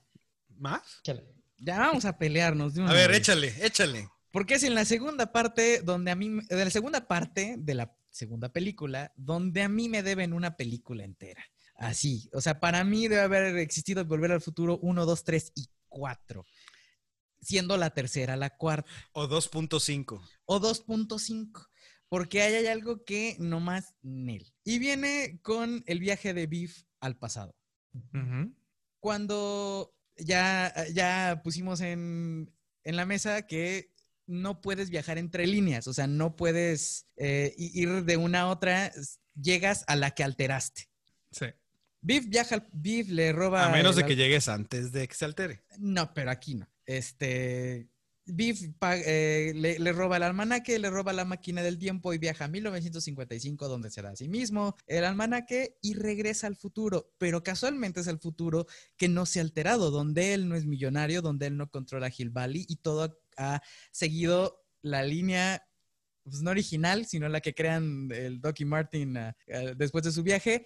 ¿Más? 0.60 0.82
Ya 1.58 1.80
vamos 1.80 2.06
a 2.06 2.18
pelearnos 2.18 2.74
de 2.74 2.82
una 2.82 2.92
A 2.92 2.94
ver, 2.94 3.10
vez. 3.10 3.20
échale, 3.20 3.54
échale. 3.66 4.10
Porque 4.32 4.54
es 4.56 4.64
en 4.64 4.76
la 4.76 4.86
segunda 4.86 5.32
parte 5.32 5.82
donde 5.82 6.12
a 6.12 6.16
mí, 6.16 6.30
de 6.48 6.64
la 6.66 6.70
segunda 6.70 7.08
parte 7.08 7.56
de 7.58 7.74
la 7.74 7.96
segunda 8.12 8.50
película, 8.50 9.12
donde 9.16 9.64
a 9.64 9.70
mí 9.70 9.90
me 9.90 10.04
deben 10.04 10.34
una 10.34 10.56
película 10.56 11.04
entera. 11.04 11.44
Así, 11.76 12.30
o 12.34 12.42
sea, 12.42 12.60
para 12.60 12.84
mí 12.84 13.08
debe 13.08 13.22
haber 13.22 13.58
existido 13.58 14.04
Volver 14.06 14.32
al 14.34 14.42
Futuro 14.42 14.78
1, 14.82 15.06
2, 15.06 15.24
3 15.24 15.52
y 15.56 15.68
4, 15.88 16.46
siendo 17.42 17.78
la 17.78 17.90
tercera 17.92 18.36
la 18.36 18.56
cuarta, 18.58 18.90
O 19.14 19.28
2.5. 19.28 20.22
o 20.46 20.60
2.5, 20.60 21.68
porque 22.10 22.42
ahí 22.42 22.54
hay 22.56 22.68
algo 22.68 23.04
que 23.06 23.38
nomás 23.40 23.96
Nel. 24.02 24.54
Y 24.64 24.78
viene 24.80 25.40
con 25.42 25.84
el 25.88 26.00
viaje 26.00 26.34
de 26.34 26.48
Biff 26.48 26.84
al 27.00 27.18
pasado. 27.18 27.56
Cuando 29.00 29.96
ya, 30.20 30.74
ya 30.94 31.42
pusimos 31.44 31.82
en, 31.82 32.52
en 32.84 32.96
la 32.96 33.06
mesa 33.06 33.48
que 33.48 33.92
no 34.28 34.62
puedes 34.62 34.90
viajar 34.90 35.18
entre 35.18 35.48
líneas, 35.48 35.88
o 35.88 35.94
sea, 35.94 36.06
no 36.06 36.36
puedes 36.36 37.08
eh, 37.18 37.54
ir 37.58 38.04
de 38.06 38.18
una 38.18 38.42
a 38.42 38.48
otra, 38.48 38.92
llegas 39.34 39.84
a 39.88 39.96
la 39.96 40.12
que 40.12 40.24
alteraste. 40.24 40.90
Sí. 41.32 41.48
Biff 42.02 42.30
viaja, 42.30 42.66
Biff 42.72 43.10
le 43.10 43.34
roba... 43.34 43.66
A 43.66 43.72
menos 43.72 43.96
de 43.96 44.04
el 44.04 44.08
que 44.08 44.16
llegues 44.16 44.48
antes 44.48 44.92
de 44.92 45.08
que 45.08 45.16
se 45.16 45.26
altere. 45.26 45.64
No, 45.80 46.14
pero 46.14 46.32
aquí 46.32 46.56
no. 46.56 46.70
Este... 46.86 47.90
Biff 48.32 48.64
eh, 48.82 49.54
le, 49.56 49.92
roba 49.92 50.18
el 50.18 50.24
almanaque, 50.24 50.80
le 50.80 50.90
roba 50.90 51.14
la 51.14 51.26
máquina 51.26 51.62
del 51.62 51.78
tiempo 51.78 52.14
y 52.14 52.18
viaja 52.18 52.46
a 52.46 52.48
1955, 52.48 53.68
donde 53.68 53.90
se 53.90 54.02
da 54.02 54.12
a 54.12 54.16
sí 54.16 54.28
mismo 54.28 54.76
el 54.88 55.06
almanaque 55.06 55.78
y 55.82 55.94
regresa 55.94 56.48
al 56.48 56.56
futuro. 56.56 57.14
Pero 57.18 57.44
casualmente 57.44 58.02
es 58.02 58.08
el 58.08 58.20
futuro 58.20 58.66
que 58.98 59.08
no 59.08 59.26
se 59.26 59.40
ha 59.40 59.44
alterado, 59.44 59.92
donde 59.92 60.34
él 60.34 60.48
no 60.48 60.56
es 60.56 60.66
millonario, 60.66 61.22
donde 61.22 61.48
él 61.48 61.58
no 61.58 61.70
controla 61.70 62.12
Hill 62.16 62.30
Valley 62.30 62.66
y 62.68 62.78
todo 62.78 63.20
ha 63.38 63.62
seguido 63.92 64.66
la 64.82 65.04
línea, 65.04 65.64
pues 66.24 66.42
no 66.42 66.52
original, 66.52 67.06
sino 67.06 67.28
la 67.30 67.42
que 67.42 67.54
crean 67.54 68.10
el 68.12 68.40
Doc 68.42 68.60
y 68.60 68.66
Martin 68.66 69.18
ah, 69.18 69.36
ah, 69.54 69.74
después 69.76 70.04
de 70.04 70.12
su 70.12 70.24
viaje. 70.24 70.66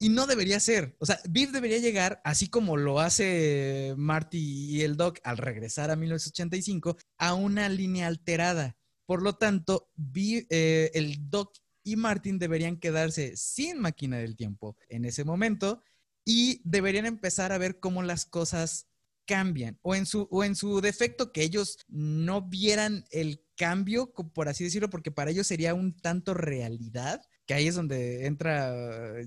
Y 0.00 0.10
no 0.10 0.26
debería 0.26 0.60
ser. 0.60 0.96
O 1.00 1.06
sea, 1.06 1.18
Biff 1.28 1.50
debería 1.50 1.78
llegar, 1.78 2.20
así 2.24 2.48
como 2.48 2.76
lo 2.76 3.00
hace 3.00 3.94
Marty 3.96 4.38
y 4.76 4.82
el 4.82 4.96
Doc 4.96 5.18
al 5.24 5.38
regresar 5.38 5.90
a 5.90 5.96
1985, 5.96 6.96
a 7.18 7.34
una 7.34 7.68
línea 7.68 8.06
alterada. 8.06 8.76
Por 9.06 9.22
lo 9.22 9.34
tanto, 9.36 9.90
Biff- 9.96 10.46
eh, 10.50 10.90
el 10.94 11.28
Doc 11.30 11.56
y 11.82 11.96
Martin 11.96 12.38
deberían 12.38 12.76
quedarse 12.78 13.36
sin 13.36 13.78
máquina 13.80 14.18
del 14.18 14.36
tiempo 14.36 14.76
en 14.88 15.04
ese 15.04 15.24
momento 15.24 15.82
y 16.24 16.60
deberían 16.64 17.06
empezar 17.06 17.50
a 17.52 17.58
ver 17.58 17.80
cómo 17.80 18.02
las 18.02 18.26
cosas 18.26 18.86
cambian 19.26 19.78
o 19.82 19.94
en 19.94 20.06
su 20.06 20.26
o 20.30 20.42
en 20.44 20.54
su 20.54 20.80
defecto 20.80 21.32
que 21.32 21.42
ellos 21.42 21.78
no 21.88 22.42
vieran 22.48 23.04
el 23.10 23.42
cambio 23.56 24.10
por 24.12 24.48
así 24.48 24.64
decirlo 24.64 24.88
porque 24.90 25.10
para 25.10 25.30
ellos 25.30 25.46
sería 25.46 25.74
un 25.74 25.94
tanto 25.96 26.32
realidad 26.34 27.20
que 27.48 27.54
ahí 27.54 27.66
es 27.66 27.74
donde 27.74 28.26
entra 28.26 28.72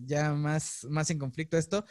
ya 0.05 0.31
más 0.33 0.85
más 0.89 1.09
en 1.09 1.19
conflicto 1.19 1.57
esto 1.57 1.85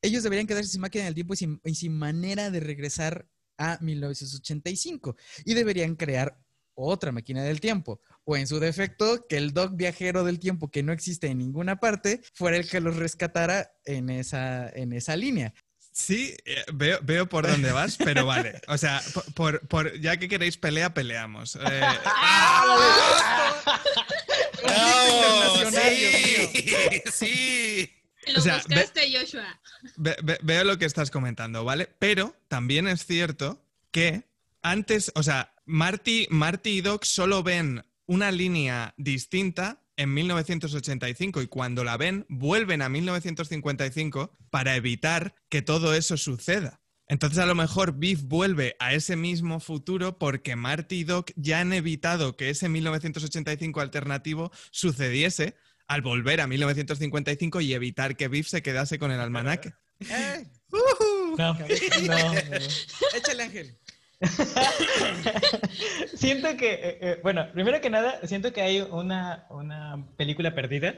ellos 0.00 0.22
deberían 0.22 0.46
quedarse 0.46 0.70
sin 0.70 0.80
máquina 0.80 1.04
del 1.04 1.14
tiempo 1.14 1.34
y 1.34 1.36
sin, 1.36 1.60
y 1.64 1.74
sin 1.74 1.98
manera 1.98 2.50
de 2.50 2.60
regresar 2.60 3.28
a 3.58 3.76
1985 3.80 5.16
y 5.44 5.54
deberían 5.54 5.96
crear 5.96 6.38
otra 6.74 7.10
máquina 7.10 7.42
del 7.42 7.60
tiempo 7.60 8.00
o 8.22 8.36
en 8.36 8.46
su 8.46 8.60
defecto 8.60 9.26
que 9.28 9.36
el 9.36 9.52
Doc 9.52 9.72
viajero 9.74 10.22
del 10.22 10.38
tiempo 10.38 10.70
que 10.70 10.84
no 10.84 10.92
existe 10.92 11.26
en 11.26 11.38
ninguna 11.38 11.80
parte 11.80 12.20
fuera 12.34 12.56
el 12.56 12.68
que 12.70 12.80
los 12.80 12.94
rescatara 12.96 13.72
en 13.84 14.10
esa 14.10 14.68
en 14.70 14.92
esa 14.92 15.16
línea 15.16 15.52
Sí, 15.90 16.36
eh, 16.44 16.62
veo, 16.72 17.00
veo 17.02 17.28
por 17.28 17.44
dónde 17.48 17.72
vas, 17.72 17.96
pero 17.96 18.24
vale. 18.24 18.60
O 18.68 18.78
sea, 18.78 19.02
por, 19.12 19.24
por- 19.34 19.66
por- 19.66 20.00
ya 20.00 20.16
que 20.16 20.28
queréis 20.28 20.56
pelea, 20.56 20.94
peleamos. 20.94 21.56
Eh, 21.56 21.60
¡Bravo! 24.62 25.70
¡Sí! 25.70 27.02
¡Sí! 27.12 27.92
Lo 28.32 28.38
O 28.40 28.42
sea, 28.42 28.56
ve- 28.56 28.62
buscaste, 28.76 29.12
Joshua. 29.18 29.60
Ve- 29.96 30.16
ve- 30.22 30.38
veo 30.42 30.64
lo 30.64 30.78
que 30.78 30.84
estás 30.84 31.10
comentando, 31.10 31.64
¿vale? 31.64 31.88
Pero 31.98 32.36
también 32.48 32.86
es 32.88 33.06
cierto 33.06 33.64
que 33.90 34.24
antes, 34.62 35.10
o 35.14 35.22
sea, 35.22 35.54
Marty, 35.64 36.26
Marty 36.30 36.70
y 36.70 36.80
Doc 36.82 37.04
solo 37.04 37.42
ven 37.42 37.84
una 38.06 38.30
línea 38.30 38.94
distinta 38.96 39.82
en 39.96 40.12
1985 40.14 41.42
y 41.42 41.46
cuando 41.46 41.84
la 41.84 41.96
ven 41.96 42.26
vuelven 42.28 42.82
a 42.82 42.88
1955 42.88 44.36
para 44.50 44.76
evitar 44.76 45.34
que 45.48 45.62
todo 45.62 45.94
eso 45.94 46.16
suceda. 46.16 46.80
Entonces 47.08 47.38
a 47.38 47.46
lo 47.46 47.54
mejor 47.54 47.94
Biff 47.94 48.22
vuelve 48.22 48.76
a 48.78 48.92
ese 48.92 49.16
mismo 49.16 49.60
futuro 49.60 50.18
porque 50.18 50.56
Marty 50.56 50.96
y 50.96 51.04
Doc 51.04 51.30
ya 51.36 51.60
han 51.60 51.72
evitado 51.72 52.36
que 52.36 52.50
ese 52.50 52.68
1985 52.68 53.80
alternativo 53.80 54.52
sucediese 54.70 55.56
al 55.86 56.02
volver 56.02 56.42
a 56.42 56.46
1955 56.46 57.62
y 57.62 57.72
evitar 57.72 58.16
que 58.16 58.28
Biff 58.28 58.48
se 58.48 58.62
quedase 58.62 58.98
con 58.98 59.10
el 59.10 59.20
almanaque. 59.20 59.72
¡Eh! 60.00 60.46
No, 60.70 60.78
no, 61.36 61.54
no. 61.54 61.64
échale 63.16 63.42
ángel 63.42 63.74
siento 66.14 66.56
que, 66.56 66.72
eh, 66.72 66.98
eh, 67.00 67.20
bueno, 67.22 67.46
primero 67.52 67.80
que 67.80 67.88
nada, 67.90 68.26
siento 68.26 68.52
que 68.52 68.62
hay 68.62 68.80
una, 68.80 69.46
una 69.50 70.08
película 70.16 70.54
perdida, 70.56 70.96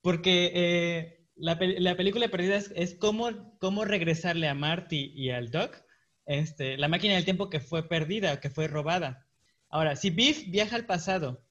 porque 0.00 0.50
eh, 0.54 1.23
la, 1.36 1.58
la 1.60 1.96
película 1.96 2.28
perdida 2.28 2.56
es, 2.56 2.72
es 2.76 2.94
cómo, 2.94 3.58
cómo 3.58 3.84
regresarle 3.84 4.48
a 4.48 4.54
Marty 4.54 5.12
y 5.14 5.30
al 5.30 5.50
Doc 5.50 5.82
este, 6.26 6.76
la 6.78 6.88
máquina 6.88 7.14
del 7.14 7.24
tiempo 7.24 7.50
que 7.50 7.60
fue 7.60 7.88
perdida, 7.88 8.40
que 8.40 8.50
fue 8.50 8.66
robada. 8.68 9.26
Ahora, 9.68 9.96
si 9.96 10.10
Biff 10.10 10.48
viaja 10.48 10.76
al 10.76 10.86
pasado 10.86 11.44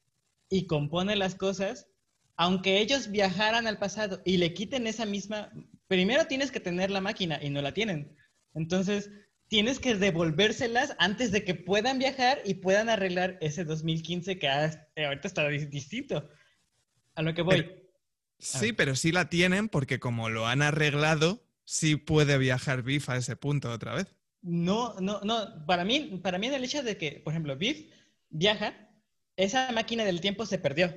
y 0.49 0.65
compone 0.67 1.15
las 1.15 1.35
cosas, 1.35 1.87
aunque 2.35 2.79
ellos 2.79 3.11
viajaran 3.11 3.67
al 3.67 3.77
pasado 3.77 4.21
y 4.25 4.37
le 4.37 4.53
quiten 4.53 4.87
esa 4.87 5.05
misma, 5.05 5.51
primero 5.87 6.25
tienes 6.25 6.51
que 6.51 6.59
tener 6.59 6.89
la 6.89 7.01
máquina 7.01 7.39
y 7.43 7.49
no 7.49 7.61
la 7.61 7.73
tienen. 7.73 8.15
Entonces, 8.55 9.11
tienes 9.47 9.79
que 9.79 9.93
devolvérselas 9.95 10.95
antes 10.97 11.31
de 11.31 11.43
que 11.43 11.53
puedan 11.53 11.99
viajar 11.99 12.39
y 12.45 12.55
puedan 12.55 12.89
arreglar 12.89 13.37
ese 13.41 13.65
2015 13.65 14.39
que 14.39 14.47
ha- 14.47 14.87
eh, 14.95 15.05
ahorita 15.05 15.27
está 15.27 15.47
dis- 15.49 15.69
distinto. 15.69 16.27
A 17.13 17.21
lo 17.21 17.33
que 17.35 17.43
voy. 17.43 17.82
Sí, 18.43 18.73
pero 18.73 18.95
sí 18.95 19.11
la 19.11 19.29
tienen 19.29 19.69
porque 19.69 19.99
como 19.99 20.29
lo 20.29 20.47
han 20.47 20.61
arreglado, 20.61 21.43
sí 21.63 21.95
puede 21.95 22.37
viajar 22.37 22.83
Biff 22.83 23.09
a 23.09 23.17
ese 23.17 23.35
punto 23.35 23.71
otra 23.71 23.95
vez. 23.95 24.15
No, 24.41 24.95
no, 24.99 25.21
no. 25.23 25.65
Para 25.65 25.85
mí, 25.85 26.19
para 26.21 26.37
mí 26.37 26.47
en 26.47 26.53
el 26.53 26.63
hecho 26.63 26.83
de 26.83 26.97
que, 26.97 27.21
por 27.23 27.33
ejemplo, 27.33 27.55
Biff 27.55 27.89
viaja, 28.29 28.89
esa 29.37 29.71
máquina 29.71 30.03
del 30.03 30.21
tiempo 30.21 30.45
se 30.45 30.59
perdió. 30.59 30.93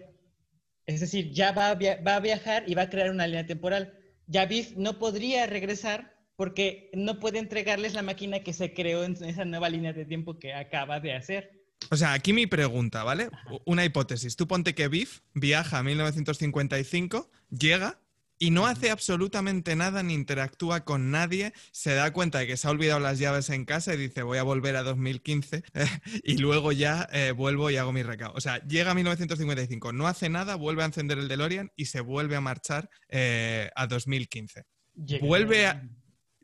Es 0.87 1.01
decir, 1.01 1.33
ya 1.33 1.53
va 1.53 1.71
a, 1.71 1.75
va 1.75 2.17
a 2.17 2.21
viajar 2.21 2.65
y 2.67 2.75
va 2.75 2.83
a 2.83 2.91
crear 2.91 3.11
una 3.11 3.27
línea 3.27 3.47
temporal. 3.47 3.97
Ya 4.27 4.47
Biff 4.47 4.73
no 4.77 4.99
podría 4.99 5.47
regresar 5.47 6.17
porque 6.37 6.91
no 6.93 7.19
puede 7.19 7.39
entregarles 7.39 7.95
la 7.95 8.03
máquina 8.03 8.41
que 8.41 8.53
se 8.53 8.75
creó 8.75 9.05
en 9.05 9.13
esa 9.25 9.45
nueva 9.45 9.69
línea 9.69 9.93
de 9.93 10.05
tiempo 10.05 10.39
que 10.39 10.53
acaba 10.53 11.01
de 11.01 11.15
hacer. 11.15 11.56
O 11.91 11.97
sea, 11.97 12.13
aquí 12.13 12.33
mi 12.33 12.47
pregunta, 12.47 13.05
¿vale? 13.05 13.31
Una 13.65 13.85
hipótesis. 13.85 14.37
Tú 14.37 14.47
ponte 14.47 14.75
que 14.75 14.89
Biff 14.89 15.21
viaja 15.35 15.79
a 15.79 15.83
1955, 15.83 17.31
llega 17.51 18.01
y 18.39 18.51
no 18.51 18.67
hace 18.67 18.91
absolutamente 18.91 19.75
nada 19.77 20.03
ni 20.03 20.13
interactúa 20.13 20.85
con 20.85 21.11
nadie, 21.11 21.55
se 21.73 21.95
da 21.95 22.13
cuenta 22.13 22.39
de 22.41 22.47
que 22.47 22.59
se 22.59 22.69
ha 22.69 22.71
olvidado 22.71 23.01
las 23.01 23.19
llaves 23.19 23.49
en 23.49 23.65
casa 23.65 23.95
y 23.95 23.97
dice 23.97 24.23
voy 24.23 24.37
a 24.37 24.43
volver 24.43 24.77
a 24.77 24.83
2015 24.83 25.63
y 26.23 26.37
luego 26.37 26.71
ya 26.73 27.09
eh, 27.13 27.33
vuelvo 27.33 27.71
y 27.71 27.77
hago 27.79 27.93
mi 27.93 28.03
recao. 28.03 28.33
O 28.35 28.41
sea, 28.43 28.59
llega 28.67 28.91
a 28.91 28.95
1955, 28.95 29.93
no 29.95 30.07
hace 30.07 30.29
nada, 30.29 30.55
vuelve 30.57 30.83
a 30.83 30.87
encender 30.87 31.19
el 31.19 31.29
DeLorean 31.29 31.73
y 31.77 31.87
se 31.87 32.01
vuelve 32.03 32.37
a 32.37 32.43
marchar 32.43 32.91
eh, 33.09 33.71
a 33.75 33.87
2015. 33.87 34.65
Llega- 34.95 35.27
¿Vuelve 35.27 35.67
a- 35.67 35.89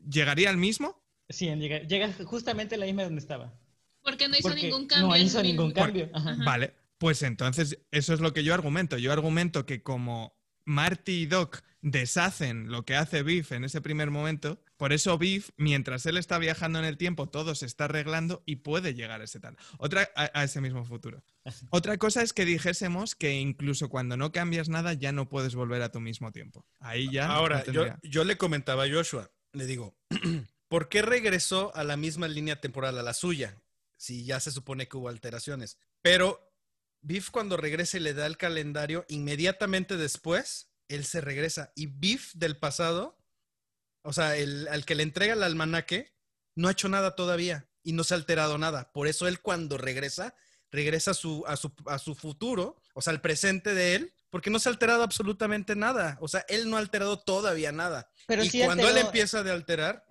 ¿Llegaría 0.09 0.49
al 0.49 0.57
mismo? 0.57 1.01
Sí, 1.29 1.45
llega, 1.55 1.79
llega 1.83 2.11
justamente 2.25 2.75
a 2.75 2.77
la 2.79 2.85
misma 2.85 3.03
donde 3.03 3.19
estaba. 3.21 3.53
Porque 4.03 4.27
no 4.27 4.37
hizo 4.37 4.49
Porque 4.49 4.63
ningún 4.63 4.87
cambio. 4.87 5.07
No 5.07 5.17
hizo 5.17 5.41
ningún 5.41 5.71
cambio. 5.71 6.09
Ajá. 6.13 6.35
Vale, 6.45 6.73
pues 6.97 7.23
entonces 7.23 7.79
eso 7.91 8.13
es 8.13 8.19
lo 8.19 8.33
que 8.33 8.43
yo 8.43 8.53
argumento. 8.53 8.97
Yo 8.97 9.11
argumento 9.11 9.65
que 9.65 9.81
como 9.81 10.37
Marty 10.65 11.23
y 11.23 11.25
Doc 11.25 11.61
deshacen 11.81 12.71
lo 12.71 12.85
que 12.85 12.95
hace 12.95 13.23
Biff 13.23 13.51
en 13.51 13.65
ese 13.65 13.81
primer 13.81 14.09
momento, 14.09 14.61
por 14.77 14.93
eso 14.93 15.17
Biff, 15.17 15.49
mientras 15.57 16.05
él 16.05 16.17
está 16.17 16.37
viajando 16.37 16.79
en 16.79 16.85
el 16.85 16.97
tiempo, 16.97 17.27
todo 17.27 17.55
se 17.55 17.65
está 17.65 17.85
arreglando 17.85 18.41
y 18.45 18.57
puede 18.57 18.93
llegar 18.93 19.19
a 19.19 19.25
ese 19.25 19.39
tal. 19.41 19.57
Otra, 19.77 20.09
a, 20.15 20.31
a 20.33 20.43
ese 20.45 20.61
mismo 20.61 20.85
futuro. 20.85 21.23
Otra 21.71 21.97
cosa 21.97 22.21
es 22.21 22.31
que 22.33 22.45
dijésemos 22.45 23.15
que 23.15 23.33
incluso 23.33 23.89
cuando 23.89 24.15
no 24.15 24.31
cambias 24.31 24.69
nada 24.69 24.93
ya 24.93 25.11
no 25.11 25.27
puedes 25.27 25.55
volver 25.55 25.81
a 25.81 25.91
tu 25.91 25.99
mismo 25.99 26.31
tiempo. 26.31 26.65
Ahí 26.79 27.09
ya. 27.11 27.27
no 27.27 27.33
Ahora, 27.33 27.59
yo, 27.65 27.71
tendría- 27.73 27.99
yo 28.03 28.23
le 28.23 28.37
comentaba 28.37 28.83
a 28.85 28.89
Joshua, 28.89 29.29
le 29.51 29.65
digo, 29.65 29.97
¿por 30.69 30.87
qué 30.87 31.01
regresó 31.01 31.75
a 31.75 31.83
la 31.83 31.97
misma 31.97 32.27
línea 32.29 32.61
temporal, 32.61 32.97
a 32.97 33.03
la 33.03 33.13
suya? 33.13 33.57
Si 33.97 34.25
ya 34.25 34.39
se 34.39 34.51
supone 34.51 34.87
que 34.87 34.97
hubo 34.97 35.09
alteraciones. 35.09 35.77
Pero 36.01 36.53
Biff 37.01 37.29
cuando 37.29 37.57
regresa 37.57 37.97
y 37.97 37.99
le 37.99 38.13
da 38.13 38.25
el 38.25 38.37
calendario, 38.37 39.05
inmediatamente 39.09 39.97
después, 39.97 40.69
él 40.87 41.05
se 41.05 41.21
regresa. 41.21 41.71
Y 41.75 41.87
Biff 41.87 42.33
del 42.33 42.57
pasado, 42.57 43.17
o 44.03 44.13
sea, 44.13 44.35
el, 44.35 44.67
al 44.69 44.85
que 44.85 44.95
le 44.95 45.03
entrega 45.03 45.33
el 45.33 45.43
almanaque, 45.43 46.13
no 46.55 46.67
ha 46.67 46.71
hecho 46.71 46.89
nada 46.89 47.15
todavía 47.15 47.67
y 47.83 47.93
no 47.93 48.03
se 48.03 48.13
ha 48.13 48.17
alterado 48.17 48.57
nada. 48.57 48.91
Por 48.93 49.07
eso 49.07 49.27
él 49.27 49.41
cuando 49.41 49.77
regresa, 49.77 50.35
regresa 50.71 51.11
a 51.11 51.13
su, 51.13 51.43
a 51.45 51.57
su, 51.57 51.73
a 51.85 51.99
su 51.99 52.15
futuro, 52.15 52.77
o 52.93 53.01
sea, 53.01 53.11
al 53.11 53.21
presente 53.21 53.73
de 53.73 53.95
él, 53.95 54.13
porque 54.29 54.49
no 54.49 54.59
se 54.59 54.69
ha 54.69 54.71
alterado 54.71 55.03
absolutamente 55.03 55.75
nada. 55.75 56.17
O 56.21 56.27
sea, 56.27 56.45
él 56.47 56.69
no 56.69 56.77
ha 56.77 56.79
alterado 56.79 57.19
todavía 57.19 57.71
nada. 57.71 58.09
Pero 58.27 58.43
y 58.43 58.49
sí 58.49 58.63
cuando 58.63 58.89
él 58.89 58.97
empieza 58.97 59.43
de 59.43 59.51
alterar, 59.51 60.05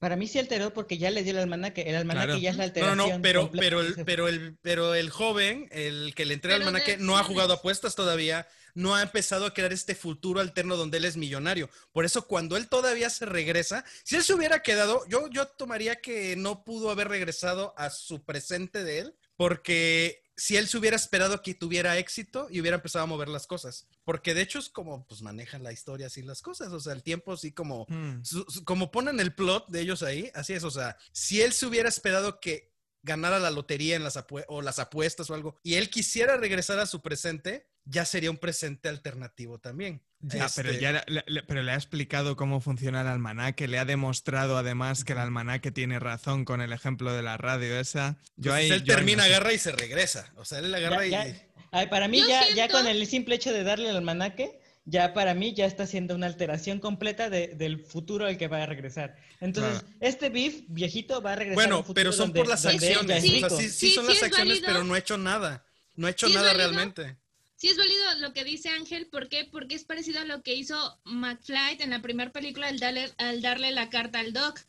Para 0.00 0.16
mí 0.16 0.26
sí 0.26 0.38
alteró 0.38 0.72
porque 0.72 0.96
ya 0.96 1.10
le 1.10 1.22
dio 1.22 1.32
el 1.32 1.38
almanaque. 1.40 1.82
El 1.82 1.94
almanaque 1.94 2.26
Claro. 2.26 2.40
ya 2.40 2.50
es 2.50 2.56
la 2.56 2.64
alteración. 2.64 2.96
no, 2.96 3.06
no, 3.16 3.22
pero, 3.22 3.50
pero, 3.52 3.82
el, 3.82 3.94
pero, 4.06 4.28
el, 4.28 4.56
pero 4.62 4.94
el 4.94 5.10
joven, 5.10 5.68
el 5.72 6.14
que 6.16 6.24
le 6.24 6.32
entrega 6.34 6.56
el 6.56 6.62
almanaque, 6.62 6.96
no 6.96 7.18
ha 7.18 7.22
jugado 7.22 7.52
apuestas 7.52 7.94
todavía, 7.94 8.48
no 8.74 8.94
ha 8.94 9.02
empezado 9.02 9.44
a 9.44 9.52
crear 9.52 9.74
este 9.74 9.94
futuro 9.94 10.40
alterno 10.40 10.76
donde 10.76 10.96
él 10.96 11.04
es 11.04 11.18
millonario. 11.18 11.68
Por 11.92 12.06
eso 12.06 12.26
cuando 12.26 12.56
él 12.56 12.68
todavía 12.68 13.10
se 13.10 13.26
regresa, 13.26 13.84
si 14.02 14.16
él 14.16 14.22
se 14.24 14.32
hubiera 14.32 14.62
quedado, 14.62 15.04
yo, 15.08 15.28
yo 15.28 15.46
tomaría 15.46 15.96
que 15.96 16.34
no 16.34 16.64
pudo 16.64 16.90
haber 16.90 17.08
regresado 17.08 17.74
a 17.76 17.90
su 17.90 18.24
presente 18.24 18.84
de 18.84 19.00
él, 19.00 19.14
porque 19.36 20.22
si 20.40 20.56
él 20.56 20.66
se 20.68 20.78
hubiera 20.78 20.96
esperado 20.96 21.42
que 21.42 21.54
tuviera 21.54 21.98
éxito 21.98 22.48
y 22.50 22.60
hubiera 22.60 22.76
empezado 22.76 23.02
a 23.04 23.06
mover 23.06 23.28
las 23.28 23.46
cosas. 23.46 23.86
Porque 24.04 24.32
de 24.32 24.40
hecho 24.42 24.58
es 24.58 24.68
como 24.70 25.06
pues 25.06 25.20
manejan 25.20 25.62
la 25.62 25.72
historia 25.72 26.06
así 26.06 26.22
las 26.22 26.40
cosas, 26.40 26.72
o 26.72 26.80
sea, 26.80 26.94
el 26.94 27.02
tiempo 27.02 27.32
así 27.32 27.52
como 27.52 27.84
Mm. 27.88 28.24
su- 28.24 28.46
su- 28.48 28.64
como 28.64 28.90
ponen 28.90 29.20
el 29.20 29.34
plot 29.34 29.68
de 29.68 29.80
ellos 29.82 30.02
ahí, 30.02 30.30
así 30.34 30.54
es, 30.54 30.64
o 30.64 30.70
sea, 30.70 30.96
si 31.12 31.42
él 31.42 31.52
se 31.52 31.66
hubiera 31.66 31.88
esperado 31.90 32.40
que 32.40 32.69
ganara 33.02 33.38
la 33.38 33.50
lotería 33.50 33.96
en 33.96 34.04
las 34.04 34.18
o 34.48 34.62
las 34.62 34.78
apuestas 34.78 35.30
o 35.30 35.34
algo, 35.34 35.56
y 35.62 35.74
él 35.74 35.90
quisiera 35.90 36.36
regresar 36.36 36.78
a 36.78 36.86
su 36.86 37.00
presente, 37.02 37.66
ya 37.84 38.04
sería 38.04 38.30
un 38.30 38.36
presente 38.38 38.88
alternativo 38.88 39.58
también. 39.58 40.02
Ya, 40.22 40.48
pero 40.54 40.68
Este, 40.70 40.82
ya 40.82 41.04
le, 41.06 41.24
le- 41.26 41.42
pero 41.44 41.62
le 41.62 41.72
ha 41.72 41.76
explicado 41.76 42.36
cómo 42.36 42.60
funciona 42.60 43.00
el 43.00 43.06
almanaque, 43.06 43.68
le 43.68 43.78
ha 43.78 43.86
demostrado 43.86 44.58
además 44.58 45.02
que 45.02 45.14
el 45.14 45.18
almanaque 45.18 45.72
tiene 45.72 45.98
razón 45.98 46.44
con 46.44 46.60
el 46.60 46.74
ejemplo 46.74 47.12
de 47.14 47.22
la 47.22 47.38
radio 47.38 47.80
esa. 47.80 48.18
Yo 48.36 48.50
pues, 48.52 48.54
ahí, 48.64 48.70
él 48.70 48.84
yo 48.84 48.94
termina, 48.94 49.24
agarra 49.24 49.54
y 49.54 49.58
se 49.58 49.72
regresa. 49.72 50.30
O 50.36 50.44
sea, 50.44 50.58
él 50.58 50.74
agarra 50.74 51.06
Ya- 51.06 51.26
y... 51.26 51.32
ya- 51.32 51.42
ay, 51.72 51.86
para 51.86 52.06
mí 52.06 52.20
Yo 52.20 52.28
ya, 52.28 52.42
ya 52.54 52.68
con 52.68 52.86
el 52.86 53.06
simple 53.06 53.36
hecho 53.36 53.50
de 53.50 53.64
darle 53.64 53.88
el 53.88 53.96
almanaque, 53.96 54.59
ya 54.84 55.12
para 55.12 55.34
mí 55.34 55.54
ya 55.54 55.66
está 55.66 55.84
haciendo 55.84 56.14
una 56.14 56.26
alteración 56.26 56.80
completa 56.80 57.30
de- 57.30 57.48
del 57.48 57.80
futuro 57.84 58.26
al 58.26 58.38
que 58.38 58.48
va 58.48 58.62
a 58.62 58.66
regresar. 58.66 59.16
Entonces, 59.40 59.84
este 60.00 60.30
Beef 60.30 60.62
viejito 60.68 61.20
va 61.22 61.32
a 61.34 61.36
regresar 61.36 61.52
a 61.62 61.66
Bueno, 61.66 61.78
un 61.78 61.84
futuro 61.84 61.94
pero 61.94 62.12
son 62.12 62.26
donde- 62.28 62.40
por 62.40 62.48
las 62.48 62.64
acciones. 62.66 62.96
o 62.96 63.06
sea, 63.06 63.20
sí, 63.20 63.68
sí 63.68 63.70
Sí, 63.70 63.90
son 63.92 64.04
sí 64.06 64.08
las 64.08 64.16
es 64.18 64.22
acciones, 64.24 64.48
válido. 64.54 64.66
pero 64.66 64.84
no 64.84 64.94
ha 64.94 64.98
hecho 64.98 65.18
nada. 65.18 65.64
No 65.96 66.06
ha 66.06 66.10
hecho 66.10 66.28
nada 66.28 66.52
realmente. 66.54 67.18
Sí 67.56 67.68
es 67.68 67.76
válido 67.76 68.14
lo 68.20 68.32
que 68.32 68.42
dice 68.42 68.70
Ángel, 68.70 69.08
¿por 69.08 69.28
qué? 69.28 69.44
Porque 69.44 69.74
es 69.74 69.84
parecido 69.84 70.20
a 70.20 70.24
lo 70.24 70.42
que 70.42 70.54
hizo 70.54 70.98
McFly 71.04 71.76
en 71.80 71.90
la 71.90 72.00
primera 72.00 72.32
película 72.32 72.68
al 72.68 72.78
darle, 72.78 73.12
al 73.18 73.42
darle 73.42 73.70
la 73.72 73.90
carta 73.90 74.18
al 74.20 74.32
Doc. 74.32 74.60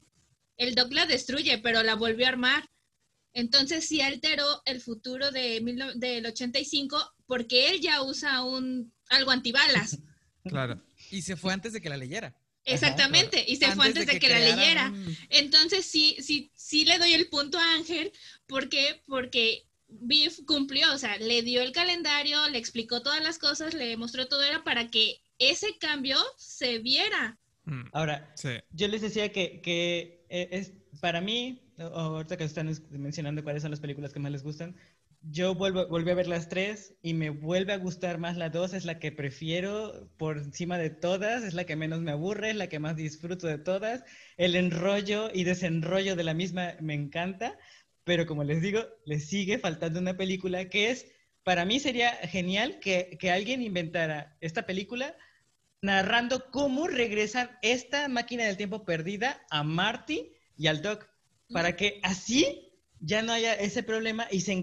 El 0.57 0.75
Doc 0.75 0.91
la 0.91 1.05
destruye, 1.05 1.57
pero 1.59 1.83
la 1.83 1.95
volvió 1.95 2.25
a 2.25 2.29
armar. 2.29 2.69
Entonces 3.33 3.87
sí 3.87 4.01
alteró 4.01 4.61
el 4.65 4.81
futuro 4.81 5.31
de 5.31 5.61
mil 5.61 5.81
del 5.95 6.25
85 6.25 7.13
porque 7.27 7.69
él 7.69 7.79
ya 7.79 8.01
usa 8.03 8.43
un 8.43 8.91
algo 9.11 9.31
antibalas. 9.31 9.99
Claro. 10.43 10.81
Y 11.11 11.21
se 11.21 11.35
fue 11.35 11.53
antes 11.53 11.71
de 11.71 11.81
que 11.81 11.89
la 11.89 11.97
leyera. 11.97 12.35
Exactamente, 12.65 13.45
y 13.47 13.57
se 13.57 13.71
fue 13.75 13.85
antes 13.85 14.07
de, 14.07 14.17
que, 14.19 14.27
la 14.27 14.37
crearan 14.37 14.93
leyera. 15.05 15.17
Entonces 15.29 15.85
sí, 15.85 16.17
sí, 16.19 16.51
sí 16.55 16.83
le 16.83 16.97
doy 16.97 17.13
el 17.13 17.27
punto 17.29 17.59
a 17.59 17.73
Ángel, 17.75 18.11
¿por 18.47 18.67
qué? 18.67 19.03
Porque 19.05 19.67
Biff 19.87 20.39
cumplió, 20.47 20.91
o 20.93 20.97
sea, 20.97 21.17
le 21.17 21.43
dio 21.43 21.61
el 21.61 21.71
calendario, 21.73 22.49
le 22.49 22.57
explicó 22.57 23.03
todas 23.03 23.21
las 23.21 23.37
cosas, 23.37 23.75
le 23.75 23.95
mostró 23.97 24.27
todo, 24.27 24.41
era 24.43 24.63
para 24.63 24.89
que 24.89 25.21
ese 25.37 25.77
cambio 25.79 26.17
se 26.37 26.79
viera. 26.79 27.37
Mm, 27.65 27.83
Ahora, 27.93 28.31
Sí. 28.35 28.49
yo 28.71 28.87
les 28.87 29.01
decía 29.01 29.31
que, 29.31 29.61
que 29.61 30.25
eh, 30.29 30.49
es 30.51 30.71
para 31.01 31.21
mí, 31.21 31.61
ahorita 31.77 32.35
que 32.35 32.45
están 32.45 32.67
es- 32.67 32.81
mencionando 32.89 33.43
cuáles 33.43 33.61
son 33.61 33.69
las 33.69 33.79
películas 33.79 34.11
que 34.11 34.19
más 34.19 34.31
les 34.31 34.41
gustan, 34.43 34.75
yo 35.23 35.53
vuelvo, 35.53 35.87
volví 35.87 36.09
a 36.11 36.15
ver 36.15 36.27
las 36.27 36.49
tres 36.49 36.95
y 37.01 37.13
me 37.13 37.29
vuelve 37.29 37.73
a 37.73 37.77
gustar 37.77 38.17
más 38.17 38.37
la 38.37 38.49
dos, 38.49 38.73
es 38.73 38.85
la 38.85 38.99
que 38.99 39.11
prefiero 39.11 40.09
por 40.17 40.37
encima 40.37 40.77
de 40.77 40.89
todas, 40.89 41.43
es 41.43 41.53
la 41.53 41.65
que 41.65 41.75
menos 41.75 42.01
me 42.01 42.11
aburre, 42.11 42.51
es 42.51 42.55
la 42.55 42.67
que 42.67 42.79
más 42.79 42.95
disfruto 42.95 43.47
de 43.47 43.59
todas. 43.59 44.03
El 44.37 44.55
enrollo 44.55 45.29
y 45.33 45.43
desenrollo 45.43 46.15
de 46.15 46.23
la 46.23 46.33
misma 46.33 46.75
me 46.79 46.95
encanta, 46.95 47.57
pero 48.03 48.25
como 48.25 48.43
les 48.43 48.61
digo, 48.61 48.81
le 49.05 49.19
sigue 49.19 49.59
faltando 49.59 49.99
una 49.99 50.17
película 50.17 50.69
que 50.69 50.89
es, 50.89 51.05
para 51.43 51.65
mí 51.65 51.79
sería 51.79 52.11
genial 52.27 52.79
que, 52.79 53.17
que 53.19 53.31
alguien 53.31 53.61
inventara 53.61 54.37
esta 54.41 54.65
película 54.65 55.15
narrando 55.81 56.51
cómo 56.51 56.87
regresan 56.87 57.49
esta 57.61 58.07
máquina 58.07 58.45
del 58.45 58.57
tiempo 58.57 58.85
perdida 58.85 59.45
a 59.49 59.63
Marty 59.63 60.31
y 60.57 60.67
al 60.67 60.81
Doc, 60.81 61.07
para 61.51 61.75
que 61.75 61.99
así 62.03 62.70
ya 63.01 63.21
no 63.23 63.33
haya 63.33 63.53
ese 63.55 63.83
problema 63.83 64.27
y 64.31 64.41
se 64.41 64.53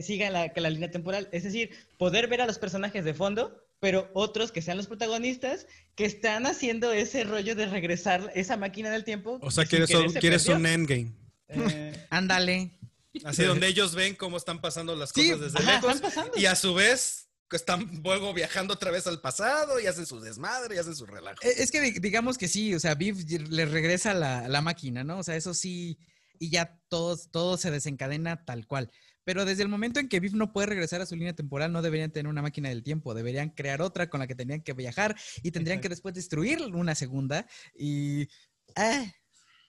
siga 0.00 0.30
la, 0.30 0.52
la 0.54 0.70
línea 0.70 0.90
temporal. 0.90 1.28
Es 1.32 1.42
decir, 1.44 1.70
poder 1.98 2.28
ver 2.28 2.40
a 2.42 2.46
los 2.46 2.58
personajes 2.58 3.04
de 3.04 3.14
fondo, 3.14 3.58
pero 3.80 4.10
otros 4.14 4.52
que 4.52 4.62
sean 4.62 4.76
los 4.76 4.86
protagonistas 4.86 5.66
que 5.94 6.04
están 6.04 6.46
haciendo 6.46 6.92
ese 6.92 7.24
rollo 7.24 7.54
de 7.54 7.66
regresar 7.66 8.30
esa 8.34 8.56
máquina 8.56 8.90
del 8.90 9.04
tiempo. 9.04 9.38
O 9.42 9.50
sea, 9.50 9.64
quieres, 9.64 9.90
un, 9.94 10.10
se 10.10 10.20
quieres 10.20 10.46
un 10.46 10.66
endgame. 10.66 11.12
Eh, 11.48 12.06
Ándale. 12.10 12.78
Así 13.24 13.42
donde 13.42 13.66
ellos 13.66 13.94
ven 13.94 14.14
cómo 14.14 14.36
están 14.36 14.60
pasando 14.60 14.94
las 14.94 15.10
Sí, 15.10 15.30
cosas 15.32 15.52
desde 15.52 15.58
ajá, 15.58 15.76
lejos. 15.76 15.94
están 15.96 16.10
pasando. 16.10 16.32
Y 16.38 16.46
a 16.46 16.54
su 16.54 16.74
vez 16.74 17.26
que 17.48 17.56
están 17.56 18.00
luego 18.04 18.32
viajando 18.32 18.74
otra 18.74 18.92
vez 18.92 19.08
al 19.08 19.20
pasado 19.20 19.80
y 19.80 19.86
hacen 19.86 20.06
su 20.06 20.20
desmadre 20.20 20.76
y 20.76 20.78
hacen 20.78 20.94
su 20.94 21.06
relajo. 21.06 21.38
Eh, 21.42 21.54
Es 21.56 21.72
que 21.72 21.80
di- 21.80 21.98
digamos 21.98 22.38
que 22.38 22.46
sí, 22.46 22.72
o 22.74 22.78
sea, 22.78 22.94
Viv 22.94 23.16
le 23.48 23.64
regresa 23.66 24.14
la, 24.14 24.46
la 24.46 24.60
máquina, 24.60 25.02
¿no? 25.02 25.18
O 25.18 25.22
sea, 25.24 25.34
eso 25.34 25.52
sí, 25.54 25.98
y 26.40 26.50
ya 26.50 26.80
todo, 26.88 27.16
todo 27.30 27.56
se 27.56 27.70
desencadena 27.70 28.44
tal 28.44 28.66
cual. 28.66 28.90
Pero 29.22 29.44
desde 29.44 29.62
el 29.62 29.68
momento 29.68 30.00
en 30.00 30.08
que 30.08 30.18
Viv 30.18 30.34
no 30.34 30.52
puede 30.52 30.66
regresar 30.66 31.00
a 31.02 31.06
su 31.06 31.14
línea 31.14 31.36
temporal, 31.36 31.70
no 31.70 31.82
deberían 31.82 32.10
tener 32.10 32.28
una 32.28 32.42
máquina 32.42 32.70
del 32.70 32.82
tiempo, 32.82 33.14
deberían 33.14 33.50
crear 33.50 33.82
otra 33.82 34.08
con 34.08 34.18
la 34.18 34.26
que 34.26 34.34
tendrían 34.34 34.62
que 34.62 34.72
viajar 34.72 35.14
y 35.42 35.52
tendrían 35.52 35.80
que 35.80 35.90
después 35.90 36.14
destruir 36.14 36.60
una 36.74 36.96
segunda 36.96 37.46
y... 37.78 38.26
ah, 38.74 39.04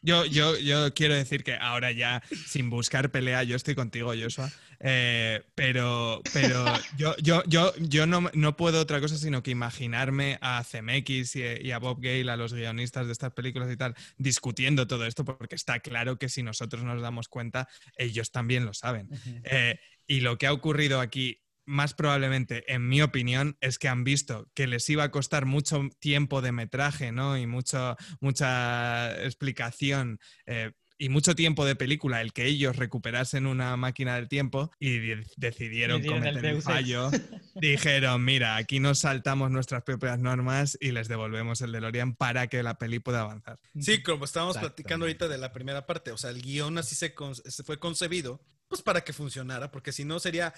Yo, 0.01 0.25
yo, 0.25 0.57
yo 0.57 0.93
quiero 0.93 1.15
decir 1.15 1.43
que 1.43 1.55
ahora 1.55 1.91
ya, 1.91 2.23
sin 2.47 2.69
buscar 2.69 3.11
pelea, 3.11 3.43
yo 3.43 3.55
estoy 3.55 3.75
contigo, 3.75 4.13
Joshua. 4.19 4.51
eh, 4.79 5.43
pero 5.53 6.21
pero 6.33 6.65
yo, 6.97 7.15
yo, 7.17 7.43
yo, 7.45 7.73
yo 7.77 8.07
no, 8.07 8.29
no 8.33 8.57
puedo 8.57 8.79
otra 8.81 8.99
cosa 8.99 9.15
sino 9.17 9.43
que 9.43 9.51
imaginarme 9.51 10.39
a 10.41 10.63
CMX 10.63 11.35
y, 11.35 11.43
y 11.61 11.71
a 11.71 11.77
Bob 11.77 11.99
Gale, 12.01 12.31
a 12.31 12.35
los 12.35 12.53
guionistas 12.53 13.05
de 13.05 13.13
estas 13.13 13.33
películas 13.33 13.71
y 13.71 13.77
tal, 13.77 13.95
discutiendo 14.17 14.87
todo 14.87 15.05
esto, 15.05 15.23
porque 15.23 15.55
está 15.55 15.79
claro 15.79 16.17
que 16.17 16.29
si 16.29 16.41
nosotros 16.41 16.83
nos 16.83 17.01
damos 17.01 17.27
cuenta, 17.27 17.67
ellos 17.95 18.31
también 18.31 18.65
lo 18.65 18.73
saben. 18.73 19.09
Eh, 19.43 19.79
y 20.07 20.21
lo 20.21 20.37
que 20.37 20.47
ha 20.47 20.53
ocurrido 20.53 20.99
aquí, 20.99 21.41
más 21.71 21.93
probablemente, 21.93 22.63
en 22.71 22.87
mi 22.87 23.01
opinión, 23.01 23.57
es 23.61 23.79
que 23.79 23.87
han 23.87 24.03
visto 24.03 24.49
que 24.53 24.67
les 24.67 24.89
iba 24.89 25.03
a 25.05 25.11
costar 25.11 25.45
mucho 25.45 25.87
tiempo 25.99 26.41
de 26.41 26.51
metraje, 26.51 27.11
¿no? 27.11 27.37
Y 27.37 27.47
mucho, 27.47 27.95
mucha 28.19 29.23
explicación. 29.25 30.19
eh, 30.45 30.71
y 30.97 31.09
mucho 31.09 31.33
tiempo 31.33 31.65
de 31.65 31.75
película 31.75 32.21
el 32.21 32.31
que 32.31 32.45
ellos 32.45 32.75
recuperasen 32.75 33.47
una 33.47 33.75
máquina 33.75 34.17
del 34.17 34.27
tiempo 34.27 34.69
y 34.77 34.99
de- 34.99 35.25
decidieron 35.35 35.99
el 35.99 36.07
cometer 36.07 36.45
el 36.45 36.61
fallo. 36.61 37.09
Dijeron, 37.55 38.23
mira, 38.23 38.55
aquí 38.55 38.79
nos 38.79 38.99
saltamos 38.99 39.49
nuestras 39.49 39.81
propias 39.81 40.19
normas 40.19 40.77
y 40.79 40.91
les 40.91 41.07
devolvemos 41.07 41.61
el 41.61 41.71
DeLorean 41.71 42.15
para 42.15 42.45
que 42.47 42.61
la 42.61 42.77
peli 42.77 42.99
pueda 42.99 43.21
avanzar. 43.21 43.59
Sí, 43.79 44.03
como 44.03 44.25
estábamos 44.25 44.57
platicando 44.59 45.05
ahorita 45.05 45.27
de 45.27 45.39
la 45.39 45.51
primera 45.51 45.87
parte, 45.87 46.11
o 46.11 46.17
sea, 46.19 46.29
el 46.29 46.41
guion 46.43 46.77
así 46.77 46.93
se, 46.93 47.15
con- 47.15 47.33
se 47.33 47.63
fue 47.63 47.79
concebido, 47.79 48.45
pues 48.67 48.83
para 48.83 49.01
que 49.03 49.11
funcionara, 49.11 49.71
porque 49.71 49.91
si 49.91 50.05
no 50.05 50.19
sería 50.19 50.53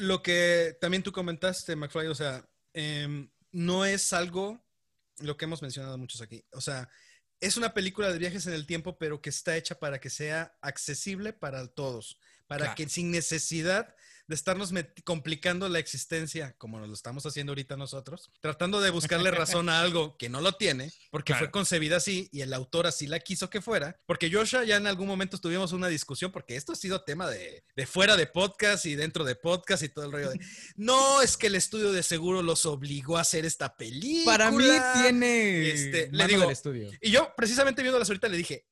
lo 0.00 0.22
que 0.22 0.76
también 0.80 1.02
tú 1.02 1.12
comentaste, 1.12 1.76
McFly, 1.76 2.06
o 2.06 2.14
sea, 2.14 2.48
em, 2.72 3.30
no 3.52 3.84
es 3.84 4.12
algo, 4.12 4.64
lo 5.18 5.36
que 5.36 5.44
hemos 5.44 5.60
mencionado 5.60 5.98
muchos 5.98 6.20
aquí, 6.22 6.42
o 6.52 6.60
sea, 6.60 6.88
es 7.40 7.56
una 7.56 7.74
película 7.74 8.10
de 8.10 8.18
viajes 8.18 8.46
en 8.46 8.54
el 8.54 8.66
tiempo, 8.66 8.98
pero 8.98 9.20
que 9.20 9.30
está 9.30 9.56
hecha 9.56 9.78
para 9.78 10.00
que 10.00 10.10
sea 10.10 10.56
accesible 10.62 11.32
para 11.32 11.66
todos, 11.68 12.18
para 12.46 12.64
Claro. 12.64 12.76
que 12.76 12.88
sin 12.88 13.10
necesidad 13.10 13.94
de 14.30 14.36
estarnos 14.36 14.72
complicando 15.02 15.68
la 15.68 15.80
existencia, 15.80 16.54
como 16.56 16.78
nos 16.78 16.86
lo 16.86 16.94
estamos 16.94 17.26
haciendo 17.26 17.50
ahorita 17.50 17.76
nosotros, 17.76 18.30
tratando 18.40 18.80
de 18.80 18.90
buscarle 18.90 19.32
razón 19.32 19.68
a 19.68 19.80
algo 19.80 20.16
que 20.16 20.28
no 20.28 20.40
lo 20.40 20.52
tiene, 20.52 20.92
porque 21.10 21.32
Claro. 21.32 21.46
fue 21.46 21.50
concebida 21.50 21.96
así 21.96 22.28
y 22.30 22.42
el 22.42 22.52
autor 22.54 22.86
así 22.86 23.08
la 23.08 23.18
quiso 23.18 23.50
que 23.50 23.60
fuera, 23.60 24.00
porque 24.06 24.30
Joshua 24.32 24.62
ya 24.62 24.76
en 24.76 24.86
algún 24.86 25.08
momento 25.08 25.36
tuvimos 25.38 25.72
una 25.72 25.88
discusión, 25.88 26.30
porque 26.30 26.54
esto 26.54 26.72
ha 26.72 26.76
sido 26.76 27.02
tema 27.02 27.28
de, 27.28 27.64
de 27.74 27.86
fuera 27.86 28.16
de 28.16 28.28
podcast 28.28 28.86
y 28.86 28.94
dentro 28.94 29.24
de 29.24 29.34
podcast 29.34 29.82
y 29.82 29.88
todo 29.88 30.04
el 30.04 30.12
rollo 30.12 30.30
de, 30.30 30.38
no, 30.76 31.22
es 31.22 31.36
que 31.36 31.48
el 31.48 31.56
estudio 31.56 31.90
de 31.90 32.04
seguro 32.04 32.40
los 32.40 32.66
obligó 32.66 33.18
a 33.18 33.22
hacer 33.22 33.44
esta 33.44 33.76
película. 33.76 34.24
para 34.38 34.52
mí 34.52 34.64
tiene... 35.02 35.70
Este, 35.70 36.08
le 36.12 36.26
digo, 36.28 36.42
del 36.42 36.50
estudio. 36.52 36.88
Y 37.00 37.10
yo, 37.10 37.32
precisamente 37.36 37.82
viéndolas 37.82 38.08
ahorita, 38.08 38.28
le 38.28 38.36
dije, 38.36 38.69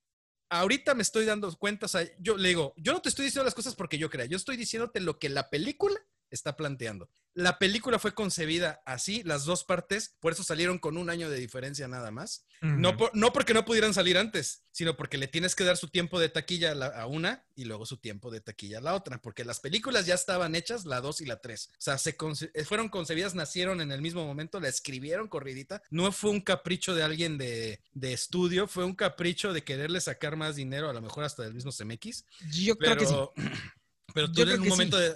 ahorita 0.49 0.95
me 0.95 1.03
estoy 1.03 1.25
dando 1.25 1.55
cuenta, 1.57 1.85
o 1.85 1.89
sea, 1.89 2.05
yo 2.19 2.37
le 2.37 2.49
digo, 2.49 2.73
yo 2.77 2.93
no 2.93 3.01
te 3.01 3.09
estoy 3.09 3.25
diciendo 3.25 3.45
las 3.45 3.55
cosas 3.55 3.75
porque 3.75 3.97
yo 3.97 4.09
crea, 4.09 4.25
yo 4.25 4.37
estoy 4.37 4.57
diciéndote 4.57 4.99
lo 4.99 5.19
que 5.19 5.29
la 5.29 5.49
película 5.49 5.99
está 6.29 6.55
planteando. 6.55 7.09
La 7.35 7.59
película 7.59 7.99
fue 7.99 8.13
concebida 8.13 8.81
así, 8.85 9.23
las 9.23 9.45
dos 9.45 9.63
partes, 9.63 10.15
por 10.19 10.33
eso 10.33 10.43
salieron 10.43 10.79
con 10.79 10.97
un 10.97 11.09
año 11.09 11.29
de 11.29 11.39
diferencia 11.39 11.87
nada 11.87 12.11
más. 12.11 12.45
no, 12.61 12.97
no 13.13 13.31
porque 13.31 13.53
no 13.53 13.63
pudieran 13.63 13.93
salir 13.93 14.17
antes, 14.17 14.63
sino 14.71 14.97
porque 14.97 15.17
le 15.17 15.27
tienes 15.27 15.55
que 15.55 15.63
dar 15.63 15.77
su 15.77 15.87
tiempo 15.87 16.19
de 16.19 16.27
taquilla 16.27 16.71
a, 16.71 17.05
una 17.05 17.45
y 17.55 17.65
luego 17.65 17.85
su 17.85 17.97
tiempo 17.97 18.31
de 18.31 18.41
taquilla 18.41 18.79
a 18.79 18.81
la 18.81 18.95
otra, 18.95 19.21
porque 19.21 19.45
las 19.45 19.59
películas 19.59 20.05
ya 20.05 20.15
estaban 20.15 20.55
hechas, 20.55 20.85
la 20.85 21.01
dos 21.01 21.21
y 21.21 21.25
la 21.25 21.39
tres. 21.39 21.69
O 21.73 21.81
sea, 21.81 21.97
se 21.97 22.17
eh, 22.53 22.65
fueron 22.65 22.89
concebidas, 22.89 23.35
nacieron 23.35 23.79
en 23.79 23.91
el 23.91 24.01
mismo 24.01 24.25
momento, 24.25 24.59
la 24.59 24.67
escribieron 24.67 25.27
corridita. 25.29 25.81
No 25.91 26.11
fue 26.11 26.31
un 26.31 26.41
capricho 26.41 26.93
de 26.93 27.03
alguien 27.03 27.37
de, 27.37 27.79
de 27.93 28.11
estudio, 28.11 28.67
fue 28.67 28.83
un 28.83 28.95
capricho 28.95 29.53
de 29.53 29.63
quererle 29.63 30.01
sacar 30.01 30.35
más 30.35 30.55
dinero, 30.55 30.89
a 30.89 30.93
lo 30.93 31.01
mejor 31.01 31.23
hasta 31.23 31.43
del 31.43 31.53
mismo 31.53 31.71
CMX. 31.71 32.25
Yo 32.51 32.77
creo 32.77 32.97
que 32.97 33.05
sí. 33.05 33.15
Pero 34.13 34.31
tú 34.31 34.41
en 34.41 34.61
un 34.61 34.67
momento, 34.67 34.97
de, 34.97 35.13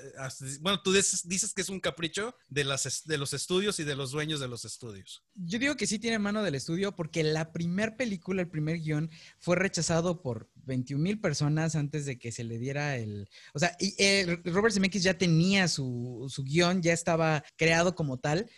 bueno, 0.62 0.82
tú 0.82 0.92
dices 0.92 1.54
que 1.54 1.62
es 1.62 1.70
un 1.70 1.80
capricho 1.80 2.36
de, 2.48 2.64
las, 2.64 3.04
de 3.06 3.18
los 3.18 3.34
estudios 3.34 3.80
y 3.80 3.84
de 3.84 3.96
los 3.96 4.12
dueños 4.12 4.40
de 4.40 4.48
los 4.48 4.66
estudios. 4.66 5.24
Yo 5.36 5.60
digo 5.60 5.76
que 5.76 5.88
sí 5.88 6.00
tiene 6.00 6.20
mano 6.20 6.44
del 6.44 6.56
estudio 6.56 6.96
porque 6.96 7.24
la 7.24 7.52
primer 7.52 7.96
película, 7.96 8.42
el 8.42 8.50
primer 8.50 8.80
guion, 8.80 9.10
fue 9.40 9.56
rechazado 9.56 10.22
por 10.22 10.50
21 10.56 11.04
mil 11.04 11.20
personas 11.20 11.76
antes 11.76 12.06
de 12.06 12.18
que 12.18 12.32
se 12.32 12.44
le 12.44 12.58
diera 12.58 12.98
el... 12.98 13.30
O 13.54 13.60
sea, 13.60 13.76
y, 13.80 13.96
eh, 13.98 14.42
Robert 14.46 14.74
Zemeckis 14.74 15.04
ya 15.04 15.18
tenía 15.18 15.68
su, 15.68 16.28
su 16.30 16.44
guion, 16.44 16.82
ya 16.82 16.94
estaba 16.94 17.44
creado 17.58 17.96
como 17.96 18.18
tal 18.18 18.50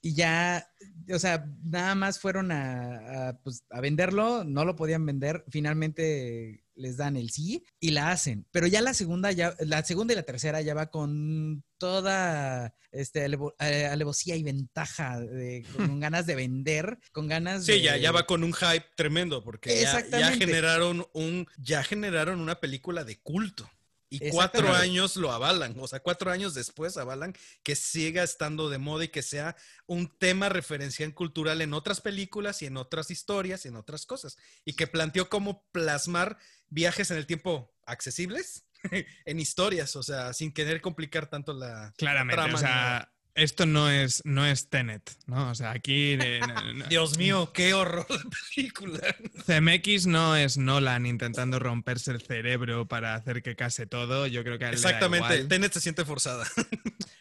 y 0.00 0.14
ya, 0.14 0.70
o 1.12 1.18
sea, 1.18 1.46
nada 1.64 1.94
más 1.94 2.20
fueron 2.20 2.52
a, 2.52 3.28
a, 3.28 3.38
pues, 3.38 3.64
a 3.70 3.80
venderlo, 3.80 4.44
no 4.44 4.64
lo 4.64 4.76
podían 4.76 5.04
vender, 5.04 5.44
finalmente 5.50 6.64
les 6.78 6.96
dan 6.96 7.16
el 7.16 7.30
sí 7.30 7.64
y 7.80 7.90
la 7.90 8.10
hacen. 8.10 8.46
Pero 8.52 8.66
ya 8.66 8.80
la 8.80 8.94
segunda, 8.94 9.32
ya, 9.32 9.54
la 9.60 9.84
segunda 9.84 10.12
y 10.12 10.16
la 10.16 10.22
tercera 10.22 10.62
ya 10.62 10.74
va 10.74 10.90
con 10.90 11.64
toda 11.78 12.74
este, 12.92 13.26
eh, 13.60 13.86
alevosía 13.86 14.36
y 14.36 14.42
ventaja, 14.42 15.20
de, 15.20 15.64
con 15.76 16.00
ganas 16.00 16.26
de 16.26 16.36
vender, 16.36 16.98
con 17.12 17.28
ganas 17.28 17.64
sí, 17.64 17.72
de... 17.72 17.82
ya, 17.82 17.96
ya 17.96 18.12
va 18.12 18.26
con 18.26 18.44
un 18.44 18.52
hype 18.52 18.86
tremendo, 18.96 19.42
porque 19.42 19.80
ya, 19.80 20.06
ya, 20.08 20.32
generaron 20.32 21.06
un, 21.12 21.46
ya 21.58 21.82
generaron 21.82 22.40
una 22.40 22.60
película 22.60 23.04
de 23.04 23.20
culto. 23.20 23.68
Y 24.10 24.30
cuatro 24.30 24.72
años 24.74 25.16
lo 25.16 25.32
avalan, 25.32 25.74
o 25.78 25.86
sea, 25.86 26.00
cuatro 26.00 26.30
años 26.30 26.54
después 26.54 26.96
avalan 26.96 27.34
que 27.62 27.76
siga 27.76 28.22
estando 28.22 28.70
de 28.70 28.78
moda 28.78 29.04
y 29.04 29.08
que 29.08 29.22
sea 29.22 29.54
un 29.86 30.08
tema 30.18 30.48
referencial 30.48 31.12
cultural 31.14 31.60
en 31.60 31.74
otras 31.74 32.00
películas 32.00 32.62
y 32.62 32.66
en 32.66 32.78
otras 32.78 33.10
historias 33.10 33.64
y 33.64 33.68
en 33.68 33.76
otras 33.76 34.06
cosas. 34.06 34.38
Y 34.64 34.74
que 34.74 34.86
planteó 34.86 35.28
cómo 35.28 35.66
plasmar 35.72 36.38
viajes 36.68 37.10
en 37.10 37.18
el 37.18 37.26
tiempo 37.26 37.74
accesibles 37.84 38.66
en 39.24 39.40
historias, 39.40 39.96
o 39.96 40.02
sea, 40.02 40.32
sin 40.32 40.52
querer 40.52 40.80
complicar 40.80 41.28
tanto 41.28 41.52
la 41.52 41.92
Claramente, 41.96 42.54
o 42.54 42.58
sea, 42.58 43.12
esto 43.38 43.66
no 43.66 43.90
es, 43.90 44.22
no 44.24 44.44
es 44.44 44.68
Tenet, 44.68 45.10
¿no? 45.26 45.50
O 45.50 45.54
sea, 45.54 45.70
aquí... 45.70 46.18
Dios 46.88 47.16
mío, 47.18 47.52
qué 47.52 47.72
horror 47.74 48.06
de 48.08 48.18
película. 48.54 49.00
CMX 49.46 50.06
no 50.06 50.36
es 50.36 50.58
Nolan 50.58 51.06
intentando 51.06 51.58
romperse 51.58 52.10
el 52.10 52.20
cerebro 52.20 52.86
para 52.86 53.14
hacer 53.14 53.42
que 53.42 53.56
case 53.56 53.86
todo. 53.86 54.26
Yo 54.26 54.42
creo 54.42 54.58
que 54.58 54.68
Exactamente, 54.68 55.44
Tenet 55.44 55.72
se 55.72 55.80
siente 55.80 56.04
forzada. 56.04 56.46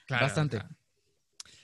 Bastante. 0.10 0.62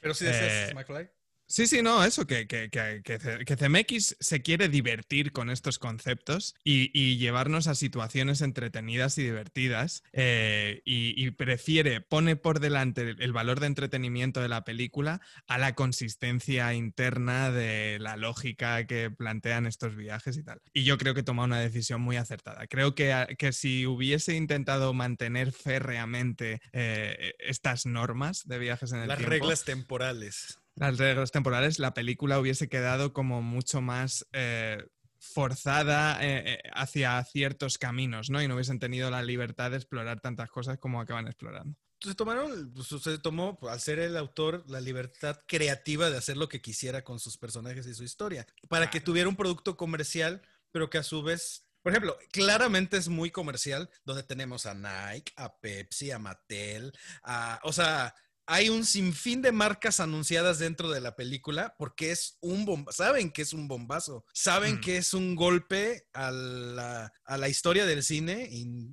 Pero 0.01 0.13
si 0.13 0.25
deseas, 0.25 0.71
eh, 0.71 0.73
McFly. 0.75 1.09
Sí, 1.53 1.67
sí, 1.67 1.83
no, 1.83 2.03
eso, 2.03 2.25
que, 2.25 2.47
que, 2.47 2.71
que, 2.71 3.55
CMX 3.55 4.17
se 4.19 4.41
quiere 4.41 4.69
divertir 4.69 5.31
con 5.31 5.51
estos 5.51 5.77
conceptos 5.77 6.55
y, 6.63 7.17
llevarnos 7.17 7.67
a 7.67 7.75
situaciones 7.75 8.41
entretenidas 8.41 9.19
y 9.19 9.23
divertidas 9.25 10.01
eh, 10.13 10.81
y, 10.83 11.29
prefiere, 11.29 12.01
pone 12.01 12.37
por 12.37 12.59
delante 12.59 13.15
el 13.19 13.33
valor 13.33 13.59
de 13.59 13.67
entretenimiento 13.67 14.41
de 14.41 14.49
la 14.49 14.63
película 14.63 15.21
a 15.45 15.59
la 15.59 15.75
consistencia 15.75 16.73
interna 16.73 17.51
de 17.51 17.99
la 17.99 18.17
lógica 18.17 18.87
que 18.87 19.11
plantean 19.11 19.67
estos 19.67 19.95
viajes 19.95 20.37
y 20.37 20.43
tal. 20.43 20.59
Y 20.73 20.85
yo 20.85 20.97
creo 20.97 21.13
que 21.13 21.21
toma 21.21 21.43
una 21.43 21.59
decisión 21.59 22.01
muy 22.01 22.17
acertada. 22.17 22.65
Creo 22.65 22.95
que, 22.95 23.51
si 23.51 23.85
hubiese 23.85 24.33
intentado 24.33 24.91
mantener 24.95 25.51
férreamente 25.51 26.61
eh, 26.71 27.35
estas 27.37 27.85
normas 27.85 28.41
de 28.47 28.57
viajes 28.57 28.91
en 28.91 29.01
el 29.01 29.07
Las 29.07 29.19
tiempo... 29.19 29.29
Las 29.29 29.39
reglas 29.39 29.65
temporales 29.65 30.62
las 30.75 30.97
reglas 30.97 31.31
temporales, 31.31 31.79
la 31.79 31.93
película 31.93 32.39
hubiese 32.39 32.67
quedado 32.67 33.13
como 33.13 33.41
mucho 33.41 33.81
más 33.81 34.25
eh, 34.33 34.83
forzada 35.19 36.23
eh, 36.23 36.53
eh, 36.53 36.59
hacia 36.73 37.23
ciertos 37.23 37.77
caminos, 37.77 38.29
¿no? 38.29 38.41
Y 38.41 38.47
no 38.47 38.55
hubiesen 38.55 38.79
tenido 38.79 39.09
la 39.09 39.23
libertad 39.23 39.71
de 39.71 39.77
explorar 39.77 40.19
tantas 40.19 40.49
cosas 40.49 40.77
como 40.79 40.99
acaban 40.99 41.27
explorando. 41.27 41.77
Se 42.01 42.15
tomaron, 42.15 42.73
pues, 42.73 42.87
se 43.01 43.17
tomó, 43.19 43.57
al 43.61 43.79
ser 43.79 43.99
el 43.99 44.17
autor, 44.17 44.65
la 44.67 44.81
libertad 44.81 45.39
creativa 45.47 46.09
de 46.09 46.17
hacer 46.17 46.35
lo 46.35 46.49
que 46.49 46.61
quisiera 46.61 47.03
con 47.03 47.19
sus 47.19 47.37
personajes 47.37 47.87
y 47.87 47.93
su 47.93 48.03
historia, 48.03 48.45
para 48.67 48.89
que 48.89 48.99
tuviera 48.99 49.29
un 49.29 49.37
producto 49.37 49.77
comercial, 49.77 50.41
pero 50.71 50.89
que 50.89 50.97
a 50.97 51.03
su 51.03 51.23
vez 51.23 51.65
por 51.83 51.91
ejemplo, 51.91 52.17
claramente 52.31 52.95
es 52.95 53.09
muy 53.09 53.29
comercial, 53.29 53.89
donde 54.05 54.23
tenemos 54.23 54.65
a 54.65 54.73
Nike, 54.73 55.33
a 55.35 55.59
Pepsi, 55.59 56.11
a 56.11 56.17
Mattel, 56.17 56.93
a, 57.23 57.59
o 57.63 57.73
sea, 57.73 58.15
hay 58.45 58.69
un 58.69 58.85
sinfín 58.85 59.41
de 59.41 59.51
marcas 59.51 59.99
anunciadas 59.99 60.59
dentro 60.59 60.91
de 60.91 60.99
la 60.99 61.15
película 61.15 61.75
porque 61.77 62.11
es 62.11 62.37
un 62.41 62.65
bombazo. 62.65 63.03
Saben 63.03 63.31
que 63.31 63.41
es 63.41 63.53
un 63.53 63.67
bombazo. 63.67 64.25
Saben 64.33 64.75
mm. 64.75 64.81
que 64.81 64.97
es 64.97 65.13
un 65.13 65.35
golpe 65.35 66.07
a 66.13 66.31
la, 66.31 67.13
a 67.23 67.37
la 67.37 67.49
historia 67.49 67.85
del 67.85 68.03
cine 68.03 68.49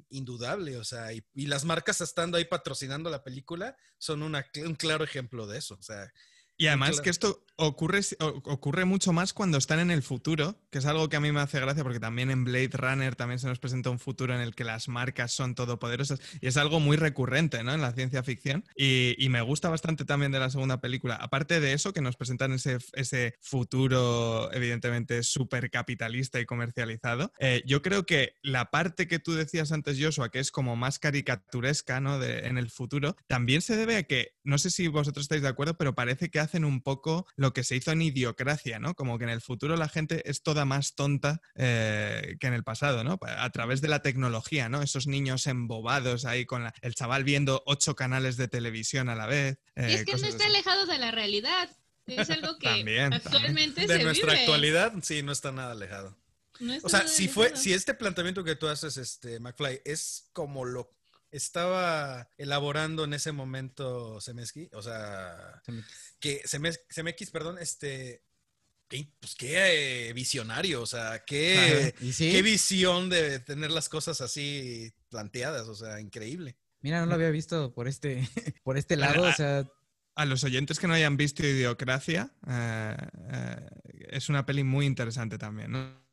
indudable. 0.09 0.77
O 0.77 0.85
sea, 0.85 1.13
y, 1.13 1.23
las 1.35 1.65
marcas 1.65 2.01
estando 2.01 2.39
ahí 2.39 2.45
patrocinando 2.45 3.11
la 3.11 3.25
película 3.25 3.77
son 3.99 4.23
un 4.23 4.75
claro 4.77 5.05
ejemplo 5.05 5.47
de 5.47 5.59
eso. 5.59 5.75
O 5.75 5.83
sea, 5.83 6.13
y 6.61 6.67
además 6.67 7.01
que 7.01 7.09
esto 7.09 7.43
ocurre, 7.57 8.01
ocurre 8.19 8.85
mucho 8.85 9.13
más 9.13 9.33
cuando 9.33 9.57
están 9.59 9.81
en 9.81 9.91
el 9.91 10.03
futuro, 10.03 10.59
que 10.71 10.79
es 10.79 10.87
algo 10.87 11.09
que 11.09 11.17
a 11.17 11.21
mí 11.21 11.33
me 11.33 11.41
hace 11.41 11.59
gracia 11.59 11.83
porque 11.83 12.01
también 12.01 12.31
en 12.31 12.45
Blade 12.45 12.71
Runner 12.73 13.17
también 13.17 13.39
se 13.39 13.47
nos 13.47 13.59
presenta 13.59 13.89
un 13.89 13.99
futuro 13.99 14.35
en 14.35 14.41
el 14.41 14.55
que 14.55 14.65
las 14.65 14.89
marcas 14.89 15.33
son 15.33 15.55
todopoderosas 15.55 16.21
y 16.41 16.47
es 16.49 16.59
algo 16.59 16.79
muy 16.79 16.99
recurrente 16.99 17.63
¿no? 17.63 17.73
en 17.73 17.81
la 17.81 17.93
ciencia 17.93 18.23
ficción 18.23 18.65
y, 18.77 19.17
me 19.31 19.43
gusta 19.43 19.69
bastante 19.69 20.05
también 20.05 20.33
de 20.33 20.41
la 20.41 20.51
segunda 20.51 20.81
película. 20.81 21.15
Aparte 21.15 21.61
de 21.61 21.73
eso, 21.73 21.93
que 21.93 22.01
nos 22.01 22.17
presentan 22.17 22.53
ese, 22.53 22.79
ese 22.95 23.37
futuro 23.41 24.53
evidentemente 24.53 25.23
súper 25.23 25.71
capitalista 25.71 26.41
y 26.41 26.47
comercializado, 26.47 27.33
eh, 27.39 27.63
yo 27.65 27.81
creo 27.81 28.05
que 28.05 28.35
la 28.43 28.73
parte 28.73 29.07
que 29.07 29.21
tú 29.21 29.35
decías 29.35 29.71
antes, 29.71 29.99
Joshua, 30.01 30.31
que 30.31 30.41
es 30.41 30.51
como 30.51 30.75
más 30.75 30.99
caricaturesca 30.99 32.01
¿no? 32.01 32.19
de, 32.19 32.41
en 32.49 32.59
el 32.59 32.71
futuro, 32.71 33.15
también 33.29 33.63
se 33.63 33.77
debe 33.77 33.97
a 33.99 34.03
que, 34.03 34.35
no 34.43 34.59
sé 34.59 34.71
si 34.71 34.89
vosotros 34.89 35.23
estáis 35.23 35.43
de 35.43 35.49
acuerdo, 35.49 35.75
pero 35.79 35.95
parece 35.95 36.29
que 36.29 36.41
hace 36.41 36.50
hacen 36.51 36.65
un 36.65 36.83
poco 36.83 37.27
lo 37.37 37.53
que 37.53 37.63
se 37.63 37.77
hizo 37.77 37.93
en 37.93 38.03
Idiocracia, 38.03 38.79
¿no? 38.79 38.95
Como 38.95 39.19
que 39.19 39.25
en 39.25 39.31
el 39.31 39.41
futuro 39.41 39.77
la 39.77 39.89
gente 39.89 40.29
es 40.29 40.43
toda 40.43 40.65
más 40.65 40.95
tonta 40.95 41.41
eh, 41.55 42.37
que 42.41 42.49
en 42.49 42.55
el 42.55 42.65
pasado, 42.65 43.05
¿no? 43.05 43.19
A 43.23 43.51
través 43.51 43.81
de 43.81 43.89
la 43.89 44.03
tecnología, 44.03 44.69
¿no? 44.69 44.83
Esos 44.83 45.07
niños 45.07 45.47
embobados 45.47 46.25
ahí 46.25 46.45
con 46.45 46.71
el 46.83 46.95
chaval 46.95 47.25
viendo 47.25 47.63
ocho 47.67 47.95
canales 47.95 48.37
de 48.37 48.49
televisión 48.49 49.09
a 49.09 49.15
la 49.15 49.27
vez. 49.27 49.59
y 49.77 49.93
es 49.93 50.01
eh, 50.01 50.05
que 50.05 50.17
no 50.17 50.27
está 50.27 50.47
alejado 50.47 50.87
de 50.87 50.99
la 50.99 51.11
realidad. 51.11 51.71
Es 52.07 52.29
algo 52.31 52.59
que 52.59 53.01
actualmente 53.01 53.87
De 53.87 54.03
nuestra 54.03 54.33
actualidad, 54.33 54.93
sí, 55.03 55.23
no 55.23 55.31
está 55.31 55.53
nada 55.53 55.73
alejado. 55.73 56.19
o 56.83 56.89
sea, 56.89 57.07
si 57.07 57.29
fue, 57.29 57.57
si 57.57 57.73
este 57.73 57.95
planteamiento 57.95 58.43
que 58.43 58.57
tú 58.57 58.67
haces, 58.67 58.97
este, 58.97 59.39
McFly, 59.39 59.83
es 59.85 60.29
como 60.33 60.65
lo 60.65 61.00
estaba 61.31 62.29
elaborando 62.37 63.05
en 63.05 63.15
ese 63.15 63.33
momento 63.33 64.21
Semeski, 64.21 64.69
o 64.73 64.83
sea, 64.83 65.63
que 66.19 66.43
Semex, 66.47 67.31
perdón, 67.31 67.59
este, 67.59 68.25
pues 68.89 69.35
qué 69.37 70.09
eh, 70.09 70.13
visionario, 70.13 70.83
o 70.83 70.87
sea, 70.87 71.25
qué, 71.25 71.95
qué 72.19 72.43
visión 72.43 73.09
de 73.09 73.41
tener 73.41 73.71
las 73.71 73.89
cosas 73.89 74.21
así 74.21 74.93
planteadas, 75.09 75.69
o 75.69 75.75
sea, 75.75 76.01
increíble. 76.01 76.57
Mira, 76.81 77.01
no 77.01 77.07
lo 77.07 77.15
había 77.15 77.31
visto 77.31 77.73
por 77.75 77.89
este, 77.89 78.29
por 78.65 78.77
este 78.77 78.97
lado, 78.97 79.23
o 79.23 79.33
sea... 79.33 79.71
A 80.17 80.25
los 80.27 80.45
oyentes 80.45 80.79
que 80.79 80.87
no 80.87 80.95
hayan 80.95 81.17
visto 81.17 81.47
Idiocracia, 81.47 82.35
eh, 82.47 82.97
eh, 83.33 83.69
es 84.11 84.29
una 84.29 84.45
peli 84.45 84.65
muy 84.65 84.85
interesante 84.85 85.39
también, 85.39 85.71
¿no? 85.71 86.10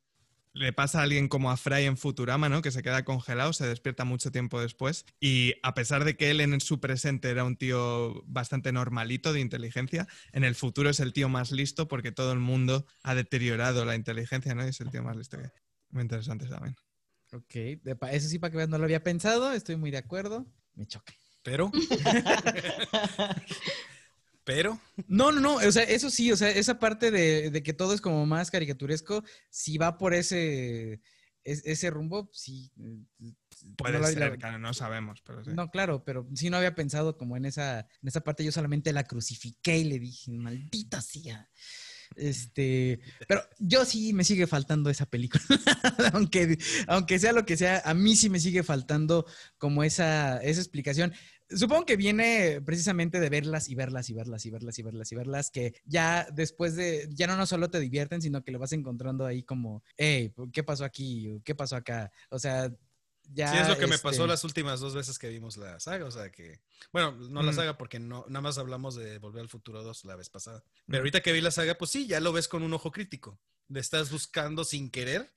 Le 0.58 0.74
pasa 0.74 1.00
a 1.00 1.04
alguien 1.04 1.28
como 1.28 1.52
a 1.52 1.58
Fry 1.58 1.84
en 1.84 1.98
Futurama, 1.98 2.50
¿no? 2.50 2.62
Que 2.62 2.72
se 2.72 2.84
queda 2.84 3.06
congelado, 3.06 3.54
se 3.54 3.68
despierta 3.68 4.04
mucho 4.04 4.32
tiempo 4.32 4.60
después. 4.60 5.06
Y 5.20 5.54
a 5.64 5.74
pesar 5.74 6.04
de 6.04 6.18
que 6.18 6.32
él 6.32 6.42
en 6.42 6.60
su 6.62 6.80
presente 6.80 7.30
era 7.30 7.44
un 7.44 7.56
tío 7.56 8.24
bastante 8.26 8.72
normalito 8.72 9.34
de 9.34 9.40
inteligencia, 9.40 10.08
en 10.32 10.44
el 10.44 10.56
futuro 10.56 10.90
es 10.90 11.00
el 11.00 11.14
tío 11.14 11.30
más 11.30 11.52
listo 11.52 11.88
porque 11.88 12.12
todo 12.12 12.34
el 12.34 12.40
mundo 12.40 12.86
ha 13.04 13.16
deteriorado 13.16 13.86
la 13.86 13.96
inteligencia, 13.96 14.56
¿no? 14.56 14.64
es 14.64 14.82
el 14.82 14.90
tío 14.90 15.04
más 15.04 15.16
listo 15.16 15.38
que. 15.38 15.50
Muy 15.90 16.02
interesante 16.02 16.48
también. 16.48 16.76
Ok, 17.32 17.56
eso 18.12 18.30
sí, 18.30 18.40
para 18.40 18.52
que 18.52 18.58
vean, 18.58 18.70
no 18.70 18.78
lo 18.78 18.84
había 18.84 19.04
pensado, 19.04 19.52
estoy 19.54 19.78
muy 19.78 19.92
de 19.92 19.98
acuerdo. 19.98 20.46
Me 20.76 20.86
choca. 20.86 21.14
Pero. 21.44 21.72
Pero. 24.48 24.80
No, 25.10 25.34
no, 25.34 25.42
no. 25.42 25.56
O 25.56 25.72
sea, 25.74 25.84
eso 25.84 26.10
sí, 26.10 26.32
o 26.32 26.38
sea, 26.38 26.50
esa 26.50 26.80
parte 26.80 27.12
de, 27.12 27.62
que 27.64 27.74
todo 27.74 27.94
es 27.94 28.00
como 28.00 28.26
más 28.26 28.50
caricaturesco, 28.50 29.26
si 29.50 29.78
va 29.78 29.98
por 29.98 30.14
ese, 30.14 31.02
ese 31.44 31.90
rumbo, 31.90 32.30
sí, 32.32 32.72
Puede 33.76 34.02
ser, 34.08 34.38
claro, 34.38 34.58
no 34.58 34.74
sabemos. 34.74 35.22
Pero 35.22 35.44
No, 35.48 35.70
claro, 35.70 36.06
pero 36.06 36.30
sí 36.34 36.50
no 36.50 36.56
había 36.56 36.76
pensado 36.76 37.18
como 37.18 37.36
en 37.36 37.44
esa, 37.44 37.82
en 37.82 38.08
esa 38.08 38.22
parte. 38.22 38.46
Yo 38.46 38.54
solamente 38.54 38.94
la 38.94 39.04
crucifiqué 39.04 39.80
y 39.80 39.84
le 39.84 40.00
dije, 40.00 40.32
maldita 40.32 41.02
sea. 41.02 41.50
Este, 42.16 43.02
pero 43.28 43.42
yo 43.60 43.84
sí 43.84 44.14
me 44.14 44.24
sigue 44.24 44.48
faltando 44.48 44.90
esa 44.90 45.08
película. 45.08 45.44
aunque, 46.14 46.58
aunque 46.88 47.20
sea 47.20 47.34
lo 47.34 47.46
que 47.46 47.58
sea, 47.58 47.82
a 47.84 47.94
mí 47.94 48.16
sí 48.16 48.30
me 48.30 48.40
sigue 48.40 48.64
faltando 48.64 49.26
como 49.58 49.84
esa, 49.84 50.38
esa 50.38 50.62
explicación. 50.62 51.14
Supongo 51.50 51.86
que 51.86 51.96
viene 51.96 52.62
precisamente 52.66 53.20
de 53.20 53.30
verlas 53.30 53.70
y 53.70 53.76
verlas 53.76 54.10
y 54.10 54.14
verlas 54.14 54.46
y 54.46 54.52
verlas 54.52 54.80
y 54.80 54.84
verlas 54.84 55.12
y 55.12 55.16
verlas, 55.16 55.52
que 55.52 55.82
ya 55.86 56.28
después 56.34 56.76
de, 56.76 57.08
ya 57.12 57.28
no, 57.28 57.38
no 57.38 57.46
solo 57.46 57.70
te 57.70 57.80
divierten, 57.80 58.22
sino 58.22 58.44
que 58.44 58.52
lo 58.52 58.60
vas 58.60 58.74
encontrando 58.74 59.26
ahí 59.26 59.44
como, 59.44 59.84
hey, 59.96 60.34
¿qué 60.52 60.64
pasó 60.64 60.84
aquí? 60.84 61.42
¿Qué 61.46 61.56
pasó 61.56 61.78
acá? 61.78 62.12
O 62.30 62.38
sea, 62.38 62.70
ya... 63.34 63.52
Sí, 63.52 63.58
es 63.60 63.70
lo 63.70 63.78
que 63.78 63.88
me 63.88 63.98
pasó 63.98 64.24
este 64.24 64.28
las 64.28 64.44
últimas 64.44 64.80
dos 64.80 64.94
veces 64.94 65.18
que 65.18 65.30
vimos 65.30 65.56
la 65.58 65.80
saga, 65.80 66.06
o 66.06 66.12
sea 66.12 66.32
que, 66.32 66.62
bueno, 66.92 67.12
no 67.14 67.42
la 67.42 67.54
saga 67.54 67.78
porque 67.78 68.00
no, 68.00 68.26
nada 68.28 68.42
más 68.42 68.58
hablamos 68.58 68.96
de 68.96 69.18
Volver 69.20 69.42
al 69.42 69.50
Futuro 69.50 69.84
2 69.84 70.06
la 70.06 70.16
vez 70.16 70.30
pasada, 70.30 70.64
pero 70.86 71.00
ahorita 71.00 71.22
que 71.22 71.32
vi 71.32 71.42
la 71.42 71.52
saga, 71.52 71.78
pues 71.78 71.92
sí, 71.92 72.08
ya 72.08 72.20
lo 72.20 72.34
ves 72.34 72.48
con 72.48 72.64
un 72.64 72.74
ojo 72.74 72.92
crítico, 72.92 73.40
le 73.70 73.80
estás 73.80 74.12
buscando 74.12 74.66
sin 74.66 74.90
querer 74.90 75.34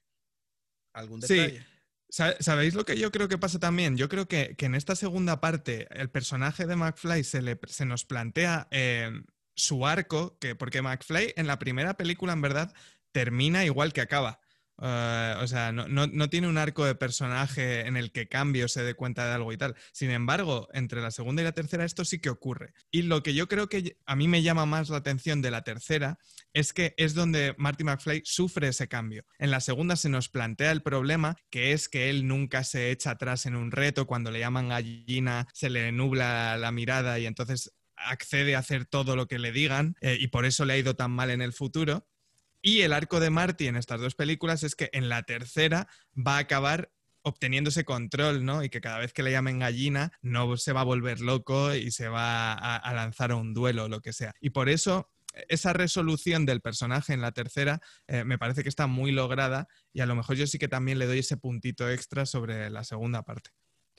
algún 0.92 1.20
detalle. 1.20 1.60
Sí. 1.60 1.66
¿Sabéis 2.10 2.74
lo 2.74 2.84
que 2.84 2.98
yo 2.98 3.12
creo 3.12 3.28
que 3.28 3.38
pasa 3.38 3.60
también? 3.60 3.96
Yo 3.96 4.08
creo 4.08 4.26
que, 4.26 4.56
en 4.58 4.74
esta 4.74 4.96
segunda 4.96 5.40
parte 5.40 5.86
el 5.90 6.10
personaje 6.10 6.66
de 6.66 6.74
McFly 6.74 7.22
se, 7.22 7.40
le, 7.40 7.58
se 7.66 7.86
nos 7.86 8.04
plantea 8.04 8.66
eh, 8.72 9.12
su 9.54 9.86
arco, 9.86 10.36
que, 10.40 10.56
porque 10.56 10.82
McFly 10.82 11.34
en 11.36 11.46
la 11.46 11.58
primera 11.58 11.94
película 11.94 12.32
en 12.32 12.42
verdad 12.42 12.74
termina 13.12 13.64
igual 13.64 13.92
que 13.92 14.00
acaba. 14.00 14.40
Eh, 14.80 15.34
o 15.40 15.46
sea, 15.46 15.72
no, 15.72 16.30
tiene 16.30 16.48
un 16.48 16.58
arco 16.58 16.84
de 16.84 16.94
personaje 16.94 17.86
en 17.86 17.96
el 17.96 18.12
que 18.12 18.28
cambie 18.28 18.64
o 18.64 18.68
se 18.68 18.82
dé 18.82 18.94
cuenta 18.94 19.26
de 19.26 19.34
algo 19.34 19.52
y 19.52 19.56
tal. 19.56 19.74
Sin 19.92 20.10
embargo, 20.10 20.68
entre 20.72 21.02
la 21.02 21.10
segunda 21.10 21.42
y 21.42 21.44
la 21.44 21.52
tercera 21.52 21.84
esto 21.84 22.04
sí 22.04 22.18
que 22.18 22.30
ocurre. 22.30 22.72
Y 22.90 23.02
lo 23.02 23.22
que 23.22 23.34
yo 23.34 23.48
creo 23.48 23.68
que 23.68 23.96
a 24.06 24.16
mí 24.16 24.28
me 24.28 24.42
llama 24.42 24.66
más 24.66 24.88
la 24.88 24.98
atención 24.98 25.42
de 25.42 25.50
la 25.50 25.62
tercera 25.62 26.18
es 26.52 26.72
que 26.72 26.94
es 26.96 27.14
donde 27.14 27.54
Marty 27.58 27.84
McFly 27.84 28.22
sufre 28.24 28.68
ese 28.68 28.88
cambio. 28.88 29.24
En 29.38 29.50
la 29.50 29.60
segunda 29.60 29.96
se 29.96 30.08
nos 30.08 30.28
plantea 30.28 30.72
el 30.72 30.82
problema, 30.82 31.36
que 31.50 31.72
es 31.72 31.88
que 31.88 32.10
él 32.10 32.26
nunca 32.26 32.64
se 32.64 32.90
echa 32.90 33.12
atrás 33.12 33.46
en 33.46 33.56
un 33.56 33.70
reto, 33.70 34.06
cuando 34.06 34.30
le 34.30 34.40
llaman 34.40 34.68
gallina 34.68 35.46
se 35.52 35.70
le 35.70 35.92
nubla 35.92 36.56
la 36.56 36.72
mirada 36.72 37.18
y 37.18 37.26
entonces 37.26 37.72
accede 37.96 38.56
a 38.56 38.60
hacer 38.60 38.86
todo 38.86 39.16
lo 39.16 39.28
que 39.28 39.38
le 39.38 39.52
digan 39.52 39.94
eh, 40.00 40.16
y 40.18 40.28
por 40.28 40.46
eso 40.46 40.64
le 40.64 40.72
ha 40.72 40.78
ido 40.78 40.96
tan 40.96 41.10
mal 41.10 41.30
en 41.30 41.42
el 41.42 41.52
futuro. 41.52 42.06
Y 42.62 42.82
el 42.82 42.92
arco 42.92 43.20
de 43.20 43.30
Marty 43.30 43.66
en 43.66 43.76
estas 43.76 44.00
dos 44.00 44.14
películas 44.14 44.62
es 44.62 44.74
que 44.74 44.90
en 44.92 45.08
la 45.08 45.22
tercera 45.22 45.88
va 46.16 46.36
a 46.36 46.40
acabar 46.40 46.90
obteniendo 47.22 47.70
ese 47.70 47.84
control, 47.84 48.44
¿no? 48.44 48.62
Y 48.64 48.70
que 48.70 48.80
cada 48.80 48.98
vez 48.98 49.12
que 49.12 49.22
le 49.22 49.30
llamen 49.30 49.58
gallina 49.58 50.12
no 50.22 50.56
se 50.56 50.72
va 50.72 50.82
a 50.82 50.84
volver 50.84 51.20
loco 51.20 51.74
y 51.74 51.90
se 51.90 52.08
va 52.08 52.52
a, 52.52 52.94
lanzar 52.94 53.32
a 53.32 53.36
un 53.36 53.54
duelo 53.54 53.84
o 53.84 53.88
lo 53.88 54.00
que 54.00 54.12
sea. 54.12 54.34
Y 54.40 54.50
por 54.50 54.68
eso 54.68 55.10
esa 55.48 55.72
resolución 55.72 56.44
del 56.44 56.60
personaje 56.60 57.12
en 57.12 57.20
la 57.20 57.32
tercera 57.32 57.80
eh, 58.08 58.24
me 58.24 58.38
parece 58.38 58.62
que 58.62 58.68
está 58.68 58.86
muy 58.86 59.12
lograda 59.12 59.68
y 59.92 60.00
a 60.00 60.06
lo 60.06 60.16
mejor 60.16 60.36
yo 60.36 60.46
sí 60.46 60.58
que 60.58 60.68
también 60.68 60.98
le 60.98 61.06
doy 61.06 61.20
ese 61.20 61.36
puntito 61.36 61.88
extra 61.88 62.26
sobre 62.26 62.68
la 62.70 62.84
segunda 62.84 63.22
parte. 63.22 63.50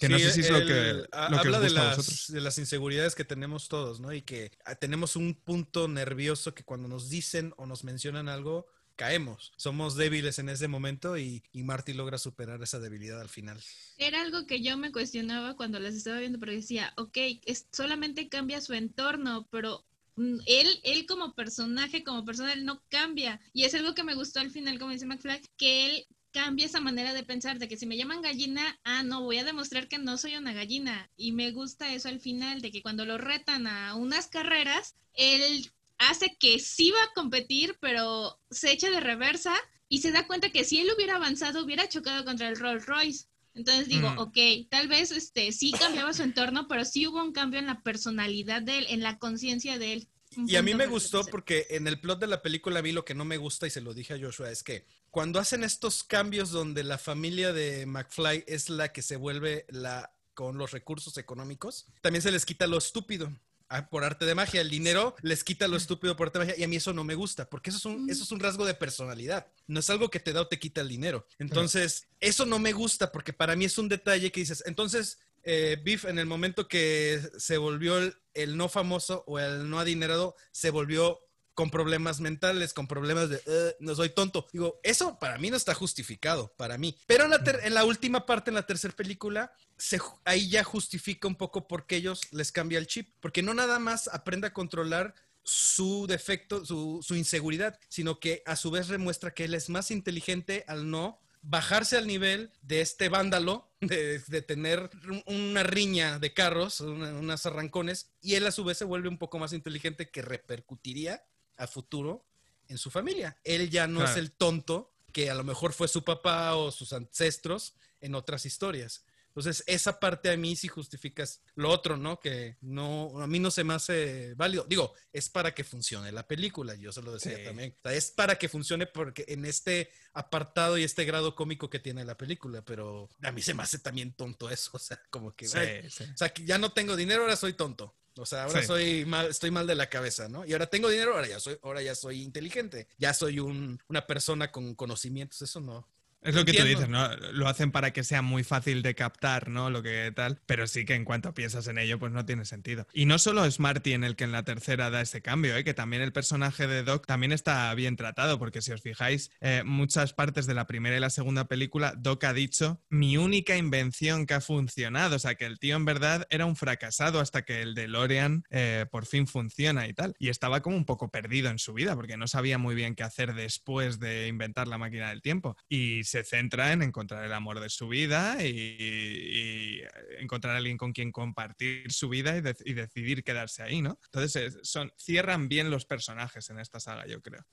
Que 0.02 0.10
no 0.10 0.18
sé 0.18 0.32
si 0.32 0.40
es 0.40 0.50
lo 0.50 0.66
que, 0.66 1.06
habla 1.12 1.60
de, 1.60 1.70
las, 1.70 2.32
de 2.32 2.42
las 2.42 2.58
inseguridades 2.58 3.14
que 3.14 3.24
tenemos 3.24 3.70
todos, 3.70 4.00
¿no? 4.00 4.12
Y 4.12 4.24
que 4.24 4.52
ah, 4.66 4.74
tenemos 4.74 5.16
un 5.16 5.36
punto 5.36 5.88
nervioso 5.88 6.56
que 6.56 6.64
cuando 6.64 6.88
nos 6.88 7.08
dicen 7.10 7.54
o 7.58 7.68
nos 7.68 7.84
mencionan 7.84 8.28
algo, 8.28 8.66
caemos. 8.96 9.52
Somos 9.58 9.96
débiles 9.96 10.40
en 10.40 10.50
ese 10.50 10.68
momento 10.68 11.20
y, 11.20 11.44
y 11.54 11.62
Marty 11.62 11.94
logra 11.94 12.18
superar 12.18 12.64
esa 12.64 12.80
debilidad 12.80 13.22
al 13.22 13.30
final. 13.30 13.62
Era 14.00 14.22
algo 14.22 14.48
que 14.48 14.64
yo 14.64 14.76
me 14.76 14.92
cuestionaba 14.92 15.56
cuando 15.56 15.80
las 15.80 15.94
estaba 15.94 16.18
viendo, 16.18 16.40
pero 16.40 16.52
decía, 16.52 16.94
ok, 16.98 17.18
es, 17.46 17.68
solamente 17.72 18.28
cambia 18.28 18.60
su 18.60 18.74
entorno, 18.74 19.48
pero 19.52 19.86
mm, 20.16 20.40
él, 20.48 20.80
él 20.82 21.06
como 21.06 21.36
personaje, 21.36 22.04
como 22.04 22.26
persona, 22.26 22.54
él 22.54 22.66
no 22.66 22.82
cambia. 22.90 23.40
Y 23.54 23.66
es 23.66 23.76
algo 23.76 23.94
que 23.94 24.04
me 24.04 24.16
gustó 24.16 24.40
al 24.40 24.50
final, 24.50 24.80
como 24.80 24.94
dice 24.94 25.06
McFly, 25.06 25.42
que 25.58 25.86
él 25.86 26.08
cambia 26.32 26.66
esa 26.66 26.80
manera 26.80 27.14
de 27.14 27.24
pensar 27.24 27.60
de 27.60 27.68
que 27.68 27.78
si 27.78 27.86
me 27.86 27.98
llaman 27.98 28.22
gallina, 28.22 28.80
ah, 28.84 29.04
no, 29.04 29.22
voy 29.24 29.38
a 29.38 29.44
demostrar 29.44 29.88
que 29.88 29.98
no 29.98 30.18
soy 30.18 30.36
una 30.36 30.54
gallina. 30.54 31.10
Y 31.18 31.32
me 31.32 31.52
gusta 31.52 31.94
eso 31.94 32.10
al 32.10 32.20
final, 32.20 32.62
de 32.62 32.72
que 32.72 32.82
cuando 32.82 33.06
lo 33.06 33.18
retan 33.18 33.68
a 33.68 33.96
unas 33.96 34.28
carreras, 34.28 34.96
él 35.14 35.72
hace 35.98 36.36
que 36.40 36.60
sí 36.60 36.92
va 36.92 37.04
a 37.04 37.14
competir, 37.14 37.78
pero 37.80 38.40
se 38.50 38.72
echa 38.72 38.90
de 38.90 39.00
reversa 39.00 39.54
y 39.88 40.00
se 40.00 40.12
da 40.12 40.26
cuenta 40.26 40.50
que 40.50 40.64
si 40.64 40.80
él 40.80 40.90
hubiera 40.96 41.18
avanzado, 41.18 41.64
hubiera 41.64 41.88
chocado 41.90 42.26
contra 42.26 42.48
el 42.48 42.58
Rolls 42.58 42.86
Royce. 42.86 43.26
Entonces 43.54 43.88
digo, 43.88 44.10
mm. 44.10 44.20
ok, 44.20 44.38
tal 44.70 44.88
vez 44.88 45.12
este 45.12 45.52
sí 45.52 45.74
cambiaba 45.78 46.14
su 46.14 46.24
entorno, 46.24 46.68
pero 46.68 46.86
sí 46.86 47.06
hubo 47.08 47.22
un 47.22 47.34
cambio 47.34 47.60
en 47.60 47.68
la 47.68 47.82
personalidad 47.82 48.62
de 48.62 48.80
él, 48.80 48.86
en 48.90 49.02
la 49.02 49.18
conciencia 49.18 49.78
de 49.78 49.94
él. 49.94 50.08
Y 50.36 50.56
a 50.56 50.62
mí 50.62 50.74
me 50.74 50.88
gustó 50.88 51.26
porque 51.26 51.68
en 51.72 51.88
el 51.88 52.00
plot 52.00 52.20
de 52.20 52.28
la 52.28 52.42
película 52.42 52.80
a 52.80 52.82
mí 52.82 52.92
lo 52.92 53.04
que 53.04 53.14
no 53.16 53.26
me 53.26 53.38
gusta 53.38 53.68
y 53.68 53.70
se 53.70 53.82
lo 53.82 53.94
dije 53.94 54.14
a 54.14 54.20
Joshua 54.20 54.50
es 54.50 54.64
que 54.64 54.86
cuando 55.10 55.40
hacen 55.40 55.64
estos 55.64 56.04
cambios 56.04 56.52
donde 56.52 56.84
la 56.84 56.98
familia 56.98 57.52
de 57.52 57.86
McFly 57.86 58.46
es 58.48 58.70
la 58.70 58.94
que 58.94 59.02
se 59.02 59.18
vuelve 59.18 59.66
la 59.70 60.14
con 60.34 60.58
los 60.58 60.72
recursos 60.72 61.18
económicos, 61.18 61.88
también 62.02 62.22
se 62.22 62.32
les 62.32 62.46
quita 62.46 62.66
lo 62.66 62.78
estúpido 62.78 63.32
ah, 63.68 63.90
por 63.90 64.06
arte 64.06 64.26
de 64.26 64.34
magia. 64.34 64.62
El 64.62 64.70
dinero 64.70 65.16
les 65.22 65.44
quita 65.44 65.68
lo 65.68 65.76
estúpido 65.76 66.16
por 66.16 66.28
arte 66.28 66.40
de 66.40 66.46
magia 66.46 66.60
y 66.60 66.64
a 66.64 66.68
mí 66.70 66.78
eso 66.78 66.94
no 66.94 67.04
me 67.04 67.16
gusta 67.16 67.50
porque 67.50 67.70
eso 67.70 67.78
es 67.78 67.86
un, 67.86 68.10
eso 68.10 68.24
es 68.24 68.32
un 68.32 68.40
rasgo 68.40 68.66
de 68.66 68.74
personalidad. 68.74 69.48
No 69.68 69.82
es 69.82 69.90
algo 69.90 70.10
que 70.10 70.22
te 70.22 70.32
da 70.32 70.42
o 70.42 70.48
te 70.48 70.60
quita 70.60 70.80
el 70.80 70.88
dinero. 70.88 71.28
Entonces, 71.40 72.08
eso 72.22 72.46
no 72.46 72.58
me 72.58 72.72
gusta 72.72 73.12
porque 73.12 73.34
para 73.34 73.58
mí 73.58 73.66
es 73.66 73.78
un 73.78 73.90
detalle 73.90 74.32
que 74.32 74.40
dices, 74.40 74.64
entonces 74.66 75.20
eh, 75.44 75.78
Biff 75.84 76.06
en 76.06 76.20
el 76.20 76.26
momento 76.26 76.68
que 76.68 77.22
se 77.38 77.58
volvió 77.58 77.98
el, 78.34 78.58
no 78.58 78.70
famoso 78.70 79.24
o 79.28 79.40
el 79.40 79.70
no 79.70 79.80
adinerado, 79.80 80.36
se 80.52 80.70
volvió 80.70 81.20
con 81.54 81.70
problemas 81.70 82.22
mentales, 82.22 82.74
con 82.74 82.88
problemas 82.88 83.30
de 83.30 83.42
no 83.80 83.94
soy 83.94 84.10
tonto. 84.10 84.48
Digo, 84.54 84.80
eso 84.84 85.20
para 85.20 85.38
mí 85.38 85.50
no 85.50 85.58
está 85.58 85.74
justificado, 85.74 86.54
para 86.58 86.78
mí. 86.78 86.98
Pero 87.08 87.26
en 87.26 87.74
la, 87.74 87.86
última 87.86 88.26
parte, 88.26 88.50
en 88.50 88.56
la 88.56 88.66
tercera 88.66 88.96
película, 88.96 89.52
se, 89.78 90.00
ahí 90.24 90.50
ya 90.50 90.64
justifica 90.64 91.28
un 91.28 91.36
poco 91.36 91.68
por 91.68 91.86
qué 91.86 91.98
ellos 91.98 92.22
les 92.32 92.52
cambia 92.52 92.80
el 92.80 92.88
chip. 92.88 93.14
Porque 93.20 93.44
no 93.44 93.54
nada 93.54 93.80
más 93.80 94.08
aprende 94.08 94.48
a 94.48 94.54
controlar 94.54 95.14
su 95.44 96.06
defecto, 96.08 96.66
su, 96.66 97.04
su 97.06 97.16
inseguridad, 97.16 97.80
sino 97.90 98.20
que 98.20 98.44
a 98.46 98.56
su 98.56 98.72
vez 98.72 98.88
demuestra 98.88 99.34
que 99.34 99.46
él 99.46 99.54
es 99.54 99.70
más 99.70 99.92
inteligente 99.92 100.64
al 100.68 100.90
no 100.90 101.20
bajarse 101.42 101.98
al 101.98 102.08
nivel 102.08 102.52
de 102.62 102.82
este 102.82 103.10
vándalo, 103.10 103.68
de, 103.80 104.20
tener 104.42 104.90
una 105.26 105.64
riña 105.64 106.20
de 106.20 106.34
carros, 106.34 106.82
unas 106.82 107.46
arrancones, 107.46 108.12
y 108.22 108.36
él 108.36 108.46
a 108.46 108.52
su 108.52 108.64
vez 108.64 108.78
se 108.78 108.86
vuelve 108.86 109.10
un 109.10 109.18
poco 109.18 109.40
más 109.40 109.54
inteligente 109.54 110.10
que 110.10 110.22
repercutiría 110.22 111.24
a 111.58 111.68
futuro 111.68 112.26
en 112.68 112.78
su 112.78 112.92
familia. 112.92 113.38
Él 113.44 113.70
ya 113.70 113.88
no 113.88 114.04
es 114.04 114.18
el 114.18 114.32
tonto 114.32 114.94
que 115.12 115.30
a 115.30 115.36
lo 115.36 115.44
mejor 115.44 115.74
fue 115.74 115.88
su 115.88 116.04
papá 116.04 116.56
o 116.56 116.72
sus 116.72 116.94
ancestros 116.94 117.74
en 118.00 118.16
otras 118.16 118.46
historias. 118.46 119.04
Entonces, 119.32 119.64
esa 119.66 120.00
parte 120.00 120.30
a 120.30 120.36
mí 120.36 120.58
sí 120.58 120.68
justificas 120.68 121.42
lo 121.56 121.70
otro, 121.70 121.96
¿no? 121.96 122.20
Que 122.20 122.58
no, 122.60 123.22
a 123.22 123.28
mí 123.28 123.40
no 123.40 123.50
se 123.50 123.64
me 123.64 123.74
hace 123.74 124.34
válido. 124.36 124.66
Digo, 124.68 124.94
es 125.14 125.30
para 125.30 125.54
que 125.54 125.64
funcione 125.64 126.12
la 126.12 126.28
película, 126.28 126.76
yo 126.76 126.92
se 126.92 127.02
lo 127.02 127.14
decía 127.14 127.42
también. 127.46 127.74
O 127.80 127.82
sea, 127.82 127.94
es 127.94 128.12
para 128.12 128.38
que 128.38 128.50
funcione 128.50 128.88
porque 128.88 129.24
en 129.30 129.46
este 129.46 129.90
apartado 130.14 130.78
y 130.78 130.84
este 130.84 131.06
grado 131.06 131.34
cómico 131.34 131.70
que 131.70 131.80
tiene 131.80 132.04
la 132.04 132.18
película, 132.18 132.62
pero 132.62 133.10
a 133.22 133.32
mí 133.32 133.42
se 133.42 133.54
me 133.54 133.64
hace 133.64 133.80
también 133.80 134.14
tonto 134.14 134.50
eso, 134.50 134.72
o 134.74 134.80
sea, 134.80 135.02
como 135.10 135.34
que, 135.34 135.48
o 135.48 135.50
sea, 135.50 136.30
que 136.30 136.44
ya 136.46 136.58
no 136.58 136.74
tengo 136.74 136.98
dinero, 136.98 137.22
ahora 137.22 137.38
soy 137.38 137.54
tonto. 137.54 137.96
O 138.18 138.26
sea, 138.26 138.44
ahora 138.44 138.62
soy 138.62 139.06
mal, 139.06 139.28
estoy 139.28 139.52
mal 139.52 139.66
de 139.66 139.76
la 139.76 139.88
cabeza, 139.88 140.28
¿no? 140.28 140.46
Y 140.46 140.52
ahora 140.52 140.68
tengo 140.68 140.90
dinero, 140.90 141.14
ahora 141.16 141.30
ya 141.30 141.40
soy, 141.40 141.58
ahora 141.64 141.82
ya 141.82 141.96
soy 141.96 142.22
inteligente, 142.22 142.90
ya 142.98 143.14
soy 143.14 143.40
un, 143.40 143.80
una 143.88 144.06
persona 144.06 144.52
con 144.52 144.76
conocimientos, 144.76 145.42
eso 145.42 145.62
no, 145.62 145.88
es 146.22 146.36
lo 146.36 146.46
que 146.46 146.54
tú 146.54 146.64
dices, 146.64 146.90
¿no? 146.90 147.08
Lo 147.34 147.48
hacen 147.48 147.72
para 147.72 147.92
que 147.92 148.04
sea 148.04 148.22
muy 148.22 148.44
fácil 148.44 148.82
de 148.84 148.96
captar, 148.96 149.50
¿no? 149.50 149.70
Lo 149.70 149.82
que 149.82 150.12
tal, 150.16 150.40
pero 150.46 150.68
sí 150.68 150.86
que 150.86 150.94
en 150.94 151.06
cuanto 151.06 151.34
piensas 151.34 151.68
en 151.68 151.78
ello, 151.78 152.00
pues 152.00 152.12
no 152.12 152.26
tiene 152.26 152.46
sentido. 152.46 152.88
Y 152.94 153.06
no 153.06 153.18
solo 153.18 153.46
es 153.46 153.60
Marty 153.60 153.94
en 153.94 154.04
el 154.04 154.16
que 154.16 154.26
en 154.26 154.32
la 154.32 154.44
tercera 154.44 154.90
da 154.90 155.02
ese 155.02 155.22
cambio, 155.22 155.56
¿eh? 155.56 155.64
que 155.64 155.74
también 155.74 156.02
el 156.02 156.14
personaje 156.14 156.68
de 156.68 156.84
Doc 156.84 157.06
también 157.08 157.32
está 157.32 157.74
bien 157.74 157.96
tratado, 157.96 158.38
porque 158.38 158.62
si 158.62 158.72
os 158.72 158.82
fijáis, 158.82 159.32
eh, 159.42 159.64
muchas 159.66 160.14
partes 160.14 160.46
de 160.46 160.54
la 160.54 160.68
primera 160.68 160.96
y 160.96 161.00
la 161.00 161.10
segunda 161.10 161.46
película, 161.46 161.94
Doc 161.98 162.24
ha 162.24 162.34
dicho, 162.34 162.82
mi 162.90 163.18
única 163.18 163.58
invención 163.58 164.26
que 164.26 164.36
ha 164.36 164.42
funcionado, 164.42 165.16
o 165.16 165.20
sea, 165.20 165.36
que 165.36 165.46
el 165.46 165.60
tío 165.60 165.76
en 165.76 165.86
verdad 165.86 166.28
era 166.30 166.46
un 166.46 166.56
fracasado 166.56 167.20
hasta 167.20 167.44
que 167.44 167.62
el 167.62 167.74
de 167.74 167.88
Lorean 167.88 168.44
eh, 168.50 168.86
por 168.92 169.06
fin 169.06 169.28
funciona 169.28 169.88
y 169.88 169.94
tal. 169.94 170.16
Y 170.20 170.30
estaba 170.30 170.62
como 170.62 170.78
un 170.78 170.86
poco 170.86 171.10
perdido 171.10 171.50
en 171.50 171.60
su 171.60 171.74
vida, 171.74 171.96
porque 171.96 172.18
no 172.18 172.28
sabía 172.28 172.58
muy 172.58 172.76
bien 172.76 172.96
qué 172.96 173.04
hacer 173.04 173.34
después 173.34 174.00
de 174.00 174.28
inventar 174.28 174.68
la 174.68 174.78
máquina 174.78 175.10
del 175.10 175.22
tiempo. 175.22 175.58
Y 175.68 176.04
se 176.12 176.26
centra 176.26 176.74
en 176.74 176.82
encontrar 176.82 177.24
el 177.24 177.32
amor 177.32 177.62
de 177.62 177.70
su 177.70 177.88
vida 177.88 178.44
y, 178.44 179.82
encontrar 180.20 180.56
a 180.56 180.58
alguien 180.58 180.76
con 180.76 180.92
quien 180.92 181.10
compartir 181.14 181.90
su 181.94 182.10
vida 182.10 182.36
y, 182.38 182.74
decidir 182.74 183.24
quedarse 183.24 183.64
ahí, 183.64 183.82
¿no? 183.82 183.98
Entonces 184.06 184.60
son, 184.64 184.92
cierran 184.98 185.48
bien 185.48 185.72
los 185.72 185.86
personajes 185.86 186.50
en 186.50 186.60
esta 186.60 186.82
saga, 186.82 187.08
yo 187.08 187.22
creo. 187.22 187.46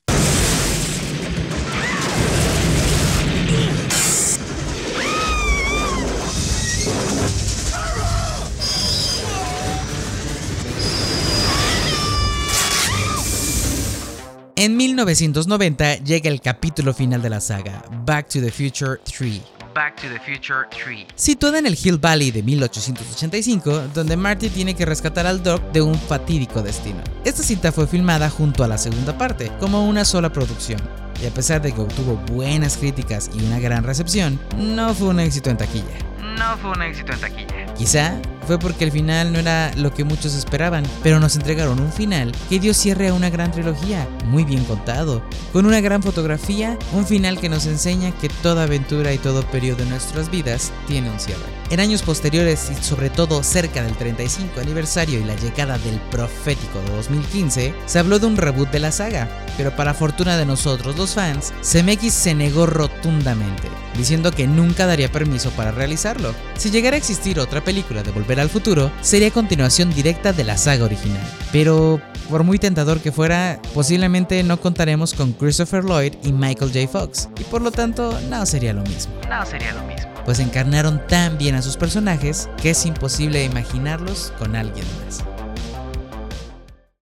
En 14.61 14.75
1990 14.75 15.99
llega 16.03 16.29
el 16.29 16.41
capítulo 16.41 16.93
final 16.93 17.21
de 17.21 17.29
la 17.29 17.39
saga, 17.39 17.81
Back 18.03 18.27
to 18.27 18.41
the 18.41 18.51
Future 18.51 18.99
3. 19.05 19.41
Back 19.73 19.95
to 20.01 20.09
the 20.09 20.19
Future 20.19 20.67
3. 20.69 21.05
Situada 21.15 21.59
en 21.59 21.65
el 21.65 21.77
Hill 21.81 21.97
Valley 21.97 22.31
de 22.31 22.43
1885, 22.43 23.83
donde 23.93 24.17
Marty 24.17 24.49
tiene 24.49 24.75
que 24.75 24.85
rescatar 24.85 25.25
al 25.25 25.41
Doc 25.41 25.61
de 25.71 25.81
un 25.81 25.95
fatídico 25.95 26.61
destino. 26.61 27.01
Esta 27.23 27.41
cinta 27.41 27.71
fue 27.71 27.87
filmada 27.87 28.29
junto 28.29 28.65
a 28.65 28.67
la 28.67 28.77
segunda 28.77 29.17
parte, 29.17 29.49
como 29.61 29.87
una 29.87 30.03
sola 30.03 30.29
producción, 30.29 30.81
y 31.21 31.27
a 31.27 31.31
pesar 31.31 31.61
de 31.61 31.71
que 31.71 31.81
obtuvo 31.81 32.15
buenas 32.31 32.77
críticas 32.77 33.29
y 33.33 33.43
una 33.45 33.59
gran 33.59 33.83
recepción, 33.83 34.39
no 34.57 34.93
fue 34.93 35.09
un 35.09 35.19
éxito 35.19 35.49
en 35.49 35.57
taquilla. 35.57 35.97
No 36.37 36.57
fue 36.57 36.71
un 36.71 36.81
éxito 36.81 37.13
en 37.13 37.19
taquilla. 37.19 37.73
Quizá 37.77 38.13
fue 38.47 38.57
porque 38.57 38.85
el 38.85 38.91
final 38.91 39.33
no 39.33 39.39
era 39.39 39.71
lo 39.75 39.93
que 39.93 40.03
muchos 40.03 40.33
esperaban, 40.35 40.83
pero 41.03 41.19
nos 41.19 41.35
entregaron 41.35 41.79
un 41.79 41.91
final 41.91 42.31
que 42.49 42.59
dio 42.59 42.73
cierre 42.73 43.09
a 43.09 43.13
una 43.13 43.29
gran 43.29 43.51
trilogía, 43.51 44.07
muy 44.25 44.43
bien 44.43 44.63
contado, 44.63 45.21
con 45.51 45.65
una 45.65 45.81
gran 45.81 46.01
fotografía, 46.01 46.77
un 46.93 47.05
final 47.05 47.39
que 47.39 47.49
nos 47.49 47.65
enseña 47.65 48.11
que 48.11 48.29
toda 48.29 48.63
aventura 48.63 49.13
y 49.13 49.17
todo 49.17 49.43
periodo 49.43 49.77
de 49.77 49.85
nuestras 49.85 50.31
vidas 50.31 50.71
tiene 50.87 51.09
un 51.09 51.19
cierre. 51.19 51.58
En 51.71 51.79
años 51.79 52.01
posteriores 52.01 52.71
y 52.71 52.83
sobre 52.83 53.11
todo 53.11 53.43
cerca 53.43 53.83
del 53.83 53.95
35 53.95 54.59
aniversario 54.59 55.19
y 55.19 55.23
la 55.23 55.35
llegada 55.35 55.77
del 55.77 55.99
profético 56.09 56.79
de 56.79 56.95
2015, 56.95 57.75
se 57.85 57.99
habló 57.99 58.17
de 58.17 58.25
un 58.25 58.37
reboot 58.37 58.71
de 58.71 58.79
la 58.79 58.91
saga, 58.91 59.29
pero 59.55 59.75
para 59.75 59.93
fortuna 59.93 60.35
de 60.35 60.47
nosotros 60.47 60.97
los 60.97 61.13
fans, 61.13 61.53
CMX 61.61 62.11
se 62.11 62.33
negó 62.33 62.65
rotundamente, 62.65 63.67
diciendo 63.95 64.31
que 64.31 64.47
nunca 64.47 64.87
daría 64.87 65.11
permiso 65.11 65.51
para 65.51 65.69
realizarlo. 65.71 66.33
Si 66.57 66.71
llegara 66.71 66.95
a 66.95 66.97
existir 66.97 67.39
otra 67.39 67.63
película 67.63 68.01
de 68.01 68.11
Volver 68.11 68.39
al 68.39 68.49
Futuro, 68.49 68.91
sería 69.01 69.29
continuación 69.29 69.93
directa 69.93 70.33
de 70.33 70.45
la 70.45 70.57
saga 70.57 70.85
original. 70.85 71.21
Pero, 71.51 72.01
por 72.31 72.43
muy 72.43 72.57
tentador 72.57 72.99
que 72.99 73.11
fuera, 73.11 73.61
posiblemente 73.75 74.41
no 74.41 74.59
contaremos 74.59 75.13
con 75.13 75.33
Christopher 75.33 75.83
Lloyd 75.83 76.13
y 76.23 76.31
Michael 76.31 76.71
J. 76.73 76.87
Fox, 76.87 77.29
y 77.39 77.43
por 77.43 77.61
lo 77.61 77.71
tanto 77.71 78.19
no 78.27 78.43
sería 78.47 78.73
lo 78.73 78.81
mismo. 78.81 79.13
No 79.29 79.45
sería 79.45 79.71
lo 79.73 79.83
mismo. 79.83 80.18
Pues 80.29 80.37
encarnaron 80.37 81.01
tan 81.07 81.39
bien 81.39 81.55
a 81.55 81.63
sus 81.63 81.75
personajes 81.75 82.49
que 82.61 82.69
es 82.69 82.85
imposible 82.85 83.43
imaginarlos 83.43 84.31
con 84.37 84.55
alguien 84.55 84.85
más. 84.99 85.25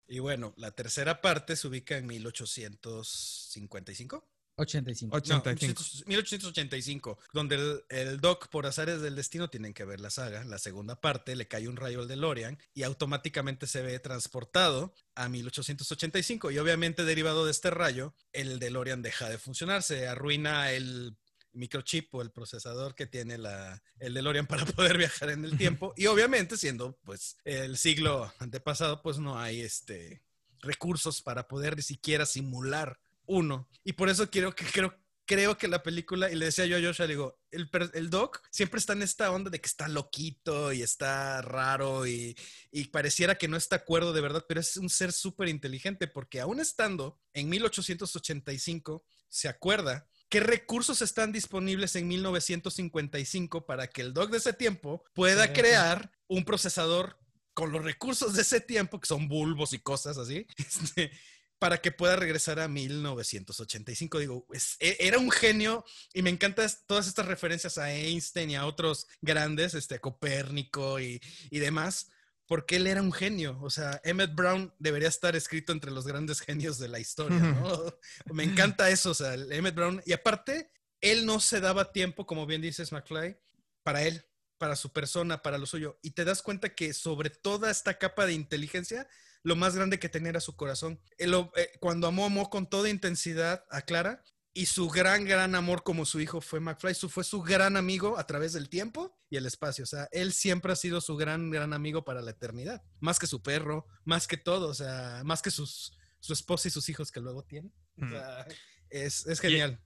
Y 0.07 0.17
bueno, 0.17 0.55
la 0.57 0.71
tercera 0.71 1.21
parte 1.21 1.55
se 1.55 1.67
ubica 1.67 1.97
en 1.97 2.07
1855. 2.07 4.27
85. 4.55 5.15
85. 5.15 5.83
1885, 6.07 7.19
donde 7.31 7.57
el, 7.57 7.83
el, 7.89 8.19
Doc, 8.19 8.47
por 8.47 8.65
azares 8.65 9.01
del 9.01 9.15
destino, 9.15 9.51
tienen 9.51 9.75
que 9.75 9.85
ver 9.85 9.99
la 9.99 10.09
saga. 10.09 10.43
La 10.43 10.57
segunda 10.57 10.99
parte 10.99 11.35
le 11.35 11.47
cae 11.47 11.67
un 11.67 11.77
rayo 11.77 12.01
al 12.01 12.07
DeLorean 12.07 12.57
y 12.73 12.81
automáticamente 12.81 13.67
se 13.67 13.83
ve 13.83 13.99
transportado 13.99 14.95
a 15.13 15.29
1885. 15.29 16.49
Y 16.49 16.57
obviamente, 16.57 17.05
derivado 17.05 17.45
de 17.45 17.51
este 17.51 17.69
rayo, 17.69 18.15
el 18.33 18.57
DeLorean 18.57 19.03
deja 19.03 19.29
de 19.29 19.37
funcionar, 19.37 19.83
se 19.83 20.07
arruina 20.07 20.71
el 20.71 21.19
microchip 21.53 22.13
o 22.15 22.21
el 22.21 22.31
procesador 22.31 22.95
que 22.95 23.05
tiene 23.05 23.37
la, 23.37 23.81
el 23.99 24.13
DeLorean 24.13 24.47
para 24.47 24.65
poder 24.65 24.97
viajar 24.97 25.29
en 25.29 25.45
el 25.45 25.57
tiempo. 25.57 25.93
Y 25.95 26.07
obviamente, 26.07 26.57
siendo 26.57 26.97
pues 27.03 27.37
el 27.43 27.77
siglo 27.77 28.33
antepasado, 28.39 29.01
pues 29.01 29.17
no 29.17 29.39
hay 29.39 29.61
este 29.61 30.23
recursos 30.61 31.21
para 31.21 31.47
poder 31.47 31.75
ni 31.75 31.81
siquiera 31.81 32.25
simular 32.25 32.99
uno. 33.25 33.67
Y 33.83 33.93
por 33.93 34.09
eso 34.09 34.29
quiero 34.29 34.53
que 34.55 34.65
creo, 34.65 34.95
creo 35.25 35.57
que 35.57 35.67
la 35.67 35.83
película, 35.83 36.29
y 36.29 36.35
le 36.35 36.45
decía 36.45 36.65
yo 36.65 36.77
a 36.77 36.81
Joshua, 36.81 37.07
le 37.07 37.13
digo, 37.13 37.39
el, 37.51 37.69
el, 37.93 38.09
Doc 38.09 38.41
siempre 38.51 38.79
está 38.79 38.93
en 38.93 39.01
esta 39.01 39.31
onda 39.31 39.49
de 39.49 39.59
que 39.59 39.67
está 39.67 39.87
loquito 39.87 40.71
y 40.71 40.81
está 40.81 41.41
raro 41.41 42.05
y, 42.05 42.35
y 42.71 42.85
pareciera 42.85 43.37
que 43.37 43.47
no 43.47 43.57
está 43.57 43.77
acuerdo 43.77 44.13
de 44.13 44.21
verdad, 44.21 44.45
pero 44.47 44.59
es 44.59 44.77
un 44.77 44.89
ser 44.89 45.11
súper 45.11 45.47
inteligente 45.47 46.07
porque 46.07 46.41
aún 46.41 46.59
estando 46.59 47.19
en 47.33 47.49
1885, 47.49 49.03
se 49.29 49.47
acuerda 49.47 50.07
qué 50.31 50.39
recursos 50.39 51.01
están 51.01 51.33
disponibles 51.33 51.97
en 51.97 52.07
1955 52.07 53.65
para 53.65 53.87
que 53.87 54.01
el 54.01 54.13
Doc 54.13 54.31
de 54.31 54.37
ese 54.37 54.53
tiempo 54.53 55.03
pueda 55.13 55.51
crear 55.51 56.09
un 56.27 56.45
procesador 56.45 57.19
con 57.53 57.73
los 57.73 57.83
recursos 57.83 58.33
de 58.33 58.41
ese 58.43 58.61
tiempo, 58.61 59.01
que 59.01 59.07
son 59.07 59.27
bulbos 59.27 59.73
y 59.73 59.79
cosas 59.79 60.17
así, 60.17 60.47
este, 60.57 61.11
para 61.59 61.81
que 61.81 61.91
pueda 61.91 62.15
regresar 62.15 62.61
a 62.61 62.69
1985. 62.69 64.19
Digo, 64.19 64.47
es, 64.53 64.77
era 64.79 65.19
un 65.19 65.31
genio 65.31 65.83
y 66.13 66.21
me 66.21 66.29
encantan 66.29 66.71
todas 66.87 67.07
estas 67.07 67.25
referencias 67.25 67.77
a 67.77 67.91
Einstein 67.91 68.51
y 68.51 68.55
a 68.55 68.65
otros 68.65 69.07
grandes, 69.19 69.73
este, 69.73 69.99
Copérnico 69.99 71.01
y, 71.01 71.21
y 71.49 71.59
demás, 71.59 72.07
porque 72.51 72.75
él 72.75 72.87
era 72.87 73.01
un 73.01 73.13
genio. 73.13 73.57
O 73.61 73.69
sea, 73.69 74.01
Emmett 74.03 74.35
Brown 74.35 74.73
debería 74.77 75.07
estar 75.07 75.37
escrito 75.37 75.71
entre 75.71 75.89
los 75.89 76.05
grandes 76.05 76.41
genios 76.41 76.77
de 76.79 76.89
la 76.89 76.99
historia, 76.99 77.39
¿no? 77.39 77.97
me 78.33 78.43
encanta 78.43 78.89
eso, 78.89 79.11
o 79.11 79.13
sea, 79.13 79.35
Emmett 79.35 79.73
Brown. 79.73 80.03
Y 80.05 80.11
aparte, 80.11 80.69
él 80.99 81.25
no 81.25 81.39
se 81.39 81.61
daba 81.61 81.93
tiempo, 81.93 82.25
como 82.25 82.45
bien 82.45 82.61
dices, 82.61 82.91
McFly, 82.91 83.39
para 83.83 84.03
él, 84.03 84.25
para 84.57 84.75
su 84.75 84.91
persona, 84.91 85.41
para 85.41 85.57
lo 85.57 85.65
suyo. 85.65 85.97
Y 86.01 86.11
te 86.11 86.25
das 86.25 86.41
cuenta 86.41 86.75
que 86.75 86.93
sobre 86.93 87.29
toda 87.29 87.71
esta 87.71 87.97
capa 87.97 88.25
de 88.25 88.33
inteligencia, 88.33 89.07
lo 89.43 89.55
más 89.55 89.73
grande 89.73 89.97
que 89.97 90.09
tenía 90.09 90.31
era 90.31 90.41
su 90.41 90.57
corazón. 90.57 90.99
Él, 91.17 91.33
eh, 91.55 91.71
cuando 91.79 92.07
amó, 92.07 92.25
amó 92.25 92.49
con 92.49 92.69
toda 92.69 92.89
intensidad 92.89 93.63
a 93.69 93.83
Clara 93.83 94.25
y 94.53 94.65
su 94.65 94.89
gran, 94.89 95.25
gran 95.25 95.55
amor 95.55 95.83
como 95.83 96.05
su 96.05 96.19
hijo 96.19 96.41
fue 96.41 96.59
McFly. 96.59 96.93
Su, 96.93 97.09
fue 97.09 97.23
su 97.23 97.41
gran 97.41 97.77
amigo 97.77 98.17
a 98.17 98.27
través 98.27 98.53
del 98.53 98.69
tiempo 98.69 99.17
y 99.29 99.37
el 99.37 99.45
espacio. 99.45 99.83
O 99.83 99.87
sea, 99.87 100.09
él 100.11 100.33
siempre 100.33 100.73
ha 100.73 100.75
sido 100.75 100.99
su 100.99 101.15
gran, 101.15 101.49
gran 101.49 101.73
amigo 101.73 102.03
para 102.03 102.21
la 102.21 102.31
eternidad. 102.31 102.83
Más 102.99 103.17
que 103.17 103.27
su 103.27 103.41
perro, 103.41 103.87
más 104.03 104.27
que 104.27 104.37
todo. 104.37 104.67
O 104.67 104.73
sea, 104.73 105.21
más 105.23 105.41
que 105.41 105.51
sus, 105.51 105.97
su 106.19 106.33
esposa 106.33 106.67
y 106.67 106.71
sus 106.71 106.89
hijos 106.89 107.11
que 107.11 107.21
luego 107.21 107.43
tiene. 107.43 107.71
O 108.01 108.09
sea, 108.09 108.45
es, 108.89 109.25
es 109.25 109.39
genial. 109.39 109.81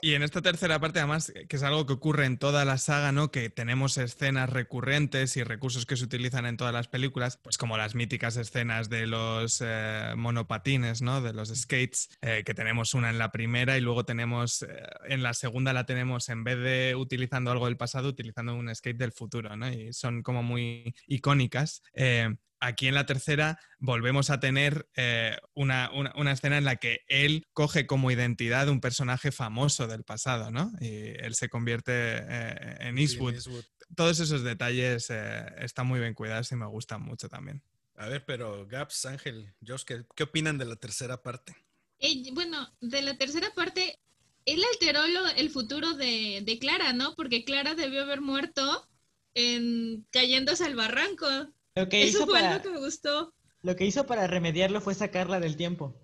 Y 0.00 0.14
en 0.14 0.22
esta 0.22 0.42
tercera 0.42 0.78
parte, 0.78 1.00
además, 1.00 1.32
que 1.48 1.56
es 1.56 1.62
algo 1.64 1.84
que 1.84 1.92
ocurre 1.92 2.24
en 2.24 2.38
toda 2.38 2.64
la 2.64 2.78
saga, 2.78 3.10
¿no? 3.10 3.32
Que 3.32 3.50
tenemos 3.50 3.98
escenas 3.98 4.48
recurrentes 4.48 5.36
y 5.36 5.42
recursos 5.42 5.86
que 5.86 5.96
se 5.96 6.04
utilizan 6.04 6.46
en 6.46 6.56
todas 6.56 6.72
las 6.72 6.86
películas, 6.86 7.36
pues 7.36 7.58
como 7.58 7.76
las 7.76 7.96
míticas 7.96 8.36
escenas 8.36 8.90
de 8.90 9.08
los 9.08 9.60
eh, 9.60 10.12
monopatines, 10.16 11.02
¿no? 11.02 11.20
De 11.20 11.32
los 11.32 11.48
skates, 11.48 12.10
eh, 12.22 12.44
que 12.46 12.54
tenemos 12.54 12.94
una 12.94 13.10
en 13.10 13.18
la 13.18 13.32
primera 13.32 13.76
y 13.76 13.80
luego 13.80 14.04
tenemos, 14.04 14.62
eh, 14.62 14.68
en 15.08 15.24
la 15.24 15.34
segunda 15.34 15.72
la 15.72 15.84
tenemos, 15.84 16.28
en 16.28 16.44
vez 16.44 16.58
de 16.58 16.94
utilizando 16.94 17.50
algo 17.50 17.66
del 17.66 17.76
pasado, 17.76 18.08
utilizando 18.08 18.54
un 18.54 18.72
skate 18.72 18.98
del 18.98 19.12
futuro, 19.12 19.56
¿no? 19.56 19.68
Y 19.68 19.92
son 19.92 20.22
como 20.22 20.44
muy 20.44 20.94
icónicas 21.08 21.82
aquí 22.60 22.88
en 22.88 22.94
la 22.94 23.06
tercera 23.06 23.58
volvemos 23.78 24.30
a 24.30 24.40
tener 24.40 24.88
eh, 24.96 25.36
una, 25.54 25.90
una, 25.92 26.32
escena 26.32 26.58
en 26.58 26.64
la 26.64 26.76
que 26.76 27.00
él 27.08 27.46
coge 27.52 27.86
como 27.86 28.10
identidad 28.10 28.68
un 28.68 28.80
personaje 28.80 29.32
famoso 29.32 29.86
del 29.86 30.04
pasado, 30.04 30.50
¿no? 30.50 30.72
Y 30.80 31.08
él 31.18 31.34
se 31.34 31.48
convierte 31.48 31.92
eh, 31.92 32.76
en 32.80 32.98
Eastwood. 32.98 33.34
Todos 33.94 34.20
esos 34.20 34.42
detalles 34.42 35.08
eh, 35.10 35.46
están 35.58 35.86
muy 35.86 36.00
bien 36.00 36.14
cuidados 36.14 36.50
y 36.52 36.56
me 36.56 36.66
gustan 36.66 37.02
mucho 37.02 37.28
también. 37.28 37.62
A 37.96 38.06
ver, 38.06 38.24
pero 38.24 38.66
Gaps, 38.66 39.06
Ángel, 39.06 39.54
Josh, 39.66 39.82
¿qué, 39.84 40.04
qué 40.14 40.24
opinan 40.24 40.58
de 40.58 40.66
la 40.66 40.76
tercera 40.76 41.22
parte? 41.22 41.56
bueno, 42.32 42.72
de 42.80 43.02
la 43.02 43.16
tercera 43.16 43.52
parte, 43.54 43.98
él 44.44 44.62
alteró 44.72 45.02
el 45.36 45.50
futuro 45.50 45.94
de, 45.94 46.42
de 46.44 46.58
Clara, 46.58 46.92
¿no? 46.92 47.14
Porque 47.16 47.44
Clara 47.44 47.74
debió 47.74 48.02
haber 48.02 48.20
muerto 48.20 48.88
en, 49.34 50.06
cayéndose 50.10 50.64
al 50.64 50.76
barranco. 50.76 51.26
Lo 51.78 51.88
que 51.88 52.02
Eso 52.02 52.18
hizo 52.18 52.26
fue 52.26 52.34
para, 52.40 52.56
lo 52.56 52.62
que 52.62 52.70
me 52.70 52.78
gustó. 52.78 53.34
Lo 53.62 53.76
que 53.76 53.86
hizo 53.86 54.06
para 54.06 54.26
remediarlo 54.26 54.80
fue 54.80 54.94
sacarla 54.94 55.40
del 55.40 55.56
tiempo. 55.56 55.94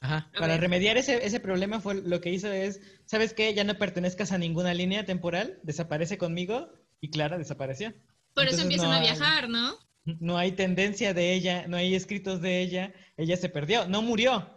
Ajá. 0.00 0.30
Para 0.38 0.56
remediar 0.58 0.96
ese, 0.96 1.26
ese 1.26 1.40
problema 1.40 1.80
fue 1.80 1.96
lo 1.96 2.20
que 2.20 2.30
hizo 2.30 2.50
es, 2.52 2.80
¿sabes 3.04 3.34
qué? 3.34 3.52
Ya 3.54 3.64
no 3.64 3.76
pertenezcas 3.78 4.30
a 4.32 4.38
ninguna 4.38 4.72
línea 4.74 5.04
temporal, 5.04 5.58
desaparece 5.64 6.18
conmigo 6.18 6.68
y 7.00 7.10
Clara 7.10 7.36
desapareció. 7.36 7.92
Por 8.34 8.46
eso 8.46 8.62
empiezan 8.62 8.88
no 8.88 8.92
a 8.94 8.96
hay- 8.98 9.02
viajar, 9.02 9.48
¿no? 9.48 9.76
No 10.20 10.38
hay 10.38 10.52
tendencia 10.52 11.12
de 11.12 11.34
ella, 11.34 11.66
no 11.68 11.76
hay 11.76 11.94
escritos 11.94 12.40
de 12.40 12.60
ella, 12.62 12.94
ella 13.16 13.36
se 13.36 13.48
perdió, 13.48 13.86
no 13.88 14.00
murió 14.00 14.54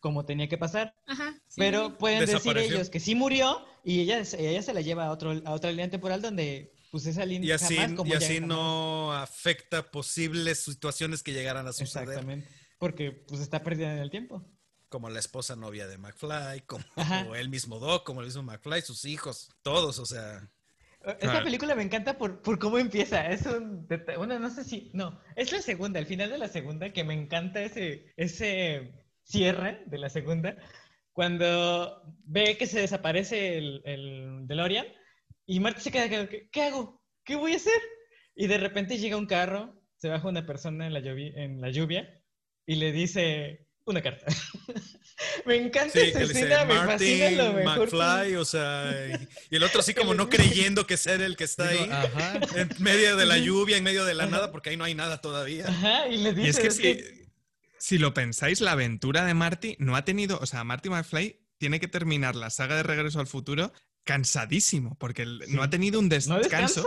como 0.00 0.24
tenía 0.24 0.48
que 0.48 0.56
pasar, 0.56 0.94
Ajá. 1.06 1.34
sí, 1.48 1.56
pero 1.58 1.88
sí. 1.88 1.94
pueden 1.98 2.24
decir 2.26 2.56
ellos 2.56 2.88
que 2.90 3.00
sí 3.00 3.14
murió 3.16 3.66
y 3.84 4.00
ella, 4.00 4.22
ella 4.38 4.62
se 4.62 4.72
la 4.72 4.80
lleva 4.80 5.06
a, 5.06 5.10
otro, 5.10 5.32
a 5.44 5.52
otra 5.52 5.70
línea 5.70 5.90
temporal 5.90 6.22
donde 6.22 6.72
pues 7.02 7.06
esa 7.06 7.24
Y 7.24 7.26
línea 7.28 7.54
así, 7.54 7.76
jamás 7.76 7.92
como 7.92 8.10
y 8.10 8.14
así 8.14 8.40
jamás. 8.40 8.48
no 8.48 9.12
afecta 9.12 9.90
posibles 9.90 10.60
situaciones 10.60 11.22
que 11.22 11.32
llegaran 11.32 11.66
a 11.66 11.72
suceder, 11.72 12.26
Exactamente, 12.26 12.48
porque 12.78 13.12
pues 13.12 13.40
está 13.40 13.62
perdida 13.62 13.92
en 13.92 13.98
el 13.98 14.10
tiempo. 14.10 14.44
como 14.88 15.10
la 15.10 15.18
esposa 15.18 15.56
novia 15.56 15.86
de 15.86 15.98
McFly, 15.98 16.62
como 16.66 16.84
el 17.34 17.48
mismo 17.48 17.78
Doc, 17.78 18.04
como 18.04 18.20
el 18.20 18.26
mismo 18.26 18.42
McFly, 18.42 18.82
sus 18.82 19.04
hijos, 19.04 19.48
todos, 19.62 19.98
o 19.98 20.06
sea, 20.06 20.50
Esta 21.20 21.40
Claro. 21.40 21.44
película 21.44 21.74
me 21.74 21.82
encanta 21.82 22.18
por, 22.18 22.42
por 22.42 22.58
cómo 22.58 22.78
empieza. 22.78 23.28
Es 23.30 23.46
un 23.46 23.86
bueno, 24.16 24.38
no 24.38 24.50
sé 24.50 24.64
si. 24.64 24.90
No, 24.94 25.20
es 25.36 25.52
la 25.52 25.60
segunda, 25.62 25.98
el 26.00 26.06
final 26.06 26.30
de 26.30 26.38
la 26.38 26.48
segunda, 26.48 26.92
que 26.92 27.04
me 27.04 27.14
encanta 27.14 27.62
ese, 27.62 28.12
ese 28.16 28.92
cierre 29.22 29.82
de 29.86 29.98
la 29.98 30.08
segunda. 30.10 30.56
Cuando 31.12 32.02
ve 32.24 32.56
que 32.58 32.66
se 32.66 32.80
desaparece 32.80 33.58
el, 33.58 33.82
el 33.84 34.46
DeLorean 34.46 34.86
y 35.46 35.60
Marty 35.60 35.80
se 35.80 35.90
queda, 35.90 36.08
¿qué, 36.08 36.48
qué 36.50 36.62
hago? 36.62 37.00
¿qué 37.26 37.36
voy 37.36 37.52
a 37.52 37.56
hacer? 37.56 37.82
Y 38.34 38.46
de 38.46 38.56
repente 38.56 38.96
llega 38.96 39.16
un 39.16 39.26
carro, 39.26 39.78
se 39.96 40.08
baja 40.08 40.28
una 40.28 40.46
persona 40.46 40.86
en 40.86 40.94
la 40.94 41.00
lluvia, 41.00 41.32
en 41.34 41.60
la 41.60 41.70
lluvia 41.70 42.08
y 42.64 42.76
le 42.76 42.92
dice 42.92 43.66
una 43.84 44.02
carta. 44.02 44.26
me 45.46 45.56
encanta 45.56 46.00
esa 46.00 46.22
escena, 46.22 46.64
me 46.64 46.74
fascina 46.74 47.30
lo 47.30 47.52
mejor. 47.52 47.92
McFly, 47.92 48.36
o 48.36 48.44
sea, 48.44 49.28
y, 49.50 49.56
el 49.56 49.62
otro 49.62 49.80
así 49.80 49.94
como 49.94 50.14
no 50.14 50.28
creyendo 50.28 50.86
que 50.86 50.96
ser 50.96 51.20
el 51.20 51.36
que 51.36 51.44
está 51.44 51.68
ahí, 51.68 51.90
en 52.54 52.70
medio 52.78 53.16
de 53.16 53.26
la 53.26 53.38
lluvia, 53.38 53.76
en 53.76 53.84
medio 53.84 54.04
de 54.04 54.14
la 54.14 54.26
nada, 54.26 54.50
porque 54.50 54.70
ahí 54.70 54.76
no 54.76 54.84
hay 54.84 54.94
nada 54.94 55.20
todavía. 55.20 55.68
Ajá, 55.68 56.08
y 56.08 56.18
le 56.18 56.32
dice... 56.32 56.50
es 56.50 56.58
que, 56.58 56.70
si, 56.70 57.04
si 57.78 57.98
lo 57.98 58.14
pensáis, 58.14 58.60
la 58.60 58.72
aventura 58.72 59.24
de 59.24 59.34
Marty 59.34 59.76
no 59.78 59.96
ha 59.96 60.04
tenido, 60.04 60.38
o 60.40 60.46
sea, 60.46 60.64
Marty 60.64 60.90
McFly 60.90 61.40
tiene 61.58 61.80
que 61.80 61.88
terminar 61.88 62.36
la 62.36 62.50
saga 62.50 62.76
de 62.76 62.82
Regreso 62.82 63.18
al 63.18 63.26
Futuro 63.26 63.72
cansadísimo, 64.06 64.96
porque 64.98 65.26
no 65.48 65.62
ha 65.62 65.68
tenido 65.68 65.98
un 65.98 66.08
descanso. 66.08 66.86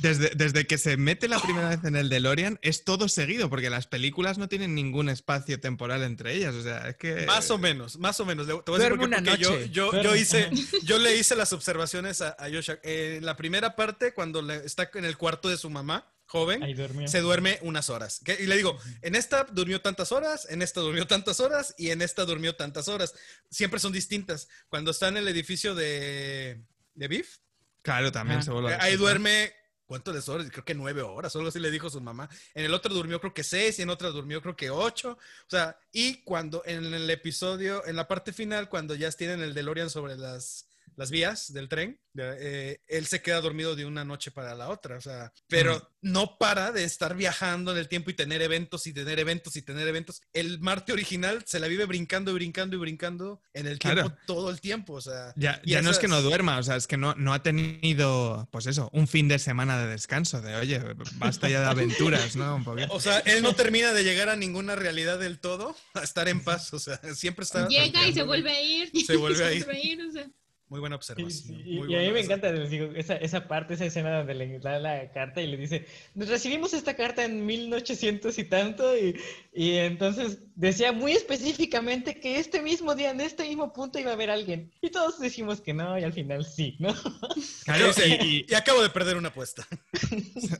desde, 0.00 0.30
desde, 0.30 0.66
que 0.66 0.78
se 0.78 0.96
mete 0.96 1.28
la 1.28 1.38
primera 1.38 1.68
vez 1.68 1.84
en 1.84 1.96
el 1.96 2.08
DeLorean 2.08 2.58
es 2.62 2.84
todo 2.84 3.08
seguido, 3.08 3.50
porque 3.50 3.68
las 3.68 3.86
películas 3.86 4.38
no 4.38 4.48
tienen 4.48 4.74
ningún 4.74 5.10
espacio 5.10 5.60
temporal 5.60 6.02
entre 6.02 6.34
ellas. 6.34 6.54
O 6.54 6.62
sea, 6.62 6.88
es 6.88 6.96
que. 6.96 7.26
Más 7.26 7.50
o 7.50 7.58
menos, 7.58 7.98
más 7.98 8.18
o 8.20 8.24
menos. 8.24 8.46
Te 8.46 8.52
voy 8.52 8.80
a 8.80 8.84
decir 8.84 8.98
porque, 8.98 9.38
yo, 9.38 9.92
yo, 10.02 10.16
hice, 10.16 10.48
yo 10.84 10.98
le 10.98 11.16
hice 11.16 11.36
las 11.36 11.52
observaciones 11.52 12.22
a, 12.22 12.36
a 12.38 12.48
Joshua. 12.50 12.78
en 12.82 13.26
la 13.26 13.36
primera 13.36 13.76
parte, 13.76 14.14
cuando 14.14 14.48
está 14.50 14.88
en 14.94 15.04
el 15.04 15.18
cuarto 15.18 15.50
de 15.50 15.58
su 15.58 15.68
mamá, 15.68 16.06
joven, 16.32 16.62
se 17.06 17.20
duerme 17.20 17.58
unas 17.60 17.90
horas. 17.90 18.22
Y 18.38 18.46
le 18.46 18.56
digo, 18.56 18.78
en 19.02 19.14
esta 19.16 19.44
durmió 19.44 19.82
tantas 19.82 20.12
horas, 20.12 20.46
en 20.48 20.62
esta 20.62 20.80
durmió 20.80 21.06
tantas 21.06 21.40
horas 21.40 21.74
y 21.76 21.90
en 21.90 22.00
esta 22.00 22.24
durmió 22.24 22.56
tantas 22.56 22.88
horas. 22.88 23.14
Siempre 23.50 23.78
son 23.78 23.92
distintas. 23.92 24.48
Cuando 24.70 24.92
está 24.92 25.08
en 25.08 25.18
el 25.18 25.28
edificio 25.28 25.74
de, 25.74 26.64
de 26.94 27.08
Biff. 27.08 27.40
Claro, 27.82 28.10
también 28.10 28.42
se 28.42 28.50
vuelve. 28.50 28.74
Ahí 28.80 28.96
duerme, 28.96 29.52
¿cuántas 29.84 30.26
horas? 30.30 30.48
Creo 30.50 30.64
que 30.64 30.74
nueve 30.74 31.02
horas, 31.02 31.36
algo 31.36 31.48
así 31.48 31.58
le 31.58 31.70
dijo 31.70 31.90
su 31.90 32.00
mamá. 32.00 32.30
En 32.54 32.64
el 32.64 32.72
otro 32.72 32.94
durmió 32.94 33.20
creo 33.20 33.34
que 33.34 33.44
seis 33.44 33.78
y 33.78 33.82
en 33.82 33.90
otra 33.90 34.08
durmió 34.08 34.40
creo 34.40 34.56
que 34.56 34.70
ocho. 34.70 35.18
O 35.46 35.50
sea, 35.50 35.78
y 35.92 36.22
cuando 36.22 36.62
en 36.64 36.94
el 36.94 37.10
episodio, 37.10 37.84
en 37.86 37.96
la 37.96 38.08
parte 38.08 38.32
final, 38.32 38.70
cuando 38.70 38.94
ya 38.94 39.10
tienen 39.10 39.42
el 39.42 39.52
DeLorean 39.52 39.90
sobre 39.90 40.16
las 40.16 40.71
las 40.96 41.10
vías 41.10 41.52
del 41.52 41.68
tren, 41.68 42.00
eh, 42.18 42.78
él 42.88 43.06
se 43.06 43.22
queda 43.22 43.40
dormido 43.40 43.74
de 43.74 43.86
una 43.86 44.04
noche 44.04 44.30
para 44.30 44.54
la 44.54 44.68
otra, 44.68 44.96
o 44.96 45.00
sea, 45.00 45.32
pero 45.48 45.90
no 46.02 46.36
para 46.36 46.70
de 46.70 46.84
estar 46.84 47.16
viajando 47.16 47.72
en 47.72 47.78
el 47.78 47.88
tiempo 47.88 48.10
y 48.10 48.14
tener 48.14 48.42
eventos 48.42 48.86
y 48.86 48.92
tener 48.92 49.18
eventos 49.18 49.56
y 49.56 49.62
tener 49.62 49.88
eventos. 49.88 50.20
El 50.32 50.60
Marte 50.60 50.92
original 50.92 51.42
se 51.46 51.58
la 51.58 51.68
vive 51.68 51.86
brincando 51.86 52.30
y 52.30 52.34
brincando 52.34 52.76
y 52.76 52.78
brincando 52.78 53.40
en 53.54 53.66
el 53.66 53.78
tiempo 53.78 54.12
todo 54.26 54.50
el 54.50 54.60
tiempo, 54.60 54.94
o 54.94 55.00
sea. 55.00 55.32
Ya, 55.36 55.60
ya 55.64 55.80
no 55.80 55.90
es 55.90 55.98
que 55.98 56.08
no 56.08 56.20
duerma, 56.20 56.58
o 56.58 56.62
sea, 56.62 56.76
es 56.76 56.86
que 56.86 56.96
no, 56.96 57.14
no 57.14 57.32
ha 57.32 57.42
tenido, 57.42 58.48
pues 58.52 58.66
eso, 58.66 58.90
un 58.92 59.08
fin 59.08 59.28
de 59.28 59.38
semana 59.38 59.78
de 59.78 59.88
descanso, 59.88 60.42
de 60.42 60.54
oye, 60.56 60.82
basta 61.14 61.48
ya 61.48 61.60
de 61.60 61.66
aventuras, 61.66 62.36
¿no? 62.36 62.56
Un 62.56 62.64
o 62.88 63.00
sea, 63.00 63.18
él 63.20 63.42
no 63.42 63.54
termina 63.54 63.92
de 63.92 64.04
llegar 64.04 64.28
a 64.28 64.36
ninguna 64.36 64.76
realidad 64.76 65.18
del 65.18 65.40
todo, 65.40 65.74
a 65.94 66.02
estar 66.02 66.28
en 66.28 66.44
paz, 66.44 66.72
o 66.74 66.78
sea, 66.78 67.00
siempre 67.14 67.44
está... 67.44 67.68
Llega 67.68 68.06
y 68.06 68.12
se 68.12 68.22
vuelve 68.22 68.50
a 68.50 68.62
ir. 68.62 68.90
Se 69.06 69.16
vuelve 69.16 69.44
a 69.44 69.52
ir. 69.52 70.02
o 70.08 70.12
sea. 70.12 70.30
Muy 70.72 70.80
buena 70.80 70.96
observación. 70.96 71.60
y 71.66 71.94
a 71.94 71.98
mí 71.98 72.12
me 72.12 72.20
encanta 72.20 72.48
esa, 72.96 73.16
esa, 73.16 73.46
parte, 73.46 73.74
esa 73.74 73.84
escena 73.84 74.16
donde 74.16 74.32
le 74.32 74.58
da 74.58 74.78
la 74.78 75.12
carta 75.12 75.42
y 75.42 75.46
le 75.46 75.58
dice, 75.58 75.84
recibimos 76.16 76.72
esta 76.72 76.96
carta 76.96 77.26
en 77.26 77.44
1800 77.44 78.38
y 78.38 78.44
tanto, 78.44 78.96
y, 78.96 79.14
y, 79.52 79.72
entonces 79.76 80.38
decía 80.54 80.92
muy 80.92 81.12
específicamente 81.12 82.18
que 82.18 82.38
este 82.38 82.62
mismo 82.62 82.94
día, 82.94 83.10
en 83.10 83.20
este 83.20 83.46
mismo 83.46 83.74
punto, 83.74 83.98
iba 83.98 84.12
a 84.12 84.14
haber 84.14 84.30
alguien. 84.30 84.72
Y 84.80 84.88
todos 84.88 85.20
decimos 85.20 85.60
que 85.60 85.74
no, 85.74 85.98
y 85.98 86.04
al 86.04 86.14
final 86.14 86.42
sí, 86.46 86.76
¿no? 86.78 86.94
Claro, 87.66 87.90
y, 88.06 88.46
y, 88.48 88.54
acabo 88.54 88.82
de 88.82 88.88
perder 88.88 89.18
una 89.18 89.28
apuesta. 89.28 89.68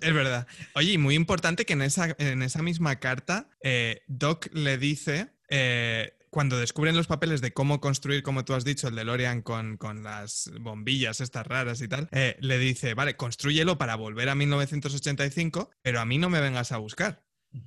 es 0.03 0.15
verdad. 0.15 0.47
Oye, 0.75 0.93
y 0.93 0.99
muy 0.99 1.15
importante 1.15 1.65
que 1.65 1.73
en 1.73 1.81
esa, 1.81 2.15
en 2.19 2.43
esa 2.43 2.63
misma 2.63 3.01
carta, 3.01 3.49
eh, 3.63 4.03
Doc 4.09 4.49
le 4.53 4.77
dice... 4.77 5.31
Eh, 5.49 6.13
cuando 6.33 6.59
descubren 6.59 6.97
los 6.97 7.09
papeles 7.09 7.43
de 7.43 7.53
cómo 7.53 7.79
construir, 7.79 8.23
como 8.23 8.47
tú 8.47 8.55
has 8.55 8.65
dicho, 8.65 8.89
el 8.89 8.95
DeLorean 8.95 9.43
con, 9.43 9.77
con 9.77 10.03
las 10.03 10.51
bombillas 10.59 11.21
estas 11.21 11.47
raras 11.47 11.83
y 11.83 11.89
tal, 11.89 12.09
eh, 12.11 12.37
le 12.41 12.57
dice, 12.57 12.95
vale, 12.95 13.17
construyelo 13.17 13.77
para 13.77 13.97
volver 13.97 14.31
a 14.31 14.35
1985, 14.35 15.71
pero 15.83 16.01
a 16.01 16.07
mí 16.07 16.17
no 16.17 16.31
me 16.31 16.41
vengas 16.41 16.73
a 16.73 16.79
buscar. 16.79 17.23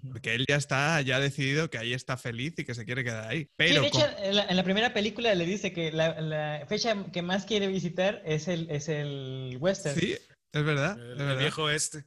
Porque 0.10 0.34
él 0.34 0.46
ya 0.50 0.56
está, 0.56 1.00
ya 1.02 1.18
ha 1.18 1.20
decidido 1.20 1.70
que 1.70 1.78
ahí 1.78 1.94
está 1.94 2.18
feliz 2.18 2.56
y 2.58 2.66
que 2.66 2.74
se 2.74 2.86
quiere 2.86 3.04
quedar 3.04 3.28
ahí. 3.28 3.52
Pero 3.56 3.82
de 3.82 3.88
hecho, 3.88 4.04
en, 4.24 4.56
la, 4.56 4.64
primera 4.64 4.96
película 4.96 5.36
le 5.36 5.46
dice 5.46 5.72
que 5.72 5.92
la, 5.92 6.20
la, 6.20 6.66
fecha 6.68 7.06
que 7.14 7.22
más 7.22 7.46
quiere 7.46 7.68
visitar 7.68 8.24
es 8.26 8.48
el, 8.48 8.68
es 8.72 8.90
el 8.90 9.58
western. 9.60 10.00
Sí, 10.00 10.16
es 10.56 10.64
verdad. 10.64 10.98
El, 11.20 11.38
viejo 11.38 11.70
este. 11.70 12.06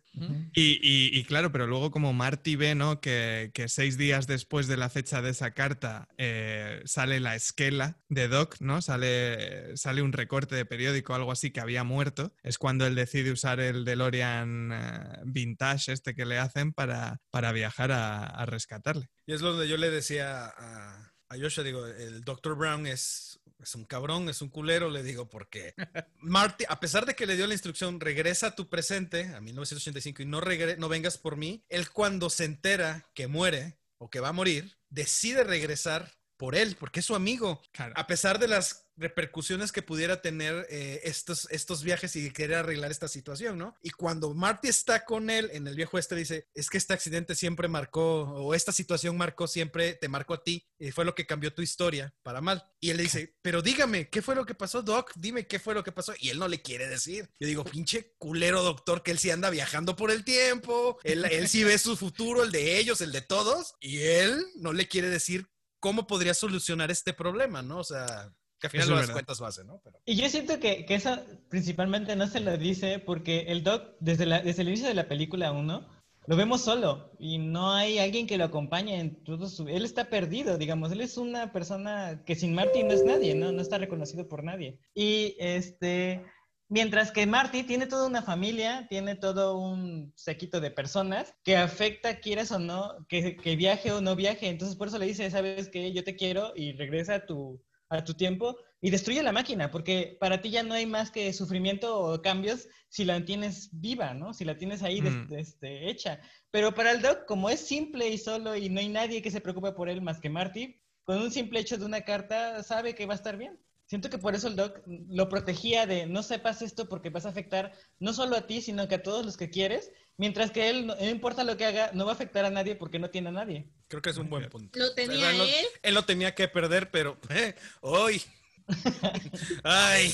y, 0.54 1.22
claro, 1.24 1.52
pero 1.52 1.66
luego 1.66 1.90
como 1.90 2.14
Marty 2.14 2.56
ve, 2.56 2.74
¿no? 2.74 2.98
Que, 2.98 3.52
seis 3.68 3.98
días 3.98 4.26
después 4.26 4.66
de 4.68 4.78
la 4.78 4.88
fecha 4.88 5.20
de 5.20 5.30
esa 5.30 5.50
carta 5.50 6.08
eh, 6.16 6.80
sale 6.86 7.20
la 7.20 7.36
esquela 7.36 7.98
de 8.08 8.28
Doc, 8.28 8.56
¿no? 8.60 8.80
Sale, 8.80 9.76
sale 9.76 10.00
un 10.00 10.14
recorte 10.14 10.54
de 10.54 10.64
periódico 10.64 11.12
o 11.12 11.16
algo 11.16 11.30
así 11.30 11.50
que 11.50 11.60
había 11.60 11.84
muerto. 11.84 12.32
Es 12.42 12.56
cuando 12.56 12.86
él 12.86 12.94
decide 12.94 13.32
usar 13.32 13.60
el 13.60 13.84
DeLorean 13.84 14.72
eh, 14.72 15.20
vintage 15.26 15.92
este 15.92 16.14
que 16.14 16.24
le 16.24 16.38
hacen 16.38 16.72
para, 16.72 17.20
para 17.30 17.52
viajar 17.52 17.92
a, 17.92 18.46
rescatarle. 18.46 19.10
Y 19.26 19.34
es 19.34 19.40
donde 19.42 19.68
yo 19.68 19.76
le 19.76 19.90
decía 19.90 20.46
a, 20.46 21.07
a 21.28 21.36
Joshua, 21.36 21.64
digo, 21.64 21.86
el 21.86 22.22
Dr. 22.22 22.56
Brown 22.56 22.86
es 22.86 23.38
es 23.62 23.74
un 23.74 23.84
cabrón, 23.84 24.28
es 24.28 24.40
un 24.42 24.48
culero, 24.48 24.90
le 24.90 25.02
digo, 25.02 25.28
porque 25.28 25.74
Marty, 26.20 26.64
a 26.68 26.80
pesar 26.80 27.06
de 27.06 27.14
que 27.14 27.26
le 27.26 27.36
dio 27.36 27.46
la 27.46 27.54
instrucción, 27.54 28.00
regresa 28.00 28.48
a 28.48 28.54
tu 28.54 28.68
presente, 28.68 29.34
a 29.34 29.40
1985, 29.40 30.22
y 30.22 30.26
no, 30.26 30.40
no 30.78 30.88
vengas 30.88 31.18
por 31.18 31.36
mí, 31.36 31.64
él 31.68 31.90
cuando 31.90 32.30
se 32.30 32.44
entera 32.44 33.04
que 33.14 33.26
muere 33.26 33.78
o 33.98 34.10
que 34.10 34.20
va 34.20 34.28
a 34.28 34.32
morir, 34.32 34.78
decide 34.90 35.44
regresar 35.44 36.12
por 36.36 36.54
él, 36.54 36.76
porque 36.78 37.00
es 37.00 37.06
su 37.06 37.16
amigo. 37.16 37.60
A 37.94 38.06
pesar 38.06 38.38
de 38.38 38.46
las 38.46 38.87
repercusiones 38.98 39.72
que 39.72 39.82
pudiera 39.82 40.20
tener 40.20 40.66
eh, 40.70 41.00
estos, 41.04 41.48
estos 41.50 41.82
viajes 41.82 42.14
y 42.16 42.30
querer 42.30 42.58
arreglar 42.58 42.90
esta 42.90 43.08
situación, 43.08 43.58
¿no? 43.58 43.76
Y 43.82 43.90
cuando 43.90 44.34
Marty 44.34 44.68
está 44.68 45.04
con 45.04 45.30
él 45.30 45.50
en 45.52 45.66
el 45.66 45.74
viejo 45.74 45.98
este, 45.98 46.14
dice, 46.14 46.48
es 46.54 46.68
que 46.68 46.78
este 46.78 46.94
accidente 46.94 47.34
siempre 47.34 47.68
marcó, 47.68 48.22
o 48.22 48.54
esta 48.54 48.72
situación 48.72 49.16
marcó 49.16 49.46
siempre, 49.46 49.94
te 49.94 50.08
marcó 50.08 50.34
a 50.34 50.42
ti, 50.42 50.66
y 50.78 50.90
fue 50.90 51.04
lo 51.04 51.14
que 51.14 51.26
cambió 51.26 51.54
tu 51.54 51.62
historia 51.62 52.14
para 52.22 52.40
mal. 52.40 52.64
Y 52.80 52.90
él 52.90 52.96
le 52.96 53.04
dice, 53.04 53.36
pero 53.42 53.62
dígame, 53.62 54.08
¿qué 54.08 54.22
fue 54.22 54.34
lo 54.34 54.44
que 54.44 54.54
pasó, 54.54 54.82
Doc? 54.82 55.12
Dime 55.16 55.46
qué 55.46 55.58
fue 55.58 55.74
lo 55.74 55.84
que 55.84 55.92
pasó. 55.92 56.12
Y 56.18 56.30
él 56.30 56.38
no 56.38 56.48
le 56.48 56.60
quiere 56.60 56.88
decir. 56.88 57.30
Yo 57.38 57.46
digo, 57.46 57.64
pinche 57.64 58.14
culero 58.18 58.62
doctor, 58.62 59.02
que 59.02 59.12
él 59.12 59.18
sí 59.18 59.30
anda 59.30 59.50
viajando 59.50 59.96
por 59.96 60.10
el 60.10 60.24
tiempo, 60.24 60.98
él, 61.04 61.24
él 61.24 61.48
sí 61.48 61.64
ve 61.64 61.78
su 61.78 61.96
futuro, 61.96 62.42
el 62.42 62.52
de 62.52 62.78
ellos, 62.78 63.00
el 63.00 63.12
de 63.12 63.22
todos, 63.22 63.74
y 63.80 63.98
él 63.98 64.44
no 64.56 64.72
le 64.72 64.88
quiere 64.88 65.08
decir 65.08 65.48
cómo 65.80 66.06
podría 66.06 66.34
solucionar 66.34 66.90
este 66.90 67.12
problema, 67.12 67.62
¿no? 67.62 67.78
O 67.78 67.84
sea, 67.84 68.34
que 68.58 68.66
al 68.66 68.70
final 68.70 68.90
las 68.90 69.10
cuentas 69.10 69.40
base, 69.40 69.64
¿no? 69.64 69.80
Y 70.04 70.16
yo 70.16 70.28
siento 70.28 70.58
que, 70.58 70.84
que, 70.84 70.94
eso 70.96 71.16
principalmente 71.48 72.16
no 72.16 72.26
se 72.26 72.40
lo 72.40 72.56
dice 72.58 72.98
porque 72.98 73.46
el 73.48 73.62
Doc, 73.62 73.94
desde, 74.00 74.26
la, 74.26 74.40
desde 74.40 74.62
el 74.62 74.68
inicio 74.68 74.88
de 74.88 74.94
la 74.94 75.08
película 75.08 75.52
1, 75.52 75.86
lo 76.26 76.36
vemos 76.36 76.60
solo 76.60 77.10
y 77.18 77.38
no 77.38 77.72
hay 77.72 77.98
alguien 77.98 78.26
que 78.26 78.36
lo 78.36 78.44
acompañe 78.44 79.00
en 79.00 79.24
todo 79.24 79.48
su... 79.48 79.66
Él 79.68 79.84
está 79.84 80.10
perdido, 80.10 80.58
digamos, 80.58 80.92
él 80.92 81.00
es 81.00 81.16
una 81.16 81.52
persona 81.52 82.22
que 82.26 82.34
sin 82.34 82.54
Marty 82.54 82.82
no 82.82 82.92
es 82.92 83.04
nadie, 83.04 83.34
¿no? 83.34 83.50
No 83.52 83.62
está 83.62 83.78
reconocido 83.78 84.28
por 84.28 84.44
nadie. 84.44 84.78
Y 84.94 85.36
este... 85.38 86.24
Mientras 86.70 87.12
que 87.12 87.26
Marty 87.26 87.62
tiene 87.62 87.86
toda 87.86 88.06
una 88.06 88.20
familia, 88.20 88.86
tiene 88.90 89.14
todo 89.14 89.56
un 89.56 90.12
sequito 90.16 90.60
de 90.60 90.70
personas 90.70 91.34
que 91.42 91.56
afecta, 91.56 92.20
quieras 92.20 92.52
o 92.52 92.58
no, 92.58 93.06
que, 93.08 93.36
que 93.36 93.56
viaje 93.56 93.90
o 93.90 94.02
no 94.02 94.14
viaje. 94.14 94.50
Entonces 94.50 94.76
por 94.76 94.88
eso 94.88 94.98
le 94.98 95.06
dice, 95.06 95.30
sabes 95.30 95.70
que 95.70 95.94
yo 95.94 96.04
te 96.04 96.14
quiero 96.14 96.52
y 96.54 96.72
regresa 96.72 97.14
a 97.14 97.24
tu, 97.24 97.62
a 97.88 98.04
tu 98.04 98.14
tiempo 98.14 98.56
y 98.80 98.90
destruye 98.90 99.22
la 99.22 99.32
máquina, 99.32 99.70
porque 99.70 100.16
para 100.20 100.40
ti 100.40 100.50
ya 100.50 100.62
no 100.62 100.74
hay 100.74 100.86
más 100.86 101.10
que 101.10 101.32
sufrimiento 101.32 101.98
o 101.98 102.22
cambios 102.22 102.68
si 102.88 103.04
la 103.04 103.24
tienes 103.24 103.70
viva, 103.72 104.14
¿no? 104.14 104.32
Si 104.34 104.44
la 104.44 104.56
tienes 104.56 104.82
ahí 104.82 105.02
este, 105.30 105.90
hecha. 105.90 106.20
Pero 106.50 106.74
para 106.74 106.92
el 106.92 107.02
Doc, 107.02 107.24
como 107.26 107.50
es 107.50 107.60
simple 107.60 108.08
y 108.08 108.18
solo 108.18 108.56
y 108.56 108.68
no 108.68 108.80
hay 108.80 108.88
nadie 108.88 109.22
que 109.22 109.30
se 109.30 109.40
preocupe 109.40 109.72
por 109.72 109.88
él 109.88 110.00
más 110.00 110.20
que 110.20 110.30
Marty, 110.30 110.80
con 111.04 111.18
un 111.18 111.30
simple 111.30 111.60
hecho 111.60 111.78
de 111.78 111.86
una 111.86 112.02
carta 112.02 112.62
sabe 112.62 112.94
que 112.94 113.06
va 113.06 113.14
a 113.14 113.16
estar 113.16 113.36
bien. 113.36 113.58
Siento 113.88 114.10
que 114.10 114.18
por 114.18 114.34
eso 114.34 114.48
el 114.48 114.56
Doc 114.56 114.82
lo 114.86 115.30
protegía 115.30 115.86
de 115.86 116.04
no 116.04 116.22
sepas 116.22 116.60
esto 116.60 116.90
porque 116.90 117.08
vas 117.08 117.24
a 117.24 117.30
afectar 117.30 117.72
no 117.98 118.12
solo 118.12 118.36
a 118.36 118.46
ti, 118.46 118.60
sino 118.60 118.86
que 118.86 118.96
a 118.96 119.02
todos 119.02 119.24
los 119.24 119.38
que 119.38 119.48
quieres, 119.48 119.90
mientras 120.18 120.50
que 120.50 120.68
él, 120.68 120.86
no, 120.86 120.94
importa 121.08 121.42
lo 121.42 121.56
que 121.56 121.64
haga, 121.64 121.90
no 121.94 122.04
va 122.04 122.12
a 122.12 122.14
afectar 122.14 122.44
a 122.44 122.50
nadie 122.50 122.76
porque 122.76 122.98
no 122.98 123.08
tiene 123.08 123.30
a 123.30 123.32
nadie. 123.32 123.72
Creo 123.88 124.02
que 124.02 124.10
es 124.10 124.18
un 124.18 124.28
buen 124.28 124.46
punto. 124.50 124.78
¿Lo 124.78 124.92
tenía 124.92 125.30
él? 125.30 125.66
él 125.82 125.94
lo 125.94 126.04
tenía 126.04 126.34
que 126.34 126.48
perder, 126.48 126.90
pero 126.90 127.16
eh, 127.30 127.54
hoy. 127.80 128.22
Ay, 129.64 130.12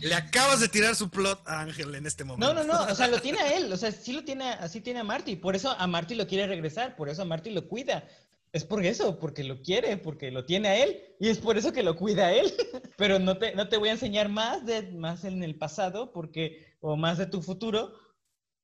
le 0.00 0.14
acabas 0.16 0.58
de 0.58 0.68
tirar 0.68 0.96
su 0.96 1.08
plot 1.08 1.46
a 1.46 1.60
Ángel 1.60 1.94
en 1.94 2.06
este 2.06 2.24
momento. 2.24 2.52
No, 2.52 2.64
no, 2.64 2.72
no, 2.72 2.92
o 2.92 2.94
sea, 2.96 3.06
lo 3.06 3.20
tiene 3.20 3.38
a 3.38 3.56
él, 3.56 3.72
o 3.72 3.76
sea, 3.76 3.92
sí 3.92 4.12
lo 4.14 4.24
tiene, 4.24 4.48
así 4.54 4.80
tiene 4.80 4.98
a 4.98 5.04
Marty, 5.04 5.36
por 5.36 5.54
eso 5.54 5.70
a 5.70 5.86
Marty 5.86 6.16
lo 6.16 6.26
quiere 6.26 6.48
regresar, 6.48 6.96
por 6.96 7.08
eso 7.08 7.22
a 7.22 7.24
Marty 7.24 7.50
lo 7.50 7.68
cuida, 7.68 8.04
es 8.52 8.64
por 8.64 8.84
eso, 8.84 9.18
porque 9.18 9.44
lo 9.44 9.62
quiere, 9.62 9.96
porque 9.96 10.30
lo 10.30 10.44
tiene 10.44 10.68
a 10.68 10.84
él 10.84 11.00
y 11.20 11.28
es 11.28 11.38
por 11.38 11.58
eso 11.58 11.72
que 11.72 11.82
lo 11.82 11.96
cuida 11.96 12.26
a 12.26 12.32
él. 12.32 12.52
Pero 12.96 13.18
no 13.18 13.38
te, 13.38 13.54
no 13.54 13.68
te 13.68 13.76
voy 13.76 13.90
a 13.90 13.92
enseñar 13.92 14.28
más 14.28 14.64
de 14.64 14.92
más 14.92 15.24
en 15.24 15.42
el 15.42 15.56
pasado 15.56 16.12
porque 16.12 16.76
o 16.80 16.96
más 16.96 17.18
de 17.18 17.26
tu 17.26 17.42
futuro 17.42 17.92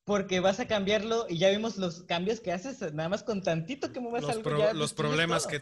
porque 0.05 0.41
vas 0.41 0.59
a 0.59 0.67
cambiarlo 0.67 1.27
y 1.29 1.39
ya 1.39 1.51
vimos 1.51 1.77
los 1.77 2.03
cambios 2.03 2.41
que 2.41 2.53
haces, 2.53 2.81
nada 2.93 3.09
más 3.09 3.23
con 3.23 3.43
tantito 3.43 3.93
que 3.93 4.01
muevas 4.01 4.23
los 4.23 4.37
algo. 4.37 4.59
ya 4.59 4.73
los 4.75 4.93
problemas 4.95 5.47
que, 5.47 5.61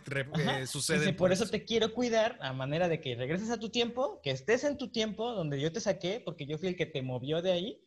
suceden. 0.66 1.14
por 1.14 1.30
eso 1.32 1.46
te 1.46 1.64
quiero 1.64 1.92
cuidar 1.92 2.38
a 2.40 2.52
manera 2.52 2.88
de 2.88 3.00
que 3.00 3.14
regreses 3.16 3.50
a 3.50 3.58
tu 3.58 3.68
tiempo, 3.68 4.20
que 4.22 4.30
estés 4.30 4.64
en 4.64 4.78
tu 4.78 4.90
tiempo 4.90 5.32
donde 5.34 5.60
yo 5.60 5.72
te 5.72 5.80
saqué, 5.80 6.22
porque 6.24 6.46
yo 6.46 6.56
fui 6.56 6.68
el 6.68 6.76
que 6.76 6.86
te 6.86 7.02
movió 7.02 7.42
de 7.42 7.52
ahí 7.52 7.84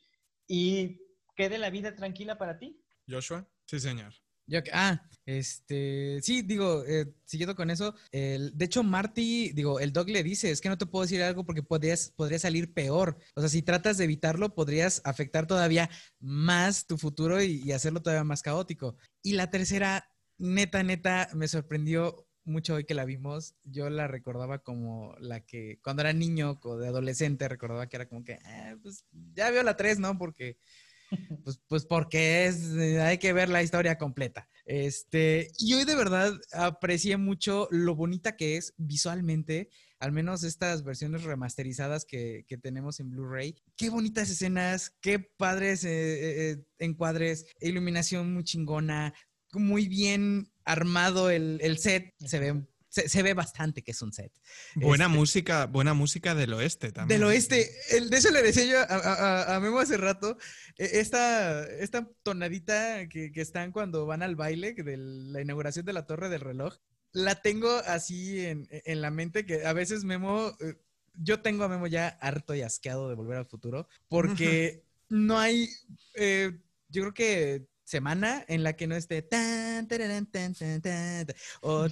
y 0.48 1.02
quede 1.36 1.58
la 1.58 1.72
vida 1.72 1.96
tranquila 1.96 2.38
para 2.38 2.60
ti. 2.60 2.80
Joshua. 3.10 3.48
Sí, 3.66 3.80
señor. 3.80 4.14
Yo, 4.46 4.60
ah, 4.74 5.02
este, 5.26 6.20
sí, 6.22 6.42
digo, 6.42 6.84
eh, 6.86 7.14
siguiendo 7.26 7.56
con 7.56 7.70
eso, 7.70 7.96
el, 8.12 8.58
de 8.58 8.66
hecho 8.66 8.84
Marty, 8.84 9.52
digo, 9.54 9.80
el 9.80 9.94
dog 9.94 10.10
le 10.10 10.22
dice, 10.22 10.52
es 10.52 10.60
que 10.60 10.70
no 10.70 10.78
te 10.78 10.86
puedo 10.86 11.04
decir 11.04 11.24
algo 11.24 11.46
porque 11.46 11.64
podrías, 11.64 12.12
podría 12.16 12.40
salir 12.40 12.74
peor. 12.74 13.18
O 13.36 13.40
sea, 13.42 13.50
si 13.50 13.62
tratas 13.62 13.98
de 13.98 14.04
evitarlo, 14.04 14.54
podrías 14.54 15.02
afectar 15.06 15.48
todavía 15.48 15.90
más 16.20 16.86
tu 16.88 16.98
futuro 16.98 17.42
y, 17.42 17.62
y 17.64 17.72
hacerlo 17.72 18.02
todavía 18.02 18.26
más 18.26 18.42
caótico. 18.42 18.98
Y 19.22 19.34
la 19.34 19.50
tercera, 19.50 20.10
neta, 20.38 20.84
neta, 20.84 21.30
me 21.34 21.48
sorprendió 21.48 22.28
mucho 22.46 22.76
hoy 22.76 22.84
que 22.86 22.94
la 22.94 23.06
vimos, 23.06 23.56
yo 23.64 23.90
la 23.90 24.08
recordaba 24.08 24.60
como 24.60 25.16
la 25.20 25.42
que 25.42 25.80
cuando 25.82 26.02
era 26.02 26.14
niño 26.14 26.60
o 26.64 26.78
de 26.78 26.88
adolescente 26.88 27.48
recordaba 27.48 27.88
que 27.88 27.96
era 27.96 28.10
como 28.10 28.24
que, 28.24 28.34
eh, 28.34 28.76
pues 28.82 29.06
ya 29.34 29.50
veo 29.52 29.64
la 29.64 29.78
3, 29.78 30.00
¿no? 30.00 30.18
Porque 30.18 30.58
pues, 31.44 31.60
pues 31.68 31.86
porque 31.86 32.46
es, 32.46 32.64
eh, 32.76 33.02
hay 33.02 33.18
que 33.18 33.34
ver 33.34 33.50
la 33.50 33.64
historia 33.64 33.98
completa. 33.98 34.48
Este, 34.66 35.52
y 35.58 35.74
hoy 35.74 35.86
de 35.86 35.96
verdad 35.96 36.34
aprecié 36.54 37.18
mucho 37.18 37.68
lo 37.72 37.96
bonita 37.96 38.36
que 38.36 38.58
es 38.58 38.74
visualmente, 38.78 39.70
al 40.00 40.12
menos 40.12 40.44
estas 40.44 40.84
versiones 40.84 41.24
remasterizadas 41.24 42.06
que, 42.06 42.46
tenemos 42.62 43.00
en 43.00 43.10
Blu-ray. 43.10 43.56
Qué 43.76 43.90
bonitas 43.90 44.30
escenas, 44.30 44.96
qué 45.02 45.20
padres 45.20 45.84
eh, 45.84 46.52
eh, 46.52 46.58
encuadres, 46.80 47.46
iluminación 47.60 48.34
muy 48.34 48.44
chingona, 48.44 49.14
muy 49.54 49.88
bien 49.88 50.52
armado 50.66 51.30
el, 51.30 51.60
el 51.62 51.78
set, 51.78 52.14
se 52.20 52.40
ve 52.40 52.64
se, 52.94 53.24
ve 53.24 53.34
bastante 53.34 53.82
que 53.82 53.92
es 53.92 54.02
un 54.02 54.14
set. 54.14 54.32
Buena 54.76 55.06
este 55.06 55.18
música, 55.18 55.66
buena 55.66 55.94
música 55.94 56.36
del 56.36 56.54
oeste 56.54 56.92
también. 56.92 57.20
Del 57.20 57.28
oeste. 57.28 57.72
El, 57.90 58.10
de 58.10 58.18
eso 58.18 58.30
le 58.30 58.44
decía 58.44 58.66
yo 58.66 58.78
a, 58.88 59.60
Memo 59.60 59.80
hace 59.80 59.98
rato. 59.98 60.38
E, 60.78 61.00
esta, 61.00 61.66
esta 61.66 62.08
tonadita 62.22 63.08
que, 63.10 63.32
están 63.36 63.72
cuando 63.72 64.06
van 64.06 64.22
al 64.22 64.36
baile 64.36 64.74
de 64.74 64.98
la 64.98 65.42
inauguración 65.42 65.86
de 65.86 65.94
la 65.94 66.06
torre 66.06 66.30
del 66.30 66.42
reloj, 66.42 66.78
la 67.12 67.42
tengo 67.42 67.70
así 67.88 68.46
en, 68.46 69.02
la 69.02 69.10
mente 69.10 69.46
que 69.46 69.66
a 69.66 69.74
veces 69.74 70.04
Memo, 70.04 70.56
eh, 70.60 70.76
yo 71.16 71.42
tengo 71.42 71.64
a 71.64 71.70
Memo 71.70 71.88
ya 71.88 72.08
harto 72.08 72.54
y 72.54 72.62
asqueado 72.62 73.10
de 73.10 73.16
volver 73.16 73.38
al 73.38 73.46
futuro 73.46 73.88
porque 74.08 74.84
no 75.10 75.40
hay, 75.40 75.70
eh, 76.16 76.60
yo 76.90 77.02
creo 77.02 77.14
que 77.14 77.68
semana 77.84 78.44
en 78.48 78.64
la 78.64 78.74
que 78.74 78.88
no 78.88 78.96
esté 78.96 79.22
tan, 79.22 79.88
o 81.62 81.88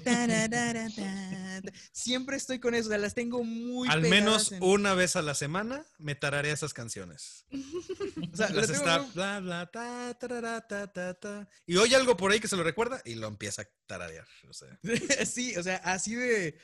siempre 1.91 2.37
estoy 2.37 2.59
con 2.59 2.75
eso, 2.75 2.87
o 2.87 2.89
sea, 2.89 2.97
las 2.97 3.13
tengo 3.13 3.43
muy 3.43 3.89
Al 3.89 4.01
menos 4.01 4.53
una 4.61 4.93
vez 4.93 5.15
a 5.15 5.21
la 5.21 5.35
semana 5.35 5.85
me 5.97 6.15
tararé 6.15 6.51
esas 6.51 6.73
canciones. 6.73 7.45
o 7.51 8.35
sea, 8.35 8.49
las 8.53 8.69
está 8.69 8.99
bla 9.13 9.39
bla 9.39 9.69
ta, 9.69 10.17
ta, 10.17 10.87
ta, 10.87 11.13
ta, 11.13 11.49
y 11.65 11.77
oye 11.77 11.95
algo 11.95 12.17
por 12.17 12.31
ahí 12.31 12.39
que 12.39 12.47
se 12.47 12.55
lo 12.55 12.63
recuerda 12.63 13.01
y 13.05 13.15
lo 13.15 13.27
empieza 13.27 13.63
a 13.63 13.67
tararear, 13.87 14.27
o 14.49 14.53
sea. 14.53 14.79
sí, 15.25 15.55
o 15.57 15.63
sea, 15.63 15.77
así 15.77 16.15
de 16.15 16.57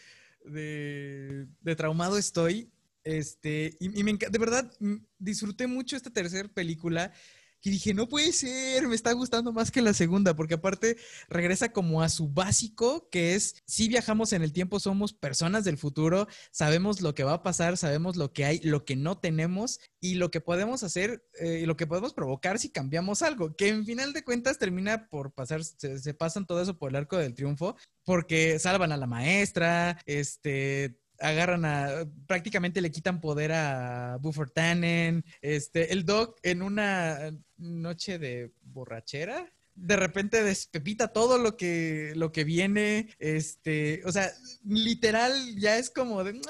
de, 0.47 1.47
de 1.61 1.75
traumado 1.75 2.17
estoy. 2.17 2.71
Este, 3.03 3.77
y, 3.79 3.99
y 3.99 4.03
me 4.03 4.13
de 4.15 4.39
verdad 4.39 4.69
disfruté 5.17 5.65
mucho 5.65 5.95
esta 5.95 6.09
tercera 6.09 6.49
película 6.49 7.13
y 7.61 7.69
dije, 7.69 7.93
no 7.93 8.07
puede 8.07 8.31
ser, 8.31 8.87
me 8.87 8.95
está 8.95 9.11
gustando 9.13 9.51
más 9.51 9.71
que 9.71 9.81
la 9.81 9.93
segunda, 9.93 10.35
porque 10.35 10.55
aparte 10.55 10.97
regresa 11.29 11.71
como 11.71 12.01
a 12.01 12.09
su 12.09 12.29
básico, 12.29 13.09
que 13.09 13.35
es, 13.35 13.55
si 13.65 13.87
viajamos 13.87 14.33
en 14.33 14.43
el 14.43 14.53
tiempo, 14.53 14.79
somos 14.79 15.13
personas 15.13 15.63
del 15.63 15.77
futuro, 15.77 16.27
sabemos 16.51 17.01
lo 17.01 17.15
que 17.15 17.23
va 17.23 17.33
a 17.33 17.43
pasar, 17.43 17.77
sabemos 17.77 18.15
lo 18.15 18.31
que 18.31 18.45
hay, 18.45 18.59
lo 18.59 18.85
que 18.85 18.95
no 18.95 19.17
tenemos 19.17 19.79
y 19.99 20.15
lo 20.15 20.31
que 20.31 20.41
podemos 20.41 20.83
hacer 20.83 21.25
eh, 21.39 21.61
y 21.63 21.65
lo 21.65 21.75
que 21.77 21.87
podemos 21.87 22.13
provocar 22.13 22.59
si 22.59 22.69
cambiamos 22.69 23.21
algo, 23.21 23.55
que 23.55 23.69
en 23.69 23.85
final 23.85 24.13
de 24.13 24.23
cuentas 24.23 24.57
termina 24.59 25.09
por 25.09 25.33
pasar, 25.33 25.63
se 25.63 26.13
pasan 26.13 26.45
todo 26.45 26.61
eso 26.61 26.77
por 26.77 26.89
el 26.91 26.95
arco 26.95 27.17
del 27.17 27.33
triunfo, 27.33 27.75
porque 28.03 28.59
salvan 28.59 28.91
a 28.91 28.97
la 28.97 29.07
maestra, 29.07 29.99
este 30.05 30.99
agarran 31.19 31.65
a, 31.65 32.05
prácticamente 32.27 32.81
le 32.81 32.91
quitan 32.91 33.21
poder 33.21 33.51
a 33.53 34.17
Buford 34.19 34.51
Tannen, 34.51 35.23
este, 35.41 35.93
el 35.93 36.05
Doc 36.05 36.39
en 36.43 36.61
una 36.61 37.31
noche 37.57 38.19
de 38.19 38.51
borrachera, 38.61 39.51
de 39.77 39.95
repente 39.95 40.43
despepita 40.43 41.09
todo 41.09 41.37
lo 41.37 41.55
que, 41.55 42.13
lo 42.15 42.31
que 42.31 42.43
viene, 42.43 43.09
este, 43.19 44.01
o 44.05 44.11
sea, 44.11 44.31
literal 44.65 45.55
ya 45.55 45.77
es 45.77 45.91
como 45.91 46.23
de, 46.23 46.41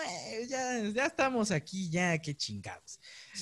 ya, 0.48 0.80
ya 0.94 1.06
estamos 1.06 1.52
aquí, 1.52 1.90
ya, 1.90 2.18
qué 2.20 2.36
chingados. 2.36 3.00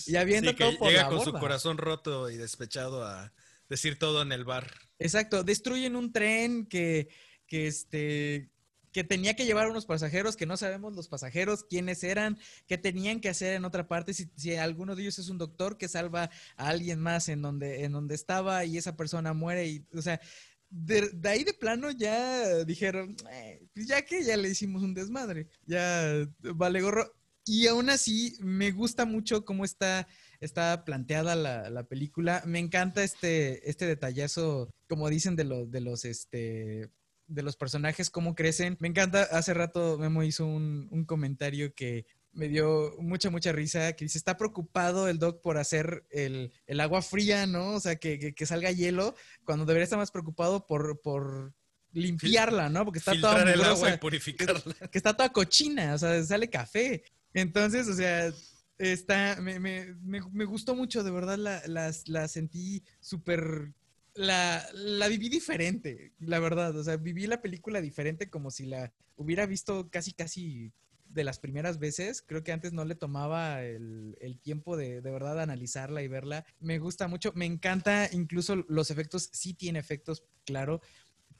Y 0.08 0.16
habiendo 0.16 0.56
todo 0.56 0.76
por 0.78 0.90
llega 0.90 1.08
con 1.08 1.24
su 1.24 1.34
corazón 1.34 1.78
roto 1.78 2.32
y 2.32 2.38
despechado 2.38 3.04
a 3.06 3.32
decir 3.70 4.00
todo 4.00 4.24
en 4.24 4.32
el 4.32 4.44
bar. 4.44 4.74
Exacto, 4.98 5.44
destruyen 5.44 5.96
un 5.96 6.12
tren 6.12 6.66
que, 6.66 7.08
que 7.46 7.68
este, 7.68 8.50
que 8.96 9.04
tenía 9.04 9.36
que 9.36 9.46
llevar 9.46 9.70
unos 9.70 9.86
pasajeros 9.86 10.38
que 10.38 10.46
no 10.46 10.56
sabemos 10.56 10.96
los 10.96 11.10
pasajeros 11.10 11.66
quiénes 11.66 12.02
eran, 12.02 12.38
qué 12.66 12.78
tenían 12.78 13.20
que 13.20 13.28
hacer 13.28 13.54
en 13.56 13.66
otra 13.66 13.90
parte, 13.90 14.14
si, 14.14 14.56
alguno 14.56 14.96
de 14.96 15.02
ellos 15.02 15.20
es 15.20 15.28
un 15.28 15.38
doctor 15.38 15.78
que 15.78 15.90
salva 15.90 16.30
a 16.56 16.70
alguien 16.70 17.02
más 17.02 17.28
en 17.28 17.42
donde, 17.42 17.84
en 17.84 17.92
donde 17.92 18.16
estaba 18.16 18.64
y 18.64 18.78
esa 18.78 18.96
persona 18.96 19.34
muere 19.34 19.68
y, 19.68 19.86
o 19.94 20.02
sea, 20.02 20.22
de, 20.70 21.12
ahí 21.26 21.44
de 21.44 21.54
plano 21.54 21.92
ya 21.92 22.64
dijeron, 22.64 23.18
eh, 23.34 23.68
pues 23.74 23.86
ya 23.86 24.02
que 24.06 24.24
ya 24.24 24.38
le 24.38 24.48
hicimos 24.48 24.82
un 24.82 24.94
desmadre, 24.94 25.50
ya 25.66 26.26
vale 26.40 26.82
gorro. 26.82 27.12
Y 27.44 27.68
aún 27.68 27.90
así, 27.90 28.38
me 28.40 28.72
gusta 28.72 29.06
mucho 29.06 29.44
cómo 29.44 29.66
está, 29.66 30.08
está 30.40 30.86
planteada 30.86 31.36
la, 31.36 31.70
la 31.70 31.84
película. 31.84 32.42
Me 32.46 32.60
encanta 32.60 33.04
este, 33.04 33.70
este 33.70 33.86
detallazo, 33.86 34.74
como 34.88 35.10
dicen, 35.10 35.36
de, 35.36 35.44
los 35.44 35.70
de 35.70 35.82
los, 35.82 36.06
este, 36.06 36.90
de 37.28 37.44
los 37.44 37.56
personajes, 37.56 38.10
cómo 38.10 38.36
crecen. 38.36 38.78
Me 38.80 38.88
encanta, 38.88 39.24
hace 39.24 39.54
rato 39.54 39.98
Memo 39.98 40.24
hizo 40.24 40.46
un, 40.46 41.06
comentario 41.06 41.74
que 41.74 42.06
me 42.34 42.48
dio 42.48 42.96
mucha, 43.00 43.30
mucha 43.30 43.52
risa, 43.52 43.94
que 43.94 44.06
dice, 44.06 44.18
está 44.18 44.38
preocupado 44.38 45.08
el 45.08 45.20
Doc 45.20 45.42
por 45.42 45.58
hacer 45.58 46.06
el, 46.10 46.52
agua 46.80 47.02
fría, 47.02 47.48
¿no? 47.48 47.76
O 47.76 47.80
sea, 47.80 47.96
que, 47.96 48.34
salga 48.46 48.72
hielo, 48.72 49.16
cuando 49.44 49.66
debería 49.66 49.86
estar 49.86 50.00
más 50.00 50.12
preocupado 50.12 50.66
por, 50.66 51.02
por 51.02 51.54
limpiarla, 51.94 52.70
¿no? 52.70 52.84
Porque 52.84 53.00
está 53.00 53.20
toda 53.20 53.42
el 53.52 53.64
agua 53.64 53.94
y 53.94 53.98
purificarla. 53.98 54.76
Que, 54.92 54.98
está 54.98 55.16
toda 55.16 55.32
cochina, 55.32 55.94
o 55.94 55.98
sea, 55.98 56.24
sale 56.24 56.50
café. 56.50 57.04
Entonces, 57.34 57.88
o 57.88 57.94
sea, 57.94 58.32
está, 58.78 59.38
me, 59.42 59.60
me, 59.60 59.96
me, 60.02 60.46
gustó 60.46 60.76
mucho, 60.76 61.04
de 61.04 61.12
verdad, 61.12 61.38
la, 61.38 61.92
la 62.06 62.28
sentí 62.28 62.84
súper 63.00 63.74
la, 64.16 64.66
la 64.74 65.08
viví 65.08 65.30
diferente, 65.30 66.14
la 66.20 66.40
verdad. 66.40 66.76
O 66.76 66.84
sea, 66.84 66.98
viví 66.98 67.28
la 67.28 67.42
película 67.42 67.82
diferente 67.82 68.30
como 68.30 68.50
si 68.50 68.66
la 68.66 68.92
hubiera 69.16 69.46
visto 69.46 69.90
casi, 69.90 70.14
casi 70.14 70.72
de 71.10 71.24
las 71.24 71.40
primeras 71.40 71.80
veces. 71.80 72.24
Creo 72.26 72.44
que 72.44 72.52
antes 72.52 72.74
no 72.74 72.86
le 72.86 72.96
tomaba 72.96 73.64
el, 73.64 74.40
tiempo 74.42 74.78
de, 74.78 75.02
de 75.02 75.12
verdad 75.12 75.40
analizarla 75.40 76.02
y 76.02 76.08
verla. 76.08 76.46
Me 76.60 76.80
gusta 76.80 77.08
mucho, 77.08 77.32
me 77.36 77.46
encanta 77.46 78.10
incluso 78.12 78.56
los 78.68 78.90
efectos, 78.92 79.30
sí 79.32 79.54
tiene 79.54 79.80
efectos, 79.80 80.24
claro. 80.46 80.82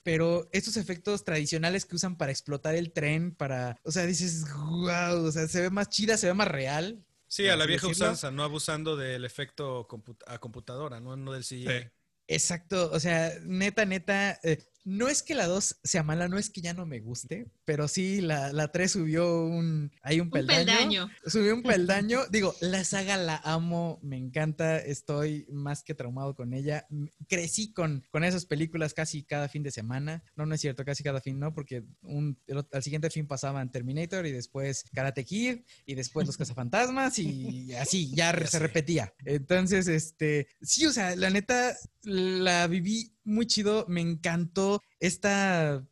Pero 0.04 0.50
estos 0.52 0.78
efectos 0.78 1.24
tradicionales 1.24 1.86
que 1.86 1.96
usan 1.96 2.16
para 2.16 2.32
explotar 2.32 2.76
el 2.76 2.92
tren, 2.92 3.34
para, 3.34 3.80
o 3.84 3.92
sea, 3.92 4.06
dices, 4.06 4.46
wow, 4.54 5.26
o 5.26 5.32
sea, 5.32 5.48
se 5.48 5.62
ve 5.62 5.70
más 5.72 5.90
chida, 5.90 6.16
se 6.18 6.28
ve 6.28 6.34
más 6.34 6.48
real. 6.48 7.04
Sí, 7.28 7.48
a 7.48 7.56
la 7.56 7.66
vieja 7.66 7.88
usanza, 7.88 8.30
no 8.30 8.44
abusando 8.44 8.96
del 8.96 9.26
efecto 9.26 9.88
a 10.28 10.38
computadora, 10.38 11.00
no, 11.00 11.18
no 11.18 11.34
del 11.34 11.44
CGI. 11.44 11.90
Exacto, 12.28 12.90
o 12.92 13.00
sea, 13.00 13.32
neta, 13.46 13.86
neta, 13.86 14.40
eh, 14.44 14.58
no 14.86 15.08
es 15.08 15.24
que 15.24 15.34
la 15.34 15.48
2 15.48 15.80
sea 15.84 16.04
mala, 16.04 16.28
no 16.28 16.38
es 16.38 16.52
que 16.52 16.62
ya 16.62 16.74
no 16.76 16.86
me 16.86 17.00
guste, 17.00 17.48
pero 17.66 17.88
sí, 17.88 18.22
la, 18.22 18.54
la 18.54 18.72
3 18.72 18.92
subió 18.92 19.44
un... 19.44 19.92
Hay 20.04 20.20
un 20.20 20.30
peldaño. 20.30 21.10
Subió 21.26 21.56
un 21.56 21.64
peldaño. 21.64 22.20
Digo, 22.30 22.56
la 22.62 22.84
saga 22.84 23.18
la 23.18 23.38
amo, 23.44 24.00
me 24.04 24.16
encanta, 24.16 24.78
estoy 24.78 25.48
más 25.50 25.84
que 25.84 25.96
traumado 25.96 26.36
con 26.36 26.54
ella. 26.54 26.86
Crecí 27.28 27.74
con, 27.74 28.06
con 28.12 28.24
esas 28.24 28.46
películas 28.46 28.94
casi 28.94 29.24
cada 29.24 29.50
fin 29.50 29.64
de 29.64 29.72
semana. 29.72 30.24
No, 30.36 30.46
no 30.46 30.54
es 30.54 30.62
cierto, 30.62 30.86
casi 30.86 31.04
cada 31.04 31.20
fin 31.20 31.40
no, 31.40 31.52
porque 31.52 31.84
un, 32.04 32.38
al 32.72 32.84
siguiente 32.84 33.10
fin 33.10 33.28
pasaban 33.28 33.72
Terminator 33.72 34.28
y 34.28 34.32
después 34.32 34.86
Karate 34.94 35.26
Kid 35.26 35.62
y 35.88 35.96
después 35.96 36.28
Los 36.28 36.38
Cazafantasmas 36.38 37.18
y 37.18 37.74
así, 37.80 38.12
ya, 38.14 38.38
ya 38.38 38.48
se 38.48 38.60
repetía. 38.60 39.14
Entonces, 39.26 39.88
este, 39.88 40.48
sí, 40.62 40.86
o 40.86 40.92
sea, 40.92 41.16
la 41.16 41.32
neta, 41.32 41.76
la 42.04 42.68
viví 42.68 43.15
muy 43.26 43.46
chido, 43.46 43.86
me 43.90 44.02
encantó 44.02 44.82
esta, 45.00 45.86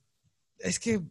es 0.60 0.80
que, 0.80 1.01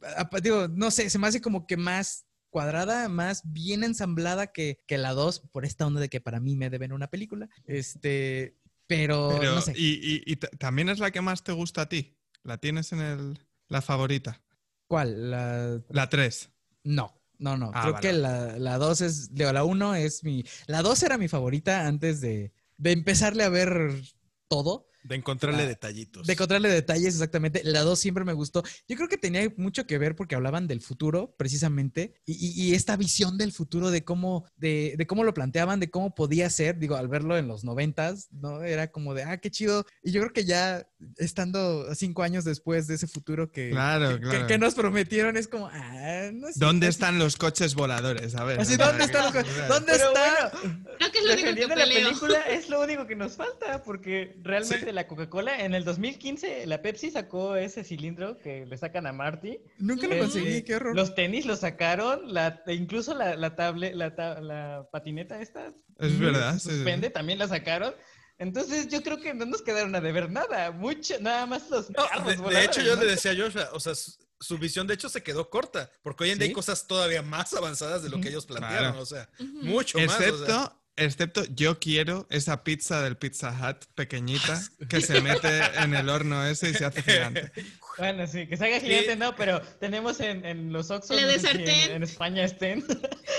digo, 0.42 0.68
no 0.68 0.90
sé, 0.90 1.10
se 1.10 1.18
me 1.18 1.26
hace 1.26 1.40
como 1.40 1.66
que 1.66 1.76
más 1.76 2.26
cuadrada, 2.52 3.08
más 3.08 3.42
bien 3.44 3.82
ensamblada 3.82 4.48
que, 4.48 4.82
que 4.86 4.98
la 4.98 5.12
2, 5.12 5.48
por 5.52 5.64
esta 5.64 5.86
onda 5.86 6.00
de 6.00 6.08
que 6.08 6.20
para 6.20 6.38
mí 6.38 6.54
me 6.54 6.70
deben 6.70 6.92
una 6.92 7.08
película. 7.08 7.48
Este, 7.66 8.56
Pero, 8.86 9.42
no 9.42 9.60
sé. 9.60 9.72
Y, 9.74 10.36
también 10.36 10.88
es 10.88 10.98
la 10.98 11.10
que 11.10 11.22
más 11.22 11.42
te 11.42 11.52
gusta 11.52 11.82
a 11.82 11.88
ti. 11.88 12.16
¿La 12.42 12.58
tienes 12.58 12.92
en 12.92 13.00
el, 13.00 13.38
la 13.68 13.80
favorita? 13.80 14.42
¿Cuál? 14.86 15.30
La, 15.30 15.80
la 15.88 16.08
3. 16.08 16.50
No. 16.84 17.18
No, 17.38 17.56
no, 17.56 17.72
ah, 17.74 17.82
creo 17.82 18.00
que 18.00 18.12
la, 18.12 18.56
la 18.56 18.78
2 18.78 19.00
es, 19.00 19.30
la 19.32 19.64
1 19.64 19.94
es 19.96 20.22
mi, 20.22 20.44
la 20.66 20.80
2 20.80 21.02
era 21.02 21.18
mi 21.18 21.26
favorita 21.26 21.88
antes 21.88 22.20
de, 22.20 22.52
de 22.76 22.92
empezarle 22.92 23.42
a 23.42 23.48
ver 23.48 24.00
todo. 24.46 24.86
De 25.02 25.16
encontrarle 25.16 25.66
detallitos. 25.66 26.26
De 26.26 26.32
encontrarle 26.32 26.68
detalles, 26.68 27.14
exactamente. 27.14 27.62
La 27.64 27.82
2 27.82 27.98
siempre 27.98 28.24
me 28.24 28.32
gustó. 28.32 28.62
Yo 28.88 28.96
creo 28.96 29.08
que 29.08 29.18
tenía 29.18 29.52
mucho 29.56 29.86
que 29.86 29.98
ver 29.98 30.14
porque 30.14 30.34
hablaban 30.34 30.66
del 30.66 30.80
futuro, 30.80 31.34
precisamente, 31.36 32.14
y, 32.24 32.74
esta 32.74 32.96
visión 32.96 33.36
del 33.38 33.52
futuro, 33.52 33.90
de 33.90 34.04
cómo, 34.04 34.46
de, 34.56 34.94
de, 34.96 35.06
cómo 35.06 35.24
lo 35.24 35.34
planteaban, 35.34 35.80
de 35.80 35.90
cómo 35.90 36.14
podía 36.14 36.48
ser, 36.50 36.78
digo, 36.78 36.96
al 36.96 37.08
verlo 37.08 37.36
en 37.36 37.48
los 37.48 37.64
noventas, 37.64 38.28
¿no? 38.30 38.62
Era 38.62 38.90
como 38.90 39.14
de, 39.14 39.24
ah, 39.24 39.38
qué 39.38 39.50
chido. 39.50 39.84
Y 40.02 40.12
yo 40.12 40.20
creo 40.20 40.32
que 40.32 40.44
ya 40.44 40.86
estando 41.16 41.94
cinco 41.94 42.22
años 42.22 42.44
después 42.44 42.86
de 42.86 42.94
ese 42.94 43.06
futuro 43.06 43.50
que, 43.50 43.70
claro, 43.70 44.18
que, 44.46 44.58
nos 44.58 44.74
prometieron, 44.74 45.36
es 45.36 45.48
como, 45.48 45.68
ah, 45.72 46.30
no 46.32 46.48
sé. 46.48 46.54
¿Dónde 46.56 46.88
están 46.88 47.18
los 47.18 47.36
coches 47.36 47.74
voladores? 47.74 48.34
A 48.34 48.44
ver. 48.44 48.60
Así, 48.60 48.76
¿dónde 48.76 49.04
están 49.04 49.24
los 49.24 49.32
coches? 49.32 49.68
¿Dónde 49.68 49.92
están? 49.92 50.84
creo 50.98 51.12
que 51.12 51.18
es 51.18 51.24
lo 51.24 51.32
único 51.32 51.54
que 51.54 51.66
la 51.66 51.84
película 51.84 52.40
es 52.50 52.68
lo 52.68 52.80
único 52.80 53.06
que 53.06 53.16
nos 53.16 53.32
falta, 53.32 53.82
porque 53.82 54.36
realmente 54.42 54.91
la 54.92 55.06
Coca-Cola, 55.06 55.64
en 55.64 55.74
el 55.74 55.84
2015, 55.84 56.66
la 56.66 56.82
Pepsi 56.82 57.10
sacó 57.10 57.56
ese 57.56 57.84
cilindro 57.84 58.38
que 58.38 58.66
le 58.66 58.76
sacan 58.76 59.06
a 59.06 59.12
Marty. 59.12 59.58
Nunca 59.78 60.06
lo 60.06 60.18
conseguí, 60.18 60.62
qué 60.62 60.76
horror. 60.76 60.94
Los 60.94 61.14
tenis 61.14 61.46
lo 61.46 61.56
sacaron, 61.56 62.32
la, 62.32 62.62
incluso 62.68 63.14
la, 63.14 63.36
la, 63.36 63.56
tablet, 63.56 63.94
la, 63.94 64.10
la, 64.40 64.88
patineta 64.92 65.40
esta. 65.40 65.72
Es 65.98 66.18
verdad. 66.18 66.58
Suspende, 66.58 67.10
también 67.10 67.38
la 67.38 67.48
sacaron. 67.48 67.94
Entonces 68.38 68.88
yo 68.88 69.02
creo 69.02 69.20
que 69.20 69.34
no 69.34 69.44
nos 69.46 69.62
quedaron 69.62 69.94
a 69.94 70.00
deber 70.00 70.30
nada, 70.30 70.72
mucho, 70.72 71.14
nada 71.20 71.46
más 71.46 71.70
los 71.70 71.88
de, 71.88 72.64
hecho, 72.64 72.82
yo 72.82 72.96
le 72.96 73.06
decía 73.06 73.32
a 73.32 73.36
Joshua, 73.36 73.68
o 73.72 73.78
sea, 73.78 73.92
su, 73.94 74.58
visión 74.58 74.86
de 74.86 74.94
hecho 74.94 75.08
se 75.08 75.22
quedó 75.22 75.48
corta, 75.48 75.90
porque 76.02 76.24
hoy 76.24 76.30
en 76.30 76.38
día 76.38 76.48
hay 76.48 76.52
cosas 76.52 76.86
todavía 76.86 77.22
más 77.22 77.52
avanzadas 77.54 78.02
de 78.02 78.08
lo 78.08 78.20
que 78.20 78.30
ellos 78.30 78.46
plantearon, 78.46 78.96
o 78.96 79.06
sea, 79.06 79.28
mucho 79.38 79.98
más. 79.98 80.20
Excepto 80.20 80.81
Excepto 80.96 81.44
yo 81.46 81.78
quiero 81.78 82.26
esa 82.28 82.64
pizza 82.64 83.02
del 83.02 83.16
Pizza 83.16 83.50
Hut 83.50 83.86
pequeñita 83.94 84.60
que 84.90 85.00
se 85.00 85.22
mete 85.22 85.60
en 85.82 85.94
el 85.94 86.08
horno 86.08 86.44
ese 86.44 86.70
y 86.70 86.74
se 86.74 86.84
hace 86.84 87.02
gigante. 87.02 87.50
Bueno, 87.98 88.26
sí, 88.26 88.46
que 88.46 88.56
se 88.56 88.64
haga 88.64 88.80
gigante, 88.80 89.16
no, 89.16 89.36
pero 89.36 89.60
tenemos 89.78 90.18
en, 90.20 90.46
en 90.46 90.72
los 90.72 90.90
Oxxos, 90.90 91.14
en, 91.14 92.02
España 92.02 92.42
estén, 92.42 92.82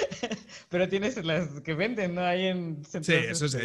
pero 0.70 0.88
tienes 0.88 1.18
las 1.26 1.60
que 1.62 1.74
venden, 1.74 2.14
¿no? 2.14 2.22
Ahí 2.22 2.46
en... 2.46 2.84
sí, 2.86 3.14
eso 3.14 3.50
sí. 3.50 3.58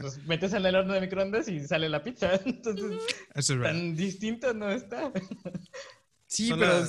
Los 0.00 0.18
metes 0.24 0.52
en 0.52 0.66
el 0.66 0.74
horno 0.74 0.94
de 0.94 1.00
microondas 1.00 1.46
y 1.46 1.64
sale 1.64 1.88
la 1.88 2.02
pizza, 2.02 2.40
entonces 2.44 2.98
eso 3.36 3.54
es 3.54 3.62
tan 3.62 3.94
distinto 3.94 4.52
no 4.52 4.72
está. 4.72 5.12
Sí, 6.26 6.52
pero... 6.58 6.84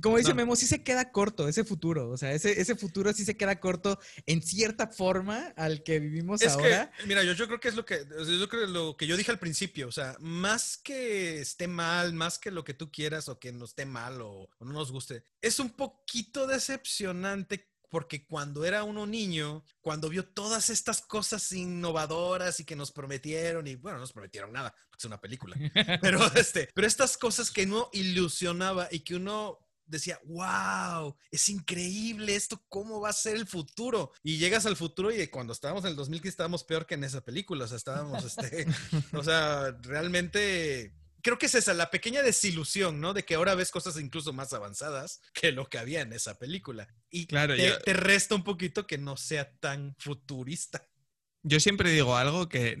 Como 0.00 0.18
dice 0.18 0.34
Memo, 0.34 0.56
sí 0.56 0.66
se 0.66 0.82
queda 0.82 1.10
corto 1.10 1.48
ese 1.48 1.64
futuro. 1.64 2.10
O 2.10 2.16
sea, 2.16 2.32
ese, 2.32 2.60
ese 2.60 2.76
futuro 2.76 3.12
sí 3.12 3.24
se 3.24 3.36
queda 3.36 3.60
corto 3.60 3.98
en 4.26 4.42
cierta 4.42 4.86
forma 4.88 5.52
al 5.56 5.82
que 5.82 5.98
vivimos 5.98 6.42
ahora. 6.46 6.90
mira, 7.06 7.24
yo, 7.24 7.32
yo 7.32 7.46
creo 7.46 7.60
que 7.60 7.68
es 7.68 7.74
lo 7.74 7.84
que, 7.84 8.06
yo 8.06 8.48
creo 8.48 8.66
lo 8.66 8.96
que 8.96 9.06
yo 9.06 9.16
dije 9.16 9.30
al 9.30 9.38
principio. 9.38 9.88
O 9.88 9.92
sea, 9.92 10.16
más 10.20 10.78
que 10.78 11.40
esté 11.40 11.68
mal, 11.68 12.12
más 12.12 12.38
que 12.38 12.50
lo 12.50 12.64
que 12.64 12.74
tú 12.74 12.90
quieras 12.90 13.28
o 13.28 13.38
que 13.38 13.52
no 13.52 13.64
esté 13.64 13.86
mal 13.86 14.20
o, 14.22 14.48
no 14.60 14.72
nos 14.72 14.92
guste, 14.92 15.24
es 15.40 15.58
un 15.58 15.70
poquito 15.70 16.46
decepcionante 16.46 17.68
porque 17.90 18.26
cuando 18.26 18.66
era 18.66 18.84
uno 18.84 19.06
niño, 19.06 19.64
cuando 19.80 20.10
vio 20.10 20.26
todas 20.26 20.68
estas 20.68 21.00
cosas 21.00 21.50
innovadoras 21.52 22.60
y 22.60 22.64
que 22.64 22.76
nos 22.76 22.92
prometieron, 22.92 23.66
y 23.66 23.76
bueno, 23.76 23.96
no 23.96 24.02
nos 24.02 24.12
prometieron 24.12 24.52
nada, 24.52 24.74
porque 24.90 25.00
es 25.00 25.04
una 25.06 25.20
película, 25.20 25.56
pero, 26.02 26.20
este, 26.34 26.68
pero 26.74 26.86
estas 26.86 27.16
cosas 27.16 27.50
que 27.50 27.62
uno 27.62 27.88
ilusionaba 27.94 28.88
y 28.90 29.00
que 29.00 29.14
uno 29.14 29.58
decía, 29.88 30.20
wow, 30.24 31.16
es 31.30 31.48
increíble 31.48 32.34
esto, 32.34 32.62
¿cómo 32.68 33.00
va 33.00 33.10
a 33.10 33.14
ser 33.14 33.36
el 33.36 33.46
futuro? 33.46 34.12
Y 34.22 34.38
llegas 34.38 34.66
al 34.66 34.76
futuro 34.76 35.10
y 35.10 35.26
cuando 35.28 35.52
estábamos 35.52 35.84
en 35.84 35.90
el 35.90 35.96
2015 35.96 36.28
estábamos 36.28 36.64
peor 36.64 36.86
que 36.86 36.94
en 36.94 37.04
esa 37.04 37.24
película, 37.24 37.64
o 37.64 37.68
sea, 37.68 37.76
estábamos, 37.76 38.24
este, 38.24 38.66
o 39.12 39.22
sea, 39.22 39.72
realmente 39.82 40.94
creo 41.22 41.38
que 41.38 41.46
es 41.46 41.54
esa, 41.54 41.74
la 41.74 41.90
pequeña 41.90 42.22
desilusión, 42.22 43.00
¿no? 43.00 43.14
De 43.14 43.24
que 43.24 43.34
ahora 43.34 43.54
ves 43.54 43.70
cosas 43.70 43.98
incluso 43.98 44.32
más 44.32 44.52
avanzadas 44.52 45.20
que 45.32 45.52
lo 45.52 45.68
que 45.68 45.78
había 45.78 46.00
en 46.00 46.12
esa 46.12 46.38
película. 46.38 46.88
Y 47.10 47.26
claro, 47.26 47.54
te 47.56 47.92
resta 47.92 48.34
un 48.34 48.44
poquito 48.44 48.86
que 48.86 48.98
no 48.98 49.16
sea 49.16 49.50
tan 49.58 49.94
futurista. 49.98 50.87
Yo 51.42 51.60
siempre 51.60 51.90
digo 51.90 52.16
algo 52.16 52.48
que 52.48 52.76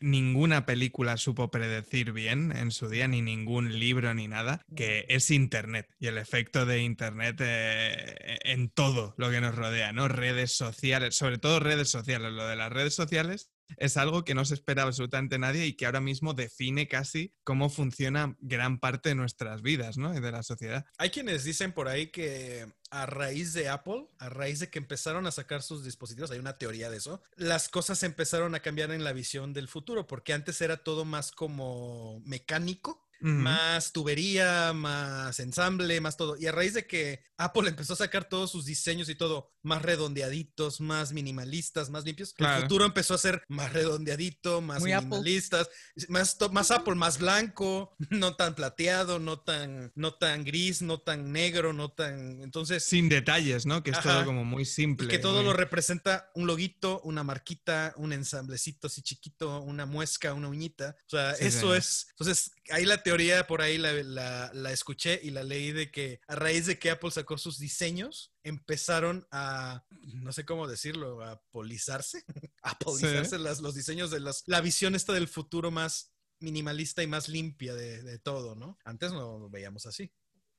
ninguna 0.00 0.66
película 0.66 1.16
supo 1.16 1.50
predecir 1.50 2.12
bien 2.12 2.52
en 2.54 2.70
su 2.72 2.88
día, 2.88 3.06
ni 3.06 3.22
ningún 3.22 3.78
libro 3.78 4.12
ni 4.12 4.26
nada, 4.26 4.60
que 4.74 5.06
es 5.08 5.30
Internet 5.30 5.88
y 6.00 6.08
el 6.08 6.18
efecto 6.18 6.66
de 6.66 6.82
Internet 6.82 7.36
eh, 7.40 8.38
en 8.42 8.70
todo 8.70 9.14
lo 9.18 9.30
que 9.30 9.40
nos 9.40 9.54
rodea, 9.54 9.92
¿no? 9.92 10.08
Redes 10.08 10.52
sociales, 10.52 11.14
sobre 11.14 11.38
todo 11.38 11.60
redes 11.60 11.90
sociales. 11.90 12.32
Lo 12.32 12.46
de 12.46 12.56
las 12.56 12.72
redes 12.72 12.94
sociales 12.94 13.51
es 13.76 13.96
algo 13.96 14.24
que 14.24 14.34
no 14.34 14.44
se 14.44 14.54
espera 14.54 14.82
absolutamente 14.82 15.38
nadie 15.38 15.66
y 15.66 15.74
que 15.74 15.86
ahora 15.86 16.00
mismo 16.00 16.34
define 16.34 16.88
casi 16.88 17.34
cómo 17.44 17.70
funciona 17.70 18.36
gran 18.40 18.78
parte 18.78 19.10
de 19.10 19.14
nuestras 19.14 19.62
vidas, 19.62 19.96
¿no? 19.96 20.14
Y 20.14 20.20
de 20.20 20.32
la 20.32 20.42
sociedad. 20.42 20.84
Hay 20.98 21.10
quienes 21.10 21.44
dicen 21.44 21.72
por 21.72 21.88
ahí 21.88 22.08
que 22.08 22.66
a 22.90 23.06
raíz 23.06 23.54
de 23.54 23.68
Apple, 23.68 24.06
a 24.18 24.28
raíz 24.28 24.60
de 24.60 24.68
que 24.68 24.78
empezaron 24.78 25.26
a 25.26 25.30
sacar 25.30 25.62
sus 25.62 25.84
dispositivos, 25.84 26.30
hay 26.30 26.38
una 26.38 26.58
teoría 26.58 26.90
de 26.90 26.98
eso, 26.98 27.22
las 27.36 27.68
cosas 27.68 28.02
empezaron 28.02 28.54
a 28.54 28.60
cambiar 28.60 28.90
en 28.90 29.04
la 29.04 29.12
visión 29.12 29.52
del 29.52 29.68
futuro, 29.68 30.06
porque 30.06 30.32
antes 30.32 30.60
era 30.60 30.76
todo 30.76 31.04
más 31.04 31.32
como 31.32 32.20
mecánico 32.24 33.08
más 33.22 33.92
tubería, 33.92 34.72
más 34.72 35.38
ensamble, 35.40 36.00
más 36.00 36.16
todo. 36.16 36.36
Y 36.38 36.46
a 36.46 36.52
raíz 36.52 36.74
de 36.74 36.86
que 36.86 37.22
Apple 37.36 37.68
empezó 37.68 37.92
a 37.94 37.96
sacar 37.96 38.28
todos 38.28 38.50
sus 38.50 38.64
diseños 38.64 39.08
y 39.08 39.14
todo 39.14 39.52
más 39.62 39.82
redondeaditos, 39.82 40.80
más 40.80 41.12
minimalistas, 41.12 41.88
más 41.88 42.04
limpios, 42.04 42.34
el 42.36 42.62
futuro 42.62 42.84
empezó 42.84 43.14
a 43.14 43.18
ser 43.18 43.42
más 43.48 43.72
redondeadito, 43.72 44.60
más 44.60 44.82
minimalistas, 44.82 45.70
más, 46.08 46.36
más 46.50 46.70
Apple, 46.70 46.94
más 46.96 47.18
blanco, 47.18 47.94
no 48.10 48.34
tan 48.34 48.54
plateado, 48.54 49.18
no 49.18 49.40
tan, 49.40 49.92
no 49.94 50.14
tan 50.14 50.44
gris, 50.44 50.82
no 50.82 50.98
tan 50.98 51.32
negro, 51.32 51.72
no 51.72 51.90
tan... 51.90 52.42
Entonces... 52.42 52.84
Sin 52.84 53.08
detalles, 53.08 53.66
¿no? 53.66 53.82
Que 53.82 53.90
es 53.90 54.00
todo 54.00 54.24
como 54.24 54.44
muy 54.44 54.64
simple. 54.64 55.08
que 55.08 55.18
todo 55.18 55.42
lo 55.42 55.52
representa 55.52 56.30
un 56.34 56.46
loguito, 56.46 57.00
una 57.04 57.22
marquita, 57.22 57.94
un 57.96 58.12
ensamblecito 58.12 58.88
así 58.88 59.02
chiquito, 59.02 59.60
una 59.60 59.86
muesca, 59.86 60.34
una 60.34 60.48
uñita. 60.48 60.96
O 61.06 61.10
sea, 61.10 61.32
eso 61.32 61.74
es... 61.74 62.08
Entonces, 62.10 62.52
ahí 62.70 62.84
la 62.84 63.02
teoría 63.02 63.46
por 63.46 63.62
ahí 63.62 63.78
la, 63.78 64.50
escuché 64.72 65.20
y 65.22 65.30
la 65.30 65.42
leí 65.42 65.72
de 65.72 65.90
que 65.90 66.20
a 66.26 66.34
raíz 66.34 66.66
de 66.66 66.78
que 66.78 66.90
Apple 66.90 67.10
sacó 67.10 67.38
sus 67.38 67.58
diseños, 67.58 68.32
empezaron 68.42 69.26
a, 69.30 69.84
no 70.14 70.32
sé 70.32 70.44
cómo 70.44 70.66
decirlo, 70.66 71.22
a 71.22 71.42
polizarse, 71.50 72.24
a 72.62 72.78
polizarse 72.78 73.38
los 73.38 73.74
diseños 73.74 74.10
de 74.10 74.20
las, 74.20 74.44
la 74.46 74.60
visión 74.60 74.94
esta 74.94 75.12
del 75.12 75.28
futuro 75.28 75.70
más 75.70 76.12
minimalista 76.40 77.02
y 77.02 77.06
más 77.06 77.28
limpia 77.28 77.74
de, 77.74 78.18
todo, 78.18 78.54
¿no? 78.54 78.78
Antes 78.84 79.12
no 79.12 79.38
lo 79.38 79.48
veíamos 79.48 79.86
así. 79.86 80.12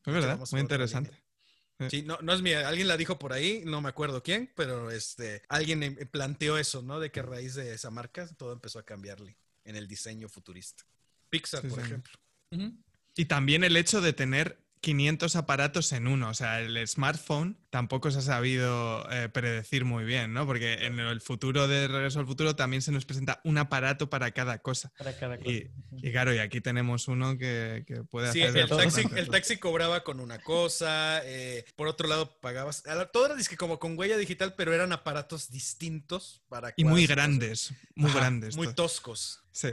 Es 0.05 0.13
verdad, 0.13 0.39
muy 0.51 0.61
interesante. 0.61 1.23
Sí, 1.89 2.01
no, 2.03 2.17
no 2.21 2.33
es 2.33 2.41
mía, 2.41 2.67
alguien 2.67 2.87
la 2.87 2.97
dijo 2.97 3.19
por 3.19 3.33
ahí, 3.33 3.63
no 3.65 3.81
me 3.81 3.89
acuerdo 3.89 4.23
quién, 4.23 4.51
pero 4.55 4.91
este, 4.91 5.41
alguien 5.49 5.83
em, 5.83 5.95
planteó 6.09 6.57
eso, 6.57 6.81
¿no? 6.81 6.99
De 6.99 7.11
que 7.11 7.19
a 7.19 7.23
raíz 7.23 7.55
de 7.55 7.73
esa 7.73 7.89
marca 7.89 8.27
todo 8.37 8.53
empezó 8.53 8.79
a 8.79 8.85
cambiarle 8.85 9.37
en 9.65 9.75
el 9.75 9.87
diseño 9.87 10.29
futurista. 10.29 10.85
Pixar, 11.33 11.67
por 11.67 11.79
ejemplo. 11.79 12.13
Y 13.15 13.25
también 13.25 13.63
el 13.63 13.75
hecho 13.75 14.01
de 14.01 14.13
tener 14.13 14.63
500 14.83 15.37
aparatos 15.37 15.93
en 15.93 16.07
uno. 16.07 16.29
O 16.29 16.33
sea, 16.33 16.59
el 16.59 16.87
smartphone 16.87 17.57
tampoco 17.69 18.11
se 18.11 18.19
ha 18.19 18.21
sabido 18.21 19.09
eh, 19.09 19.29
predecir 19.29 19.85
muy 19.85 20.03
bien, 20.03 20.33
¿no? 20.33 20.45
Porque 20.45 20.73
en 20.85 20.99
el 20.99 21.21
futuro 21.21 21.69
de 21.69 21.87
Regreso 21.87 22.19
al 22.19 22.27
Futuro 22.27 22.55
también 22.55 22.81
se 22.81 22.91
nos 22.91 23.05
presenta 23.05 23.39
un 23.45 23.57
aparato 23.57 24.09
para 24.09 24.31
cada 24.31 24.61
cosa. 24.61 24.91
Para 24.97 25.17
cada 25.17 25.37
cosa. 25.37 25.49
Y, 25.49 26.11
claro, 26.11 26.35
y 26.35 26.39
aquí 26.39 26.59
tenemos 26.59 27.07
uno 27.07 27.37
que, 27.37 27.85
puede 28.11 28.27
hacer... 28.27 28.51
Sí, 28.51 28.59
el, 28.59 28.69
taxi, 28.69 29.03
el 29.15 29.29
taxi 29.29 29.57
cobraba 29.57 30.03
con 30.03 30.19
una 30.19 30.39
cosa, 30.39 31.21
eh, 31.23 31.65
por 31.75 31.87
otro 31.87 32.09
lado 32.09 32.39
pagabas... 32.41 32.83
Todo 33.13 33.25
era 33.27 33.35
como 33.57 33.79
con 33.79 33.97
huella 33.97 34.17
digital, 34.17 34.53
pero 34.55 34.73
eran 34.73 34.91
aparatos 34.91 35.49
distintos 35.49 36.43
para... 36.49 36.73
Y 36.75 36.83
muy 36.83 37.07
grandes, 37.07 37.73
muy 37.95 38.11
grandes. 38.11 38.57
Muy 38.57 38.73
toscos. 38.73 39.39
Sí. 39.51 39.69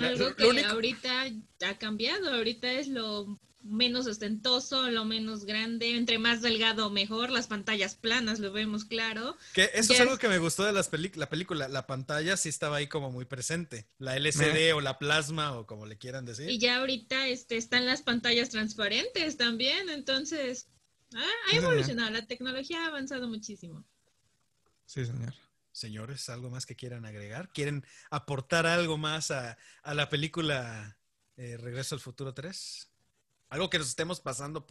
Algo 0.00 0.34
que 0.36 0.64
ahorita 0.64 1.26
ha 1.66 1.78
cambiado, 1.78 2.30
ahorita 2.34 2.72
es 2.72 2.88
lo 2.88 3.38
menos 3.62 4.06
ostentoso, 4.06 4.90
lo 4.90 5.04
menos 5.04 5.44
grande, 5.44 5.96
entre 5.96 6.18
más 6.18 6.42
delgado 6.42 6.90
mejor, 6.90 7.30
las 7.30 7.46
pantallas 7.46 7.94
planas, 7.94 8.40
lo 8.40 8.52
vemos 8.52 8.84
claro. 8.84 9.36
Que 9.52 9.70
eso 9.74 9.92
es 9.92 10.00
algo 10.00 10.18
que 10.18 10.28
me 10.28 10.38
gustó 10.38 10.64
de 10.64 10.72
las 10.72 10.90
la 11.14 11.28
película, 11.28 11.68
la 11.68 11.86
pantalla 11.86 12.36
sí 12.36 12.48
estaba 12.48 12.76
ahí 12.76 12.88
como 12.88 13.10
muy 13.10 13.24
presente, 13.24 13.86
la 13.98 14.16
LCD 14.16 14.74
o 14.74 14.80
la 14.80 14.98
plasma 14.98 15.56
o 15.56 15.66
como 15.66 15.86
le 15.86 15.96
quieran 15.96 16.24
decir. 16.24 16.50
Y 16.50 16.58
ya 16.58 16.78
ahorita 16.78 17.28
este, 17.28 17.56
están 17.56 17.86
las 17.86 18.02
pantallas 18.02 18.50
transparentes 18.50 19.36
también, 19.36 19.88
entonces 19.88 20.66
ah, 21.14 21.30
ha 21.52 21.56
evolucionado, 21.56 22.10
la 22.10 22.26
tecnología 22.26 22.84
ha 22.84 22.88
avanzado 22.88 23.28
muchísimo. 23.28 23.84
Sí, 24.86 25.06
señor. 25.06 25.34
Señores, 25.72 26.28
¿algo 26.28 26.50
más 26.50 26.66
que 26.66 26.76
quieran 26.76 27.04
agregar? 27.04 27.50
¿Quieren 27.52 27.84
aportar 28.10 28.66
algo 28.66 28.98
más 28.98 29.30
a, 29.30 29.58
la 29.84 30.08
película 30.08 30.98
eh, 31.36 31.56
Regreso 31.56 31.94
al 31.94 32.00
Futuro 32.00 32.34
3? 32.34 32.88
¿Algo 33.48 33.68
que 33.68 33.78
nos 33.78 33.88
estemos 33.88 34.20
pasando, 34.20 34.66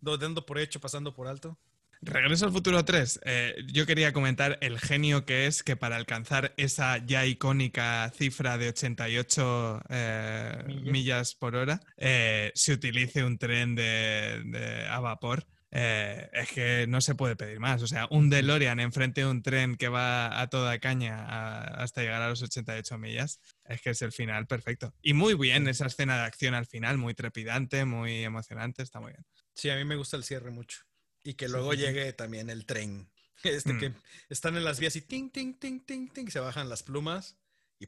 dando 0.00 0.46
por 0.46 0.58
hecho, 0.58 0.80
pasando 0.80 1.14
por 1.14 1.28
alto? 1.28 1.58
Regreso 2.02 2.46
al 2.46 2.52
futuro 2.52 2.84
3. 2.84 3.20
Eh, 3.24 3.54
yo 3.72 3.86
quería 3.86 4.12
comentar 4.12 4.58
el 4.60 4.78
genio 4.78 5.24
que 5.24 5.46
es 5.46 5.62
que 5.62 5.76
para 5.76 5.96
alcanzar 5.96 6.52
esa 6.56 6.98
ya 6.98 7.24
icónica 7.24 8.12
cifra 8.14 8.58
de 8.58 8.68
88 8.68 9.82
eh, 9.88 10.64
millas. 10.84 11.34
por 11.34 11.56
hora 11.56 11.80
eh, 11.96 12.52
se 12.54 12.72
utilice 12.72 13.24
un 13.24 13.38
tren 13.38 13.74
de, 13.74 14.86
a 14.90 15.00
vapor. 15.00 15.46
Es 15.70 16.50
que 16.52 16.86
no 16.88 17.00
se 17.00 17.14
puede 17.14 17.36
pedir 17.36 17.60
más. 17.60 17.82
O 17.82 17.86
sea, 17.86 18.06
un 18.10 18.30
DeLorean 18.30 18.80
enfrente 18.80 19.22
de 19.22 19.26
un 19.26 19.42
tren 19.42 19.76
que 19.76 19.88
va 19.88 20.40
a 20.40 20.48
toda 20.48 20.78
caña 20.78 21.62
hasta 21.62 22.02
llegar 22.02 22.22
a 22.22 22.28
los 22.28 22.42
88 22.42 22.98
millas. 22.98 23.40
Es 23.64 23.80
que 23.82 23.90
es 23.90 24.02
el 24.02 24.12
final 24.12 24.46
perfecto. 24.46 24.94
Y 25.02 25.14
muy 25.14 25.34
bien 25.34 25.68
esa 25.68 25.86
escena 25.86 26.16
de 26.16 26.24
acción 26.24 26.54
al 26.54 26.66
final, 26.66 26.98
muy 26.98 27.14
trepidante, 27.14 27.84
muy 27.84 28.24
emocionante. 28.24 28.82
Está 28.82 29.00
muy 29.00 29.12
bien. 29.12 29.24
Sí, 29.54 29.70
a 29.70 29.76
mí 29.76 29.84
me 29.84 29.96
gusta 29.96 30.16
el 30.16 30.24
cierre 30.24 30.50
mucho. 30.50 30.80
Y 31.22 31.34
que 31.34 31.48
luego 31.48 31.74
llegue 31.74 32.12
también 32.12 32.50
el 32.50 32.66
tren. 32.66 33.10
Este 33.42 33.74
mm. 33.74 33.78
que 33.78 33.92
están 34.30 34.56
en 34.56 34.64
las 34.64 34.80
vías 34.80 34.96
y 34.96 35.02
ting, 35.02 35.30
ting, 35.30 35.58
ting, 35.58 35.84
ting, 35.84 36.08
ting, 36.08 36.28
se 36.30 36.40
bajan 36.40 36.70
las 36.70 36.82
plumas 36.82 37.36
y 37.78 37.86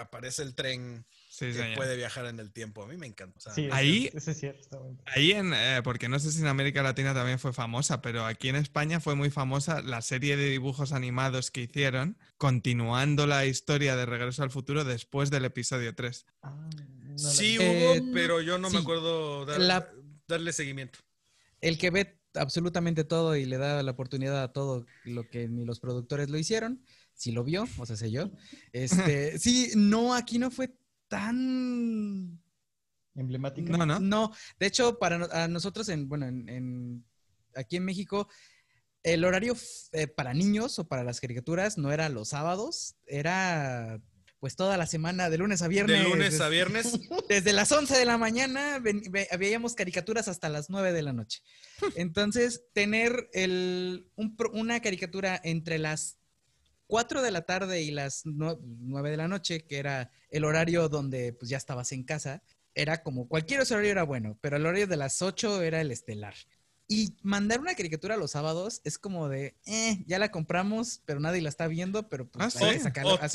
aparece 0.00 0.42
el 0.42 0.54
tren 0.54 1.06
que 1.38 1.72
puede 1.76 1.96
viajar 1.96 2.26
en 2.26 2.40
el 2.40 2.52
tiempo. 2.52 2.82
A 2.82 2.86
mí 2.86 2.96
me 2.96 3.06
encanta. 3.06 3.38
ahí, 3.72 4.10
ahí 5.06 5.32
en, 5.32 5.52
eh, 5.54 5.80
porque 5.84 6.08
no 6.08 6.18
sé 6.18 6.32
si 6.32 6.40
en 6.40 6.46
América 6.46 6.82
Latina 6.82 7.14
también 7.14 7.38
fue 7.38 7.52
famosa, 7.52 8.00
pero 8.00 8.24
aquí 8.24 8.48
en 8.48 8.56
España 8.56 9.00
fue 9.00 9.14
muy 9.14 9.30
famosa 9.30 9.82
la 9.82 10.02
serie 10.02 10.36
de 10.36 10.48
dibujos 10.48 10.92
animados 10.92 11.50
que 11.50 11.62
hicieron, 11.62 12.16
continuando 12.38 13.26
la 13.26 13.46
historia 13.46 13.96
de 13.96 14.06
Regreso 14.06 14.42
al 14.42 14.50
Futuro 14.50 14.84
después 14.84 15.30
del 15.30 15.44
episodio 15.44 15.94
3. 15.94 16.26
Ah, 16.42 16.70
sí 17.16 17.58
hubo, 17.58 17.64
eh, 17.94 18.02
pero 18.12 18.40
yo 18.40 18.58
no 18.58 18.70
me 18.70 18.78
acuerdo 18.78 19.46
darle 20.26 20.52
seguimiento. 20.52 21.00
El 21.60 21.78
que 21.78 21.90
ve 21.90 22.20
absolutamente 22.34 23.04
todo 23.04 23.36
y 23.36 23.44
le 23.44 23.58
da 23.58 23.82
la 23.82 23.90
oportunidad 23.90 24.42
a 24.42 24.52
todo 24.52 24.86
lo 25.04 25.28
que 25.28 25.48
ni 25.48 25.64
los 25.64 25.80
productores 25.80 26.30
lo 26.30 26.38
hicieron. 26.38 26.82
Si 27.14 27.32
lo 27.32 27.44
vio, 27.44 27.66
o 27.78 27.86
sea, 27.86 27.96
sé 27.96 28.10
yo. 28.10 28.30
Este, 28.72 29.38
sí, 29.38 29.70
no, 29.74 30.14
aquí 30.14 30.38
no 30.38 30.50
fue 30.50 30.76
tan 31.08 32.40
emblemática. 33.14 33.76
No, 33.76 33.86
no. 33.86 34.00
No, 34.00 34.32
de 34.58 34.66
hecho, 34.66 34.98
para 34.98 35.48
nosotros, 35.48 35.88
en, 35.88 36.08
bueno, 36.08 36.26
en, 36.26 37.04
aquí 37.54 37.76
en 37.76 37.84
México, 37.84 38.28
el 39.02 39.24
horario 39.24 39.56
eh, 39.92 40.06
para 40.06 40.34
niños 40.34 40.78
o 40.78 40.88
para 40.88 41.04
las 41.04 41.20
caricaturas 41.20 41.78
no 41.78 41.92
era 41.92 42.08
los 42.08 42.30
sábados, 42.30 42.96
era 43.06 44.00
pues 44.40 44.54
toda 44.54 44.76
la 44.76 44.86
semana, 44.86 45.30
de 45.30 45.38
lunes 45.38 45.62
a 45.62 45.68
viernes. 45.68 46.02
De 46.02 46.08
lunes 46.08 46.40
a 46.40 46.48
viernes. 46.48 46.92
Desde 47.28 47.52
las 47.52 47.72
11 47.72 47.96
de 47.96 48.04
la 48.04 48.18
mañana 48.18 48.80
veíamos 49.38 49.74
caricaturas 49.74 50.28
hasta 50.28 50.48
las 50.48 50.70
9 50.70 50.92
de 50.92 51.02
la 51.02 51.12
noche. 51.12 51.42
Entonces, 51.94 52.64
tener 52.72 53.30
el, 53.32 54.10
una 54.52 54.80
caricatura 54.80 55.40
entre 55.42 55.78
las 55.78 56.18
4 56.86 57.22
de 57.22 57.30
la 57.30 57.42
tarde 57.42 57.82
y 57.82 57.90
las 57.90 58.22
9 58.24 59.10
de 59.10 59.16
la 59.16 59.26
noche, 59.26 59.64
que 59.66 59.78
era 59.78 60.10
el 60.36 60.44
horario 60.44 60.88
donde 60.88 61.32
pues 61.32 61.48
ya 61.48 61.56
estabas 61.56 61.92
en 61.92 62.04
casa, 62.04 62.42
era 62.74 63.02
como 63.02 63.28
cualquier 63.28 63.62
horario 63.62 63.90
era 63.90 64.02
bueno, 64.02 64.38
pero 64.40 64.56
el 64.56 64.66
horario 64.66 64.86
de 64.86 64.96
las 64.96 65.22
8 65.22 65.62
era 65.62 65.80
el 65.80 65.90
estelar. 65.90 66.34
Y 66.88 67.16
mandar 67.22 67.60
una 67.60 67.74
caricatura 67.74 68.16
los 68.16 68.30
sábados 68.32 68.80
es 68.84 68.98
como 68.98 69.28
de, 69.28 69.56
eh, 69.66 70.04
ya 70.06 70.18
la 70.20 70.30
compramos, 70.30 71.02
pero 71.04 71.18
nadie 71.18 71.40
la 71.40 71.48
está 71.48 71.66
viendo, 71.66 72.08
pero 72.08 72.28
pues 72.28 72.54
ah, 72.54 72.70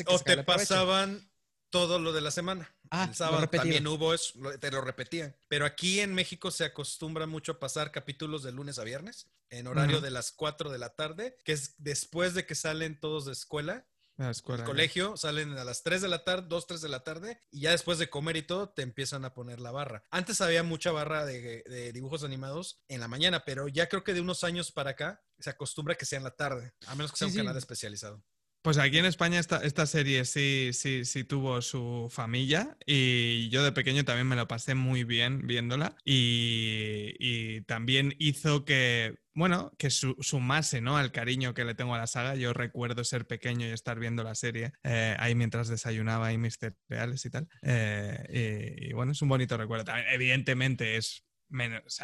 o, 0.06 0.18
te 0.20 0.42
pasaban 0.42 1.28
todo 1.68 1.98
lo 1.98 2.12
de 2.12 2.22
la 2.22 2.30
semana. 2.30 2.74
Ah, 2.90 3.06
el 3.08 3.14
sábado 3.14 3.46
también 3.48 3.86
hubo 3.86 4.14
eso, 4.14 4.38
te 4.58 4.70
lo 4.70 4.80
repetían. 4.80 5.36
Pero 5.48 5.66
aquí 5.66 6.00
en 6.00 6.14
México 6.14 6.50
se 6.50 6.64
acostumbra 6.64 7.26
mucho 7.26 7.52
a 7.52 7.58
pasar 7.58 7.90
capítulos 7.90 8.42
de 8.42 8.52
lunes 8.52 8.78
a 8.78 8.84
viernes 8.84 9.28
en 9.50 9.66
horario 9.66 10.00
de 10.00 10.10
las 10.10 10.32
4 10.32 10.70
de 10.70 10.78
la 10.78 10.90
tarde, 10.90 11.36
que 11.44 11.52
es 11.52 11.74
después 11.78 12.32
de 12.32 12.46
que 12.46 12.54
salen 12.54 12.98
todos 12.98 13.26
de 13.26 13.32
escuela 13.32 13.86
el 14.28 14.64
colegio, 14.64 15.16
salen 15.16 15.56
a 15.58 15.64
las 15.64 15.82
3 15.82 16.02
de 16.02 16.08
la 16.08 16.24
tarde, 16.24 16.46
2, 16.48 16.66
3 16.66 16.80
de 16.80 16.88
la 16.88 17.04
tarde, 17.04 17.40
y 17.50 17.60
ya 17.60 17.70
después 17.70 17.98
de 17.98 18.10
comer 18.10 18.36
y 18.36 18.42
todo, 18.42 18.70
te 18.70 18.82
empiezan 18.82 19.24
a 19.24 19.34
poner 19.34 19.60
la 19.60 19.70
barra. 19.70 20.04
Antes 20.10 20.40
había 20.40 20.62
mucha 20.62 20.92
barra 20.92 21.24
de, 21.24 21.92
dibujos 21.92 22.24
animados 22.24 22.82
en 22.88 23.00
la 23.00 23.08
mañana, 23.08 23.44
pero 23.44 23.68
ya 23.68 23.88
creo 23.88 24.04
que 24.04 24.14
de 24.14 24.20
unos 24.20 24.44
años 24.44 24.72
para 24.72 24.90
acá 24.90 25.22
se 25.38 25.50
acostumbra 25.50 25.94
que 25.94 26.06
sea 26.06 26.18
en 26.18 26.24
la 26.24 26.36
tarde, 26.36 26.72
a 26.86 26.94
menos 26.94 27.12
que 27.12 27.18
sea 27.18 27.28
un 27.28 27.34
canal 27.34 27.56
especializado. 27.56 28.22
Pues 28.62 28.78
aquí 28.78 28.98
en 28.98 29.06
España 29.06 29.40
esta, 29.40 29.56
esta 29.58 29.86
serie 29.86 30.24
sí, 30.24 30.70
sí, 30.72 31.04
sí 31.04 31.24
tuvo 31.24 31.60
su 31.62 32.08
familia 32.12 32.76
y 32.86 33.48
yo 33.48 33.64
de 33.64 33.72
pequeño 33.72 34.04
también 34.04 34.28
me 34.28 34.36
lo 34.36 34.46
pasé 34.46 34.76
muy 34.76 35.02
bien 35.02 35.48
viéndola 35.48 35.96
y, 36.04 37.14
y 37.18 37.62
también 37.62 38.14
hizo 38.20 38.64
que, 38.64 39.16
bueno, 39.34 39.72
que 39.78 39.90
su, 39.90 40.14
sumase 40.20 40.80
¿no? 40.80 40.96
al 40.96 41.10
cariño 41.10 41.54
que 41.54 41.64
le 41.64 41.74
tengo 41.74 41.96
a 41.96 41.98
la 41.98 42.06
saga. 42.06 42.36
Yo 42.36 42.52
recuerdo 42.52 43.02
ser 43.02 43.26
pequeño 43.26 43.66
y 43.66 43.70
estar 43.70 43.98
viendo 43.98 44.22
la 44.22 44.36
serie 44.36 44.72
eh, 44.84 45.16
ahí 45.18 45.34
mientras 45.34 45.66
desayunaba 45.66 46.28
ahí 46.28 46.38
mis 46.38 46.56
cereales 46.56 47.24
y 47.24 47.30
tal. 47.30 47.48
Eh, 47.62 48.86
y, 48.88 48.92
bueno, 48.92 49.10
es 49.10 49.22
un 49.22 49.28
bonito 49.28 49.56
recuerdo. 49.56 49.86
También, 49.86 50.06
evidentemente 50.12 50.96
es 50.96 51.24
menos, 51.48 52.00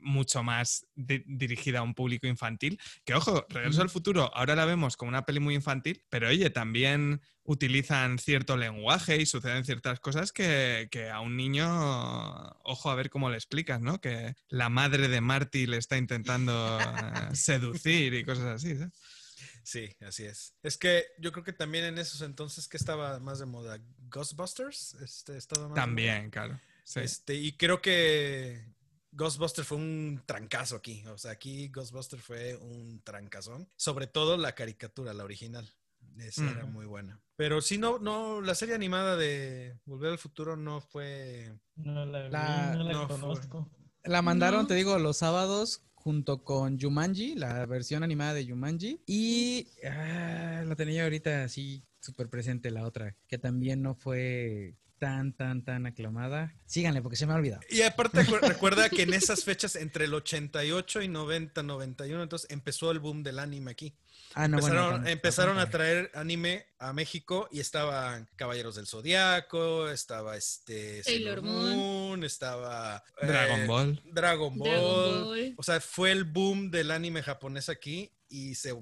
mucho 0.00 0.42
más 0.42 0.86
dirigida 0.94 1.80
a 1.80 1.82
un 1.82 1.94
público 1.94 2.26
infantil. 2.26 2.80
Que 3.04 3.14
ojo, 3.14 3.46
Regreso 3.48 3.82
al 3.82 3.90
Futuro, 3.90 4.30
ahora 4.34 4.54
la 4.54 4.64
vemos 4.64 4.96
como 4.96 5.08
una 5.08 5.24
peli 5.24 5.40
muy 5.40 5.54
infantil, 5.54 6.02
pero 6.08 6.28
oye, 6.28 6.50
también 6.50 7.20
utilizan 7.48 8.18
cierto 8.18 8.58
lenguaje 8.58 9.16
y 9.16 9.24
suceden 9.24 9.64
ciertas 9.64 10.00
cosas 10.00 10.32
que, 10.32 11.10
a 11.12 11.20
un 11.20 11.36
niño, 11.36 11.66
ojo 12.62 12.90
a 12.90 12.94
ver 12.94 13.08
cómo 13.08 13.30
le 13.30 13.36
explicas, 13.36 13.80
¿no? 13.80 14.00
Que 14.00 14.34
la 14.48 14.68
madre 14.68 15.08
de 15.08 15.22
Marty 15.22 15.66
le 15.66 15.78
está 15.78 15.96
intentando 15.96 16.78
eh, 16.78 17.34
seducir 17.34 18.12
y 18.12 18.24
cosas 18.24 18.62
así. 18.62 18.76
Sí, 19.62 19.94
así 20.00 20.24
es. 20.24 20.54
Es 20.62 20.76
que 20.76 21.06
yo 21.18 21.32
creo 21.32 21.44
que 21.44 21.52
también 21.52 21.84
en 21.84 21.98
esos 21.98 22.20
entonces 22.20 22.68
que 22.68 22.76
estaba 22.76 23.18
más 23.18 23.38
de 23.38 23.46
moda 23.46 23.78
Ghostbusters, 24.10 24.94
este, 25.02 25.38
estaba 25.38 25.72
También, 25.74 26.30
claro. 26.30 26.60
Este, 26.94 27.34
y 27.34 27.52
creo 27.52 27.82
que 27.82 28.64
Ghostbuster 29.18 29.64
fue 29.64 29.78
un 29.78 30.22
trancazo 30.24 30.76
aquí. 30.76 31.04
O 31.08 31.18
sea, 31.18 31.32
aquí 31.32 31.68
Ghostbuster 31.68 32.20
fue 32.20 32.56
un 32.56 33.02
trancazón. 33.02 33.68
Sobre 33.76 34.06
todo 34.06 34.36
la 34.36 34.54
caricatura, 34.54 35.12
la 35.12 35.24
original. 35.24 35.68
Esa 36.18 36.48
era 36.48 36.64
muy 36.64 36.86
buena. 36.86 37.20
Pero 37.36 37.60
sí, 37.60 37.78
no, 37.78 37.98
no, 37.98 38.40
la 38.40 38.54
serie 38.54 38.76
animada 38.76 39.16
de 39.16 39.76
Volver 39.84 40.12
al 40.12 40.18
Futuro 40.18 40.56
no 40.56 40.80
fue. 40.80 41.52
No 41.74 42.06
la, 42.06 43.06
conozco. 43.08 43.68
La 44.04 44.22
mandaron, 44.22 44.68
te 44.68 44.74
digo, 44.74 44.98
los 44.98 45.16
sábados 45.16 45.82
junto 45.94 46.44
con 46.44 46.80
Jumanji, 46.80 47.34
la 47.34 47.66
versión 47.66 48.04
animada 48.04 48.34
de 48.34 48.48
Jumanji. 48.48 49.02
Y 49.06 49.68
ah, 49.84 50.62
la 50.64 50.76
tenía 50.76 51.02
ahorita 51.04 51.42
así 51.42 51.84
súper 52.00 52.28
presente 52.28 52.70
la 52.70 52.84
otra, 52.84 53.16
que 53.26 53.38
también 53.38 53.82
no 53.82 53.94
fue 53.94 54.76
tan, 54.98 55.32
tan, 55.32 55.64
tan 55.64 55.86
aclamada. 55.86 56.54
Síganle 56.66 57.02
porque 57.02 57.16
se 57.16 57.26
me 57.26 57.32
ha 57.32 57.36
olvidado. 57.36 57.62
Y 57.70 57.82
aparte 57.82 58.22
recuerda 58.42 58.88
que 58.88 59.02
en 59.02 59.14
esas 59.14 59.44
fechas, 59.44 59.76
entre 59.76 60.06
el 60.06 60.14
88 60.14 61.02
y 61.02 61.08
90, 61.08 61.62
91, 61.62 62.22
entonces 62.22 62.50
empezó 62.50 62.90
el 62.90 62.98
boom 62.98 63.22
del 63.22 63.38
anime 63.38 63.70
aquí. 63.70 63.94
Ah, 64.34 64.46
no, 64.46 64.58
empezaron, 64.58 65.08
empezaron 65.08 65.58
a 65.58 65.70
traer 65.70 66.10
anime 66.14 66.66
a 66.78 66.92
México 66.92 67.48
y 67.50 67.60
estaban 67.60 68.28
Caballeros 68.36 68.76
del 68.76 68.86
Zodiaco, 68.86 69.88
estaba 69.88 70.36
este 70.36 71.02
Sailor 71.02 71.42
Moon, 71.42 72.22
estaba 72.24 73.02
Dragon 73.20 73.60
eh, 73.60 73.66
Ball. 73.66 74.02
Dragon 74.04 74.58
Ball. 74.58 75.54
O 75.56 75.62
sea, 75.62 75.80
fue 75.80 76.12
el 76.12 76.24
boom 76.24 76.70
del 76.70 76.90
anime 76.90 77.22
japonés 77.22 77.68
aquí 77.68 78.12
y 78.28 78.54
se 78.54 78.74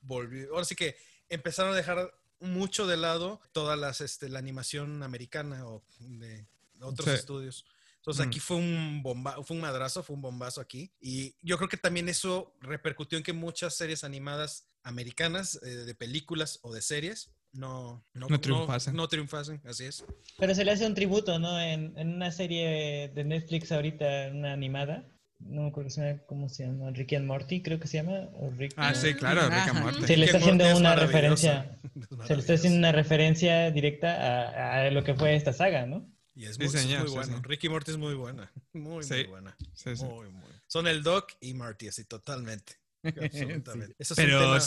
volvió. 0.00 0.52
Ahora 0.52 0.64
sí 0.64 0.74
que 0.74 0.96
empezaron 1.28 1.72
a 1.72 1.76
dejar 1.76 2.10
mucho 2.40 2.86
de 2.86 2.96
lado 2.96 3.40
toda 3.52 3.76
las, 3.76 4.00
este, 4.00 4.28
la 4.28 4.38
animación 4.38 5.02
americana 5.02 5.66
o 5.66 5.82
de 5.98 6.46
otros 6.80 7.08
estudios. 7.08 7.64
Entonces 7.96 8.26
aquí 8.26 8.38
mm. 8.38 8.42
fue 8.42 8.56
un 8.58 9.02
bomba, 9.02 9.42
fue 9.42 9.56
un 9.56 9.62
madrazo, 9.62 10.02
fue 10.02 10.14
un 10.14 10.22
bombazo 10.22 10.60
aquí. 10.60 10.92
Y 11.00 11.34
yo 11.40 11.56
creo 11.56 11.68
que 11.68 11.78
también 11.78 12.08
eso 12.08 12.54
repercutió 12.60 13.16
en 13.16 13.24
que 13.24 13.32
muchas 13.32 13.76
series 13.76 14.04
animadas 14.04 14.66
americanas, 14.82 15.58
eh, 15.62 15.68
de 15.68 15.94
películas 15.94 16.58
o 16.62 16.72
de 16.72 16.82
series, 16.82 17.30
no, 17.52 18.04
no, 18.12 18.26
no, 18.28 18.40
triunfasen. 18.40 18.94
No, 18.94 19.08
triunfasen, 19.08 19.62
así 19.64 19.84
es. 19.84 20.04
Pero 20.38 20.54
se 20.54 20.64
le 20.64 20.72
hace 20.72 20.86
un 20.86 20.94
tributo, 20.94 21.38
¿no? 21.38 21.58
En, 21.58 21.96
en 21.96 22.14
una 22.14 22.30
serie 22.32 23.10
de 23.14 23.24
Netflix 23.24 23.72
ahorita, 23.72 24.04
una 24.32 24.52
animada, 24.52 25.08
no 25.44 25.62
me 25.62 25.68
acuerdo 25.68 25.90
cómo 26.26 26.48
se 26.48 26.66
llama, 26.66 26.90
Ricky 26.90 27.16
and 27.16 27.26
Morty, 27.26 27.62
creo 27.62 27.78
que 27.78 27.86
se 27.86 27.98
llama. 27.98 28.28
ah, 28.76 28.94
sí, 28.94 29.14
claro, 29.14 29.42
Ricky 29.48 29.70
and 29.70 29.80
Morty. 29.80 30.02
Se 30.06 30.16
le 30.16 30.26
está 30.26 30.38
haciendo 30.38 30.76
una 30.76 30.96
referencia, 30.96 31.78
se 32.26 32.34
le 32.34 32.40
está 32.40 32.54
haciendo 32.54 32.78
una 32.78 32.92
referencia 32.92 33.70
directa 33.70 34.84
a, 34.84 34.90
lo 34.90 35.04
que 35.04 35.14
fue 35.14 35.36
esta 35.36 35.52
saga, 35.52 35.86
¿no? 35.86 36.10
Y 36.34 36.46
es 36.46 36.58
muy, 36.58 37.10
bueno. 37.10 37.40
Ricky 37.42 37.68
Morty 37.68 37.92
es 37.92 37.96
muy 37.96 38.14
buena, 38.14 38.50
muy, 38.72 39.06
muy 39.06 39.24
buena. 39.24 39.56
Muy, 39.84 40.30
muy. 40.30 40.50
Son 40.66 40.86
el 40.86 41.02
Doc 41.02 41.32
y 41.40 41.54
Marty, 41.54 41.88
así 41.88 42.04
totalmente. 42.04 42.74
Absolutamente. 43.02 43.94
Pero 44.16 44.58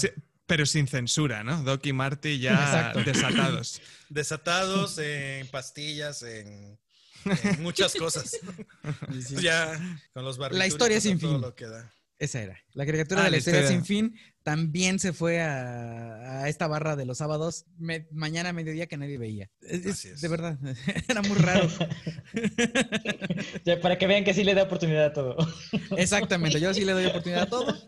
Pero 0.46 0.66
sin 0.66 0.88
censura, 0.88 1.44
¿no? 1.44 1.62
Doc 1.64 1.86
y 1.86 1.94
Marty 1.94 2.40
ya 2.40 2.94
desatados. 2.94 3.82
Desatados 4.10 4.98
en 5.00 5.48
pastillas, 5.48 6.24
en, 6.24 6.80
muchas 7.60 7.94
cosas. 7.96 8.40
Ya 9.42 9.80
con 10.14 10.24
los 10.24 10.38
barbitos. 10.38 10.60
La 10.60 10.68
historia 10.68 11.02
sin 11.02 11.20
fin. 11.20 11.42
Esa 12.20 12.42
era. 12.42 12.64
La 12.74 12.86
caricatura 12.86 13.22
ah, 13.22 13.26
de 13.26 13.32
la, 13.32 13.38
historia, 13.38 13.68
sin 13.68 13.86
fin 13.86 14.20
también 14.42 14.98
se 14.98 15.14
fue 15.14 15.40
a, 15.40 16.48
esta 16.48 16.68
barra 16.68 16.96
de 16.96 17.06
los 17.06 17.20
sábados 17.20 17.66
mañana 17.78 18.50
a 18.50 18.54
mediodía 18.54 18.88
que 18.88 18.98
nadie 18.98 19.20
veía. 19.20 19.52
De 19.60 20.28
verdad, 20.28 20.58
era 21.08 21.22
muy 21.22 21.38
raro. 21.38 21.68
para 23.82 23.98
que 24.00 24.08
vean 24.08 24.24
que 24.24 24.34
sí 24.34 24.44
le 24.44 24.56
da 24.56 24.64
oportunidad 24.64 25.06
a 25.06 25.14
todo. 25.14 25.38
Exactamente, 25.98 26.60
yo 26.60 26.74
sí 26.74 26.86
le 26.86 26.94
doy 26.94 27.06
oportunidad 27.06 27.44
a 27.44 27.50
todo. 27.50 27.86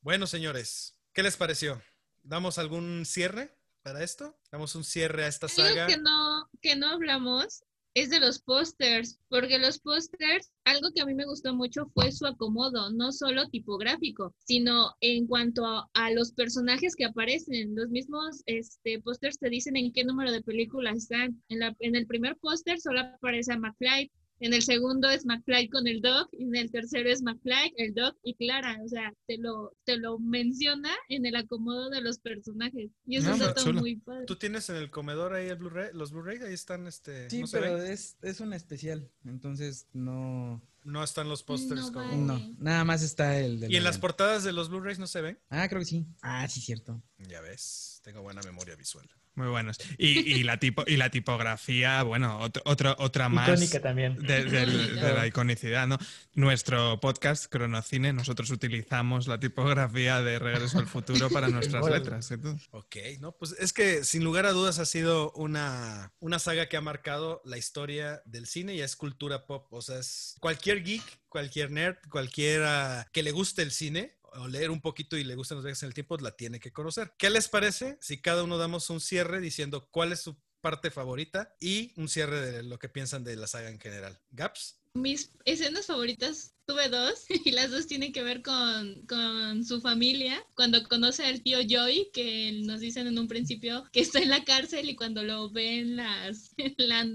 Bueno, 0.00 0.26
señores, 0.26 0.98
¿qué 1.12 1.22
les 1.22 1.36
pareció? 1.36 1.80
¿Damos 2.22 2.58
algún 2.58 3.04
cierre 3.06 3.56
para 3.82 4.02
esto? 4.02 4.36
¿Damos 4.50 4.74
un 4.74 4.84
cierre 4.84 5.26
a 5.26 5.28
esta 5.28 5.48
saga? 5.48 5.86
que 5.86 5.96
no, 5.98 6.48
que 6.60 6.74
no 6.74 6.88
hablamos 6.88 7.62
es 7.96 8.10
de 8.10 8.20
los 8.20 8.38
pósters, 8.40 9.18
porque 9.30 9.58
los 9.58 9.78
pósters, 9.78 10.52
algo 10.64 10.90
que 10.94 11.00
a 11.00 11.06
mí 11.06 11.14
me 11.14 11.24
gustó 11.24 11.54
mucho 11.54 11.86
fue 11.94 12.12
su 12.12 12.26
acomodo, 12.26 12.90
no 12.90 13.10
solo 13.10 13.48
tipográfico, 13.48 14.34
sino 14.44 14.90
en 15.00 15.26
cuanto 15.26 15.64
a, 15.64 16.10
los 16.10 16.32
personajes 16.32 16.94
que 16.94 17.06
aparecen. 17.06 17.74
Los 17.74 17.88
mismos 17.88 18.42
este, 18.44 19.00
pósters 19.00 19.38
te 19.38 19.48
dicen 19.48 19.76
en 19.76 19.92
qué 19.94 20.04
número 20.04 20.30
de 20.30 20.42
películas 20.42 20.98
están. 20.98 21.42
En, 21.48 21.60
la, 21.60 21.74
en 21.80 21.96
el 21.96 22.06
primer 22.06 22.36
póster 22.36 22.78
solo 22.78 23.00
aparece 23.00 23.56
McFly, 23.56 24.10
en 24.40 24.54
el 24.54 24.62
segundo 24.62 25.08
es 25.08 25.24
McFly 25.24 25.68
con 25.68 25.86
el 25.86 26.00
Doc, 26.00 26.28
y 26.32 26.44
en 26.44 26.56
el 26.56 26.70
tercero 26.70 27.08
es 27.10 27.22
McFly, 27.22 27.74
el 27.76 27.94
Doc 27.94 28.16
y 28.22 28.34
Clara. 28.34 28.78
O 28.84 28.88
sea, 28.88 29.12
te 29.26 29.38
lo, 29.38 29.72
te 29.84 29.96
lo 29.96 30.18
menciona 30.18 30.90
en 31.08 31.26
el 31.26 31.36
acomodo 31.36 31.90
de 31.90 32.00
los 32.00 32.18
personajes. 32.18 32.90
Y 33.06 33.16
eso 33.16 33.32
está 33.32 33.72
muy 33.72 33.96
padre. 33.96 34.26
¿Tú 34.26 34.36
tienes 34.36 34.68
en 34.70 34.76
el 34.76 34.90
comedor 34.90 35.32
ahí 35.34 35.48
el 35.48 35.56
Blu-ray? 35.56 35.90
Los 35.94 36.12
Blu-ray 36.12 36.38
ahí 36.42 36.54
están, 36.54 36.86
este... 36.86 37.30
Sí, 37.30 37.44
pero 37.50 37.76
es, 37.82 38.16
es 38.22 38.40
un 38.40 38.52
especial, 38.52 39.10
entonces 39.24 39.88
no... 39.92 40.62
No 40.84 41.02
están 41.02 41.28
los 41.28 41.42
pósters 41.42 41.90
como... 41.90 42.14
No, 42.14 42.54
nada 42.58 42.84
más 42.84 43.02
está 43.02 43.40
el 43.40 43.68
¿Y 43.68 43.74
en 43.74 43.82
las 43.82 43.98
portadas 43.98 44.44
de 44.44 44.52
los 44.52 44.68
Blu-rays 44.68 45.00
no 45.00 45.08
se 45.08 45.20
ven? 45.20 45.36
Ah, 45.50 45.68
creo 45.68 45.80
que 45.80 45.84
sí. 45.86 46.06
Ah, 46.22 46.46
sí, 46.46 46.60
cierto. 46.60 47.02
Ya 47.18 47.40
ves, 47.40 48.00
tengo 48.04 48.22
buena 48.22 48.42
memoria 48.42 48.76
visual. 48.76 49.08
Muy 49.36 49.48
buenos. 49.48 49.76
Y, 49.98 50.42
la, 50.44 50.58
tipo, 50.58 50.82
y 50.86 50.96
la 50.96 51.10
tipografía, 51.10 52.02
bueno, 52.02 52.40
otra 52.64 52.96
otra 52.98 53.28
más 53.28 53.70
también. 53.82 54.16
De, 54.16 54.66
la 55.14 55.26
iconicidad, 55.26 55.86
¿no? 55.86 55.98
Nuestro 56.32 56.98
podcast, 57.00 57.44
Cronocine, 57.52 58.14
nosotros 58.14 58.50
utilizamos 58.50 59.26
la 59.26 59.38
tipografía 59.38 60.22
de 60.22 60.38
Regreso 60.38 60.78
al 60.78 60.86
Futuro 60.86 61.28
para 61.28 61.48
nuestras 61.48 61.86
letras. 61.86 62.32
Ok, 62.70 62.96
no, 63.20 63.32
pues 63.32 63.54
es 63.58 63.74
que 63.74 64.04
sin 64.04 64.24
lugar 64.24 64.46
a 64.46 64.52
dudas 64.52 64.78
ha 64.78 64.86
sido 64.86 65.32
una, 65.32 66.14
una 66.18 66.38
saga 66.38 66.70
que 66.70 66.78
ha 66.78 66.80
marcado 66.80 67.42
la 67.44 67.58
historia 67.58 68.22
del 68.24 68.46
cine 68.46 68.74
y 68.74 68.80
es 68.80 68.96
cultura 68.96 69.46
pop. 69.46 69.66
O 69.70 69.82
sea, 69.82 69.98
es 69.98 70.36
cualquier 70.40 70.82
geek, 70.82 71.02
cualquier 71.28 71.70
nerd, 71.70 71.98
cualquiera 72.08 73.06
que 73.12 73.22
le 73.22 73.32
guste 73.32 73.60
el 73.60 73.70
cine, 73.70 74.15
o 74.38 74.48
leer 74.48 74.70
un 74.70 74.80
poquito 74.80 75.16
y 75.16 75.24
le 75.24 75.34
gustan 75.34 75.56
los 75.56 75.64
viajes 75.64 75.82
en 75.82 75.88
el 75.88 75.94
tiempo, 75.94 76.16
la 76.18 76.36
tiene 76.36 76.60
que 76.60 76.72
conocer. 76.72 77.12
¿Qué 77.18 77.30
les 77.30 77.48
parece 77.48 77.98
si 78.00 78.20
cada 78.20 78.44
uno 78.44 78.58
damos 78.58 78.90
un 78.90 79.00
cierre 79.00 79.40
diciendo 79.40 79.88
cuál 79.90 80.12
es 80.12 80.20
su 80.20 80.36
parte 80.60 80.90
favorita 80.90 81.54
y 81.60 81.92
un 81.96 82.08
cierre 82.08 82.40
de 82.40 82.62
lo 82.62 82.78
que 82.78 82.88
piensan 82.88 83.24
de 83.24 83.36
la 83.36 83.46
saga 83.46 83.70
en 83.70 83.78
general? 83.78 84.20
¿Gaps? 84.30 84.80
Mis 84.94 85.30
escenas 85.44 85.86
favoritas 85.86 86.54
tuve 86.66 86.88
dos 86.88 87.26
y 87.44 87.50
las 87.52 87.70
dos 87.70 87.86
tienen 87.86 88.12
que 88.12 88.22
ver 88.22 88.42
con, 88.42 89.06
con, 89.06 89.64
su 89.64 89.80
familia. 89.80 90.42
Cuando 90.54 90.82
conoce 90.84 91.24
al 91.24 91.42
tío 91.42 91.58
Joy, 91.66 92.10
que 92.12 92.60
nos 92.64 92.80
dicen 92.80 93.06
en 93.06 93.18
un 93.18 93.28
principio 93.28 93.84
que 93.92 94.00
está 94.00 94.20
en 94.20 94.30
la 94.30 94.44
cárcel 94.44 94.88
y 94.88 94.96
cuando 94.96 95.22
lo 95.22 95.50
ven 95.50 95.96
las, 95.96 96.52
en 96.56 96.74
la 96.78 97.06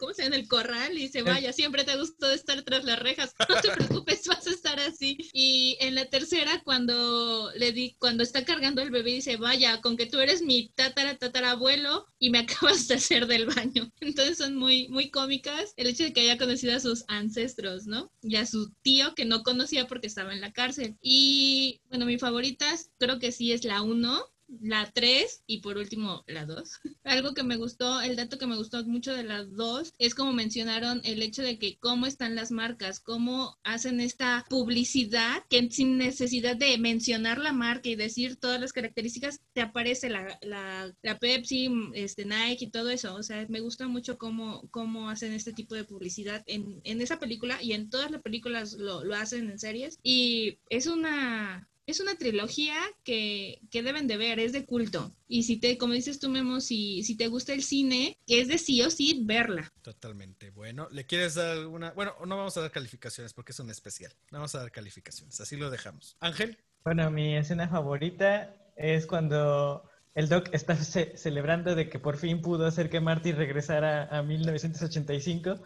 ¿cómo 0.00 0.14
se 0.14 0.22
llama? 0.22 0.34
En 0.34 0.40
el 0.40 0.48
corral 0.48 0.96
y 0.96 1.02
dice, 1.02 1.22
vaya, 1.22 1.52
siempre 1.52 1.84
te 1.84 1.96
gustó 1.96 2.30
estar 2.30 2.62
tras 2.62 2.84
las 2.84 2.98
rejas, 2.98 3.34
no 3.48 3.60
te 3.60 3.70
preocupes, 4.04 4.26
vas 4.26 4.46
a 4.46 4.50
estar 4.50 4.80
así. 4.80 5.18
Y 5.32 5.76
en 5.80 5.94
la 5.94 6.06
tercera, 6.06 6.62
cuando 6.64 7.52
le 7.56 7.72
di, 7.72 7.94
cuando 7.98 8.22
está 8.22 8.44
cargando 8.44 8.80
el 8.80 8.90
bebé, 8.90 9.12
dice, 9.12 9.36
vaya, 9.36 9.80
con 9.80 9.96
que 9.96 10.06
tú 10.06 10.18
eres 10.18 10.42
mi 10.42 10.70
tatara 10.74 11.16
tatarabuelo 11.18 12.06
y 12.18 12.30
me 12.30 12.38
acabas 12.40 12.88
de 12.88 12.94
hacer 12.94 13.26
del 13.26 13.46
baño. 13.46 13.90
Entonces 14.00 14.38
son 14.38 14.56
muy, 14.56 14.88
muy 14.88 15.10
cómicas 15.10 15.74
el 15.76 15.88
hecho 15.88 16.04
de 16.04 16.12
que 16.12 16.22
haya 16.22 16.38
conocido 16.38 16.74
a 16.74 16.80
sus 16.80 17.04
ancestros, 17.08 17.86
¿no? 17.86 18.10
Y 18.22 18.36
a 18.36 18.46
su 18.46 18.72
tío 18.82 19.14
que 19.14 19.26
no 19.26 19.42
conocía 19.42 19.86
porque 19.86 20.06
estaba 20.06 20.32
en 20.32 20.40
la 20.40 20.52
cárcel. 20.52 20.96
Y 21.02 21.80
bueno, 21.88 22.06
mi 22.06 22.18
favorita 22.18 22.66
creo 22.98 23.18
que 23.18 23.32
sí 23.32 23.52
es 23.52 23.64
la 23.64 23.82
uno, 23.82 24.24
la 24.60 24.90
3 24.92 25.44
y 25.46 25.60
por 25.60 25.76
último 25.76 26.24
la 26.26 26.46
2. 26.46 26.80
Algo 27.04 27.34
que 27.34 27.42
me 27.42 27.56
gustó, 27.56 28.00
el 28.00 28.16
dato 28.16 28.38
que 28.38 28.46
me 28.46 28.56
gustó 28.56 28.84
mucho 28.84 29.14
de 29.14 29.24
las 29.24 29.54
dos 29.54 29.92
es 29.98 30.14
como 30.14 30.32
mencionaron 30.32 31.00
el 31.04 31.22
hecho 31.22 31.42
de 31.42 31.58
que 31.58 31.78
cómo 31.78 32.06
están 32.06 32.34
las 32.34 32.50
marcas, 32.50 33.00
cómo 33.00 33.58
hacen 33.62 34.00
esta 34.00 34.44
publicidad 34.48 35.42
que 35.48 35.70
sin 35.70 35.98
necesidad 35.98 36.56
de 36.56 36.76
mencionar 36.78 37.38
la 37.38 37.52
marca 37.52 37.88
y 37.88 37.94
decir 37.94 38.36
todas 38.36 38.60
las 38.60 38.72
características, 38.72 39.40
te 39.52 39.60
aparece 39.60 40.08
la, 40.10 40.38
la, 40.42 40.94
la 41.02 41.18
Pepsi, 41.18 41.70
este, 41.94 42.24
Nike 42.24 42.66
y 42.66 42.70
todo 42.70 42.90
eso. 42.90 43.14
O 43.14 43.22
sea, 43.22 43.46
me 43.48 43.60
gusta 43.60 43.88
mucho 43.88 44.18
cómo, 44.18 44.68
cómo 44.70 45.10
hacen 45.10 45.32
este 45.32 45.52
tipo 45.52 45.74
de 45.74 45.84
publicidad 45.84 46.42
en, 46.46 46.80
en 46.84 47.00
esa 47.00 47.18
película 47.18 47.62
y 47.62 47.72
en 47.72 47.90
todas 47.90 48.10
las 48.10 48.22
películas 48.22 48.74
lo, 48.74 49.04
lo 49.04 49.14
hacen 49.14 49.50
en 49.50 49.58
series. 49.58 49.98
Y 50.02 50.58
es 50.68 50.86
una 50.86 51.69
es 51.90 52.00
una 52.00 52.14
trilogía 52.14 52.76
que, 53.04 53.60
deben 53.72 54.06
de 54.06 54.16
ver, 54.16 54.38
es 54.38 54.52
de 54.52 54.64
culto. 54.64 55.12
Y 55.28 55.42
si 55.44 55.58
te, 55.58 55.78
como 55.78 55.94
dices 55.94 56.18
tú, 56.18 56.28
Memo, 56.28 56.60
si, 56.60 57.02
si 57.02 57.16
te 57.16 57.28
gusta 57.28 57.52
el 57.52 57.62
cine, 57.62 58.16
es 58.26 58.48
de 58.48 58.58
sí 58.58 58.82
o 58.82 58.90
sí 58.90 59.22
verla. 59.24 59.72
Totalmente. 59.82 60.50
Bueno, 60.50 60.88
¿le 60.90 61.06
quieres 61.06 61.34
dar 61.34 61.50
alguna? 61.50 61.92
Bueno, 61.92 62.14
no 62.26 62.36
vamos 62.36 62.56
a 62.56 62.62
dar 62.62 62.70
calificaciones 62.70 63.32
porque 63.32 63.52
es 63.52 63.60
un 63.60 63.70
especial. 63.70 64.12
No 64.30 64.38
vamos 64.38 64.54
a 64.54 64.60
dar 64.60 64.70
calificaciones, 64.70 65.40
así 65.40 65.56
lo 65.56 65.70
dejamos. 65.70 66.16
Ángel. 66.20 66.58
Bueno, 66.84 67.10
mi 67.10 67.36
escena 67.36 67.68
favorita 67.68 68.54
es 68.76 69.06
cuando 69.06 69.84
el 70.14 70.28
Doc 70.28 70.48
está 70.52 70.76
celebrando 70.76 71.74
de 71.74 71.88
que 71.88 71.98
por 71.98 72.16
fin 72.16 72.40
pudo 72.40 72.66
hacer 72.66 72.88
que 72.90 73.00
Marty 73.00 73.32
regresara 73.32 74.04
a 74.06 74.22
1985 74.22 75.60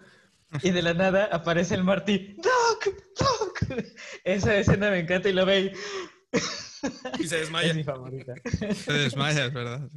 y 0.62 0.70
de 0.70 0.82
la 0.82 0.94
nada 0.94 1.28
aparece 1.32 1.74
el 1.74 1.84
Marty. 1.84 2.36
¡Doc! 2.36 2.94
¡Doc! 3.18 3.58
Esa 4.24 4.56
escena 4.56 4.90
me 4.90 5.00
encanta 5.00 5.28
y 5.28 5.32
lo 5.32 5.46
ve 5.46 5.60
Y 5.60 5.72
se 7.26 7.38
desmaya. 7.38 7.68
Es 7.68 7.76
mi 7.76 7.84
favorita. 7.84 8.34
Se 8.74 8.92
desmaya, 8.92 9.46
es 9.46 9.52
verdad. 9.52 9.88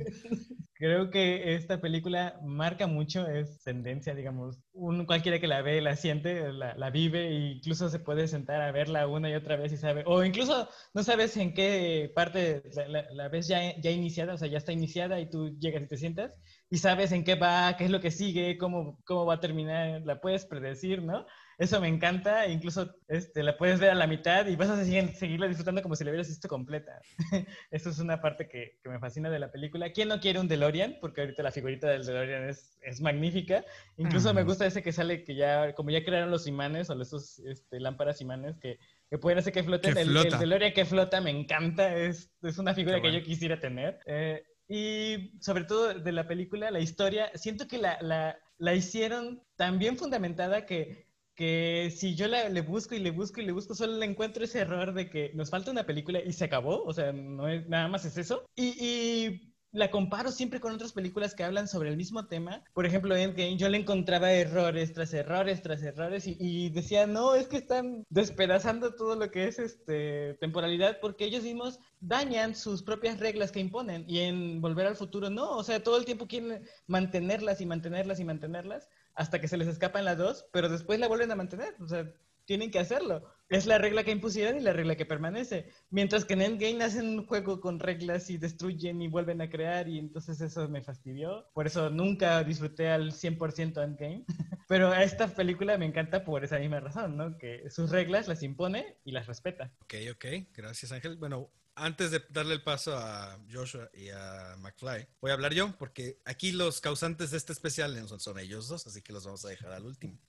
Creo 0.73 1.09
que 1.09 1.55
esta 1.55 1.81
película 1.81 2.39
marca 2.43 2.85
mucho, 2.85 3.25
es 3.27 3.63
tendencia, 3.63 4.13
digamos. 4.13 4.59
Un, 4.73 5.07
cualquiera 5.07 5.39
que 5.39 5.47
la 5.47 5.63
ve, 5.63 5.81
la 5.81 5.95
siente, 5.95 6.53
la, 6.53 6.89
vive 6.91 7.29
e 7.29 7.51
incluso 7.55 7.89
se 7.89 7.97
puede 7.97 8.27
sentar 8.27 8.61
a 8.61 8.71
verla 8.71 9.07
una 9.07 9.27
y 9.29 9.33
otra 9.33 9.55
vez 9.55 9.73
y 9.73 9.77
sabe. 9.77 10.03
O 10.05 10.23
incluso 10.23 10.69
no 10.93 11.03
sabes 11.03 11.35
en 11.37 11.55
qué 11.55 12.11
parte 12.13 12.61
la, 12.89 13.07
la 13.11 13.27
ves 13.27 13.47
ya, 13.47 13.75
ya 13.79 13.89
iniciada, 13.89 14.35
o 14.35 14.37
sea, 14.37 14.47
ya 14.47 14.59
está 14.59 14.71
iniciada 14.71 15.19
y 15.19 15.29
tú 15.29 15.57
llegas 15.57 15.81
y 15.81 15.87
te 15.87 15.97
sientas 15.97 16.31
y 16.69 16.77
sabes 16.77 17.11
en 17.11 17.23
qué 17.23 17.35
va, 17.35 17.75
qué 17.77 17.85
es 17.85 17.91
lo 17.91 18.01
que 18.01 18.11
sigue, 18.11 18.57
cómo, 18.57 18.99
cómo 19.05 19.25
va 19.25 19.35
a 19.35 19.39
terminar, 19.39 20.01
la 20.05 20.19
puedes 20.19 20.45
predecir, 20.45 21.01
¿no? 21.01 21.25
Eso 21.57 21.81
me 21.81 21.87
encanta, 21.87 22.47
incluso 22.47 22.95
este, 23.07 23.41
la 23.41 23.57
puedes 23.57 23.79
ver 23.79 23.89
a 23.89 23.95
la 23.95 24.05
mitad 24.05 24.45
y 24.45 24.55
vas 24.55 24.69
a 24.69 24.83
seguir, 24.83 25.15
seguirla 25.15 25.47
disfrutando 25.47 25.81
como 25.81 25.95
si 25.95 26.03
la 26.03 26.11
hubieras 26.11 26.27
visto 26.27 26.47
completa. 26.47 27.01
Eso 27.71 27.89
es 27.89 27.97
una 27.97 28.21
parte 28.21 28.47
que, 28.47 28.77
que, 28.83 28.89
me 28.89 28.99
fascina 28.99 29.31
de 29.31 29.39
la 29.39 29.51
película. 29.51 29.91
¿Quién 29.91 30.09
no 30.09 30.19
quiere 30.19 30.39
un 30.39 30.47
DeLorean? 30.47 30.97
Porque 31.01 31.21
ahorita 31.21 31.41
la 31.41 31.51
figurita 31.51 31.87
del 31.87 32.05
DeLorean 32.05 32.47
es, 32.47 32.77
es 32.83 33.01
magnífica. 33.01 33.65
Incluso 33.97 34.35
me 34.35 34.43
gusta 34.43 34.67
ese 34.67 34.83
que 34.83 34.91
sale 34.91 35.23
que 35.23 35.33
ya, 35.33 35.73
como 35.73 35.89
ya 35.89 36.05
crearon 36.05 36.29
los 36.29 36.45
imanes 36.45 36.91
o 36.91 37.01
esos 37.01 37.39
este, 37.39 37.79
lámparas 37.79 38.21
imanes 38.21 38.57
que, 38.59 38.77
que 39.09 39.17
pueden 39.17 39.39
hacer 39.39 39.51
que 39.51 39.63
floten. 39.63 39.97
el, 39.97 40.15
el, 40.15 40.39
DeLorean 40.39 40.73
que 40.73 40.85
flota 40.85 41.21
me 41.21 41.31
encanta, 41.31 41.95
es, 41.95 42.31
es 42.43 42.59
una 42.59 42.75
figura 42.75 43.01
que 43.01 43.11
yo 43.11 43.23
quisiera 43.23 43.59
tener. 43.59 43.99
Eh, 44.05 44.43
y 44.69 45.31
sobre 45.39 45.63
todo 45.63 45.93
de 45.95 46.11
la 46.11 46.27
película, 46.27 46.69
la 46.69 46.81
historia, 46.81 47.31
siento 47.33 47.67
que 47.67 47.79
la, 47.79 47.97
la, 48.01 48.37
la 48.59 48.75
hicieron 48.75 49.41
tan 49.55 49.79
bien 49.79 49.97
fundamentada 49.97 50.65
que 50.65 51.06
que 51.37 51.93
si 51.95 52.15
yo 52.15 52.27
le 52.27 52.61
busco 52.61 52.95
y 52.95 52.99
le 52.99 53.11
busco 53.11 53.39
y 53.39 53.45
le 53.45 53.51
busco, 53.51 53.75
solo 53.75 53.95
le 53.95 54.07
encuentro 54.07 54.43
ese 54.43 54.59
error 54.59 54.93
de 54.93 55.07
que 55.07 55.31
nos 55.35 55.51
falta 55.51 55.69
una 55.69 55.85
película 55.85 56.19
y 56.19 56.33
se 56.33 56.45
acabó, 56.45 56.83
o 56.83 56.93
sea, 56.93 57.13
no 57.13 57.47
es, 57.47 57.69
nada 57.69 57.87
más 57.87 58.05
es 58.05 58.17
eso. 58.17 58.43
Y, 58.55 58.73
y 58.83 59.53
la 59.71 59.91
comparo 59.91 60.31
siempre 60.31 60.59
con 60.59 60.73
otras 60.73 60.93
películas 60.93 61.35
que 61.35 61.43
hablan 61.43 61.67
sobre 61.67 61.89
el 61.89 61.97
mismo 61.97 62.25
tema. 62.25 62.63
Por 62.73 62.87
ejemplo, 62.87 63.15
Endgame, 63.15 63.55
yo 63.55 63.69
le 63.69 63.77
encontraba 63.77 64.31
errores 64.31 64.93
tras 64.93 65.13
errores 65.13 65.61
tras 65.61 65.83
errores 65.83 66.25
y, 66.25 66.35
y, 66.39 66.69
decía, 66.69 67.05
no, 67.05 67.35
es 67.35 67.47
que 67.47 67.57
están 67.57 68.03
despedazando 68.09 68.95
todo 68.95 69.15
lo 69.15 69.29
que 69.29 69.47
es 69.47 69.59
este 69.59 70.33
temporalidad 70.39 70.97
porque 70.99 71.25
ellos 71.25 71.43
mismos 71.43 71.79
dañan 71.99 72.55
sus 72.55 72.81
propias 72.81 73.19
reglas 73.19 73.51
que 73.51 73.59
imponen 73.59 74.05
y 74.07 74.19
en 74.19 74.59
Volver 74.59 74.87
al 74.87 74.95
Futuro 74.95 75.29
no, 75.29 75.51
o 75.51 75.63
sea, 75.63 75.83
todo 75.83 75.97
el 75.97 76.05
tiempo 76.05 76.27
quieren 76.27 76.63
mantenerlas 76.87 77.61
y 77.61 77.67
mantenerlas 77.67 78.19
y 78.19 78.25
mantenerlas 78.25 78.89
hasta 79.17 79.41
que 79.41 79.47
se 79.47 79.57
les 79.57 79.67
escapan 79.67 80.05
las 80.05 80.17
dos, 80.17 80.45
pero 80.53 80.69
después 80.69 80.99
la 80.99 81.07
vuelven 81.07 81.31
a 81.31 81.35
mantener. 81.35 81.75
O 81.81 81.87
sea, 81.87 82.09
tienen 82.45 82.71
que 82.71 82.79
hacerlo. 82.79 83.25
Es 83.49 83.65
la 83.65 83.77
regla 83.77 84.03
que 84.03 84.11
impusieron 84.11 84.57
y 84.57 84.61
la 84.61 84.73
regla 84.73 84.95
que 84.95 85.05
permanece. 85.05 85.71
Mientras 85.89 86.23
que 86.23 86.33
en 86.33 86.43
Endgame 86.43 86.83
hacen 86.83 87.07
un 87.07 87.25
juego 87.25 87.59
con 87.59 87.79
reglas 87.79 88.29
y 88.29 88.37
destruyen 88.37 89.01
y 89.01 89.07
vuelven 89.07 89.41
a 89.41 89.49
crear 89.49 89.89
y 89.89 89.97
entonces 89.97 90.39
eso 90.39 90.69
me 90.69 90.81
fastidió. 90.81 91.49
Por 91.53 91.65
eso 91.65 91.89
nunca 91.89 92.43
disfruté 92.43 92.89
al 92.89 93.11
100% 93.11 93.83
Endgame. 93.83 94.25
Pero 94.67 94.93
esta 94.93 95.27
película 95.27 95.77
me 95.77 95.85
encanta 95.85 96.23
por 96.23 96.43
esa 96.43 96.59
misma 96.59 96.79
razón, 96.79 97.17
¿no? 97.17 97.37
Que 97.37 97.69
sus 97.69 97.89
reglas 97.89 98.27
las 98.27 98.43
impone 98.43 98.97
y 99.03 99.11
las 99.11 99.25
respeta. 99.25 99.73
Ok, 99.81 99.95
ok. 100.11 100.25
Gracias 100.53 100.91
Ángel. 100.91 101.17
Bueno, 101.17 101.49
antes 101.77 102.11
de 102.11 102.23
darle 102.29 102.55
el 102.55 102.63
paso 102.63 102.97
a 102.97 103.39
Joshua 103.51 103.89
y 103.93 104.09
a 104.09 104.55
McFly, 104.57 105.07
voy 105.21 105.31
a 105.31 105.35
hablar 105.35 105.53
yo, 105.53 105.75
porque 105.77 106.19
aquí 106.25 106.51
los 106.51 106.81
causantes 106.81 107.31
de 107.31 107.37
este 107.37 107.53
especial 107.53 108.07
son, 108.07 108.19
son 108.19 108.39
ellos 108.39 108.67
dos, 108.67 108.87
así 108.87 109.01
que 109.01 109.13
los 109.13 109.23
vamos 109.23 109.45
a 109.45 109.49
dejar 109.49 109.71
al 109.71 109.85
último. 109.85 110.19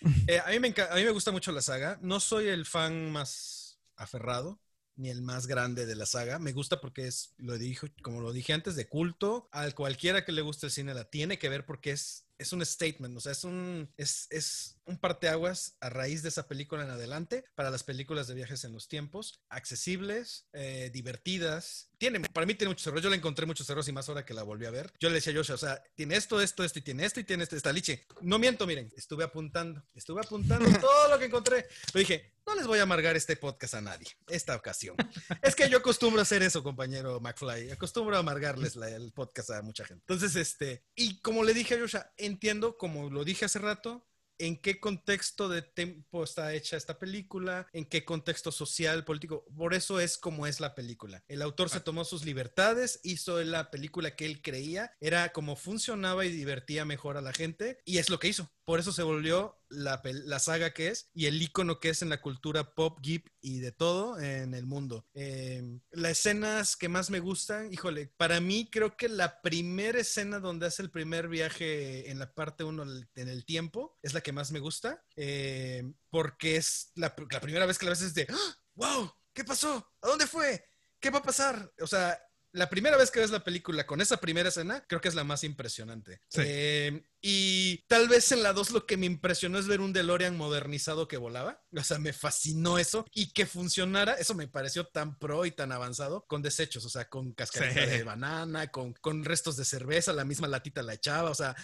Eh, 0.28 0.38
a, 0.38 0.50
mí 0.50 0.60
me 0.60 0.74
a 0.78 0.94
mí 0.94 1.04
me 1.04 1.10
gusta 1.10 1.32
mucho 1.32 1.52
la 1.52 1.62
saga. 1.62 1.98
No 2.02 2.20
soy 2.20 2.48
el 2.48 2.66
fan 2.66 3.10
más 3.10 3.80
aferrado, 3.96 4.60
ni 4.94 5.08
el 5.08 5.22
más 5.22 5.46
grande 5.46 5.86
de 5.86 5.96
la 5.96 6.04
saga. 6.04 6.38
Me 6.38 6.52
gusta 6.52 6.82
porque 6.82 7.06
es, 7.06 7.34
lo 7.38 7.56
dije, 7.56 7.90
como 8.02 8.20
lo 8.20 8.32
dije 8.32 8.52
antes, 8.52 8.76
de 8.76 8.88
culto. 8.88 9.48
A 9.52 9.70
cualquiera 9.70 10.24
que 10.24 10.32
le 10.32 10.42
guste 10.42 10.66
el 10.66 10.72
cine 10.72 10.92
la 10.92 11.04
tiene 11.04 11.38
que 11.38 11.48
ver 11.48 11.64
porque 11.64 11.92
es 11.92 12.25
es 12.38 12.52
un 12.52 12.64
statement, 12.64 13.16
o 13.16 13.20
sea, 13.20 13.32
es 13.32 13.44
un, 13.44 13.92
es, 13.96 14.26
es 14.30 14.78
un 14.84 14.98
parteaguas 14.98 15.76
a 15.80 15.88
raíz 15.88 16.22
de 16.22 16.28
esa 16.28 16.46
película 16.46 16.84
en 16.84 16.90
adelante 16.90 17.44
para 17.54 17.70
las 17.70 17.82
películas 17.82 18.26
de 18.28 18.34
viajes 18.34 18.64
en 18.64 18.72
los 18.72 18.88
tiempos, 18.88 19.40
accesibles, 19.48 20.46
eh, 20.52 20.90
divertidas. 20.92 21.90
Tiene, 21.98 22.20
para 22.20 22.46
mí 22.46 22.54
tiene 22.54 22.70
muchos 22.70 22.86
errores, 22.86 23.04
yo 23.04 23.10
le 23.10 23.16
encontré 23.16 23.46
muchos 23.46 23.68
errores 23.68 23.88
y 23.88 23.92
más 23.92 24.08
ahora 24.08 24.24
que 24.24 24.34
la 24.34 24.42
volví 24.42 24.66
a 24.66 24.70
ver. 24.70 24.92
Yo 25.00 25.08
le 25.08 25.16
decía 25.16 25.32
a 25.32 25.36
Joshua, 25.36 25.54
o 25.54 25.58
sea, 25.58 25.82
tiene 25.94 26.16
esto, 26.16 26.40
esto, 26.40 26.62
esto 26.62 26.78
y 26.78 26.82
tiene 26.82 27.04
esto 27.04 27.20
y 27.20 27.24
tiene 27.24 27.42
esto, 27.44 27.56
esta 27.56 27.72
liche. 27.72 28.06
No 28.20 28.38
miento, 28.38 28.66
miren, 28.66 28.92
estuve 28.96 29.24
apuntando, 29.24 29.82
estuve 29.94 30.20
apuntando 30.20 30.68
todo 30.80 31.08
lo 31.08 31.18
que 31.18 31.26
encontré. 31.26 31.66
Lo 31.92 32.00
dije, 32.00 32.35
no 32.46 32.54
les 32.54 32.66
voy 32.66 32.78
a 32.78 32.82
amargar 32.82 33.16
este 33.16 33.36
podcast 33.36 33.74
a 33.74 33.80
nadie, 33.80 34.08
esta 34.28 34.54
ocasión. 34.54 34.96
Es 35.42 35.56
que 35.56 35.68
yo 35.68 35.78
acostumbro 35.78 36.20
a 36.20 36.22
hacer 36.22 36.42
eso, 36.42 36.62
compañero 36.62 37.20
McFly. 37.20 37.72
Acostumbro 37.72 38.16
a 38.16 38.20
amargarles 38.20 38.76
el 38.76 39.12
podcast 39.12 39.50
a 39.50 39.62
mucha 39.62 39.84
gente. 39.84 40.04
Entonces, 40.08 40.36
este, 40.36 40.84
y 40.94 41.20
como 41.20 41.42
le 41.42 41.54
dije 41.54 41.74
a 41.74 41.80
Joshua, 41.80 42.12
entiendo, 42.16 42.76
como 42.78 43.10
lo 43.10 43.24
dije 43.24 43.44
hace 43.44 43.58
rato, 43.58 44.06
en 44.38 44.60
qué 44.60 44.80
contexto 44.80 45.48
de 45.48 45.62
tiempo 45.62 46.24
está 46.24 46.52
hecha 46.52 46.76
esta 46.76 46.98
película, 46.98 47.66
en 47.72 47.86
qué 47.86 48.04
contexto 48.04 48.52
social, 48.52 49.04
político. 49.04 49.44
Por 49.56 49.74
eso 49.74 50.00
es 50.00 50.18
como 50.18 50.46
es 50.46 50.60
la 50.60 50.74
película. 50.74 51.24
El 51.28 51.42
autor 51.42 51.70
se 51.70 51.80
tomó 51.80 52.04
sus 52.04 52.24
libertades, 52.24 53.00
hizo 53.02 53.42
la 53.42 53.70
película 53.70 54.14
que 54.14 54.26
él 54.26 54.42
creía, 54.42 54.92
era 55.00 55.32
como 55.32 55.56
funcionaba 55.56 56.24
y 56.24 56.30
divertía 56.30 56.84
mejor 56.84 57.16
a 57.16 57.22
la 57.22 57.32
gente, 57.32 57.80
y 57.84 57.98
es 57.98 58.10
lo 58.10 58.18
que 58.18 58.28
hizo. 58.28 58.50
Por 58.66 58.80
eso 58.80 58.90
se 58.90 59.04
volvió 59.04 59.62
la, 59.68 60.00
saga 60.40 60.74
que 60.74 60.88
es 60.88 61.08
y 61.14 61.26
el 61.26 61.40
icono 61.40 61.78
que 61.78 61.90
es 61.90 62.02
en 62.02 62.08
la 62.08 62.20
cultura 62.20 62.74
pop, 62.74 62.98
geek 63.00 63.32
y 63.40 63.60
de 63.60 63.70
todo 63.70 64.18
en 64.18 64.54
el 64.54 64.66
mundo. 64.66 65.06
Eh, 65.14 65.62
las 65.92 66.18
escenas 66.18 66.76
que 66.76 66.88
más 66.88 67.08
me 67.08 67.20
gustan, 67.20 67.72
híjole, 67.72 68.08
para 68.16 68.40
mí 68.40 68.68
creo 68.68 68.96
que 68.96 69.08
la 69.08 69.40
primera 69.40 70.00
escena 70.00 70.40
donde 70.40 70.66
hace 70.66 70.82
el 70.82 70.90
primer 70.90 71.28
viaje 71.28 72.10
en 72.10 72.18
la 72.18 72.34
parte 72.34 72.64
1 72.64 72.82
en 73.14 73.28
el 73.28 73.44
tiempo 73.44 74.00
es 74.02 74.14
la 74.14 74.20
que 74.20 74.32
más 74.32 74.50
me 74.50 74.58
gusta, 74.58 75.00
eh, 75.14 75.84
porque 76.10 76.56
es 76.56 76.90
la, 76.96 77.14
primera 77.14 77.66
vez 77.66 77.78
que 77.78 77.86
la 77.86 77.90
ves 77.90 78.02
es 78.02 78.14
de, 78.14 78.26
¡Wow! 78.74 79.04
¡Ah! 79.04 79.16
¿Qué 79.32 79.44
pasó? 79.44 79.92
¿A 80.02 80.08
dónde 80.08 80.26
fue? 80.26 80.64
¿Qué 80.98 81.10
va 81.10 81.18
a 81.18 81.22
pasar? 81.22 81.72
O 81.80 81.86
sea, 81.86 82.20
la 82.56 82.70
primera 82.70 82.96
vez 82.96 83.10
que 83.10 83.20
ves 83.20 83.30
la 83.30 83.44
película 83.44 83.86
con 83.86 84.00
esa 84.00 84.16
primera 84.16 84.48
escena, 84.48 84.82
creo 84.88 85.00
que 85.00 85.08
es 85.08 85.14
la 85.14 85.24
más 85.24 85.44
impresionante. 85.44 86.22
Eh, 86.38 87.04
y 87.28 87.78
tal 87.88 88.06
vez 88.06 88.30
en 88.30 88.44
la 88.44 88.52
2 88.52 88.70
lo 88.70 88.86
que 88.86 88.96
me 88.96 89.06
impresionó 89.06 89.58
es 89.58 89.66
ver 89.66 89.80
un 89.80 89.92
DeLorean 89.92 90.36
modernizado 90.36 91.08
que 91.08 91.16
volaba. 91.16 91.60
O 91.76 91.82
sea, 91.82 91.98
me 91.98 92.12
fascinó 92.12 92.78
eso 92.78 93.04
y 93.12 93.32
que 93.32 93.46
funcionara. 93.46 94.12
Eso 94.12 94.36
me 94.36 94.46
pareció 94.46 94.86
tan 94.86 95.18
pro 95.18 95.44
y 95.44 95.50
tan 95.50 95.72
avanzado 95.72 96.24
con 96.28 96.40
desechos, 96.40 96.84
o 96.84 96.88
sea, 96.88 97.08
con 97.08 97.32
cascarita 97.32 97.84
de 97.84 98.04
banana, 98.04 98.68
con, 98.68 98.92
con, 98.92 99.24
restos 99.24 99.56
de 99.56 99.64
cerveza, 99.64 100.12
la 100.12 100.24
misma 100.24 100.46
latita 100.46 100.84
la 100.84 100.94
echaba. 100.94 101.32
O 101.32 101.34
sea, 101.34 101.56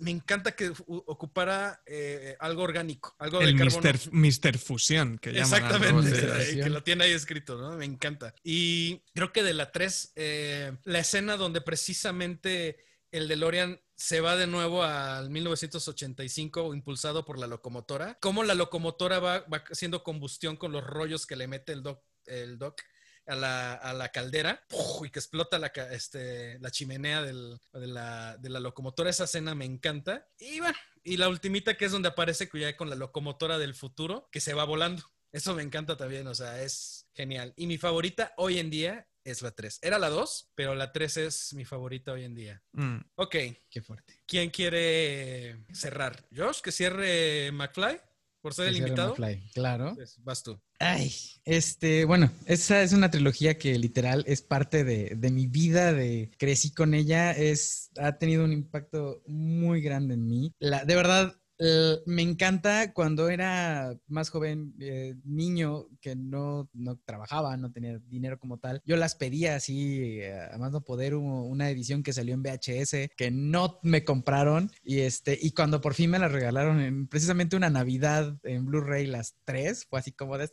me 0.00 0.10
encanta 0.10 0.52
que 0.52 0.72
ocupara 0.86 1.82
eh, 1.84 2.34
algo 2.40 2.62
orgánico, 2.62 3.14
algo 3.18 3.42
El 3.42 3.58
de 3.58 4.00
Mister, 4.12 4.56
Fusión, 4.56 5.18
que 5.18 5.34
llaman 5.34 5.64
Exactamente, 5.64 6.54
que 6.62 6.70
lo 6.70 6.82
tiene 6.82 7.04
ahí 7.04 7.12
escrito, 7.12 7.58
¿no? 7.58 7.76
Me 7.76 7.84
encanta. 7.84 8.34
Y 8.42 9.02
creo 9.12 9.34
que 9.34 9.42
de 9.42 9.52
la 9.52 9.70
3, 9.70 10.12
eh, 10.16 10.72
la 10.84 11.00
escena 11.00 11.36
donde 11.36 11.60
precisamente 11.60 12.78
el 13.12 13.28
DeLorean 13.28 13.80
se 14.00 14.22
va 14.22 14.34
de 14.34 14.46
nuevo 14.46 14.82
al 14.82 15.28
1985 15.28 16.72
impulsado 16.72 17.26
por 17.26 17.38
la 17.38 17.46
locomotora. 17.46 18.16
Cómo 18.22 18.42
la 18.44 18.54
locomotora 18.54 19.18
va, 19.18 19.44
haciendo 19.70 20.02
combustión 20.02 20.56
con 20.56 20.72
los 20.72 20.82
rollos 20.82 21.26
que 21.26 21.36
le 21.36 21.46
mete 21.46 21.72
el 21.72 21.82
doc, 21.82 22.02
el 22.24 22.58
doc 22.58 22.80
a 23.26 23.34
la, 23.36 24.10
caldera 24.10 24.64
y 25.04 25.10
que 25.10 25.18
explota 25.18 25.58
la, 25.58 25.66
este, 25.92 26.58
la 26.60 26.70
chimenea 26.70 27.22
de, 27.22 27.58
la, 27.74 28.38
locomotora. 28.42 29.10
Esa 29.10 29.24
escena 29.24 29.54
me 29.54 29.66
encanta. 29.66 30.26
Y 30.38 30.60
bueno, 30.60 30.78
y 31.04 31.18
la 31.18 31.28
ultimita 31.28 31.76
que 31.76 31.84
es 31.84 31.92
donde 31.92 32.08
aparece 32.08 32.48
ya 32.54 32.74
con 32.78 32.88
la 32.88 32.96
locomotora 32.96 33.58
del 33.58 33.74
futuro 33.74 34.30
que 34.32 34.40
se 34.40 34.54
va 34.54 34.64
volando. 34.64 35.02
Eso 35.30 35.54
me 35.54 35.62
encanta 35.62 35.98
también, 35.98 36.26
o 36.26 36.34
sea, 36.34 36.62
es 36.62 37.06
genial. 37.12 37.52
Y 37.54 37.66
mi 37.66 37.76
favorita 37.76 38.32
hoy 38.38 38.58
en 38.58 38.70
día 38.70 39.09
es 39.24 39.42
la 39.42 39.50
3. 39.50 39.78
Era 39.82 39.98
la 39.98 40.08
2, 40.08 40.52
pero 40.54 40.74
la 40.74 40.92
3 40.92 41.16
es 41.18 41.54
mi 41.54 41.64
favorita 41.64 42.12
hoy 42.12 42.24
en 42.24 42.34
día. 42.34 42.62
Mm. 42.72 42.98
Ok. 43.16 43.36
Qué 43.68 43.82
fuerte. 43.82 44.14
¿Quién 44.26 44.50
quiere 44.50 45.64
cerrar? 45.72 46.26
¿Josh? 46.34 46.60
¿Que 46.60 46.72
cierre 46.72 47.52
McFly? 47.52 48.00
Por 48.40 48.54
ser 48.54 48.68
el 48.68 48.76
invitado. 48.78 49.10
McFly. 49.10 49.50
Claro. 49.52 49.92
Pues, 49.94 50.16
vas 50.22 50.42
tú. 50.42 50.58
Ay, 50.78 51.12
este, 51.44 52.06
bueno, 52.06 52.32
esa 52.46 52.82
es 52.82 52.94
una 52.94 53.10
trilogía 53.10 53.58
que 53.58 53.78
literal 53.78 54.24
es 54.26 54.40
parte 54.40 54.82
de, 54.82 55.14
de, 55.14 55.30
mi 55.30 55.46
vida, 55.46 55.92
de 55.92 56.30
crecí 56.38 56.72
con 56.72 56.94
ella, 56.94 57.32
es, 57.32 57.90
ha 57.98 58.16
tenido 58.16 58.44
un 58.44 58.52
impacto 58.54 59.22
muy 59.26 59.82
grande 59.82 60.14
en 60.14 60.26
mí. 60.26 60.54
La, 60.58 60.86
de 60.86 60.96
verdad, 60.96 61.39
eh, 61.62 61.98
me 62.06 62.22
encanta 62.22 62.92
cuando 62.94 63.28
era 63.28 63.94
más 64.08 64.30
joven, 64.30 64.74
eh, 64.80 65.14
niño, 65.24 65.88
que 66.00 66.16
no, 66.16 66.70
no, 66.72 66.96
trabajaba, 67.04 67.56
no 67.58 67.70
tenía 67.70 67.98
dinero 68.06 68.38
como 68.38 68.58
tal. 68.58 68.80
Yo 68.86 68.96
las 68.96 69.14
pedía 69.14 69.56
así, 69.56 70.20
eh, 70.20 70.48
a 70.50 70.56
más 70.56 70.72
no 70.72 70.80
poder, 70.80 71.14
una 71.14 71.68
edición 71.68 72.02
que 72.02 72.14
salió 72.14 72.34
en 72.34 72.42
VHS 72.42 73.10
que 73.14 73.30
no 73.30 73.78
me 73.82 74.04
compraron. 74.04 74.70
Y, 74.82 75.00
este, 75.00 75.38
y 75.40 75.50
cuando 75.52 75.82
por 75.82 75.92
fin 75.92 76.10
me 76.10 76.18
la 76.18 76.28
regalaron, 76.28 76.80
en 76.80 77.06
precisamente 77.08 77.56
una 77.56 77.68
Navidad 77.68 78.38
en 78.44 78.64
Blu-ray, 78.64 79.06
las 79.06 79.36
tres, 79.44 79.84
fue 79.84 80.00
así 80.00 80.12
como 80.12 80.38
de... 80.38 80.50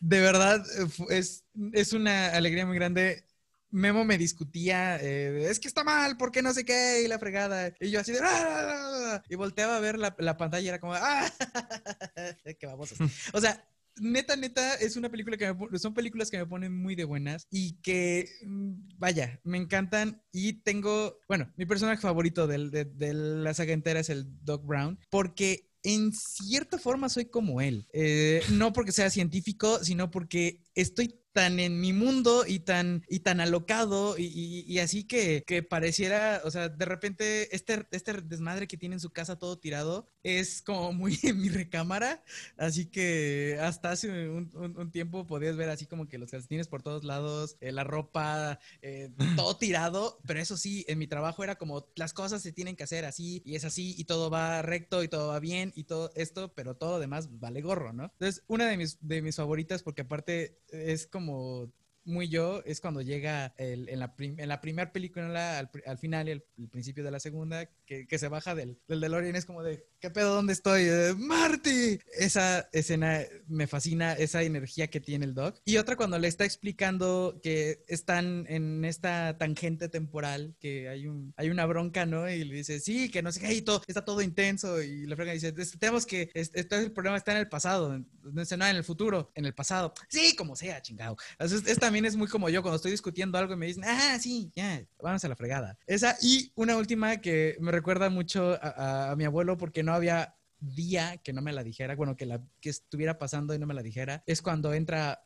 De 0.00 0.20
verdad, 0.20 0.64
es, 1.10 1.44
es 1.72 1.92
una 1.92 2.28
alegría 2.28 2.66
muy 2.66 2.76
grande 2.76 3.24
Memo 3.70 4.04
me 4.04 4.18
discutía, 4.18 4.96
eh, 5.02 5.48
es 5.50 5.58
que 5.58 5.68
está 5.68 5.84
mal, 5.84 6.16
¿por 6.16 6.30
qué 6.30 6.42
no 6.42 6.52
sé 6.52 6.64
qué? 6.64 7.02
Y 7.04 7.08
la 7.08 7.18
fregada. 7.18 7.74
Y 7.80 7.90
yo 7.90 8.00
así 8.00 8.12
de... 8.12 8.20
¡Ah! 8.22 9.22
Y 9.28 9.34
volteaba 9.34 9.76
a 9.76 9.80
ver 9.80 9.98
la, 9.98 10.36
pantalla 10.36 10.64
y 10.64 10.68
era 10.68 10.80
como... 10.80 10.94
¡Ah! 10.94 11.28
¡Qué 12.58 12.66
vamos 12.66 12.94
O 13.32 13.40
sea, 13.40 13.68
neta, 14.00 14.36
neta, 14.36 14.74
es 14.74 14.96
una 14.96 15.10
película 15.10 15.36
que 15.36 15.52
me, 15.52 15.78
son 15.78 15.94
películas 15.94 16.30
que 16.30 16.38
me 16.38 16.46
ponen 16.46 16.74
muy 16.76 16.94
de 16.94 17.04
buenas 17.04 17.46
y 17.50 17.80
que, 17.82 18.28
mm, 18.44 18.98
vaya, 18.98 19.40
me 19.44 19.58
encantan. 19.58 20.22
Y 20.32 20.54
tengo, 20.62 21.18
bueno, 21.28 21.52
mi 21.56 21.66
personaje 21.66 22.00
favorito 22.00 22.46
de, 22.46 22.84
de 22.84 23.14
la 23.14 23.54
saga 23.54 23.72
entera 23.72 24.00
es 24.00 24.10
el 24.10 24.26
Doc 24.44 24.64
Brown, 24.64 24.98
porque 25.10 25.70
en 25.86 26.12
cierta 26.12 26.78
forma 26.78 27.08
soy 27.08 27.26
como 27.26 27.60
él. 27.60 27.86
Eh, 27.92 28.42
no 28.50 28.72
porque 28.72 28.90
sea 28.90 29.08
científico, 29.08 29.82
sino 29.84 30.10
porque 30.10 30.64
estoy 30.76 31.20
tan 31.36 31.60
en 31.60 31.82
mi 31.82 31.92
mundo 31.92 32.44
y 32.46 32.60
tan, 32.60 33.04
y 33.10 33.20
tan 33.20 33.40
alocado 33.40 34.16
y, 34.16 34.78
así 34.78 35.04
que, 35.04 35.44
que, 35.46 35.62
pareciera, 35.62 36.40
o 36.44 36.50
sea, 36.50 36.70
de 36.70 36.84
repente 36.86 37.54
este, 37.54 37.86
este 37.90 38.22
desmadre 38.22 38.66
que 38.66 38.78
tiene 38.78 38.94
en 38.94 39.00
su 39.00 39.10
casa 39.10 39.38
todo 39.38 39.58
tirado 39.58 40.06
es 40.22 40.62
como 40.62 40.94
muy 40.94 41.18
en 41.24 41.38
mi 41.38 41.50
recámara, 41.50 42.24
así 42.56 42.86
que 42.86 43.58
hasta 43.60 43.90
hace 43.90 44.30
un, 44.30 44.90
tiempo 44.90 45.26
podías 45.26 45.58
ver 45.58 45.68
así 45.68 45.84
como 45.84 46.08
que 46.08 46.16
los 46.16 46.30
calcetines 46.30 46.68
por 46.68 46.82
todos 46.82 47.04
lados, 47.04 47.58
eh, 47.60 47.70
la 47.70 47.84
ropa, 47.84 48.58
eh, 48.80 49.10
todo 49.36 49.58
tirado, 49.58 50.18
pero 50.26 50.40
eso 50.40 50.56
sí, 50.56 50.86
en 50.88 50.98
mi 50.98 51.06
trabajo 51.06 51.44
era 51.44 51.56
como 51.56 51.86
las 51.96 52.14
cosas 52.14 52.40
se 52.40 52.52
tienen 52.52 52.76
que 52.76 52.84
hacer 52.84 53.04
así 53.04 53.42
y 53.44 53.56
es 53.56 53.66
así 53.66 53.94
y 53.98 54.04
todo 54.04 54.30
va 54.30 54.62
recto 54.62 55.02
y 55.02 55.08
todo 55.08 55.28
va 55.28 55.38
bien 55.38 55.74
y 55.76 55.84
todo 55.84 56.12
esto, 56.14 56.54
pero 56.54 56.76
todo 56.76 56.92
lo 56.92 56.98
demás 56.98 57.38
vale 57.38 57.60
gorro, 57.60 57.92
¿no? 57.92 58.04
Entonces, 58.04 58.42
una 58.46 58.68
de 58.68 58.78
mis, 58.78 58.96
de 59.06 59.20
mis 59.20 59.36
favoritas, 59.36 59.82
porque 59.82 60.00
aparte 60.00 60.62
es 60.70 61.06
como 61.06 61.70
muy 62.06 62.28
yo 62.28 62.62
es 62.64 62.80
cuando 62.80 63.02
llega 63.02 63.54
el, 63.58 63.88
en, 63.88 64.00
la 64.00 64.14
en 64.18 64.48
la 64.48 64.60
primera 64.60 64.92
película, 64.92 65.58
al, 65.58 65.70
al 65.86 65.98
final 65.98 66.28
y 66.28 66.32
el, 66.32 66.44
principio 66.70 67.04
de 67.04 67.10
la 67.10 67.20
segunda, 67.20 67.68
que, 67.84 68.06
que 68.06 68.18
se 68.18 68.28
baja 68.28 68.54
del, 68.54 68.78
del 68.88 69.04
es 69.36 69.44
como 69.44 69.62
de, 69.62 69.86
¿qué 70.00 70.10
pedo? 70.10 70.34
¿Dónde 70.34 70.52
estoy? 70.52 70.86
¡Marty! 71.16 71.98
Esa 72.18 72.68
escena 72.72 73.22
me 73.48 73.66
fascina, 73.66 74.12
esa 74.14 74.42
energía 74.42 74.88
que 74.88 75.00
tiene 75.00 75.24
el 75.24 75.34
Doc. 75.34 75.60
Y 75.64 75.76
otra 75.78 75.96
cuando 75.96 76.18
le 76.18 76.28
está 76.28 76.44
explicando 76.44 77.40
que 77.42 77.84
están 77.88 78.46
en 78.48 78.84
esta 78.84 79.36
tangente 79.38 79.88
temporal, 79.88 80.54
que 80.60 80.88
hay, 80.88 81.06
un, 81.06 81.32
hay 81.36 81.50
una 81.50 81.66
bronca, 81.66 82.06
¿no? 82.06 82.28
Y 82.28 82.44
le 82.44 82.54
dice, 82.56 82.80
sí, 82.80 83.10
que 83.10 83.22
no 83.22 83.32
sé 83.32 83.40
qué, 83.40 83.62
todo, 83.62 83.82
está 83.86 84.04
todo 84.04 84.20
intenso. 84.22 84.82
Y 84.82 85.06
la 85.06 85.16
frega 85.16 85.32
dice, 85.32 85.52
tenemos 85.52 86.06
que, 86.06 86.30
este, 86.34 86.76
el 86.76 86.92
problema 86.92 87.16
está 87.16 87.32
en 87.32 87.38
el 87.38 87.48
pasado, 87.48 87.98
no, 88.22 88.42
en 88.42 88.76
el 88.76 88.84
futuro, 88.84 89.30
en 89.34 89.44
el 89.44 89.54
pasado. 89.54 89.94
Sí, 90.08 90.34
como 90.36 90.56
sea, 90.56 90.80
chingado. 90.82 91.16
es, 91.38 91.78
también 91.96 92.10
es 92.12 92.16
muy 92.16 92.28
como 92.28 92.50
yo 92.50 92.60
cuando 92.60 92.76
estoy 92.76 92.90
discutiendo 92.90 93.38
algo 93.38 93.54
y 93.54 93.56
me 93.56 93.64
dicen, 93.64 93.84
ah, 93.86 94.18
sí, 94.20 94.52
ya, 94.54 94.84
vamos 95.02 95.24
a 95.24 95.28
la 95.28 95.34
fregada. 95.34 95.78
Esa 95.86 96.14
y 96.20 96.52
una 96.54 96.76
última 96.76 97.22
que 97.22 97.56
me 97.58 97.72
recuerda 97.72 98.10
mucho 98.10 98.58
a, 98.60 99.14
mi 99.16 99.24
abuelo 99.24 99.56
porque 99.56 99.82
no 99.82 99.94
había 99.94 100.36
día 100.60 101.16
que 101.24 101.32
no 101.32 101.40
me 101.40 101.54
la 101.54 101.64
dijera, 101.64 101.96
bueno, 101.96 102.14
que, 102.14 102.26
la, 102.26 102.42
que 102.60 102.68
estuviera 102.68 103.16
pasando 103.16 103.54
y 103.54 103.58
no 103.58 103.66
me 103.66 103.72
la 103.72 103.82
dijera, 103.82 104.22
es 104.26 104.42
cuando 104.42 104.74
entra 104.74 105.24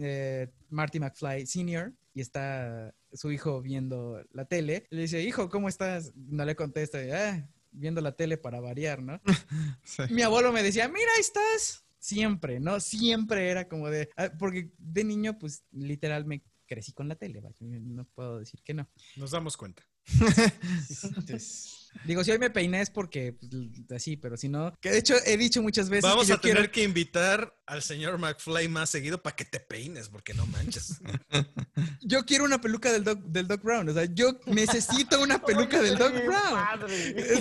eh, 0.00 0.50
Marty 0.70 1.00
McFly 1.00 1.46
Sr. 1.46 1.92
y 2.14 2.22
está 2.22 2.94
su 3.12 3.30
hijo 3.30 3.60
viendo 3.60 4.24
la 4.32 4.46
tele. 4.46 4.86
Le 4.88 5.02
dice, 5.02 5.20
hijo, 5.20 5.50
¿cómo 5.50 5.68
estás? 5.68 6.14
No 6.14 6.46
le 6.46 6.56
contesta, 6.56 6.98
ah, 7.12 7.46
viendo 7.72 8.00
la 8.00 8.12
tele 8.12 8.38
para 8.38 8.58
variar, 8.60 9.02
¿no? 9.02 9.20
Mi 10.08 10.22
abuelo 10.22 10.50
me 10.50 10.62
decía, 10.62 10.88
mira, 10.88 11.10
ahí 11.14 11.20
estás. 11.20 11.84
Siempre, 12.00 12.58
¿no? 12.60 12.80
Siempre 12.80 13.50
era 13.50 13.68
como 13.68 13.88
de, 13.90 14.08
ah, 14.16 14.32
porque 14.38 14.72
de 14.78 15.04
niño, 15.04 15.38
pues 15.38 15.64
literal 15.70 16.24
me 16.24 16.42
crecí 16.66 16.92
con 16.92 17.08
la 17.08 17.16
tele, 17.16 17.42
no 17.60 18.04
puedo 18.06 18.38
decir 18.38 18.62
que 18.64 18.74
no. 18.74 18.88
Nos 19.16 19.32
damos 19.32 19.56
cuenta. 19.56 19.82
digo, 22.04 22.24
si 22.24 22.30
hoy 22.30 22.38
me 22.38 22.50
peiné 22.50 22.80
es 22.80 22.90
porque 22.90 23.32
pues, 23.32 23.50
así, 23.94 24.16
pero 24.16 24.36
si 24.36 24.48
no, 24.48 24.72
que 24.80 24.90
de 24.90 24.98
hecho 24.98 25.14
he 25.26 25.36
dicho 25.36 25.62
muchas 25.62 25.88
veces. 25.88 26.04
Vamos 26.08 26.30
a 26.30 26.40
tener 26.40 26.70
que 26.70 26.82
invitar 26.82 27.60
al 27.66 27.82
señor 27.82 28.18
McFly 28.18 28.68
más 28.68 28.88
seguido 28.90 29.22
para 29.22 29.36
que 29.36 29.44
te 29.44 29.60
peines, 29.60 30.08
porque 30.08 30.32
no 30.32 30.46
manches. 30.46 31.00
yo 32.02 32.24
quiero 32.24 32.44
una 32.44 32.60
peluca 32.60 32.92
del 32.92 33.04
Doc, 33.04 33.20
del 33.24 33.46
Doc 33.48 33.62
Brown, 33.62 33.88
o 33.88 33.92
sea, 33.92 34.04
yo 34.04 34.38
necesito 34.46 35.20
una 35.20 35.42
peluca 35.44 35.82
del 35.82 35.98
Doc 35.98 36.12
Brown. 36.12 36.88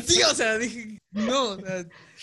Sí, 0.06 0.22
o 0.24 0.36
sea, 0.36 0.58
dije, 0.58 1.00
no, 1.12 1.58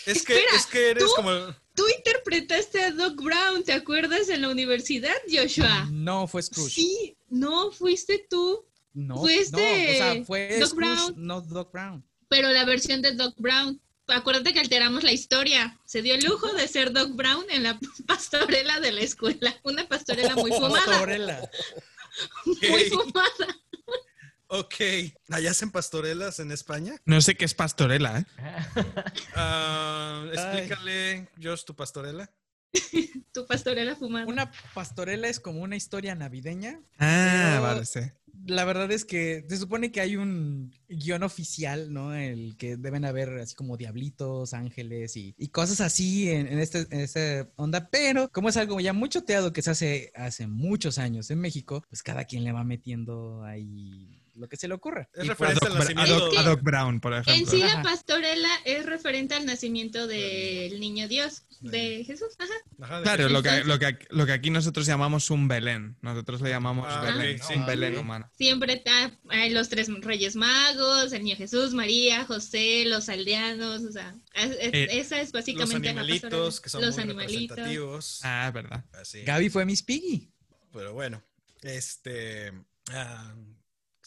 es, 0.05 0.23
que, 0.23 0.43
es 0.55 0.65
que 0.65 0.91
eres 0.91 1.05
como. 1.15 1.31
Tú 1.77 1.83
interpretaste 1.95 2.83
a 2.85 2.91
Doc 2.91 3.21
Brown, 3.21 3.63
¿te 3.63 3.71
acuerdas 3.71 4.29
en 4.29 4.41
la 4.41 4.49
universidad, 4.49 5.13
Joshua? 5.31 5.87
No, 5.91 6.25
fue 6.25 6.41
Scrooge. 6.41 6.73
Sí, 6.73 7.15
no, 7.29 7.71
fuiste 7.71 8.25
tú. 8.27 8.65
No, 8.93 9.17
fue 9.19 9.35
este 9.37 9.57
no, 9.57 9.91
o 9.91 10.13
sea, 10.13 10.25
fue 10.25 10.59
Doc 10.59 10.73
Brown. 10.73 11.13
no 11.17 11.41
Doc 11.41 11.71
Brown. 11.71 12.03
Pero 12.29 12.49
la 12.49 12.65
versión 12.65 13.03
de 13.03 13.11
Doc 13.11 13.35
Brown. 13.37 13.79
Acuérdate 14.07 14.53
que 14.53 14.59
alteramos 14.59 15.03
la 15.03 15.11
historia. 15.11 15.79
Se 15.85 16.01
dio 16.01 16.15
el 16.15 16.23
lujo 16.23 16.51
de 16.53 16.67
ser 16.67 16.93
Doc 16.93 17.11
Brown 17.15 17.45
en 17.51 17.61
la 17.61 17.79
pastorela 18.07 18.79
de 18.79 18.93
la 18.93 19.01
escuela. 19.01 19.55
Una 19.61 19.87
pastorela 19.87 20.35
muy 20.35 20.49
fumada. 20.53 20.83
Pastorela. 20.83 21.49
muy 22.71 22.85
fumada. 22.85 23.59
Ok. 24.47 24.75
¿Allá 25.29 25.51
hacen 25.51 25.71
pastorelas 25.71 26.39
en 26.39 26.51
España? 26.51 26.95
No 27.05 27.21
sé 27.21 27.35
qué 27.35 27.45
es 27.45 27.53
pastorela, 27.53 28.19
¿eh? 28.19 28.25
Ah, 29.35 30.25
explícale, 30.31 31.27
Josh, 31.41 31.63
tu 31.63 31.75
pastorela. 31.75 32.31
tu 33.33 33.45
pastorela 33.45 33.95
fumada. 33.95 34.25
Una 34.25 34.51
pastorela 34.73 35.27
es 35.27 35.39
como 35.39 35.61
una 35.61 35.75
historia 35.75 36.15
navideña. 36.15 36.79
Ah, 36.99 37.59
vale, 37.61 37.85
sí 37.85 37.99
la 38.45 38.65
verdad 38.65 38.91
es 38.91 39.05
que 39.05 39.45
se 39.47 39.57
supone 39.57 39.91
que 39.91 40.01
hay 40.01 40.15
un 40.15 40.71
guion 40.87 41.23
oficial, 41.23 41.91
¿no? 41.91 42.13
El 42.13 42.55
que 42.57 42.77
deben 42.77 43.05
haber 43.05 43.29
así 43.39 43.55
como 43.55 43.77
diablitos, 43.77 44.53
ángeles 44.53 45.15
y, 45.15 45.33
cosas 45.49 45.81
así 45.81 46.29
en, 46.29 46.47
en, 46.47 46.59
este, 46.59 46.87
en 46.91 47.01
esta 47.01 47.49
onda, 47.55 47.89
pero 47.89 48.29
como 48.29 48.49
es 48.49 48.57
algo 48.57 48.79
ya 48.79 48.93
mucho 48.93 49.23
teado 49.23 49.53
que 49.53 49.61
se 49.61 49.71
hace 49.71 50.11
hace 50.15 50.47
muchos 50.47 50.97
años 50.97 51.31
en 51.31 51.39
México, 51.39 51.83
pues 51.89 52.03
cada 52.03 52.25
quien 52.25 52.43
le 52.43 52.51
va 52.51 52.63
metiendo 52.63 53.43
ahí 53.43 54.16
lo 54.37 54.47
que 54.47 54.57
se 54.57 54.67
le 54.67 54.73
ocurra. 54.75 55.09
Es 55.13 55.27
referente 55.27 55.65
al 55.65 55.77
nacimiento. 55.77 56.37
A 56.37 56.43
Doc, 56.43 56.61
Brown, 56.61 56.99
por 56.99 57.13
ejemplo. 57.13 57.33
En 57.33 57.47
sí, 57.47 57.59
la 57.59 57.81
pastorela 57.81 58.49
es 58.65 58.85
referente 58.85 59.35
al 59.35 59.45
nacimiento 59.45 60.07
del 60.07 60.79
niño 60.79 61.07
Dios, 61.07 61.43
de 61.61 62.03
Jesús. 62.05 62.29
Ajá. 62.37 63.01
claro, 63.01 63.29
lo 63.29 63.41
que, 63.41 63.63
lo, 63.63 63.79
que, 63.79 63.97
lo 64.09 64.25
que 64.25 64.31
aquí 64.31 64.49
nosotros 64.49 64.85
llamamos 64.85 65.29
un 65.31 65.47
Belén. 65.47 65.97
Nosotros 66.01 66.41
le 66.41 66.49
llamamos 66.49 66.85
ah, 66.87 67.01
Belén, 67.01 67.39
un 67.55 67.65
Belén 67.65 67.97
humano. 67.97 68.29
Siempre 68.37 68.73
está, 68.73 69.17
hay 69.29 69.49
los 69.49 69.69
tres 69.69 69.89
reyes 70.01 70.35
magos, 70.35 71.11
el 71.13 71.23
niño 71.23 71.35
Jesús, 71.35 71.73
María, 71.73 72.25
José, 72.25 72.85
los 72.85 73.09
aldeanos, 73.09 73.81
o 73.83 73.91
sea, 73.91 74.15
eh, 74.35 74.87
esa 74.91 75.19
es 75.19 75.31
básicamente 75.31 75.93
los 75.93 75.97
animalitos, 75.97 76.61
que 76.61 76.69
son 76.69 76.81
los 76.81 76.95
muy 76.95 77.03
animalitos. 77.03 78.19
Ah, 78.23 78.51
verdad. 78.53 78.85
Gaby 79.25 79.49
fue 79.49 79.65
Miss 79.65 79.81
Piggy. 79.81 80.31
Pero 80.71 80.93
bueno, 80.93 81.23
este... 81.63 82.53
Ah, 82.89 83.33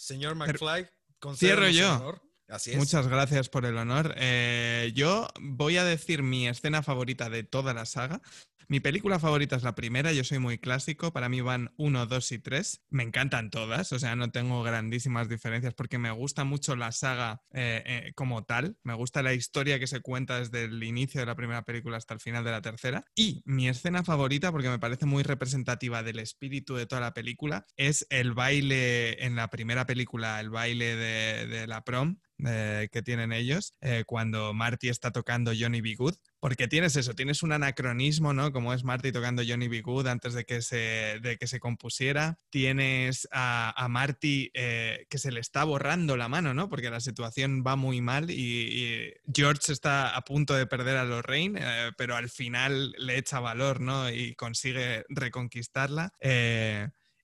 Señor 0.01 0.35
McFly, 0.35 0.89
cierro 1.35 1.69
yo. 1.69 2.19
Así 2.49 2.71
es. 2.73 2.79
Muchas 2.79 3.07
gracias 3.07 3.51
por 3.51 3.67
el 3.67 3.77
honor. 3.77 4.15
Eh, 4.17 4.93
yo 4.95 5.29
voy 5.39 5.77
a 5.77 5.85
decir 5.85 6.23
mi 6.23 6.49
escena 6.49 6.83
favorita 6.83 7.29
de 7.29 7.45
toda 7.45 7.75
la 7.75 7.85
saga. 7.85 8.23
Mi 8.71 8.79
película 8.79 9.19
favorita 9.19 9.57
es 9.57 9.65
la 9.65 9.75
primera, 9.75 10.13
yo 10.13 10.23
soy 10.23 10.39
muy 10.39 10.57
clásico, 10.59 11.13
para 11.13 11.29
mí 11.29 11.41
van 11.41 11.75
uno, 11.77 12.07
dos 12.07 12.31
y 12.31 12.39
tres. 12.39 12.85
Me 12.89 13.03
encantan 13.03 13.51
todas, 13.51 13.93
o 13.93 13.99
sea, 13.99 14.15
no 14.15 14.31
tengo 14.31 14.63
grandísimas 14.63 15.29
diferencias 15.29 15.75
porque 15.75 15.99
me 15.99 16.13
gusta 16.13 16.45
mucho 16.45 16.77
la 16.77 16.93
saga 16.93 17.43
eh, 17.53 17.83
eh, 17.85 18.13
como 18.15 18.45
tal, 18.45 18.77
me 18.85 18.95
gusta 18.95 19.25
la 19.25 19.35
historia 19.35 19.81
que 19.81 19.89
se 19.89 20.03
cuenta 20.03 20.39
desde 20.39 20.67
el 20.67 20.81
inicio 20.85 21.21
de 21.21 21.27
la 21.27 21.35
primera 21.35 21.65
película 21.65 21.97
hasta 21.97 22.15
el 22.15 22.21
final 22.21 22.45
de 22.45 22.53
la 22.53 22.63
tercera. 22.63 23.03
Y 23.17 23.43
mi 23.45 23.69
escena 23.69 24.05
favorita, 24.05 24.53
porque 24.53 24.69
me 24.69 24.79
parece 24.79 25.05
muy 25.05 25.25
representativa 25.25 26.05
del 26.05 26.21
espíritu 26.21 26.77
de 26.77 26.87
toda 26.87 27.01
la 27.01 27.13
película, 27.13 27.67
es 27.75 28.07
el 28.09 28.35
baile 28.35 29.27
en 29.27 29.35
la 29.35 29.51
primera 29.51 29.85
película, 29.85 30.39
el 30.39 30.51
baile 30.51 30.95
de 30.95 31.67
la 31.67 31.83
prom, 31.83 32.19
eh, 32.47 32.89
que 32.91 33.03
tienen 33.03 33.33
ellos 33.33 33.75
eh, 33.81 34.05
cuando 34.07 34.53
Marty 34.55 34.89
está 34.89 35.11
tocando 35.11 35.53
Johnny 35.59 35.81
B. 35.81 35.95
Good. 35.95 36.15
Porque 36.39 36.69
tienes 36.69 36.97
eso, 36.97 37.15
tienes 37.15 37.43
un 37.43 37.53
anacronismo, 37.53 38.33
¿no? 38.33 38.53
Como 38.53 38.73
es 38.73 38.85
Marty 38.85 39.13
tocando 39.13 39.43
Johnny 39.47 39.69
B. 39.69 39.83
Good 39.83 40.07
antes 40.07 40.35
de 40.35 40.45
que 40.45 40.63
se, 40.63 41.19
de 41.23 41.37
que 41.39 41.47
se 41.47 41.61
compusiera. 41.61 42.39
Tienes 42.51 43.29
a, 43.31 43.87
Marty 43.91 44.51
eh, 44.55 45.07
que 45.11 45.19
se 45.19 45.33
le 45.33 45.41
está 45.41 45.65
borrando 45.65 46.17
la 46.17 46.29
mano, 46.29 46.55
¿no? 46.55 46.69
Porque 46.69 46.91
la 46.91 47.01
situación 47.01 47.63
va 47.67 47.77
muy 47.77 48.01
mal 48.01 48.31
y, 48.31 49.13
George 49.33 49.73
está 49.73 50.17
a 50.17 50.23
punto 50.23 50.55
de 50.55 50.67
perder 50.67 50.97
a 50.97 51.05
Lorraine, 51.05 51.61
pero 51.97 52.17
al 52.17 52.29
final 52.29 52.93
le 52.99 53.19
echa 53.19 53.41
valor, 53.41 53.81
¿no? 53.81 54.11
Y 54.11 54.35
consigue 54.35 55.05
reconquistarla. 55.09 56.13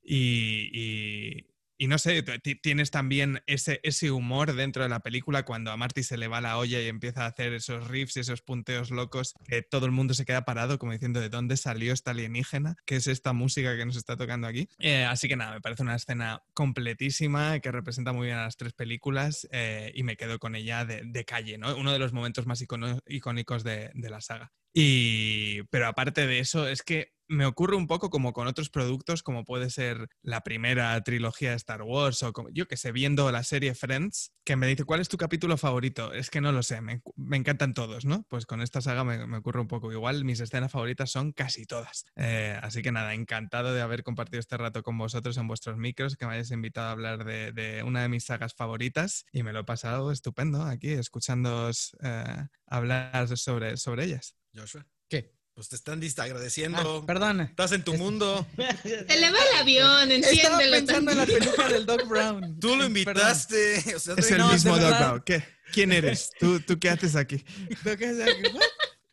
y 0.05 1.47
no 1.79 1.99
sé, 1.99 2.23
tienes 2.63 2.91
también 2.91 3.43
ese, 3.47 3.81
ese 3.83 4.11
humor 4.11 4.55
dentro 4.55 4.83
de 4.83 4.89
la 4.89 5.01
película 5.01 5.45
cuando 5.45 5.71
a 5.71 5.77
Marty 5.77 6.03
se 6.03 6.17
le 6.17 6.29
va 6.29 6.41
la 6.41 6.57
olla 6.59 6.81
y 6.81 6.89
empieza 6.89 7.25
a 7.25 7.27
hacer 7.27 7.53
esos 7.53 7.89
riffs 7.89 8.17
y 8.17 8.21
esos 8.21 8.43
punteos 8.43 8.91
locos 8.91 9.35
que 9.47 9.63
todo 9.63 9.87
el 9.87 9.93
mundo 9.93 10.15
se 10.15 10.25
queda 10.25 10.45
parado 10.45 10.79
como 10.79 10.93
diciendo 10.93 11.21
de 11.21 11.29
dónde 11.29 11.57
salió 11.57 11.93
esta 11.93 12.13
alienígena, 12.13 12.77
qué 12.87 12.97
es 12.97 13.07
esta 13.07 13.33
música 13.33 13.77
que 13.77 13.85
nos 13.85 13.97
está 13.97 14.17
tocando 14.17 14.47
aquí. 14.47 14.69
Eh, 14.79 15.05
así 15.05 15.29
que 15.29 15.37
nada, 15.37 15.55
me 15.55 15.61
parece 15.61 15.83
una 15.83 15.97
escena 15.97 16.43
completísima 16.55 17.61
que 17.61 17.73
representa 17.73 18.13
muy 18.13 18.27
bien 18.27 18.39
a 18.39 18.45
las 18.45 18.57
tres 18.57 18.73
películas 18.73 19.47
eh, 19.53 19.93
y 19.95 20.03
me 20.03 20.17
quedo 20.17 20.39
con 20.39 20.55
ella 20.55 20.85
de, 20.85 21.25
calle, 21.27 21.59
¿no? 21.59 21.77
Uno 21.77 21.93
de 21.93 21.99
los 21.99 22.13
momentos 22.13 22.47
más 22.47 22.65
icónicos 23.07 23.65
de 23.65 23.91
la 23.95 24.21
saga. 24.21 24.53
Y, 24.79 25.63
pero 25.71 25.87
aparte 25.87 26.27
de 26.27 26.39
eso, 26.39 26.69
es 26.69 26.83
que 26.83 27.15
me 27.29 27.47
ocurre 27.47 27.77
un 27.77 27.87
poco 27.87 28.11
como 28.11 28.35
con 28.35 28.47
otros 28.47 28.69
productos, 28.69 29.23
como 29.23 29.43
puede 29.43 29.71
ser 29.71 30.09
la 30.21 30.43
primera 30.43 31.03
trilogía 31.03 31.51
de 31.51 31.57
Star 31.57 31.81
Wars 31.81 32.23
o 32.23 32.35
como, 32.35 32.51
yo 32.51 32.69
que 32.69 32.77
sé, 32.77 32.93
viendo 32.93 33.33
la 33.33 33.43
serie 33.43 33.75
Friends, 33.75 34.35
que 34.45 34.55
me 34.55 34.67
dice, 34.67 34.85
¿cuál 34.85 35.01
es 35.01 35.09
tu 35.09 35.17
capítulo 35.17 35.57
favorito? 35.57 36.13
Es 36.13 36.29
que 36.29 36.43
no 36.43 36.53
lo 36.53 36.63
sé, 36.63 36.83
me, 36.83 37.01
encantan 37.33 37.73
todos, 37.73 38.05
¿no? 38.05 38.27
Pues 38.29 38.45
con 38.45 38.61
esta 38.61 38.83
saga 38.83 39.03
me, 39.03 39.39
ocurre 39.39 39.63
un 39.63 39.67
poco 39.67 39.91
igual, 39.93 40.27
mis 40.27 40.41
escenas 40.41 40.71
favoritas 40.71 41.11
son 41.11 41.33
casi 41.33 41.65
todas. 41.65 42.05
Eh, 42.17 42.61
así 42.63 42.83
que 42.83 42.93
nada, 42.93 43.15
encantado 43.15 43.73
de 43.73 43.81
haber 43.81 44.03
compartido 44.03 44.41
este 44.41 44.59
rato 44.59 44.83
con 44.83 44.99
vosotros 44.99 45.39
en 45.39 45.49
vuestros 45.49 45.79
micros, 45.79 46.17
que 46.17 46.27
me 46.27 46.33
hayáis 46.33 46.51
invitado 46.51 46.89
a 46.89 46.93
hablar 46.93 47.25
de, 47.25 47.83
una 47.83 48.03
de 48.03 48.11
mis 48.11 48.25
sagas 48.25 48.53
favoritas 48.53 49.25
y 49.33 49.43
me 49.43 49.55
lo 49.55 49.61
he 49.61 49.65
pasado 49.65 50.13
estupendo 50.13 50.65
aquí, 50.65 50.91
escuchándoos 50.91 51.97
eh, 52.03 52.47
hablar 52.67 53.27
sobre, 53.39 53.79
sobre 53.79 54.05
ellas. 54.05 54.37
Joshua. 54.57 54.87
¿Qué? 55.09 55.35
Pues 55.55 55.69
te 55.69 55.77
están 55.77 56.03
agradeciendo. 56.19 57.01
Ah, 57.03 57.07
perdón. 57.07 57.41
Estás 57.41 57.73
en 57.73 57.83
tu 57.83 57.95
mundo. 57.95 58.47
Se 58.83 59.21
le 59.21 59.31
va 59.31 59.39
el 59.39 59.59
avión, 59.61 60.11
entiéndelo. 60.11 60.61
Estaba 60.61 60.71
pensando 60.71 61.11
en 61.13 61.17
la 61.17 61.27
peluca 61.27 61.69
del 61.69 61.87
Doc 61.87 62.07
Brown. 62.09 62.59
Tú 62.61 62.77
lo 62.77 62.85
invitaste. 62.85 63.77
es 63.77 64.07
el 64.07 64.45
mismo 64.45 64.79
Doc 64.79 64.99
Brown. 64.99 65.23
¿Qué? 65.25 65.43
¿Quién 65.73 65.93
eres? 65.93 66.31
¿Tú, 66.39 66.61
¿Tú 66.61 66.79
qué 66.79 66.91
haces 66.91 67.17
aquí? 67.17 67.39
¿Tú 67.83 67.91
qué 67.99 68.07
haces 68.07 68.23
aquí? 68.23 68.59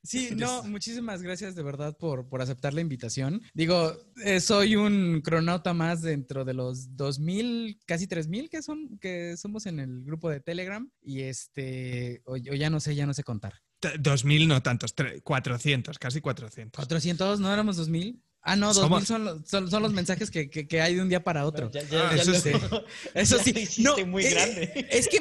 Sí, 0.04 0.32
no, 0.36 0.64
muchísimas 0.64 1.22
gracias 1.22 1.56
de 1.56 1.64
verdad 1.64 1.96
por, 1.98 2.28
por 2.28 2.42
aceptar 2.42 2.74
la 2.74 2.82
invitación. 2.82 3.42
Digo, 3.54 3.98
eh, 4.26 4.42
soy 4.42 4.76
un 4.76 5.22
cronauta 5.24 5.74
más 5.74 6.02
dentro 6.02 6.44
de 6.44 6.54
los 6.54 6.98
2000, 6.98 7.80
casi 7.86 8.06
3000 8.06 8.50
que 8.50 8.62
son 8.62 8.98
que 9.00 9.38
somos 9.38 9.66
en 9.66 9.80
el 9.80 10.04
grupo 10.04 10.30
de 10.30 10.42
Telegram 10.42 10.92
y 11.02 11.22
este 11.22 12.22
o, 12.26 12.36
ya 12.36 12.70
no 12.70 12.82
sé, 12.82 12.96
ya 12.96 13.06
no 13.06 13.14
sé 13.14 13.24
contar. 13.24 13.54
2000 14.00 14.48
no 14.48 14.62
tantos, 14.62 14.94
400, 15.24 16.00
casi 16.00 16.22
400. 16.22 16.76
400, 16.76 17.40
no 17.40 17.54
éramos 17.54 17.78
2000. 17.78 18.22
Ah, 18.46 18.58
no, 18.58 18.74
2000 18.74 19.06
son, 19.06 19.46
son, 19.46 19.72
son, 19.72 19.82
los 19.82 19.94
mensajes 19.94 20.30
que, 20.30 20.50
que, 20.50 20.82
hay 20.82 20.96
de 20.96 21.02
un 21.02 21.08
día 21.08 21.24
para 21.24 21.46
otro. 21.46 21.72
Ah, 21.94 22.12
eso, 22.14 22.34
sí. 22.34 22.52
eso 23.14 23.40
sí. 23.40 23.82
No, 23.82 23.96
muy 24.06 24.26
eh, 24.26 24.32
grande. 24.32 24.88
Es 24.92 25.08
que 25.08 25.18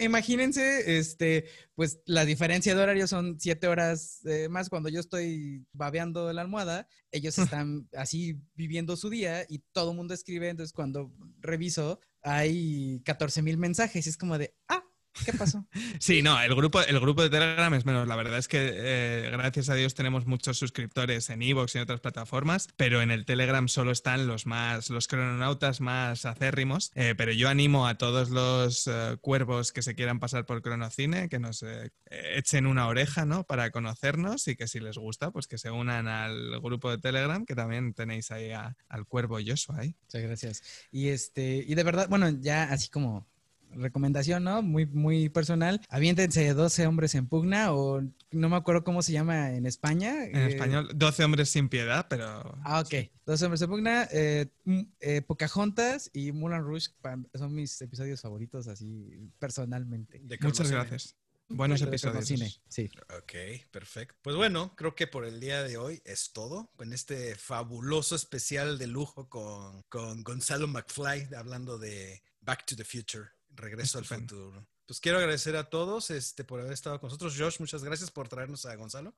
imagínense, 0.00 0.98
este, 0.98 1.44
pues 1.76 2.00
la 2.06 2.24
diferencia 2.24 2.74
de 2.74 2.82
horario 2.82 3.06
son 3.06 3.38
siete 3.38 3.68
horas 3.68 4.20
eh, 4.26 4.48
más 4.48 4.68
cuando 4.68 4.88
yo 4.88 4.98
estoy 4.98 5.64
babeando 5.72 6.32
la 6.32 6.42
almohada. 6.42 6.88
Ellos 7.12 7.38
están 7.38 7.88
así 7.96 8.40
viviendo 8.56 8.96
su 8.96 9.10
día 9.10 9.46
y 9.48 9.60
todo 9.70 9.92
el 9.92 9.96
mundo 9.96 10.12
escribe. 10.12 10.48
Entonces, 10.48 10.72
cuando 10.72 11.12
reviso, 11.38 12.00
hay 12.20 13.00
14 13.04 13.42
mil 13.42 13.58
mensajes 13.58 14.06
y 14.06 14.10
es 14.10 14.16
como 14.16 14.38
de, 14.38 14.56
ah, 14.66 14.82
¿Qué 15.24 15.32
pasó? 15.32 15.64
Sí, 16.00 16.22
no, 16.22 16.40
el 16.40 16.54
grupo, 16.54 16.80
el 16.82 17.00
grupo 17.00 17.22
de 17.22 17.30
Telegram 17.30 17.72
es 17.74 17.84
menos. 17.84 18.06
La 18.06 18.16
verdad 18.16 18.38
es 18.38 18.48
que 18.48 18.70
eh, 18.72 19.30
gracias 19.30 19.68
a 19.68 19.74
Dios 19.74 19.94
tenemos 19.94 20.26
muchos 20.26 20.58
suscriptores 20.58 21.30
en 21.30 21.42
Evox 21.42 21.74
y 21.74 21.78
en 21.78 21.82
otras 21.82 22.00
plataformas, 22.00 22.68
pero 22.76 23.02
en 23.02 23.10
el 23.10 23.24
Telegram 23.24 23.66
solo 23.68 23.92
están 23.92 24.26
los 24.26 24.46
más, 24.46 24.90
los 24.90 25.08
crononautas 25.08 25.80
más 25.80 26.24
acérrimos. 26.26 26.90
Eh, 26.94 27.14
pero 27.16 27.32
yo 27.32 27.48
animo 27.48 27.86
a 27.86 27.96
todos 27.96 28.30
los 28.30 28.86
eh, 28.86 29.16
cuervos 29.20 29.72
que 29.72 29.82
se 29.82 29.94
quieran 29.94 30.20
pasar 30.20 30.44
por 30.44 30.62
Cronocine 30.62 31.28
que 31.28 31.38
nos 31.38 31.64
echen 32.10 32.66
una 32.66 32.86
oreja, 32.86 33.24
¿no? 33.24 33.44
Para 33.44 33.70
conocernos 33.70 34.48
y 34.48 34.56
que 34.56 34.68
si 34.68 34.80
les 34.80 34.96
gusta, 34.98 35.30
pues 35.30 35.46
que 35.46 35.58
se 35.58 35.70
unan 35.70 36.08
al 36.08 36.60
grupo 36.60 36.90
de 36.90 36.98
Telegram, 36.98 37.44
que 37.44 37.54
también 37.54 37.94
tenéis 37.94 38.30
ahí 38.30 38.50
al 38.52 39.06
cuervo 39.06 39.38
Joshua 39.44 39.80
ahí. 39.80 39.96
Muchas 40.02 40.22
gracias. 40.22 40.62
Y 40.90 41.08
este, 41.08 41.64
y 41.66 41.74
de 41.74 41.84
verdad, 41.84 42.08
bueno, 42.08 42.30
ya 42.30 42.64
así 42.64 42.88
como 42.88 43.26
recomendación, 43.72 44.44
¿no? 44.44 44.62
Muy, 44.62 44.86
muy 44.86 45.28
personal. 45.28 45.80
Aviéntense 45.88 46.54
12 46.54 46.86
hombres 46.86 47.14
en 47.14 47.26
pugna 47.26 47.72
o 47.72 48.02
no 48.30 48.48
me 48.48 48.56
acuerdo 48.56 48.84
cómo 48.84 49.02
se 49.02 49.12
llama 49.12 49.52
en 49.52 49.66
España. 49.66 50.24
En 50.24 50.36
eh, 50.36 50.48
español, 50.48 50.88
12 50.94 51.24
hombres 51.24 51.48
sin 51.48 51.68
piedad, 51.68 52.06
pero... 52.08 52.58
Ah, 52.64 52.80
ok. 52.80 53.10
12 53.26 53.44
hombres 53.44 53.62
en 53.62 53.70
pugna, 53.70 54.08
eh, 54.12 54.46
mm, 54.64 54.80
eh, 55.00 55.22
Pocahontas 55.22 56.10
y 56.12 56.32
Mulan 56.32 56.62
Rouge 56.62 56.88
son 57.34 57.54
mis 57.54 57.80
episodios 57.82 58.20
favoritos 58.20 58.68
así 58.68 59.30
personalmente. 59.38 60.22
Muchas 60.40 60.70
gracias. 60.70 61.16
Buenos 61.48 61.80
episodios. 61.80 62.26
Cine. 62.26 62.52
Sí. 62.68 62.90
Ok, 63.16 63.32
perfecto. 63.70 64.16
Pues 64.22 64.34
bueno, 64.34 64.74
creo 64.74 64.94
que 64.94 65.06
por 65.06 65.24
el 65.24 65.38
día 65.38 65.62
de 65.62 65.76
hoy 65.76 66.02
es 66.04 66.32
todo. 66.32 66.72
En 66.80 66.92
este 66.92 67.36
fabuloso 67.36 68.16
especial 68.16 68.78
de 68.78 68.88
lujo 68.88 69.28
con, 69.28 69.82
con 69.84 70.24
Gonzalo 70.24 70.66
McFly, 70.66 71.34
hablando 71.36 71.78
de 71.78 72.22
Back 72.40 72.66
to 72.66 72.76
the 72.76 72.84
Future. 72.84 73.35
Regreso 73.56 73.98
al 73.98 74.04
futuro. 74.04 74.66
Pues 74.86 75.00
quiero 75.00 75.18
agradecer 75.18 75.56
a 75.56 75.68
todos 75.68 76.10
este, 76.10 76.44
por 76.44 76.60
haber 76.60 76.72
estado 76.72 77.00
con 77.00 77.08
nosotros. 77.08 77.34
Josh, 77.36 77.58
muchas 77.58 77.82
gracias 77.82 78.10
por 78.10 78.28
traernos 78.28 78.66
a 78.66 78.74
Gonzalo. 78.76 79.14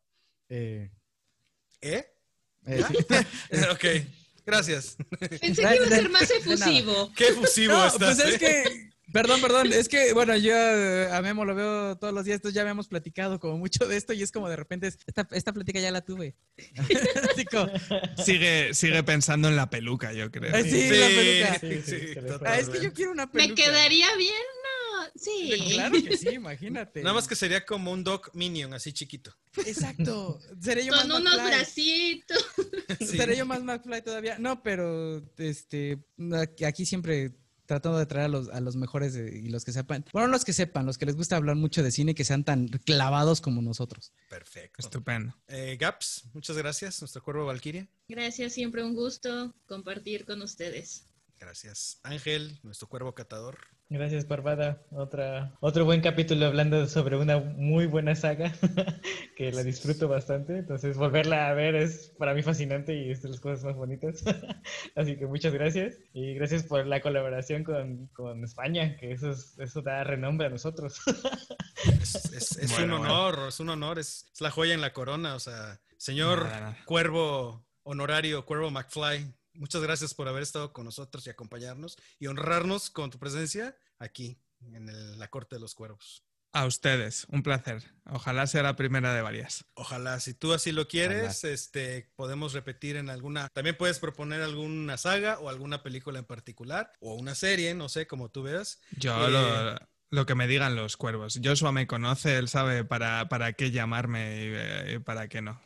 Eh. 0.48 0.90
¿Eh? 1.80 2.06
eh 2.66 2.84
ok, 3.72 3.84
gracias. 4.46 4.96
Pensé 5.18 5.62
que 5.62 5.76
iba 5.76 5.86
a 5.86 5.88
ser 5.88 6.08
más 6.08 6.30
efusivo. 6.30 7.12
¿Qué 7.14 7.28
efusivo 7.28 7.74
no, 7.74 7.86
estás? 7.86 8.16
Pues 8.16 8.34
es 8.34 8.34
eh? 8.34 8.38
que, 8.38 8.87
perdón, 9.12 9.40
perdón, 9.40 9.72
es 9.72 9.88
que, 9.88 10.12
bueno, 10.12 10.36
yo 10.36 10.54
a 11.12 11.20
Memo 11.22 11.44
lo 11.44 11.54
veo 11.54 11.96
todos 11.96 12.12
los 12.12 12.24
días, 12.24 12.36
entonces 12.36 12.54
ya 12.54 12.62
habíamos 12.62 12.88
platicado 12.88 13.38
como 13.40 13.58
mucho 13.58 13.86
de 13.86 13.96
esto 13.96 14.12
y 14.12 14.22
es 14.22 14.32
como 14.32 14.48
de 14.48 14.56
repente, 14.56 14.86
esta, 14.86 15.28
esta 15.32 15.52
plática 15.52 15.80
ya 15.80 15.90
la 15.90 16.02
tuve. 16.02 16.34
sigue, 18.24 18.74
sigue 18.74 19.02
pensando 19.02 19.48
en 19.48 19.56
la 19.56 19.70
peluca, 19.70 20.12
yo 20.12 20.30
creo. 20.30 20.54
sí, 20.62 20.70
sí, 20.70 20.90
la 20.90 21.08
peluca. 21.08 21.58
Sí, 21.84 21.96
ah, 22.44 22.58
es 22.58 22.68
que 22.68 22.82
yo 22.82 22.92
quiero 22.92 23.12
una 23.12 23.30
peluca. 23.30 23.48
Me 23.48 23.54
quedaría 23.54 24.14
bien, 24.16 24.34
no, 24.64 25.06
sí. 25.14 25.72
Claro 25.74 26.02
que 26.02 26.16
sí, 26.16 26.28
imagínate. 26.30 27.02
Nada 27.02 27.14
más 27.14 27.28
que 27.28 27.36
sería 27.36 27.64
como 27.64 27.92
un 27.92 28.04
dog 28.04 28.30
minion, 28.34 28.74
así 28.74 28.92
chiquito. 28.92 29.34
Exacto. 29.66 30.40
Seré 30.60 30.84
yo 30.84 30.92
Con 30.92 31.08
más 31.08 31.20
unos 31.20 31.44
bracitos. 31.44 32.46
Seré 33.00 33.36
yo 33.36 33.46
más 33.46 33.62
McFly 33.62 34.02
todavía. 34.02 34.38
No, 34.38 34.62
pero 34.62 35.22
este 35.38 35.98
aquí 36.66 36.86
siempre 36.86 37.32
tratando 37.68 37.98
de 37.98 38.06
traer 38.06 38.24
a 38.24 38.28
los, 38.28 38.48
a 38.48 38.60
los 38.60 38.76
mejores 38.76 39.14
y 39.14 39.50
los 39.50 39.62
que 39.64 39.72
sepan. 39.72 40.02
Bueno, 40.14 40.28
los 40.28 40.46
que 40.46 40.54
sepan, 40.54 40.86
los 40.86 40.96
que 40.96 41.04
les 41.04 41.16
gusta 41.16 41.36
hablar 41.36 41.54
mucho 41.54 41.82
de 41.82 41.90
cine, 41.90 42.14
que 42.14 42.24
sean 42.24 42.42
tan 42.42 42.66
clavados 42.68 43.42
como 43.42 43.60
nosotros. 43.60 44.14
Perfecto. 44.30 44.76
Estupendo. 44.78 45.36
Eh, 45.48 45.76
Gaps, 45.78 46.24
muchas 46.32 46.56
gracias. 46.56 47.02
Nuestro 47.02 47.22
cuervo 47.22 47.44
Valkyria. 47.44 47.86
Gracias, 48.08 48.54
siempre 48.54 48.82
un 48.82 48.94
gusto 48.94 49.54
compartir 49.66 50.24
con 50.24 50.40
ustedes. 50.40 51.04
Gracias. 51.38 52.00
Ángel, 52.02 52.58
nuestro 52.62 52.88
cuervo 52.88 53.14
catador. 53.14 53.58
Gracias, 53.90 54.26
Parvada. 54.26 54.82
Otra, 54.90 55.56
otro 55.60 55.86
buen 55.86 56.02
capítulo 56.02 56.44
hablando 56.44 56.86
sobre 56.86 57.16
una 57.16 57.38
muy 57.38 57.86
buena 57.86 58.14
saga 58.14 58.52
que 59.36 59.50
la 59.50 59.62
disfruto 59.62 60.08
bastante. 60.08 60.58
Entonces, 60.58 60.98
volverla 60.98 61.48
a 61.48 61.54
ver 61.54 61.74
es 61.74 62.12
para 62.18 62.34
mí 62.34 62.42
fascinante 62.42 62.94
y 62.94 63.10
es 63.10 63.22
de 63.22 63.30
las 63.30 63.40
cosas 63.40 63.64
más 63.64 63.76
bonitas. 63.76 64.22
Así 64.94 65.16
que 65.16 65.26
muchas 65.26 65.54
gracias. 65.54 65.96
Y 66.12 66.34
gracias 66.34 66.64
por 66.64 66.86
la 66.86 67.00
colaboración 67.00 67.64
con, 67.64 68.08
con 68.08 68.44
España, 68.44 68.94
que 68.98 69.12
eso, 69.12 69.32
eso 69.56 69.80
da 69.80 70.04
renombre 70.04 70.48
a 70.48 70.50
nosotros. 70.50 71.00
es, 71.86 72.78
un 72.82 72.92
honor, 72.92 73.48
es 73.48 73.58
un 73.58 73.70
honor, 73.70 73.98
es, 73.98 74.30
la 74.38 74.50
joya 74.50 74.74
en 74.74 74.82
la 74.82 74.92
corona. 74.92 75.34
O 75.34 75.40
sea, 75.40 75.80
señor 75.96 76.46
cuervo 76.84 77.66
honorario, 77.84 78.44
cuervo 78.44 78.70
McFly, 78.70 79.32
muchas 79.58 79.82
gracias 79.82 80.14
por 80.14 80.28
haber 80.28 80.42
estado 80.42 80.72
con 80.72 80.84
nosotros 80.84 81.26
y 81.26 81.30
acompañarnos 81.30 81.98
y 82.18 82.26
honrarnos 82.26 82.90
con 82.90 83.10
tu 83.10 83.18
presencia 83.18 83.76
aquí 83.98 84.40
en 84.60 85.18
la 85.18 85.28
Corte 85.28 85.56
de 85.56 85.60
los 85.60 85.74
Cuervos. 85.74 86.24
A 86.52 86.64
ustedes, 86.64 87.26
un 87.28 87.42
placer. 87.42 87.82
Ojalá 88.06 88.46
sea 88.46 88.62
la 88.62 88.74
primera 88.74 89.12
de 89.12 89.20
varias. 89.20 89.66
Ojalá, 89.74 90.18
si 90.18 90.32
tú 90.32 90.54
así 90.54 90.72
lo 90.72 90.88
quieres, 90.88 91.44
este, 91.44 92.10
podemos 92.16 92.54
repetir 92.54 92.96
en 92.96 93.10
alguna. 93.10 93.48
También 93.50 93.76
puedes 93.76 93.98
proponer 93.98 94.40
alguna 94.40 94.96
saga 94.96 95.38
o 95.40 95.50
alguna 95.50 95.82
película 95.82 96.18
en 96.18 96.24
particular 96.24 96.90
o 97.00 97.14
una 97.14 97.34
serie, 97.34 97.74
no 97.74 97.90
sé, 97.90 98.06
como 98.06 98.30
tú 98.30 98.44
veas. 98.44 98.80
Yo 98.92 99.28
lo, 99.28 99.72
eh, 99.72 99.78
lo 100.10 100.24
que 100.24 100.34
me 100.34 100.46
digan 100.46 100.74
los 100.74 100.96
cuervos. 100.96 101.38
Joshua 101.42 101.70
me 101.70 101.86
conoce, 101.86 102.38
él 102.38 102.48
sabe 102.48 102.82
para, 102.82 103.28
para 103.28 103.52
qué 103.52 103.70
llamarme 103.70 104.36
y, 104.36 104.52
eh, 104.54 105.00
para 105.04 105.28
qué 105.28 105.42
no. 105.42 105.60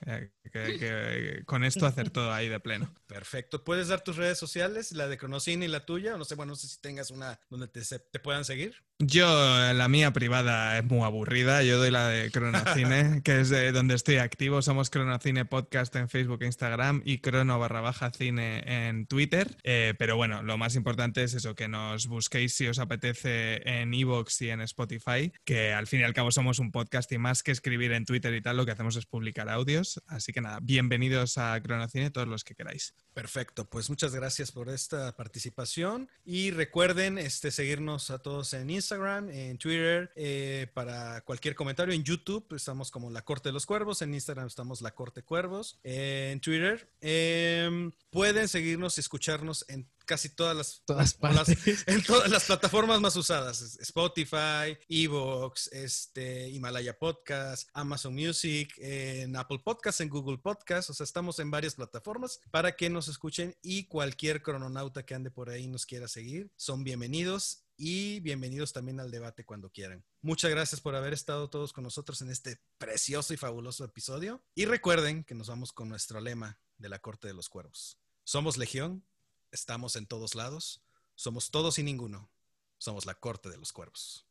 Eh, 0.54 0.76
que, 0.78 1.44
con 1.44 1.64
esto 1.64 1.86
hacer 1.86 2.10
todo 2.10 2.32
ahí 2.32 2.48
de 2.48 2.60
pleno. 2.60 2.92
Perfecto. 3.06 3.64
¿Puedes 3.64 3.88
dar 3.88 4.02
tus 4.02 4.16
redes 4.16 4.38
sociales, 4.38 4.92
la 4.92 5.08
de 5.08 5.18
Cronocine 5.18 5.64
y 5.64 5.68
la 5.68 5.86
tuya? 5.86 6.16
No 6.16 6.24
sé, 6.24 6.34
bueno, 6.34 6.52
no 6.52 6.56
sé 6.56 6.66
si 6.68 6.80
tengas 6.80 7.10
una 7.10 7.40
donde 7.48 7.68
te, 7.68 7.80
te 7.82 8.18
puedan 8.18 8.44
seguir. 8.44 8.82
Yo, 8.98 9.26
la 9.72 9.88
mía 9.88 10.12
privada 10.12 10.78
es 10.78 10.84
muy 10.84 11.02
aburrida. 11.02 11.62
Yo 11.64 11.78
doy 11.78 11.90
la 11.90 12.06
de 12.06 12.30
Cronocine, 12.30 13.22
que 13.24 13.40
es 13.40 13.48
de 13.48 13.72
donde 13.72 13.94
estoy 13.94 14.16
activo. 14.16 14.62
Somos 14.62 14.90
Cronocine 14.90 15.44
Podcast 15.44 15.94
en 15.96 16.08
Facebook 16.08 16.42
e 16.42 16.46
Instagram 16.46 17.02
y 17.04 17.18
Crono 17.18 17.58
barra 17.58 17.80
baja 17.80 18.12
cine 18.12 18.62
en 18.88 19.06
Twitter. 19.06 19.56
Eh, 19.64 19.94
pero 19.98 20.16
bueno, 20.16 20.42
lo 20.42 20.56
más 20.56 20.76
importante 20.76 21.24
es 21.24 21.34
eso, 21.34 21.56
que 21.56 21.66
nos 21.66 22.06
busquéis 22.06 22.54
si 22.54 22.68
os 22.68 22.78
apetece 22.78 23.68
en 23.68 23.92
Evox 23.92 24.40
y 24.42 24.50
en 24.50 24.60
Spotify, 24.60 25.32
que 25.44 25.72
al 25.72 25.88
fin 25.88 26.00
y 26.00 26.04
al 26.04 26.14
cabo 26.14 26.30
somos 26.30 26.60
un 26.60 26.70
podcast 26.70 27.10
y 27.10 27.18
más 27.18 27.42
que 27.42 27.50
escribir 27.50 27.92
en 27.92 28.04
Twitter 28.04 28.32
y 28.34 28.40
tal, 28.40 28.56
lo 28.56 28.64
que 28.64 28.72
hacemos 28.72 28.94
es 28.94 29.06
publicar 29.06 29.48
audios. 29.48 30.00
Así 30.06 30.31
que 30.32 30.40
nada, 30.40 30.58
bienvenidos 30.62 31.38
a 31.38 31.60
Cronocine 31.62 32.10
todos 32.10 32.26
los 32.26 32.44
que 32.44 32.54
queráis. 32.54 32.94
Perfecto, 33.14 33.68
pues 33.68 33.90
muchas 33.90 34.14
gracias 34.14 34.52
por 34.52 34.68
esta 34.68 35.14
participación 35.16 36.08
y 36.24 36.50
recuerden 36.50 37.18
este, 37.18 37.50
seguirnos 37.50 38.10
a 38.10 38.20
todos 38.20 38.54
en 38.54 38.70
Instagram, 38.70 39.28
en 39.30 39.58
Twitter, 39.58 40.10
eh, 40.16 40.66
para 40.72 41.20
cualquier 41.22 41.54
comentario. 41.54 41.94
En 41.94 42.04
YouTube 42.04 42.46
estamos 42.54 42.90
como 42.90 43.10
La 43.10 43.22
Corte 43.22 43.50
de 43.50 43.52
los 43.52 43.66
Cuervos, 43.66 44.02
en 44.02 44.14
Instagram 44.14 44.46
estamos 44.46 44.80
La 44.80 44.92
Corte 44.92 45.22
Cuervos, 45.22 45.78
en 45.84 46.40
Twitter. 46.40 46.88
Em, 47.00 47.92
pueden 48.10 48.48
seguirnos 48.48 48.96
y 48.96 49.00
escucharnos 49.00 49.64
en 49.68 49.86
casi 50.04 50.28
todas 50.30 50.56
las, 50.56 50.82
todas 50.84 51.16
en 51.86 52.02
todas 52.02 52.30
las 52.30 52.44
plataformas 52.44 53.00
más 53.00 53.16
usadas, 53.16 53.60
Spotify, 53.80 54.78
Evox, 54.88 55.68
este, 55.72 56.50
Himalaya 56.50 56.98
Podcast, 56.98 57.68
Amazon 57.72 58.14
Music, 58.14 58.72
en 58.78 59.36
Apple 59.36 59.60
Podcast, 59.64 60.00
en 60.00 60.08
Google 60.08 60.38
Podcast, 60.38 60.90
o 60.90 60.94
sea, 60.94 61.04
estamos 61.04 61.38
en 61.38 61.50
varias 61.50 61.74
plataformas 61.74 62.40
para 62.50 62.76
que 62.76 62.90
nos 62.90 63.08
escuchen 63.08 63.56
y 63.62 63.84
cualquier 63.84 64.42
crononauta 64.42 65.04
que 65.04 65.14
ande 65.14 65.30
por 65.30 65.50
ahí 65.50 65.66
nos 65.66 65.86
quiera 65.86 66.08
seguir, 66.08 66.50
son 66.56 66.84
bienvenidos 66.84 67.64
y 67.76 68.20
bienvenidos 68.20 68.72
también 68.72 69.00
al 69.00 69.10
debate 69.10 69.44
cuando 69.44 69.70
quieran. 69.70 70.04
Muchas 70.20 70.50
gracias 70.50 70.80
por 70.80 70.94
haber 70.94 71.12
estado 71.12 71.50
todos 71.50 71.72
con 71.72 71.84
nosotros 71.84 72.22
en 72.22 72.30
este 72.30 72.60
precioso 72.78 73.34
y 73.34 73.36
fabuloso 73.36 73.84
episodio 73.84 74.42
y 74.54 74.66
recuerden 74.66 75.24
que 75.24 75.34
nos 75.34 75.48
vamos 75.48 75.72
con 75.72 75.88
nuestro 75.88 76.20
lema 76.20 76.60
de 76.78 76.88
la 76.88 77.00
Corte 77.00 77.28
de 77.28 77.34
los 77.34 77.48
Cuervos. 77.48 77.98
Somos 78.24 78.56
Legión 78.56 79.04
estamos 79.52 79.96
en 79.96 80.06
todos 80.06 80.34
lados, 80.34 80.82
somos 81.14 81.50
todos 81.50 81.78
y 81.78 81.82
ninguno, 81.84 82.30
somos 82.78 83.06
la 83.06 83.14
corte 83.14 83.48
de 83.48 83.58
los 83.58 83.72
cuervos. 83.72 84.26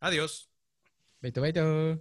Adiós. 0.00 0.50
Beito, 1.20 1.40
beito. 1.40 1.98